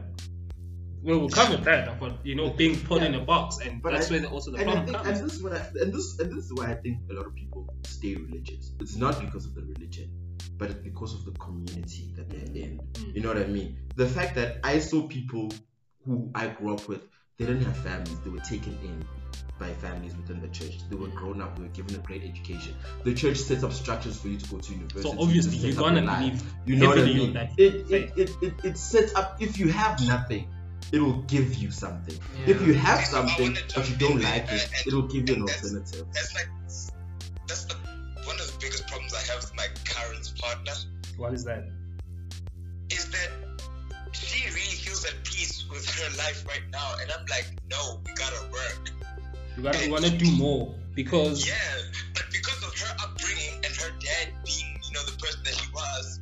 Well, 1.02 1.20
we'll 1.20 1.28
cover 1.30 1.56
that, 1.56 1.98
but 1.98 2.24
you 2.26 2.34
know, 2.34 2.50
being 2.50 2.78
put 2.80 3.02
in 3.02 3.14
a 3.14 3.20
box, 3.24 3.58
and 3.58 3.82
But 3.82 3.92
that's 3.92 4.08
I- 4.08 4.10
where 4.12 4.20
the, 4.20 4.28
also 4.28 4.50
the 4.50 4.58
and 4.58 4.68
I 4.68 4.72
problem 4.74 4.94
think, 4.94 5.04
comes. 5.04 5.18
and 5.20 5.28
this 5.28 5.36
is 5.36 5.42
what 5.42 5.52
I, 5.54 5.66
and 5.80 5.94
this 5.94 6.18
and 6.18 6.36
this 6.36 6.44
is 6.44 6.52
why 6.52 6.66
I 6.66 6.74
think 6.74 6.98
a 7.10 7.14
lot 7.14 7.26
of 7.26 7.34
people 7.34 7.74
stay 7.86 8.14
religious. 8.16 8.72
It's 8.80 8.96
not 8.96 9.18
because 9.18 9.46
of 9.46 9.54
the 9.54 9.62
religion, 9.62 10.10
but 10.58 10.70
it's 10.70 10.80
because 10.80 11.14
of 11.14 11.24
the 11.24 11.32
community 11.32 12.12
that 12.16 12.28
they're 12.28 12.54
in. 12.62 12.80
Mm. 12.92 13.14
You 13.14 13.22
know 13.22 13.28
what 13.28 13.38
I 13.38 13.46
mean? 13.46 13.78
The 13.96 14.06
fact 14.06 14.34
that 14.34 14.58
I 14.62 14.78
saw 14.78 15.06
people 15.08 15.50
who 16.04 16.30
I 16.34 16.48
grew 16.48 16.74
up 16.74 16.86
with, 16.86 17.02
they 17.38 17.46
didn't 17.46 17.64
have 17.64 17.78
families. 17.78 18.18
They 18.20 18.30
were 18.30 18.38
taken 18.40 18.76
in 18.84 19.02
by 19.60 19.72
families 19.74 20.16
within 20.16 20.40
the 20.40 20.48
church. 20.48 20.78
They 20.88 20.96
were 20.96 21.08
grown 21.08 21.40
up. 21.40 21.54
They 21.56 21.62
were 21.62 21.68
given 21.68 21.94
a 21.94 21.98
great 21.98 22.24
education. 22.24 22.74
The 23.04 23.14
church 23.14 23.36
sets 23.36 23.62
up 23.62 23.72
structures 23.72 24.18
for 24.18 24.28
you 24.28 24.38
to 24.38 24.50
go 24.50 24.58
to 24.58 24.72
university. 24.72 25.02
So 25.16 25.22
obviously, 25.22 25.56
you're 25.58 25.76
gonna 25.76 26.00
believe 26.00 26.42
You 26.64 26.76
know 26.76 26.88
what 26.88 26.98
I 26.98 27.00
heavily 27.02 27.18
mean? 27.18 27.32
that 27.34 27.50
It, 27.58 27.74
it, 27.92 28.12
it, 28.16 28.30
it, 28.42 28.54
it 28.64 28.78
sets 28.78 29.14
up, 29.14 29.36
if 29.40 29.58
you 29.58 29.68
have 29.68 30.00
nothing, 30.06 30.48
it 30.90 30.98
will 30.98 31.20
give 31.22 31.54
you 31.54 31.70
something. 31.70 32.18
Yeah. 32.40 32.54
If 32.54 32.66
you 32.66 32.72
have 32.74 33.00
I 33.00 33.04
something 33.04 33.52
wanna 33.52 33.60
but 33.74 33.88
you 33.88 33.96
don't 33.96 34.22
like 34.22 34.50
it, 34.50 34.68
it 34.86 34.92
will 34.94 35.02
give 35.06 35.28
you 35.28 35.34
an 35.36 35.40
and 35.42 35.48
that's- 35.48 35.64
alternative. 35.64 36.06
That's 36.14 36.34
like, 36.34 36.48
that's 37.46 37.64
the 37.66 37.74
one 38.26 38.36
of 38.40 38.46
the 38.46 38.56
biggest 38.60 38.86
problems 38.88 39.14
I 39.14 39.20
have 39.32 39.42
with 39.42 39.54
my 39.56 39.66
current 39.84 40.32
partner. 40.40 40.72
What 41.16 41.34
is 41.34 41.44
that? 41.44 41.64
is 42.90 43.08
that 43.10 43.30
she 44.12 44.46
really 44.48 44.76
feels 44.82 45.04
at 45.04 45.14
peace 45.22 45.64
with 45.70 45.88
her 45.88 46.16
life 46.18 46.44
right 46.48 46.62
now, 46.72 46.96
and 47.00 47.10
I'm 47.12 47.24
like, 47.26 47.46
no, 47.70 48.00
we 48.04 48.12
gotta 48.14 48.42
work. 48.50 48.90
You 49.56 49.62
gotta 49.62 49.84
you 49.84 49.92
wanna 49.92 50.10
do 50.10 50.30
more 50.32 50.74
because 50.94 51.46
Yeah, 51.46 51.54
but 52.14 52.24
because 52.32 52.62
of 52.62 52.78
her 52.78 52.96
upbringing 53.04 53.54
and 53.64 53.76
her 53.76 53.90
dad 54.00 54.32
being, 54.44 54.78
you 54.86 54.92
know, 54.94 55.04
the 55.04 55.16
person 55.18 55.40
that 55.44 55.54
he 55.54 55.72
was, 55.72 56.20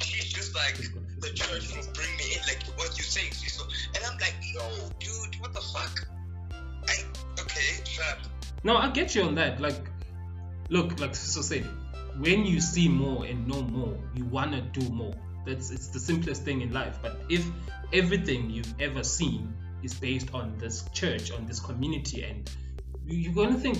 she's 0.00 0.32
just 0.32 0.54
like, 0.54 0.76
the 1.20 1.30
church 1.34 1.74
will 1.74 1.92
bring 1.92 2.16
me 2.16 2.36
in, 2.36 2.40
like 2.46 2.62
what 2.78 2.96
you 2.96 3.04
say, 3.04 3.30
so, 3.30 3.64
and 3.94 4.04
I'm 4.04 4.18
like, 4.18 4.34
no, 4.54 4.88
dude, 4.98 5.40
what 5.40 5.52
the 5.52 5.60
fuck? 5.60 6.08
I 6.88 7.04
okay, 7.40 7.84
sure. 7.84 8.04
No, 8.64 8.76
I 8.76 8.90
get 8.90 9.14
you 9.14 9.22
on 9.22 9.34
that. 9.36 9.60
Like, 9.60 9.90
look, 10.68 11.00
like 11.00 11.14
so 11.14 11.42
said, 11.42 11.66
when 12.18 12.44
you 12.44 12.60
see 12.60 12.88
more 12.88 13.24
and 13.24 13.46
know 13.46 13.62
more, 13.62 13.96
you 14.14 14.24
wanna 14.24 14.60
do 14.60 14.88
more. 14.90 15.14
That's 15.46 15.70
it's 15.70 15.88
the 15.88 15.98
simplest 15.98 16.44
thing 16.44 16.60
in 16.60 16.72
life. 16.72 16.98
But 17.02 17.20
if 17.28 17.44
everything 17.92 18.50
you've 18.50 18.72
ever 18.80 19.02
seen 19.02 19.52
is 19.82 19.94
based 19.94 20.32
on 20.34 20.56
this 20.58 20.88
church, 20.90 21.30
on 21.32 21.46
this 21.46 21.60
community, 21.60 22.22
and 22.22 22.50
you- 23.04 23.18
you're 23.18 23.34
gonna 23.34 23.58
think, 23.58 23.78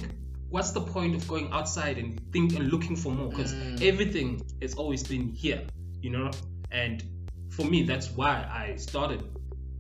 what's 0.49 0.73
the 0.73 0.81
point 0.81 1.15
of 1.15 1.27
going 1.29 1.51
outside 1.53 1.99
and 1.99 2.21
think 2.33 2.55
and 2.55 2.69
looking 2.71 2.97
for 2.97 3.13
more? 3.13 3.29
Because 3.29 3.55
Mm. 3.55 3.83
everything 3.83 4.43
has 4.61 4.75
always 4.75 5.03
been 5.03 5.29
here, 5.29 5.67
you 6.01 6.11
know. 6.11 6.31
And 6.71 7.03
for 7.51 7.65
me, 7.65 7.85
that's 7.85 8.11
why 8.11 8.47
I 8.51 8.77
started 8.77 9.23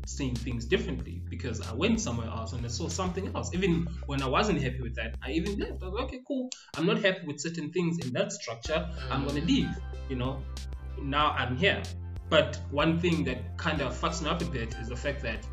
seeing 0.05 0.35
things 0.35 0.65
differently 0.67 1.23
because 1.29 1.61
I 1.61 1.73
went 1.75 2.01
somewhere 2.01 2.29
else 2.29 2.53
and 2.53 2.65
I 2.65 2.69
saw 2.69 2.89
something 2.89 3.31
else. 3.35 3.55
Even 3.55 3.87
when 4.07 4.21
I 4.23 4.27
wasn't 4.27 4.61
happy 4.61 4.81
with 4.83 4.95
that, 4.97 5.15
I 5.23 5.33
even 5.33 5.59
left. 5.59 5.83
I 5.83 5.87
was 5.87 5.95
like, 5.95 6.05
okay, 6.05 6.21
cool. 6.27 6.51
I'm 6.77 6.87
not 6.87 7.03
happy 7.03 7.27
with 7.27 7.41
certain 7.41 7.71
things 7.71 7.99
in 8.05 8.13
that 8.15 8.33
structure. 8.33 8.89
I'm 9.11 9.27
gonna 9.27 9.41
leave. 9.43 9.71
You 10.09 10.17
know. 10.17 10.43
Now 11.01 11.31
I'm 11.33 11.57
here. 11.57 11.83
But 12.29 12.61
one 12.71 12.99
thing 12.99 13.25
that 13.25 13.57
kind 13.59 13.81
of 13.81 13.99
fucks 13.99 14.23
me 14.23 14.29
up 14.29 14.41
a 14.43 14.47
bit 14.47 14.75
is 14.81 14.89
the 14.89 14.97
fact 14.97 15.23
that 15.23 15.47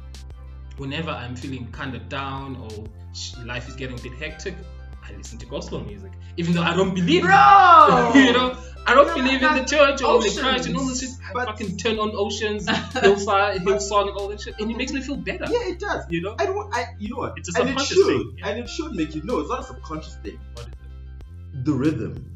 whenever 0.80 1.12
I'm 1.12 1.36
feeling 1.36 1.68
kind 1.72 1.96
of 1.96 2.10
down 2.10 2.56
or 2.56 3.46
life 3.46 3.68
is 3.68 3.76
getting 3.76 4.00
a 4.00 4.02
bit 4.02 4.14
hectic, 4.14 4.56
I 5.04 5.14
listen 5.14 5.38
to 5.40 5.46
gospel 5.46 5.82
music, 5.82 6.12
even 6.38 6.54
though 6.54 6.62
I 6.64 6.76
don't 6.76 6.94
believe. 6.96 7.24
Bro! 7.24 7.32
you 8.16 8.34
know, 8.34 8.58
I 8.86 8.94
don't 8.94 9.08
You 9.16 9.24
believe 9.24 9.44
in 9.44 9.56
the 9.56 9.66
church 9.66 10.02
or 10.02 10.20
the 10.22 10.28
Oceans. 10.28 10.40
Christ 10.40 10.68
and 10.68 10.78
all 10.78 10.86
this 10.86 11.02
shit. 11.02 11.10
I 11.36 11.46
fucking 11.46 11.78
turn 11.78 12.00
on 12.00 12.12
Oceans, 12.14 12.68
Hillside, 12.94 13.62
Hillsong, 13.62 14.10
and 14.10 14.18
all 14.18 14.28
that 14.30 14.42
shit, 14.42 14.60
and 14.60 14.72
it 14.72 14.78
makes 14.78 14.92
me 14.94 15.02
feel 15.02 15.18
better. 15.18 15.46
Yeah, 15.50 15.70
it 15.72 15.80
does. 15.80 16.06
You 16.10 16.22
know, 16.22 16.36
I 16.40 16.46
don't. 16.46 16.74
I. 16.74 16.86
You 16.98 17.10
know 17.10 17.18
what? 17.18 17.34
It's 17.38 17.56
a 17.56 17.62
and 17.62 17.70
it 17.70 17.80
subconscious 17.80 17.98
should. 17.98 18.08
thing, 18.08 18.36
yeah. 18.38 18.48
And 18.48 18.60
it 18.60 18.70
should 18.70 18.94
make 18.94 19.16
you 19.16 19.24
know. 19.24 19.40
It's 19.40 19.50
not 19.50 19.62
a 19.62 19.64
subconscious 19.64 20.16
thing. 20.18 20.40
What 20.54 20.68
is 20.68 20.74
it? 20.74 21.66
The 21.66 21.74
rhythm, 21.74 22.32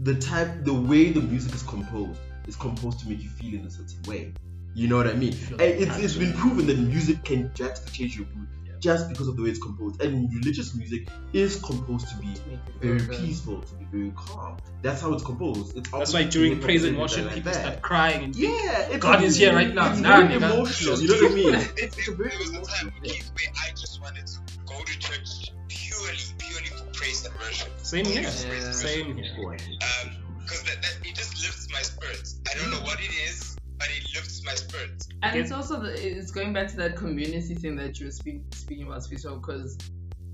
the 0.00 0.14
type, 0.16 0.64
the 0.64 0.74
way 0.74 1.10
the 1.10 1.20
music 1.20 1.54
is 1.54 1.62
composed 1.62 2.20
is 2.46 2.56
composed 2.56 3.00
to 3.00 3.08
make 3.08 3.22
you 3.22 3.28
feel 3.28 3.60
in 3.60 3.66
a 3.66 3.70
certain 3.70 4.02
way. 4.06 4.32
You 4.74 4.86
know 4.88 4.96
what 4.96 5.08
I 5.08 5.14
mean? 5.14 5.32
Feel 5.32 5.60
And 5.60 5.70
it's, 5.82 5.98
it's 5.98 6.14
been 6.16 6.32
proven 6.34 6.66
that 6.66 6.78
music 6.78 7.24
can 7.24 7.50
drastically 7.54 7.92
change 7.92 8.16
your 8.16 8.26
mood 8.34 8.48
Yeah. 8.66 8.72
just 8.80 9.08
because 9.08 9.26
of 9.28 9.36
the 9.36 9.42
way 9.42 9.50
it's 9.50 9.58
composed. 9.58 10.00
And 10.02 10.32
religious 10.32 10.74
music 10.74 11.08
is 11.32 11.56
composed 11.60 12.08
to 12.10 12.16
be 12.16 12.34
very 12.80 13.00
peaceful, 13.00 13.60
to 13.62 13.74
be 13.74 13.86
very 13.90 14.12
calm. 14.16 14.56
That's 14.82 15.00
how 15.00 15.12
it's 15.14 15.24
composed. 15.24 15.76
It's 15.76 15.90
That's 15.90 16.14
why 16.14 16.24
during 16.24 16.60
praise 16.60 16.84
and 16.84 16.96
worship, 16.98 17.24
like 17.26 17.34
people 17.36 17.52
that. 17.52 17.60
start 17.60 17.82
crying 17.82 18.24
and 18.24 18.36
Yeah, 18.36 18.50
it's 18.90 18.98
God 19.02 19.22
is 19.24 19.36
here 19.36 19.52
right 19.54 19.74
now. 19.74 19.90
It's 19.90 20.00
Nah, 20.00 20.20
very 20.20 20.34
nigga. 20.38 20.52
emotional. 20.54 21.00
You 21.00 21.08
know 21.08 21.14
what 21.14 21.32
I 21.32 21.34
mean? 21.34 21.52
There, 21.52 21.60
It's, 21.78 21.98
it's 21.98 22.06
there 22.06 22.16
was 22.16 22.50
a 22.50 22.52
time 22.52 22.62
emotional 22.62 22.90
thing. 22.92 23.02
Keith, 23.02 23.30
where 23.34 23.52
I 23.66 23.70
just 23.70 24.00
wanted 24.00 24.26
to 24.26 24.38
go 24.66 24.78
to 24.84 24.98
church 25.00 25.50
purely, 25.68 26.18
purely 26.38 26.66
for 26.78 26.84
praise 26.92 27.24
and 27.26 27.34
worship. 27.34 27.68
Same 27.78 28.04
here. 28.04 28.22
for 28.30 28.46
praise 28.48 28.64
and 28.64 28.64
Yeah. 28.64 28.70
Same 28.72 29.16
here. 29.16 29.26
I 29.34 29.62
hate 29.62 29.82
Um, 29.82 30.12
because 30.38 30.62
that, 30.62 30.80
that 30.82 30.94
it 31.04 31.14
just 31.16 31.42
lifts 31.42 31.68
my 31.72 31.82
spirits. 31.82 32.40
I 32.48 32.56
don't 32.58 32.70
know 32.70 32.80
what 32.80 33.00
it 33.00 33.10
is, 33.28 33.57
but 33.78 33.88
it 33.88 34.04
lifts 34.14 34.44
my 34.44 34.54
spirits. 34.54 35.08
And 35.22 35.38
it's 35.38 35.52
also 35.52 35.80
the, 35.80 35.92
it's 35.92 36.30
going 36.30 36.52
back 36.52 36.68
to 36.68 36.76
that 36.78 36.96
community 36.96 37.54
thing 37.54 37.76
that 37.76 37.98
you 37.98 38.06
were 38.06 38.12
speak, 38.12 38.42
speaking 38.52 38.86
about, 38.86 39.02
Fiso, 39.02 39.40
because 39.40 39.78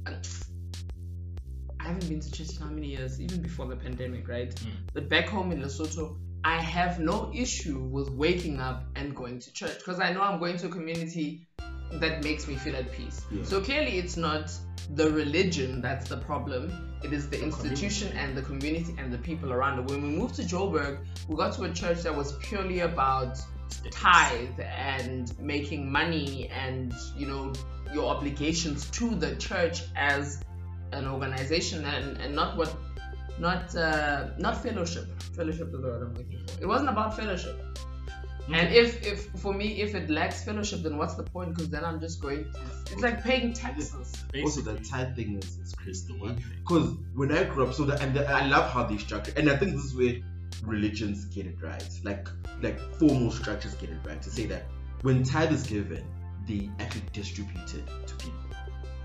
I 0.07 1.89
haven't 1.89 2.09
been 2.09 2.21
to 2.21 2.31
church 2.31 2.57
in 2.57 2.63
how 2.63 2.71
many 2.71 2.89
years, 2.89 3.21
even 3.21 3.43
before 3.43 3.67
the 3.67 3.77
pandemic, 3.77 4.27
right? 4.29 4.55
Mm. 4.55 4.71
But 4.93 5.09
back 5.09 5.29
home 5.29 5.53
in 5.53 5.61
Lesotho, 5.61 6.19
I 6.43 6.61
have 6.61 6.99
no 6.99 7.31
issue 7.35 7.79
with 7.79 8.11
waking 8.11 8.61
up 8.61 8.85
and 8.97 9.15
going 9.15 9.39
to 9.41 9.53
church 9.53 9.79
because 9.79 10.01
I 10.01 10.13
know 10.13 10.23
I'm 10.23 10.39
going 10.39 10.57
to 10.59 10.67
a 10.67 10.71
community 10.71 11.47
that 12.01 12.25
makes 12.25 12.47
me 12.47 12.57
feel 12.57 12.77
at 12.77 12.93
peace. 12.93 13.23
Yeah. 13.31 13.45
So 13.45 13.61
clearly, 13.61 13.99
it's 13.99 14.17
not 14.17 14.53
the 14.95 15.11
religion 15.11 15.81
that's 15.81 16.09
the 16.09 16.19
problem. 16.19 16.99
It 17.03 17.13
is 17.13 17.29
the, 17.29 17.37
The 17.37 17.45
institution 17.45 18.17
and 18.17 18.37
the 18.37 18.43
community 18.43 18.95
and 18.99 19.13
the 19.13 19.19
people 19.19 19.53
around 19.53 19.79
it. 19.79 19.91
When 19.91 20.03
we 20.03 20.09
moved 20.09 20.35
to 20.37 20.43
Joburg, 20.43 20.99
we 21.29 21.37
got 21.37 21.55
to 21.55 21.65
a 21.65 21.73
church 21.73 22.03
that 22.03 22.15
was 22.15 22.33
purely 22.39 22.81
about 22.81 23.39
tithe 23.91 24.61
and 24.61 25.39
making 25.39 25.91
money 25.91 26.49
and 26.49 26.93
you 27.17 27.27
know 27.27 27.53
your 27.93 28.07
obligations 28.07 28.91
to 28.91 29.15
the 29.15 29.37
church 29.37 29.83
as 29.97 30.43
an 30.93 31.07
organization 31.07 31.85
and, 31.85 32.17
and 32.19 32.35
not 32.35 32.57
what 32.57 32.75
not 33.39 33.75
uh, 33.77 34.29
not 34.39 34.63
fellowship 34.63 35.07
fellowship 35.37 35.67
is 35.67 35.73
the 35.73 35.81
word 35.81 36.03
i'm 36.03 36.15
looking 36.15 36.47
for 36.47 36.63
it 36.63 36.67
wasn't 36.67 36.89
about 36.89 37.17
fellowship 37.17 37.79
and 38.53 38.75
if 38.75 39.03
if 39.07 39.27
for 39.41 39.55
me 39.55 39.81
if 39.81 39.95
it 39.95 40.11
lacks 40.11 40.45
fellowship 40.45 40.83
then 40.83 40.99
what's 40.99 41.15
the 41.15 41.23
point 41.23 41.49
because 41.55 41.71
then 41.71 41.85
i'm 41.85 41.99
just 41.99 42.21
going 42.21 42.45
to, 42.45 42.61
it's 42.93 43.01
like 43.01 43.23
paying 43.23 43.53
taxes 43.53 44.13
Also, 44.43 44.61
the 44.61 44.79
tithe 44.81 45.17
thing 45.17 45.39
is, 45.39 45.57
is 45.59 45.75
crazy. 45.75 46.13
the 46.13 46.19
one 46.19 46.37
thing. 46.37 46.45
Because 46.61 46.95
when 47.15 47.31
I 47.33 47.45
grew 47.45 47.67
up, 47.67 47.73
so 47.75 47.85
the, 47.85 48.01
and 48.03 48.15
the, 48.15 48.29
I 48.29 48.47
love 48.47 48.71
how 48.71 48.83
they 48.85 48.99
structure, 48.99 49.33
and 49.37 49.49
I 49.49 49.57
think 49.57 49.73
this 49.73 49.85
is 49.85 49.95
where 49.95 50.17
religions 50.65 51.25
get 51.27 51.47
it 51.47 51.57
right. 51.63 51.89
Like 52.03 52.29
like 52.63 52.79
formal 52.99 53.31
structures 53.31 53.75
get 53.77 53.91
it 53.91 53.99
right 54.05 54.21
to 54.21 54.31
say 54.31 54.47
that 54.47 54.65
when 55.03 55.23
tithe 55.23 55.53
is 55.53 55.63
given, 55.65 56.05
they 56.49 56.71
actually 56.81 57.03
distribute 57.13 57.75
it 57.75 57.87
to 58.09 58.15
people. 58.17 58.41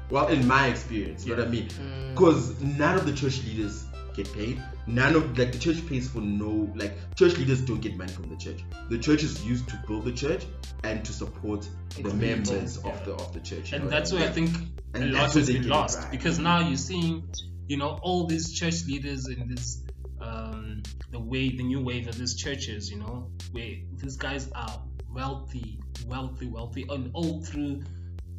Well, 0.09 0.27
in 0.27 0.47
my 0.47 0.67
experience, 0.67 1.25
you 1.25 1.35
know 1.35 1.41
what 1.43 1.49
I 1.49 1.51
mean? 1.51 1.67
Mm. 1.67 2.15
Because 2.15 2.59
none 2.61 2.97
of 2.97 3.05
the 3.05 3.13
church 3.13 3.43
leaders 3.45 3.85
get 4.23 4.33
paid. 4.33 4.61
None 4.87 5.15
of 5.15 5.37
like 5.37 5.51
the 5.51 5.59
church 5.59 5.85
pays 5.87 6.09
for 6.09 6.19
no 6.19 6.71
like 6.75 6.93
church 7.15 7.37
leaders 7.37 7.61
don't 7.61 7.81
get 7.81 7.95
money 7.97 8.11
from 8.11 8.29
the 8.29 8.35
church. 8.35 8.63
The 8.89 8.97
church 8.97 9.23
is 9.23 9.43
used 9.45 9.67
to 9.69 9.79
build 9.87 10.05
the 10.05 10.11
church 10.11 10.45
and 10.83 11.03
to 11.05 11.13
support 11.13 11.67
the 12.01 12.13
members 12.13 12.77
people, 12.77 12.91
of 12.91 13.05
the 13.05 13.13
of 13.13 13.33
the 13.33 13.39
church. 13.39 13.73
and 13.73 13.89
that's 13.89 14.11
where 14.13 14.27
I 14.27 14.31
think 14.31 14.51
And 14.93 15.03
a 15.03 15.07
lot 15.07 15.33
has 15.33 15.47
been 15.47 15.67
lost 15.67 15.99
right. 15.99 16.11
because 16.11 16.39
now 16.39 16.59
you're 16.67 16.77
seeing, 16.77 17.29
you 17.67 17.77
know, 17.77 17.99
all 18.01 18.25
these 18.27 18.53
church 18.53 18.85
leaders 18.87 19.27
in 19.27 19.47
this, 19.47 19.83
um, 20.21 20.81
the 21.11 21.19
way, 21.19 21.49
the 21.49 21.63
new 21.63 21.81
wave 21.83 22.07
of 22.07 22.17
these 22.17 22.35
churches, 22.35 22.89
you 22.91 22.97
know, 22.97 23.29
where 23.51 23.73
these 24.01 24.17
guys 24.17 24.49
are 24.53 24.81
wealthy, 25.13 25.79
wealthy, 26.07 26.47
wealthy, 26.47 26.85
and 26.89 27.11
all 27.13 27.41
through 27.41 27.83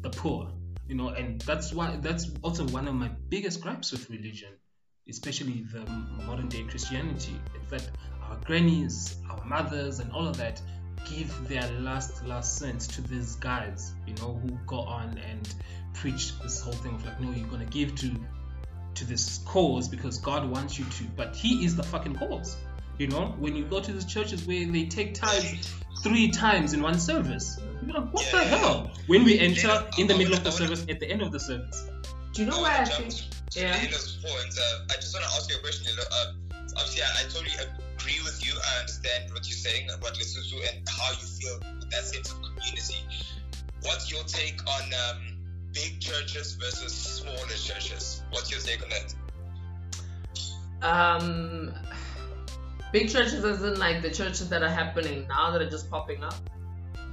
the 0.01 0.09
poor, 0.09 0.51
you 0.87 0.95
know, 0.95 1.09
and 1.09 1.39
that's 1.41 1.71
why 1.73 1.97
that's 2.01 2.29
also 2.43 2.65
one 2.67 2.87
of 2.87 2.95
my 2.95 3.09
biggest 3.29 3.61
gripes 3.61 3.91
with 3.91 4.09
religion, 4.09 4.49
especially 5.09 5.65
the 5.71 5.85
modern 6.25 6.47
day 6.47 6.63
Christianity, 6.63 7.39
is 7.61 7.69
that 7.69 7.89
our 8.29 8.37
grannies, 8.45 9.17
our 9.29 9.43
mothers, 9.45 9.99
and 9.99 10.11
all 10.11 10.27
of 10.27 10.37
that 10.37 10.61
give 11.09 11.47
their 11.47 11.67
last 11.79 12.25
last 12.25 12.57
cents 12.57 12.87
to 12.87 13.01
these 13.01 13.35
guys, 13.35 13.93
you 14.07 14.13
know, 14.15 14.39
who 14.43 14.57
go 14.67 14.79
on 14.81 15.17
and 15.17 15.53
preach 15.93 16.39
this 16.41 16.61
whole 16.61 16.73
thing 16.73 16.93
of 16.95 17.05
like, 17.05 17.19
no, 17.19 17.31
you're 17.31 17.47
gonna 17.47 17.65
give 17.65 17.95
to 17.95 18.11
to 18.93 19.05
this 19.05 19.39
cause 19.45 19.87
because 19.87 20.17
God 20.19 20.49
wants 20.49 20.77
you 20.77 20.85
to, 20.85 21.03
but 21.15 21.35
He 21.35 21.65
is 21.65 21.75
the 21.75 21.83
fucking 21.83 22.15
cause. 22.15 22.57
You 22.97 23.07
know, 23.07 23.33
when 23.39 23.55
you 23.55 23.63
go 23.65 23.79
to 23.79 23.91
these 23.91 24.05
churches 24.05 24.45
where 24.45 24.65
they 24.67 24.85
take 24.85 25.15
tithes 25.15 25.73
three 26.03 26.29
times 26.29 26.73
in 26.73 26.81
one 26.83 26.99
service, 26.99 27.59
you're 27.83 27.99
like, 27.99 28.13
what 28.13 28.25
the 28.31 28.37
Yeah. 28.37 28.43
hell? 28.43 28.91
When 29.07 29.23
we 29.23 29.39
enter 29.39 29.87
in 29.97 30.07
the 30.07 30.15
middle 30.15 30.33
of 30.33 30.43
the 30.43 30.51
service, 30.51 30.85
at 30.87 30.99
the 30.99 31.09
end 31.09 31.21
of 31.21 31.31
the 31.31 31.39
service, 31.39 31.89
do 32.33 32.41
you 32.43 32.49
know 32.49 32.57
I 32.57 32.61
why 32.61 32.69
i 32.69 32.77
wanna 32.79 33.09
think 33.11 33.13
yeah. 33.53 33.75
Leila's 33.83 34.17
point. 34.23 34.55
Uh, 34.57 34.85
I 34.89 34.95
just 34.95 35.13
want 35.13 35.25
to 35.25 35.31
ask 35.35 35.49
you 35.49 35.57
a 35.57 35.59
question, 35.59 35.85
Leila. 35.87 36.07
Uh, 36.09 36.31
obviously, 36.77 37.03
I, 37.03 37.19
I 37.19 37.23
totally 37.27 37.51
agree 37.59 38.21
with 38.23 38.39
you. 38.45 38.53
I 38.55 38.79
understand 38.79 39.29
what 39.33 39.43
you're 39.49 39.59
saying 39.59 39.89
about 39.89 40.13
Lesotho 40.13 40.55
and 40.71 40.87
how 40.87 41.11
you 41.11 41.27
feel 41.27 41.59
with 41.79 41.91
that 41.91 42.05
sense 42.05 42.31
of 42.31 42.41
community. 42.41 43.03
What's 43.83 44.09
your 44.09 44.23
take 44.23 44.61
on 44.65 44.83
um, 44.93 45.37
big 45.73 45.99
churches 45.99 46.55
versus 46.55 46.93
smaller 46.93 47.59
churches? 47.59 48.23
What's 48.31 48.49
your 48.49 48.61
take 48.61 48.81
on 48.83 48.89
that? 48.89 49.15
um 50.81 51.71
big 52.91 53.07
churches 53.07 53.45
as 53.45 53.61
in 53.63 53.77
like 53.77 54.01
the 54.01 54.09
churches 54.09 54.49
that 54.49 54.63
are 54.63 54.69
happening 54.69 55.27
now 55.27 55.51
that 55.51 55.61
are 55.61 55.69
just 55.69 55.91
popping 55.91 56.23
up 56.23 56.33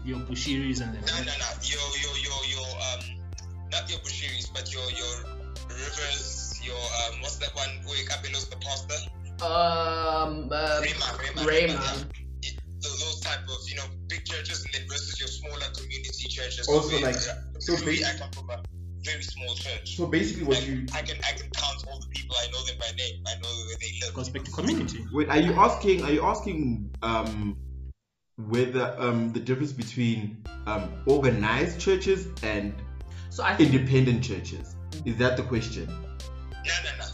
your 0.04 0.18
bushiris 0.20 0.80
and 0.80 0.94
No, 0.94 1.18
no, 1.18 1.24
no. 1.24 1.46
Your, 1.62 1.80
your, 2.00 2.16
your, 2.16 2.44
your, 2.46 2.66
um, 2.80 3.17
not 3.70 3.88
your 3.90 3.98
Bushiris, 4.00 4.52
but 4.52 4.72
your, 4.72 4.84
your 4.90 5.14
rivers, 5.68 6.60
your, 6.64 6.74
um, 6.76 7.20
what's 7.20 7.36
that 7.36 7.54
one? 7.54 7.70
Where 7.86 7.96
Kabelo's 8.06 8.48
the 8.48 8.56
pastor? 8.56 8.94
um 9.40 10.48
uh, 10.50 10.80
Rhema, 10.82 11.14
Rhema, 11.22 11.46
Rhema. 11.46 11.68
yeah. 11.68 12.02
It- 12.42 12.58
those, 12.82 12.98
those 13.00 13.20
type 13.20 13.38
of, 13.48 13.68
you 13.68 13.76
know, 13.76 13.84
big 14.08 14.24
churches 14.24 14.64
and 14.64 14.72
then 14.74 14.88
versus 14.88 15.18
your 15.20 15.28
smaller 15.28 15.70
community 15.76 16.28
churches. 16.28 16.68
Also, 16.68 16.94
Where- 16.94 17.02
like, 17.12 17.16
so 17.60 17.76
for 17.76 17.90
I 17.90 18.18
come 18.18 18.30
from 18.32 18.50
a 18.50 18.62
very 19.04 19.22
small 19.22 19.54
church. 19.54 19.96
So 19.96 20.06
basically, 20.06 20.44
what 20.44 20.58
Like, 20.58 20.66
you 20.66 20.86
I 20.94 21.02
can 21.02 21.16
I 21.24 21.32
can 21.38 21.50
count 21.50 21.84
all 21.90 22.00
the 22.00 22.06
people. 22.08 22.34
I 22.40 22.50
know 22.50 22.62
them 22.66 22.76
by 22.80 22.90
name. 22.96 23.22
I 23.26 23.34
know 23.40 23.48
where 23.48 23.76
they 23.80 23.92
live. 24.02 24.14
goes 24.14 24.28
back 24.28 24.44
to 24.44 24.50
community. 24.50 25.04
wait, 25.12 25.28
are 25.28 25.38
you 25.38 25.52
asking? 25.54 26.02
Are 26.02 26.10
you 26.10 26.24
asking 26.24 26.90
um 27.02 27.56
whether 28.36 28.94
um 28.98 29.32
the 29.32 29.40
difference 29.40 29.72
between 29.72 30.42
um 30.66 30.90
organized 31.06 31.80
churches 31.80 32.28
and 32.42 32.74
so 33.30 33.42
i 33.44 33.54
think 33.54 33.72
independent 33.74 34.22
churches? 34.24 34.74
Is 35.04 35.16
that 35.18 35.36
the 35.36 35.42
question? 35.44 35.86
No, 35.86 36.72
no, 36.84 36.90
no. 36.98 37.04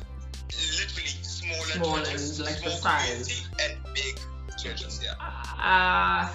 Literally 0.48 1.08
smaller 1.22 1.64
Small 1.64 1.96
churches, 1.98 2.38
and, 2.38 2.46
like, 2.48 2.62
the 2.62 2.70
small 2.70 2.92
size. 2.98 3.48
and 3.62 3.76
big 3.94 4.18
churches. 4.58 5.00
Yeah. 5.02 5.14
Uh, 5.60 6.28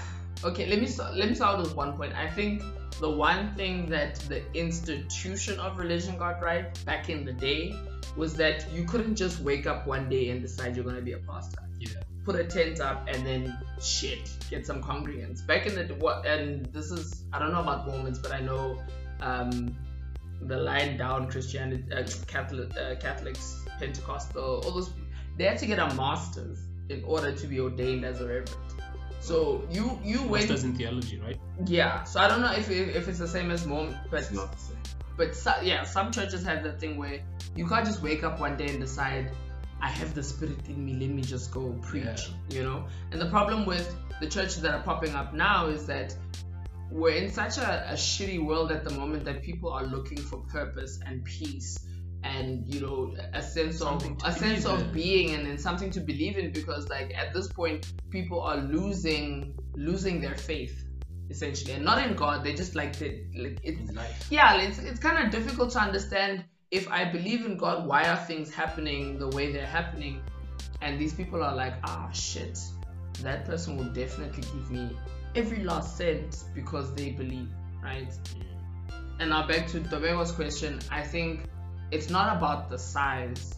okay, 0.47 0.67
let 0.67 0.79
me 0.79 0.87
st- 0.87 1.15
let 1.15 1.29
me 1.29 1.35
start 1.35 1.59
with 1.59 1.75
one 1.75 1.93
point. 1.97 2.13
I 2.13 2.29
think 2.29 2.61
the 2.99 3.09
one 3.09 3.55
thing 3.55 3.87
that 3.89 4.15
the 4.27 4.41
institution 4.53 5.59
of 5.59 5.77
religion 5.77 6.17
got 6.17 6.41
right 6.41 6.67
back 6.85 7.09
in 7.09 7.25
the 7.25 7.33
day 7.33 7.75
was 8.15 8.35
that 8.35 8.69
you 8.71 8.83
couldn't 8.85 9.15
just 9.15 9.39
wake 9.39 9.65
up 9.65 9.87
one 9.87 10.09
day 10.09 10.29
and 10.29 10.41
decide 10.41 10.75
you're 10.75 10.85
gonna 10.85 11.01
be 11.01 11.13
a 11.13 11.19
pastor. 11.19 11.63
Yeah. 11.79 11.89
Put 12.25 12.35
a 12.35 12.43
tent 12.43 12.79
up 12.79 13.07
and 13.07 13.25
then 13.25 13.57
shit, 13.81 14.29
get 14.49 14.65
some 14.67 14.83
congregants. 14.83 15.45
Back 15.45 15.65
in 15.65 15.75
the 15.75 15.95
what? 15.95 16.25
And 16.25 16.65
this 16.67 16.91
is 16.91 17.23
I 17.33 17.39
don't 17.39 17.51
know 17.51 17.61
about 17.61 17.87
Mormons, 17.87 18.19
but 18.19 18.31
I 18.33 18.39
know 18.41 18.79
um, 19.21 19.75
the 20.41 20.57
line 20.57 20.97
down 20.97 21.29
Christianity, 21.29 21.83
uh, 21.93 22.03
Catholic, 22.27 22.75
uh, 22.77 22.95
Catholics, 22.95 23.65
Pentecostal, 23.79 24.61
all 24.63 24.71
those. 24.71 24.93
They 25.37 25.45
had 25.45 25.57
to 25.59 25.65
get 25.65 25.79
a 25.79 25.93
master's 25.95 26.59
in 26.89 27.03
order 27.03 27.31
to 27.33 27.47
be 27.47 27.59
ordained 27.59 28.03
as 28.05 28.19
a 28.21 28.27
reverend. 28.27 28.55
So 29.21 29.67
you 29.69 29.99
you 30.03 30.23
went 30.23 30.49
Masters 30.49 30.63
in 30.63 30.75
theology, 30.75 31.19
right? 31.19 31.37
yeah. 31.65 32.03
So 32.03 32.19
I 32.19 32.27
don't 32.27 32.41
know 32.41 32.51
if 32.53 32.69
if 32.69 33.07
it's 33.07 33.19
the 33.19 33.27
same 33.27 33.51
as 33.51 33.65
Mormon, 33.65 33.97
but 34.09 34.21
It's 34.21 34.31
not 34.31 34.51
the 34.53 34.57
same. 34.57 34.77
but 35.17 35.35
so, 35.35 35.53
yeah, 35.61 35.83
some 35.83 36.11
churches 36.11 36.43
have 36.45 36.63
that 36.63 36.79
thing 36.79 36.97
where 36.97 37.19
you 37.55 37.67
can't 37.67 37.85
just 37.85 38.01
wake 38.01 38.23
up 38.23 38.39
one 38.39 38.55
day 38.57 38.67
and 38.69 38.79
decide, 38.79 39.31
I 39.81 39.89
have 39.89 40.13
the 40.15 40.23
spirit 40.23 40.67
in 40.67 40.85
me, 40.85 40.93
let 40.93 41.09
me 41.09 41.21
just 41.21 41.51
go 41.51 41.71
preach, 41.81 42.31
you 42.49 42.63
know? 42.63 42.85
And 43.11 43.19
the 43.19 43.29
problem 43.29 43.65
with 43.65 43.93
the 44.21 44.27
churches 44.27 44.61
that 44.61 44.73
are 44.73 44.83
popping 44.83 45.15
up 45.15 45.33
now 45.33 45.67
is 45.67 45.85
that 45.87 46.15
we're 46.91 47.15
in 47.15 47.31
such 47.31 47.57
a, 47.57 47.91
a 47.91 47.93
shitty 47.93 48.43
world 48.43 48.71
at 48.71 48.83
the 48.83 48.91
moment 48.91 49.25
that 49.25 49.43
people 49.43 49.71
are 49.71 49.85
looking 49.85 50.17
for 50.17 50.39
purpose 50.51 50.99
and 51.05 51.23
peace 51.23 51.77
and 52.23 52.67
you 52.73 52.81
know 52.81 53.15
a 53.33 53.41
sense 53.41 53.77
Something 53.77 54.17
of 54.23 54.35
a 54.35 54.37
sense 54.37 54.63
believe 54.65 54.81
of 54.81 54.93
being 54.93 55.35
and, 55.35 55.47
and 55.47 55.59
something 55.59 55.89
to 55.91 55.99
believe 55.99 56.37
in 56.37 56.51
because 56.51 56.89
like 56.89 57.15
at 57.15 57.33
this 57.33 57.47
point 57.47 57.93
people 58.09 58.41
are 58.41 58.57
losing 58.57 59.57
losing 59.75 60.19
their 60.19 60.35
faith 60.35 60.85
essentially. 61.29 61.73
And 61.73 61.85
not 61.85 62.05
in 62.05 62.15
god 62.15 62.43
they 62.43 62.53
just 62.53 62.75
like 62.75 62.97
they 62.97 63.25
like 63.35 63.59
it's 63.63 63.91
life. 63.93 64.27
yeah 64.29 64.59
it's, 64.61 64.79
it's 64.79 64.99
kind 64.99 65.23
of 65.23 65.31
difficult 65.31 65.71
to 65.71 65.79
understand 65.79 66.43
if 66.71 66.89
i 66.89 67.05
believe 67.05 67.45
in 67.45 67.55
god 67.55 67.87
why 67.87 68.03
are 68.03 68.17
things 68.17 68.53
happening 68.53 69.17
the 69.19 69.29
way 69.29 69.51
they're 69.51 69.65
happening? 69.65 70.21
And 70.81 70.99
these 70.99 71.13
people 71.13 71.43
are 71.43 71.55
like 71.55 71.73
ah 71.83 72.09
shit. 72.11 72.59
That 73.21 73.45
person 73.45 73.75
will 73.77 73.91
definitely 73.91 74.43
give 74.43 74.71
me 74.71 74.89
every 75.35 75.63
last 75.63 75.97
cent 75.97 76.43
because 76.55 76.93
they 76.95 77.11
believe 77.11 77.49
right 77.83 78.09
mm. 78.09 78.43
and 79.19 79.29
now 79.29 79.47
back 79.47 79.67
to 79.67 79.79
Tebogo's 79.79 80.31
question 80.31 80.79
i 80.91 81.01
think 81.01 81.41
it's 81.91 82.09
not 82.09 82.35
about 82.37 82.69
the 82.69 82.77
size 82.77 83.55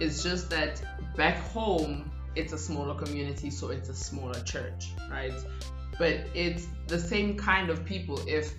it's 0.00 0.22
just 0.22 0.50
that 0.50 0.82
back 1.16 1.38
home 1.38 2.10
it's 2.34 2.52
a 2.52 2.58
smaller 2.58 2.94
community 2.94 3.50
so 3.50 3.70
it's 3.70 3.88
a 3.88 3.94
smaller 3.94 4.40
church 4.42 4.90
right 5.10 5.32
but 5.98 6.20
it's 6.34 6.66
the 6.86 6.98
same 6.98 7.36
kind 7.36 7.70
of 7.70 7.84
people 7.84 8.20
if 8.28 8.54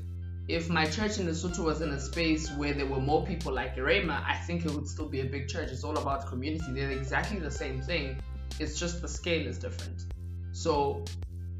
if 0.47 0.69
my 0.69 0.85
church 0.85 1.19
in 1.19 1.27
Lesotho 1.27 1.59
was 1.59 1.81
in 1.81 1.89
a 1.89 1.99
space 1.99 2.49
where 2.51 2.73
there 2.73 2.85
were 2.85 3.01
more 3.01 3.25
people 3.25 3.51
like 3.51 3.75
Irema, 3.75 4.23
I 4.25 4.35
think 4.35 4.63
it 4.65 4.71
would 4.71 4.87
still 4.87 5.09
be 5.09 5.19
a 5.19 5.25
big 5.25 5.49
church. 5.49 5.71
It's 5.71 5.83
all 5.83 5.97
about 5.97 6.25
community. 6.25 6.71
They're 6.71 6.91
exactly 6.91 7.39
the 7.39 7.51
same 7.51 7.81
thing. 7.81 8.21
It's 8.57 8.79
just 8.79 9.01
the 9.01 9.09
scale 9.09 9.45
is 9.45 9.57
different. 9.57 10.05
So 10.53 11.03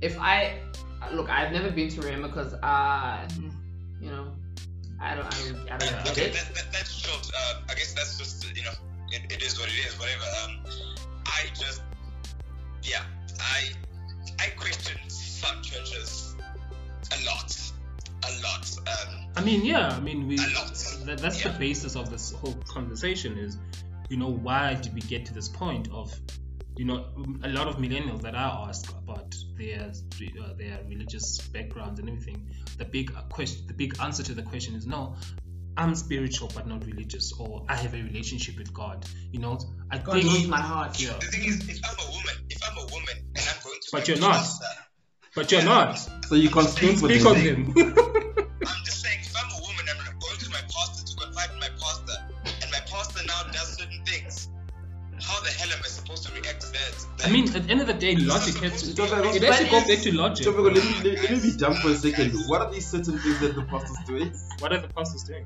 if 0.02 0.18
I 0.20 0.60
look, 1.14 1.30
I've 1.30 1.52
never 1.52 1.70
been 1.72 1.90
to 1.90 2.02
Irema 2.02 2.28
because 2.28 2.54
uh 2.56 3.28
you 4.02 4.10
know 4.10 4.32
I 5.00 5.16
don't 5.16 5.26
I 5.26 5.30
don't, 5.30 5.72
I 5.72 5.78
don't 5.78 5.94
Uh, 5.94 6.04
get 6.04 6.12
okay, 6.12 6.26
it. 6.28 6.34
that, 6.34 6.56
that, 6.56 6.66
that's 6.74 7.02
true. 7.02 7.14
Uh, 7.38 7.62
I 7.70 7.74
guess 7.76 7.94
that's 7.94 8.18
just 8.18 8.56
you 8.56 8.64
know, 8.64 8.72
it, 9.12 9.32
it 9.32 9.44
is 9.44 9.60
what 9.60 9.70
it 9.70 9.86
is. 9.86 9.94
Whatever. 10.00 10.24
Um, 10.44 10.60
I 11.28 11.46
just, 11.54 11.82
yeah, 12.82 13.04
I, 13.40 13.70
I 14.40 14.48
question 14.58 14.98
some 15.08 15.62
churches 15.62 16.36
a 17.12 17.26
lot. 17.26 17.56
a 18.24 18.42
lot. 18.42 18.76
Um, 18.88 19.26
I 19.36 19.44
mean, 19.44 19.64
yeah, 19.64 19.90
I 19.90 20.00
mean, 20.00 20.28
we. 20.28 20.38
A 20.38 20.42
lot. 20.56 20.74
That, 21.06 21.20
that's 21.20 21.44
Yeah. 21.46 21.52
the 21.52 21.60
basis 21.60 21.96
of 21.96 22.10
this 22.10 22.32
whole 22.32 22.56
conversation. 22.68 23.38
Is, 23.38 23.58
you 24.10 24.18
know, 24.18 24.30
why 24.30 24.74
did 24.76 24.94
we 24.96 25.02
get 25.02 25.26
to 25.28 25.34
this 25.34 25.48
point 25.48 25.90
of, 25.92 26.12
you 26.78 26.86
know, 26.86 27.06
a 27.44 27.50
lot 27.50 27.68
of 27.68 27.78
millennials 27.78 28.22
that 28.22 28.36
I 28.36 28.66
ask 28.70 28.90
about 28.92 29.34
their 29.58 29.92
uh, 29.92 30.54
their 30.58 30.80
religious 30.88 31.40
backgrounds 31.50 32.00
and 32.00 32.10
everything. 32.10 32.48
The 32.78 32.86
big 32.86 33.12
uh, 33.16 33.22
question, 33.24 33.66
the 33.68 33.74
big 33.74 33.96
answer 34.02 34.24
to 34.24 34.34
the 34.34 34.44
question 34.44 34.76
is 34.76 34.86
no. 34.88 35.16
I'm 35.80 35.94
spiritual 35.94 36.50
but 36.56 36.66
not 36.68 36.84
religious, 36.86 37.32
or 37.40 37.64
I 37.70 37.76
have 37.76 37.94
a 37.94 38.02
relationship 38.02 38.58
with 38.58 38.74
God. 38.74 39.06
You 39.32 39.40
know, 39.40 39.60
I 39.92 40.00
God 40.00 40.14
think. 40.14 40.26
knows 40.26 40.48
my 40.48 40.60
heart. 40.60 41.00
Yeah, 41.00 41.14
the 41.20 41.28
thing 41.28 41.46
is, 41.46 41.70
if 41.70 41.80
I'm 41.86 41.96
a 42.00 42.10
woman, 42.12 42.36
if 42.50 42.60
I'm 42.68 42.78
a 42.78 42.86
woman 42.92 43.16
and 43.36 43.48
I'm 43.48 43.64
going 43.64 43.80
to, 43.82 43.88
But 43.92 44.08
you're 44.08 44.18
not. 44.18 44.32
pastor, 44.38 44.66
but 45.36 45.52
you're 45.52 45.64
not. 45.64 46.00
So 46.28 46.34
you 46.36 46.50
constrain 46.50 47.00
what 47.00 47.12
Speak 47.12 47.22
they 47.22 47.30
on 47.30 47.36
say. 47.36 47.42
him. 47.42 47.74
how 55.28 55.40
the 55.42 55.50
hell 55.60 55.72
am 55.76 55.80
I 55.84 55.88
supposed 55.88 56.24
to 56.28 56.32
react 56.34 56.62
to 56.62 56.72
that? 56.72 57.06
I 57.26 57.30
mean, 57.30 57.46
at 57.56 57.64
the 57.64 57.72
end 57.72 57.82
of 57.82 57.88
the 57.88 57.94
day, 57.94 58.16
logic 58.16 58.56
has 58.64 58.82
to. 58.84 59.04
It 59.04 59.44
has 59.44 59.60
to 59.60 59.66
go 59.70 59.80
back 59.88 60.00
to 60.06 60.12
logic. 60.16 60.44
So, 60.46 60.52
let, 60.52 60.74
me, 60.74 60.82
let, 61.04 61.22
let 61.24 61.32
me 61.32 61.40
be 61.42 61.58
dumb 61.58 61.76
for 61.76 61.90
a 61.90 61.96
second. 61.96 62.32
What 62.48 62.62
are 62.62 62.72
these 62.72 62.88
certain 62.88 63.18
things 63.20 63.40
that 63.42 63.56
the 63.56 63.64
pastor's 63.64 63.98
doing? 64.06 64.32
What 64.60 64.72
are 64.74 64.80
the 64.80 64.88
pastors 64.90 65.24
doing? 65.24 65.46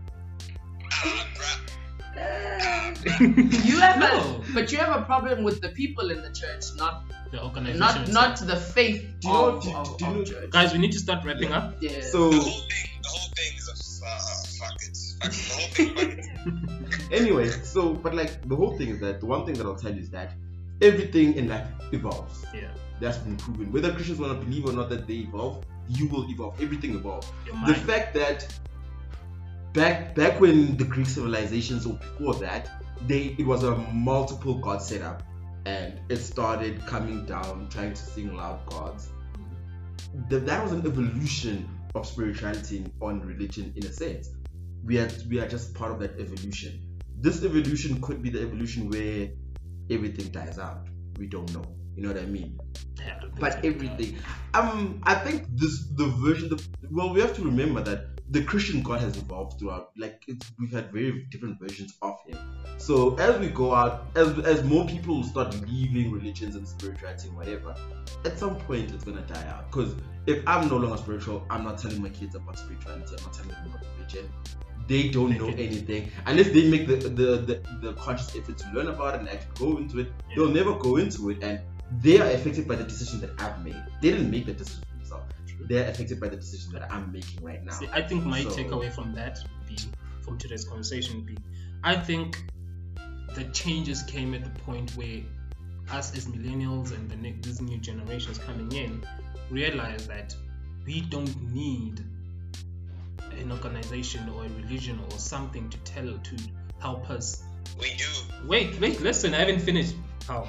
Ah, 0.92 1.28
bruh. 1.36 1.58
You 3.66 3.80
have 3.80 4.00
No. 4.00 4.44
a, 4.50 4.54
but 4.54 4.72
you 4.72 4.78
have 4.78 4.96
a 5.02 5.04
problem 5.06 5.44
with 5.44 5.62
the 5.62 5.70
people 5.70 6.12
in 6.12 6.22
the 6.22 6.30
church, 6.32 6.66
not 6.78 7.04
The 7.32 7.42
organization. 7.44 7.80
not 7.80 8.10
not 8.12 8.38
the 8.52 8.56
faith 8.58 9.02
Do 9.22 9.28
you 9.28 9.34
know- 9.34 9.46
of, 9.46 9.64
do 9.64 9.70
you- 9.70 9.76
of, 9.76 10.02
you 10.02 10.08
of 10.08 10.16
know- 10.18 10.24
church. 10.26 10.50
Guys, 10.52 10.74
we 10.74 10.80
need 10.80 10.92
to 10.92 11.00
start 11.00 11.24
wrapping 11.26 11.52
up. 11.52 11.76
yeah. 11.82 12.02
So, 12.02 12.30
The 12.30 12.40
whole 12.40 12.52
thing, 12.72 12.90
the 13.02 13.10
whole 13.10 13.30
thing 13.38 13.52
is 13.58 13.68
a 14.04 14.06
uh, 14.06 14.20
fuck 14.60 14.78
it, 14.84 14.98
fuck 15.22 15.30
it. 15.30 15.36
The 15.36 15.54
whole 15.54 15.68
thing, 15.70 15.96
fuck 15.96 16.18
it. 16.18 17.12
anyway, 17.12 17.50
so, 17.50 17.94
but 17.94 18.16
like, 18.16 18.48
the 18.48 18.56
whole 18.56 18.78
thing 18.78 18.90
is 18.90 19.00
that 19.02 19.20
the 19.20 19.26
one 19.26 19.46
thing 19.46 19.56
that 19.56 19.66
I'll 19.66 19.76
tell 19.76 19.94
you 19.94 20.02
is 20.02 20.10
that 20.12 20.34
everything 20.82 21.36
in 21.36 21.48
life 21.48 21.68
evolves. 21.92 22.46
Yeah. 22.54 22.72
That's 23.00 23.18
been 23.18 23.38
proven. 23.38 23.72
Whether 23.72 23.92
Christians 23.94 24.20
want 24.20 24.40
to 24.40 24.46
believe 24.46 24.66
or 24.66 24.74
not 24.74 24.90
that 24.90 25.08
they 25.08 25.16
evolve, 25.16 25.66
you 25.90 26.08
will 26.08 26.30
evolve. 26.30 26.62
Everything 26.62 26.96
evolves. 26.96 27.32
The 27.68 27.74
fact 27.74 28.14
that 28.14 28.48
back 29.74 30.16
back 30.16 30.40
when 30.40 30.78
the 30.78 30.84
Greek 30.84 31.08
civilizations 31.08 31.86
or 31.86 31.94
before 31.94 32.36
that, 32.36 32.70
they 33.08 33.36
it 33.38 33.46
was 33.46 33.64
a 33.64 33.76
multiple 33.76 34.56
god 34.56 34.82
setup, 34.82 35.24
and 35.66 36.00
it 36.10 36.18
started 36.18 36.86
coming 36.86 37.26
down, 37.26 37.68
trying 37.70 37.94
to 37.94 38.02
single 38.02 38.40
out 38.40 38.70
gods. 38.70 39.10
Th- 40.30 40.44
that 40.44 40.64
was 40.64 40.72
an 40.72 40.86
evolution 40.86 41.68
of 41.96 42.06
spirituality 42.06 42.86
on 43.02 43.22
religion 43.22 43.74
in 43.76 43.86
a 43.86 43.92
sense. 43.92 44.30
We 44.84 45.00
are 45.00 45.10
we 45.30 45.40
are 45.40 45.48
just 45.48 45.74
part 45.74 45.92
of 45.92 46.00
that 46.00 46.20
evolution. 46.20 46.82
This 47.20 47.44
evolution 47.44 48.02
could 48.02 48.22
be 48.22 48.30
the 48.30 48.42
evolution 48.42 48.90
where 48.90 49.30
everything 49.90 50.30
dies 50.32 50.58
out. 50.58 50.88
We 51.18 51.28
don't 51.28 51.54
know. 51.54 51.66
You 51.96 52.04
know 52.04 52.14
what 52.14 52.22
I 52.22 52.26
mean? 52.26 52.60
Yeah, 52.98 53.20
but 53.40 53.64
everything. 53.66 54.18
Um, 54.54 55.02
I 55.04 55.16
think 55.16 55.46
this 55.56 55.88
the 55.96 56.08
version. 56.08 56.50
The, 56.50 56.64
well, 56.90 57.14
we 57.14 57.20
have 57.22 57.36
to 57.36 57.44
remember 57.44 57.82
that 57.84 58.12
the 58.32 58.44
Christian 58.44 58.82
God 58.82 59.02
has 59.02 59.18
evolved 59.18 59.60
throughout. 59.60 59.92
Like 59.98 60.24
we've 60.58 60.72
had 60.72 60.92
very 60.92 61.28
different 61.30 61.60
versions 61.60 61.98
of 62.02 62.16
Him. 62.26 62.38
So 62.78 63.16
as 63.16 63.40
we 63.40 63.50
go 63.50 63.74
out, 63.74 64.08
as 64.16 64.40
as 64.40 64.64
more 64.64 64.88
people 64.88 65.24
start 65.24 65.54
leaving 65.68 66.12
religions 66.12 66.56
and 66.56 66.68
spirituality 66.68 67.28
and 67.28 67.38
whatever, 67.38 67.76
at 68.24 68.40
some 68.40 68.56
point 68.56 68.92
it's 68.92 69.04
gonna 69.04 69.22
die 69.22 69.48
out. 69.48 69.70
Because 69.70 69.96
if 70.28 70.44
I'm 70.48 70.70
no 70.70 70.78
longer 70.78 70.98
spiritual, 70.98 71.46
I'm 71.50 71.64
not 71.64 71.78
telling 71.78 72.02
my 72.02 72.10
kids 72.10 72.36
about 72.36 72.58
spirituality. 72.58 73.16
I'm 73.18 73.24
not 73.24 73.34
telling 73.34 73.50
them 73.50 73.66
about 73.68 73.86
religion. 73.98 74.30
They 74.92 75.08
don't 75.08 75.38
know 75.38 75.48
anything 75.68 76.12
unless 76.26 76.50
they 76.56 76.70
make 76.70 76.86
the, 76.86 76.98
the 76.98 77.28
the 77.50 77.56
the 77.86 77.94
conscious 77.94 78.36
effort 78.36 78.58
to 78.58 78.72
learn 78.74 78.88
about 78.88 79.16
it 79.16 79.20
and 79.22 79.30
actually 79.30 79.56
go 79.66 79.78
into 79.78 80.00
it. 80.02 80.08
Yeah. 80.08 80.36
They'll 80.36 80.56
never 80.60 80.74
go 80.88 80.98
into 80.98 81.30
it, 81.30 81.42
and 81.42 81.62
they 82.02 82.20
are 82.20 82.30
affected 82.38 82.68
by 82.68 82.76
the 82.76 82.84
decision 82.84 83.22
that 83.22 83.32
I've 83.42 83.64
made. 83.64 83.82
They 84.02 84.12
didn't 84.12 84.30
make 84.30 84.46
the 84.48 84.54
decision 84.54 84.84
themselves. 84.98 85.34
They're 85.70 85.90
affected 85.90 86.20
by 86.20 86.28
the 86.28 86.36
decision 86.36 86.74
that 86.74 86.92
I'm 86.92 87.10
making 87.12 87.42
right 87.42 87.64
now. 87.64 87.72
See, 87.72 87.88
I 87.94 88.02
think 88.02 88.26
my 88.26 88.42
So- 88.44 88.50
takeaway 88.50 88.92
from 88.92 89.14
that 89.14 89.40
be, 89.66 89.78
from 90.24 90.38
today's 90.38 90.66
conversation 90.66 91.16
would 91.18 91.26
be, 91.26 91.38
I 91.84 91.96
think 91.96 92.44
the 93.34 93.46
changes 93.62 94.04
came 94.04 94.34
at 94.34 94.44
the 94.44 94.60
point 94.62 94.92
where 94.98 95.22
us 95.90 96.16
as 96.18 96.28
millennials 96.28 96.92
and 96.92 97.10
the 97.10 97.32
these 97.48 97.62
new 97.62 97.78
generations 97.78 98.38
coming 98.40 98.70
in 98.74 99.04
realize 99.50 100.06
that 100.08 100.36
we 100.86 101.00
don't 101.00 101.34
need 101.54 102.04
an 103.42 103.52
organization 103.52 104.30
or 104.30 104.46
a 104.46 104.50
religion 104.50 105.00
or 105.12 105.18
something 105.18 105.70
to 105.70 105.78
tell 105.80 106.18
to 106.18 106.38
help 106.80 107.10
us. 107.10 107.44
We 107.80 107.94
do. 107.98 108.06
Wait, 108.48 108.80
wait, 108.80 109.02
listen, 109.02 109.34
I 109.34 109.40
haven't 109.40 109.60
finished. 109.60 109.96
How? 110.28 110.48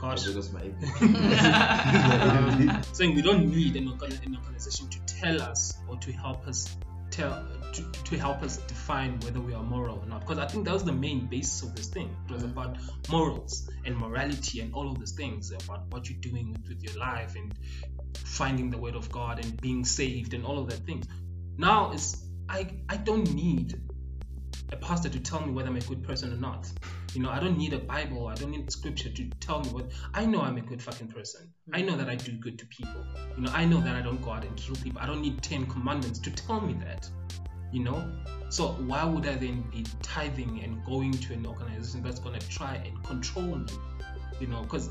Gosh. 0.00 0.24
Because 0.24 0.52
my 0.52 0.60
um, 1.00 2.82
saying 2.92 3.14
we 3.14 3.22
don't 3.22 3.50
need 3.50 3.76
an, 3.76 3.88
organ- 3.88 4.18
an 4.24 4.36
organization 4.36 4.88
to 4.88 4.98
tell 5.06 5.42
us 5.42 5.74
or 5.88 5.96
to 5.98 6.12
help 6.12 6.46
us 6.46 6.76
tell 7.10 7.44
to, 7.72 7.82
to 8.04 8.18
help 8.18 8.42
us 8.42 8.56
define 8.58 9.18
whether 9.20 9.40
we 9.40 9.52
are 9.54 9.62
moral 9.62 9.98
or 9.98 10.06
not 10.06 10.20
because 10.20 10.38
i 10.38 10.46
think 10.46 10.64
that 10.64 10.72
was 10.72 10.84
the 10.84 10.92
main 10.92 11.26
basis 11.26 11.62
of 11.62 11.74
this 11.74 11.88
thing 11.88 12.14
it 12.28 12.32
was 12.32 12.42
about 12.42 12.76
morals 13.08 13.68
and 13.84 13.96
morality 13.96 14.60
and 14.60 14.72
all 14.74 14.90
of 14.90 14.98
these 14.98 15.12
things 15.12 15.52
about 15.52 15.82
what 15.90 16.08
you're 16.08 16.20
doing 16.20 16.52
with, 16.52 16.68
with 16.68 16.82
your 16.82 16.94
life 16.98 17.34
and 17.36 17.54
finding 18.16 18.70
the 18.70 18.78
word 18.78 18.94
of 18.94 19.10
god 19.10 19.44
and 19.44 19.60
being 19.60 19.84
saved 19.84 20.34
and 20.34 20.44
all 20.44 20.58
of 20.58 20.68
that 20.68 20.78
things 20.86 21.06
now 21.56 21.90
it's 21.92 22.26
i 22.48 22.66
i 22.88 22.96
don't 22.96 23.32
need 23.34 23.80
a 24.72 24.76
pastor 24.76 25.08
to 25.08 25.20
tell 25.20 25.44
me 25.44 25.52
whether 25.52 25.68
i'm 25.68 25.76
a 25.76 25.80
good 25.80 26.02
person 26.02 26.32
or 26.32 26.36
not 26.36 26.70
you 27.14 27.20
know, 27.20 27.30
I 27.30 27.40
don't 27.40 27.58
need 27.58 27.72
a 27.72 27.78
Bible. 27.78 28.28
I 28.28 28.34
don't 28.34 28.50
need 28.50 28.70
scripture 28.70 29.10
to 29.10 29.30
tell 29.40 29.60
me 29.62 29.70
what. 29.70 29.90
I 30.14 30.26
know 30.26 30.42
I'm 30.42 30.56
a 30.56 30.60
good 30.60 30.80
fucking 30.80 31.08
person. 31.08 31.52
I 31.72 31.82
know 31.82 31.96
that 31.96 32.08
I 32.08 32.14
do 32.14 32.32
good 32.32 32.58
to 32.60 32.66
people. 32.66 33.04
You 33.36 33.42
know, 33.42 33.52
I 33.52 33.64
know 33.64 33.80
that 33.80 33.96
I 33.96 34.00
don't 34.00 34.22
go 34.22 34.30
out 34.30 34.44
and 34.44 34.56
kill 34.56 34.76
people. 34.76 35.00
I 35.00 35.06
don't 35.06 35.20
need 35.20 35.42
ten 35.42 35.66
commandments 35.66 36.18
to 36.20 36.30
tell 36.30 36.60
me 36.60 36.74
that. 36.84 37.08
You 37.72 37.84
know, 37.84 38.12
so 38.48 38.68
why 38.68 39.04
would 39.04 39.26
I 39.26 39.34
then 39.34 39.62
be 39.70 39.84
tithing 40.02 40.60
and 40.62 40.84
going 40.84 41.12
to 41.12 41.32
an 41.32 41.46
organization 41.46 42.02
that's 42.02 42.18
gonna 42.18 42.40
try 42.40 42.74
and 42.76 43.02
control 43.04 43.56
me? 43.56 43.72
You 44.40 44.46
know, 44.46 44.62
because 44.62 44.90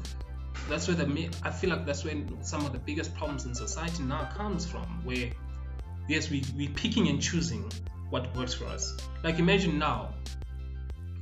that's 0.68 0.88
where 0.88 0.98
the 0.98 1.30
I 1.44 1.52
feel 1.52 1.69
like 1.69 1.86
that's 1.86 2.03
when 2.03 2.44
some 2.44 2.65
of 2.65 2.73
the 2.73 2.80
biggest 2.80 3.15
problems 3.15 3.45
in 3.45 3.56
society 3.56 4.03
now 4.03 4.26
comes 4.36 4.65
from. 4.65 5.06
Where 5.06 5.31
yes, 6.10 6.30
we 6.30 6.44
we 6.57 6.68
picking 6.68 7.07
and 7.07 7.22
choosing 7.22 7.72
what 8.10 8.36
works 8.36 8.53
for 8.53 8.65
us. 8.65 8.98
Like 9.23 9.40
imagine 9.40 9.77
now, 9.77 10.14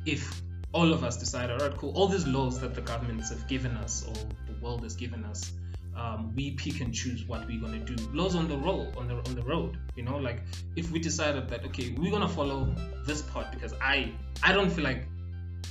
if 0.06 0.42
all 0.74 0.94
of 0.94 1.04
us 1.04 1.18
decide, 1.18 1.52
all 1.52 1.58
right, 1.58 1.76
cool, 1.78 1.92
all 1.96 2.08
these 2.08 2.26
laws 2.26 2.60
that 2.60 2.74
the 2.74 2.82
governments 2.82 3.30
have 3.30 3.48
given 3.48 3.76
us 3.78 4.06
or 4.08 4.14
the 4.52 4.60
world 4.62 4.84
has 4.84 4.96
given 4.96 5.24
us, 5.26 5.52
um, 5.96 6.34
we 6.36 6.52
pick 6.52 6.82
and 6.82 6.94
choose 6.94 7.26
what 7.26 7.46
we're 7.48 7.60
gonna 7.60 7.80
do. 7.80 7.96
Laws 8.14 8.36
on 8.36 8.48
the 8.48 8.58
road, 8.58 8.96
on 8.98 9.08
the 9.08 9.16
on 9.16 9.36
the 9.36 9.44
road, 9.44 9.78
you 9.96 10.04
know, 10.04 10.18
like 10.18 10.42
if 10.76 10.92
we 10.92 11.00
decided 11.00 11.50
that 11.50 11.66
okay, 11.66 11.94
we're 11.98 12.12
gonna 12.12 12.28
follow 12.28 12.74
this 13.06 13.22
part 13.22 13.52
because 13.52 13.74
I 13.82 14.14
I 14.42 14.54
don't 14.54 14.70
feel 14.70 14.84
like 14.84 15.08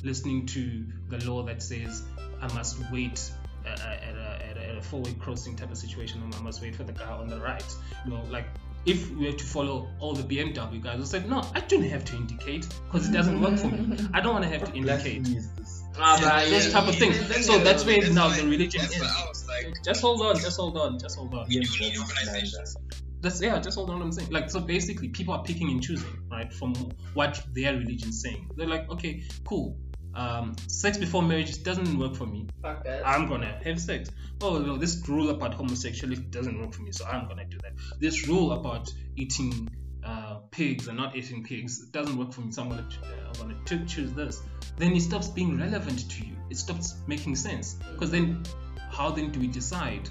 listening 0.04 0.46
to 0.46 0.84
the 1.08 1.24
law 1.30 1.42
that 1.42 1.62
says 1.62 2.02
I 2.40 2.52
must 2.52 2.78
wait 2.92 3.30
at 3.64 3.80
a, 3.80 4.04
at 4.04 4.14
a, 4.14 4.46
at 4.50 4.56
a, 4.56 4.68
at 4.70 4.76
a 4.76 4.82
four-way 4.82 5.14
crossing 5.14 5.56
type 5.56 5.72
of 5.72 5.78
situation, 5.78 6.22
I 6.38 6.40
must 6.40 6.62
wait 6.62 6.76
for 6.76 6.84
the 6.84 6.92
guy 6.92 7.10
on 7.10 7.26
the 7.26 7.40
right, 7.40 7.64
you 8.04 8.12
know, 8.12 8.22
like 8.30 8.46
if 8.86 9.10
we 9.10 9.26
have 9.26 9.36
to 9.36 9.44
follow 9.44 9.88
all 9.98 10.14
the 10.14 10.22
BMW 10.22 10.80
guys, 10.82 11.00
I 11.00 11.04
said, 11.04 11.28
no, 11.28 11.42
I 11.54 11.60
don't 11.60 11.82
have 11.84 12.04
to 12.06 12.16
indicate 12.16 12.66
because 12.86 13.08
it 13.08 13.12
doesn't 13.12 13.40
work 13.40 13.58
for 13.58 13.68
me. 13.68 13.98
I 14.14 14.20
don't 14.20 14.32
want 14.32 14.44
to 14.44 14.50
have 14.50 14.64
to 14.70 14.72
indicate. 14.76 15.22
Blasphemy 15.22 15.36
is 15.38 15.52
this? 15.54 15.82
Ah, 15.98 16.18
Yeah, 16.20 16.28
but 16.44 16.50
those 16.50 16.66
yeah, 16.66 16.72
type 16.72 16.88
of 16.88 16.94
yeah, 16.94 17.00
things. 17.00 17.46
So 17.46 17.56
yeah, 17.56 17.64
that's 17.64 17.84
where 17.84 18.00
That's 18.00 18.14
now 18.14 18.28
why- 18.28 18.36
the 18.40 18.46
religion 18.46 18.82
is. 18.82 19.00
why 19.00 19.06
I 19.06 19.28
was 19.28 19.46
like, 19.48 19.74
Just 19.84 20.00
hold 20.00 20.20
on, 20.22 20.36
just 20.36 20.56
hold 20.58 20.76
on, 20.78 20.98
just 20.98 21.16
hold 21.18 21.34
on. 21.34 21.46
we 21.48 21.60
do 21.60 22.00
organizations. 22.00 22.76
That's 23.22 23.40
yeah, 23.42 23.58
just 23.58 23.76
hold 23.76 23.90
on. 23.90 24.02
I'm 24.02 24.12
saying, 24.12 24.30
like, 24.30 24.50
so 24.50 24.60
basically, 24.60 25.08
people 25.08 25.34
are 25.34 25.42
picking 25.42 25.70
and 25.70 25.82
choosing, 25.82 26.06
right, 26.30 26.52
from 26.52 26.74
what 27.14 27.42
their 27.54 27.72
religion's 27.76 28.20
saying. 28.20 28.50
They're 28.56 28.68
like, 28.68 28.88
okay, 28.90 29.22
cool. 29.44 29.76
Um, 30.16 30.56
sex 30.66 30.96
before 30.96 31.22
marriage 31.22 31.62
doesn't 31.62 31.98
work 31.98 32.16
for 32.16 32.24
me. 32.24 32.46
Fuck 32.62 32.84
that. 32.84 33.06
I'm 33.06 33.28
gonna 33.28 33.60
have 33.62 33.78
sex. 33.78 34.10
Oh 34.40 34.58
no, 34.58 34.78
this 34.78 35.06
rule 35.06 35.28
about 35.28 35.52
homosexuality 35.52 36.30
doesn't 36.30 36.58
work 36.58 36.72
for 36.72 36.82
me, 36.82 36.92
so 36.92 37.04
I'm 37.04 37.28
gonna 37.28 37.44
do 37.44 37.58
that. 37.58 37.72
This 38.00 38.26
rule 38.26 38.52
about 38.52 38.90
eating 39.16 39.68
uh, 40.02 40.36
pigs 40.50 40.88
and 40.88 40.96
not 40.96 41.14
eating 41.14 41.44
pigs 41.44 41.84
doesn't 41.88 42.16
work 42.16 42.32
for 42.32 42.40
me, 42.40 42.50
so 42.50 42.62
I'm 42.62 42.70
gonna, 42.70 42.88
uh, 43.02 43.28
I'm 43.28 43.48
gonna 43.48 43.64
to 43.66 43.84
choose 43.84 44.12
this. 44.14 44.40
Then 44.78 44.92
it 44.92 45.02
stops 45.02 45.28
being 45.28 45.58
relevant 45.58 46.10
to 46.10 46.26
you. 46.26 46.32
It 46.48 46.56
stops 46.56 46.94
making 47.06 47.36
sense. 47.36 47.74
Because 47.92 48.10
then, 48.10 48.42
how 48.90 49.10
then 49.10 49.32
do 49.32 49.40
we 49.40 49.48
decide 49.48 50.08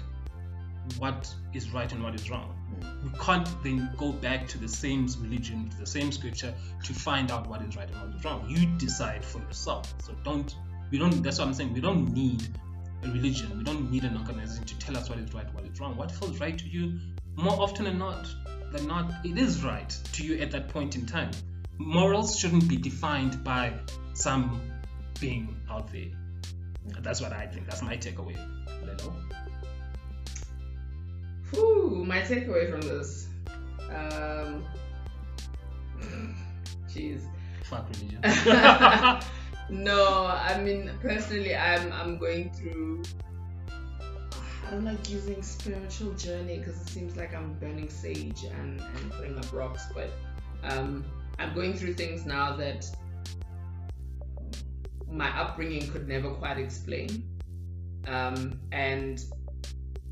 what 0.98 1.34
is 1.52 1.70
right 1.72 1.90
and 1.90 2.02
what 2.04 2.14
is 2.14 2.30
wrong? 2.30 2.55
We 3.02 3.10
can't 3.18 3.48
then 3.62 3.90
go 3.96 4.12
back 4.12 4.48
to 4.48 4.58
the 4.58 4.68
same 4.68 5.08
religion, 5.20 5.68
to 5.70 5.76
the 5.78 5.86
same 5.86 6.12
scripture 6.12 6.54
to 6.84 6.92
find 6.92 7.30
out 7.30 7.46
what 7.48 7.62
is 7.62 7.76
right 7.76 7.88
and 7.88 8.00
what 8.00 8.18
is 8.18 8.24
wrong. 8.24 8.44
You 8.48 8.66
decide 8.78 9.24
for 9.24 9.38
yourself. 9.38 9.94
So 10.02 10.14
don't 10.24 10.54
we 10.90 10.98
don't 10.98 11.22
that's 11.22 11.38
what 11.38 11.48
I'm 11.48 11.54
saying. 11.54 11.72
We 11.72 11.80
don't 11.80 12.12
need 12.12 12.46
a 13.04 13.08
religion. 13.08 13.56
We 13.58 13.64
don't 13.64 13.90
need 13.90 14.04
an 14.04 14.16
organization 14.16 14.64
to 14.64 14.78
tell 14.78 14.96
us 14.96 15.08
what 15.08 15.18
is 15.18 15.32
right, 15.34 15.52
what 15.54 15.64
is 15.64 15.78
wrong. 15.80 15.96
What 15.96 16.10
feels 16.10 16.40
right 16.40 16.56
to 16.58 16.68
you, 16.68 16.98
more 17.36 17.60
often 17.60 17.84
than 17.84 17.98
not, 17.98 18.28
they're 18.72 18.86
not. 18.86 19.24
It 19.24 19.38
is 19.38 19.64
right 19.64 19.88
to 20.12 20.24
you 20.24 20.40
at 20.40 20.50
that 20.52 20.68
point 20.68 20.96
in 20.96 21.06
time. 21.06 21.30
Morals 21.78 22.38
shouldn't 22.38 22.68
be 22.68 22.76
defined 22.76 23.44
by 23.44 23.72
some 24.14 24.60
being 25.20 25.56
out 25.70 25.92
there. 25.92 26.08
That's 27.00 27.20
what 27.20 27.32
I 27.32 27.46
think. 27.46 27.66
That's 27.66 27.82
my 27.82 27.96
takeaway. 27.96 28.36
Whew, 31.52 32.04
my 32.04 32.20
takeaway 32.20 32.70
from 32.70 32.80
this. 32.82 33.28
Um, 33.90 34.64
jeez. 36.88 37.22
Fuck 37.64 37.88
religion. 37.90 38.20
no, 39.84 40.26
I 40.26 40.60
mean 40.62 40.90
personally, 41.00 41.56
I'm 41.56 41.92
I'm 41.92 42.18
going 42.18 42.50
through. 42.50 43.02
I 44.66 44.70
don't 44.70 44.84
like 44.84 45.08
using 45.08 45.42
spiritual 45.42 46.12
journey 46.14 46.58
because 46.58 46.80
it 46.80 46.88
seems 46.88 47.16
like 47.16 47.34
I'm 47.34 47.54
burning 47.54 47.88
sage 47.88 48.44
and, 48.44 48.80
and 48.80 49.12
putting 49.12 49.38
up 49.38 49.52
rocks, 49.52 49.86
but 49.94 50.10
um, 50.64 51.04
I'm 51.38 51.54
going 51.54 51.74
through 51.74 51.94
things 51.94 52.26
now 52.26 52.56
that 52.56 52.84
my 55.08 55.28
upbringing 55.38 55.88
could 55.88 56.08
never 56.08 56.30
quite 56.30 56.58
explain. 56.58 57.24
Um, 58.08 58.58
and 58.72 59.24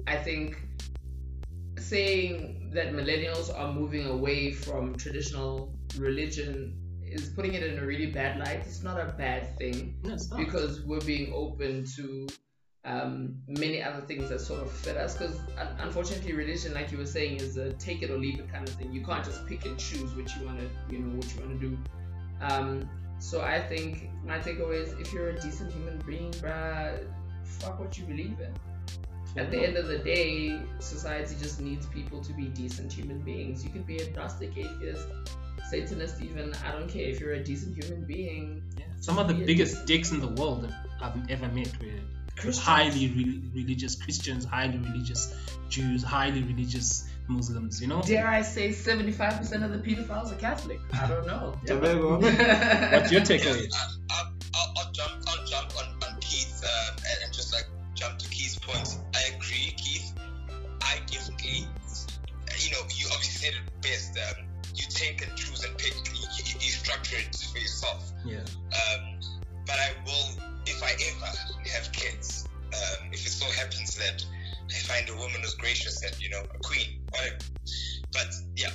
I 0.06 0.16
think 0.16 0.58
saying 1.94 2.70
that 2.72 2.92
millennials 2.92 3.56
are 3.56 3.72
moving 3.72 4.06
away 4.08 4.50
from 4.50 4.96
traditional 4.96 5.72
religion 5.96 6.76
is 7.04 7.28
putting 7.28 7.54
it 7.54 7.62
in 7.62 7.78
a 7.78 7.86
really 7.86 8.06
bad 8.06 8.36
light. 8.36 8.62
It's 8.66 8.82
not 8.82 8.98
a 8.98 9.12
bad 9.16 9.56
thing 9.58 9.94
No, 10.02 10.16
because 10.36 10.80
we're 10.80 11.06
being 11.12 11.32
open 11.32 11.84
to 11.96 12.26
um, 12.84 13.36
many 13.46 13.80
other 13.80 14.00
things 14.00 14.28
that 14.30 14.40
sort 14.40 14.60
of 14.60 14.72
fit 14.72 14.96
us. 14.96 15.16
Because 15.16 15.38
un- 15.56 15.76
unfortunately, 15.78 16.32
religion, 16.32 16.74
like 16.74 16.90
you 16.90 16.98
were 16.98 17.06
saying, 17.06 17.36
is 17.36 17.56
a 17.56 17.72
take 17.74 18.02
it 18.02 18.10
or 18.10 18.18
leave 18.18 18.40
it 18.40 18.52
kind 18.52 18.68
of 18.68 18.74
thing. 18.74 18.92
You 18.92 19.04
can't 19.04 19.24
just 19.24 19.46
pick 19.46 19.64
and 19.64 19.78
choose 19.78 20.12
what 20.16 20.34
you 20.34 20.46
want 20.46 20.58
to, 20.58 20.68
you 20.90 20.98
know, 20.98 21.14
what 21.14 21.32
you 21.32 21.40
want 21.42 21.60
to 21.60 21.68
do. 21.68 21.78
Um, 22.40 22.90
so 23.20 23.40
I 23.40 23.60
think 23.60 24.10
my 24.24 24.40
takeaway 24.40 24.82
is 24.82 24.92
if 24.94 25.12
you're 25.12 25.28
a 25.28 25.40
decent 25.40 25.72
human 25.72 26.02
being, 26.04 26.32
bruh, 26.32 27.06
fuck 27.44 27.78
what 27.78 27.96
you 27.96 28.04
believe 28.04 28.40
in. 28.40 28.52
At 29.36 29.50
the 29.50 29.58
end 29.58 29.76
of 29.76 29.88
the 29.88 29.98
day, 29.98 30.60
society 30.78 31.34
just 31.40 31.60
needs 31.60 31.86
people 31.86 32.22
to 32.22 32.32
be 32.32 32.44
decent 32.48 32.92
human 32.92 33.18
beings. 33.20 33.64
You 33.64 33.70
could 33.70 33.86
be 33.86 33.98
a 33.98 34.10
Gnostic 34.12 34.56
atheist, 34.56 35.08
Satanist, 35.68 36.20
even. 36.22 36.54
I 36.66 36.72
don't 36.72 36.88
care. 36.88 37.08
If 37.08 37.18
you're 37.20 37.32
a 37.32 37.42
decent 37.42 37.82
human 37.82 38.04
being, 38.04 38.62
Yeah. 38.78 38.84
Some 39.00 39.18
of 39.18 39.26
the 39.28 39.34
biggest 39.34 39.86
dicks 39.86 40.12
in 40.12 40.20
the 40.20 40.28
world 40.28 40.72
I've 41.02 41.28
ever 41.30 41.48
met 41.48 41.68
were 41.82 42.00
Christians. 42.36 42.58
highly 42.58 43.08
re- 43.08 43.42
religious 43.54 43.96
Christians, 43.96 44.44
highly 44.44 44.78
religious 44.78 45.34
Jews, 45.68 46.02
highly 46.04 46.42
religious 46.42 47.08
Muslims. 47.28 47.80
You 47.80 47.88
know. 47.88 48.02
Dare 48.02 48.26
I 48.28 48.42
say 48.42 48.68
75% 48.70 49.64
of 49.64 49.70
the 49.72 49.78
pedophiles 49.78 50.30
are 50.32 50.36
Catholic? 50.36 50.78
I 50.92 51.06
don't 51.08 51.26
know. 51.26 51.54
Tobago. 51.66 52.20
What's 52.20 53.10
your 53.12 53.20
takeaway? 53.22 53.66
I'll, 54.10 54.33
and 76.06 76.20
you 76.20 76.30
know 76.30 76.42
a 76.42 76.58
queen, 76.62 77.00
whatever. 77.10 77.36
But 78.12 78.28
yeah, 78.56 78.70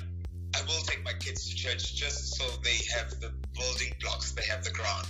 I 0.55 0.61
will 0.61 0.83
take 0.85 1.03
my 1.03 1.13
kids 1.13 1.49
to 1.49 1.55
church 1.55 1.95
just 1.95 2.35
so 2.37 2.45
they 2.63 2.77
have 2.97 3.09
the 3.21 3.31
building 3.55 3.93
blocks, 4.01 4.31
they 4.33 4.45
have 4.45 4.63
the 4.63 4.71
ground 4.71 5.07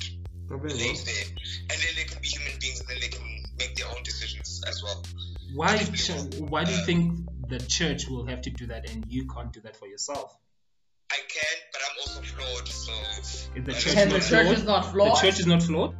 oh, 0.52 0.58
Tobago. 0.58 0.76
laid 0.76 0.98
there, 0.98 1.26
and 1.72 1.78
then 1.82 1.94
they 1.96 2.04
can 2.04 2.22
be 2.22 2.28
human 2.28 2.58
beings, 2.60 2.80
and 2.82 2.90
then 2.90 2.98
they 3.02 3.08
can 3.08 3.26
make 3.58 3.76
their 3.76 3.88
own 3.88 4.04
decisions 4.04 4.62
as 4.68 4.84
well. 4.84 5.04
Why? 5.56 5.78
ch- 5.78 6.12
Why 6.40 6.64
do 6.64 6.72
you 6.72 6.78
uh, 6.78 6.86
think 6.86 7.26
the 7.48 7.60
church 7.60 8.08
will 8.08 8.26
have 8.28 8.42
to 8.44 8.50
do 8.50 8.68
that 8.68 8.90
and 8.90 9.04
you 9.08 9.28
can't 9.28 9.52
do 9.52 9.62
that 9.62 9.76
for 9.76 9.88
yourself? 9.88 10.38
I 11.12 11.18
can, 11.28 11.58
but 11.74 11.82
I'm 11.88 11.98
also 12.02 12.22
flawed, 12.22 12.68
so 12.68 12.94
Is 13.56 13.64
the 13.66 13.74
church 13.74 13.96
and 13.96 14.12
the 14.12 14.18
not 14.20 14.28
church 14.28 14.46
flawed? 14.46 14.58
is 14.58 14.64
not 14.64 14.94
The 14.94 15.20
church 15.22 15.40
is 15.40 15.48
not 15.48 15.64
flawed. 15.64 15.96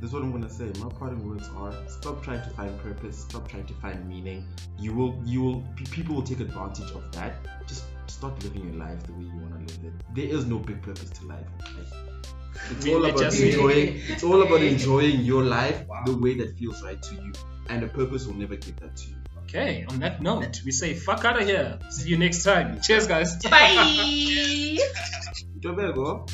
This 0.00 0.08
is 0.08 0.14
what 0.14 0.22
I'm 0.22 0.32
gonna 0.32 0.48
say. 0.48 0.70
My 0.82 0.88
parting 0.88 1.28
words 1.28 1.48
are: 1.56 1.74
stop 1.88 2.22
trying 2.22 2.42
to 2.42 2.50
find 2.50 2.78
purpose. 2.80 3.18
Stop 3.18 3.48
trying 3.48 3.66
to 3.66 3.74
find 3.74 4.08
meaning. 4.08 4.46
You 4.78 4.94
will, 4.94 5.20
you 5.26 5.42
will. 5.42 5.62
pe- 5.76 5.84
People 5.90 6.14
will 6.16 6.22
take 6.22 6.40
advantage 6.40 6.90
of 6.92 7.10
that. 7.12 7.34
Just 7.66 7.84
start 8.06 8.42
living 8.42 8.64
your 8.64 8.76
life 8.76 9.02
the 9.04 9.12
way 9.12 9.24
you 9.24 9.36
wanna 9.42 9.58
live 9.58 9.78
it. 9.84 9.92
There 10.14 10.24
is 10.24 10.46
no 10.46 10.58
big 10.58 10.80
purpose 10.82 11.10
to 11.10 11.26
life. 11.26 11.46
Like, 11.60 11.92
it's 12.70 12.86
all 12.86 13.04
about 13.04 13.34
enjoying. 13.34 14.00
It's 14.08 14.24
all 14.24 14.42
about 14.42 14.62
enjoying 14.62 15.20
your 15.20 15.42
life 15.42 15.84
the 16.06 16.16
way 16.16 16.34
that 16.38 16.56
feels 16.56 16.82
right 16.82 17.00
to 17.02 17.14
you, 17.16 17.32
and 17.68 17.82
a 17.84 17.88
purpose 17.88 18.26
will 18.26 18.34
never 18.34 18.56
give 18.56 18.76
that 18.80 18.96
to 18.96 19.08
you. 19.10 19.16
Okay. 19.44 19.84
On 19.90 19.98
that 19.98 20.22
note, 20.22 20.62
we 20.64 20.70
say 20.70 20.94
fuck 20.94 21.24
out 21.24 21.40
of 21.40 21.46
here. 21.46 21.78
See 21.90 22.08
you 22.08 22.16
next 22.16 22.42
time. 22.44 22.80
Cheers, 22.80 23.06
guys. 23.06 23.36
Bye. 23.42 24.78
Tobago. 25.62 26.24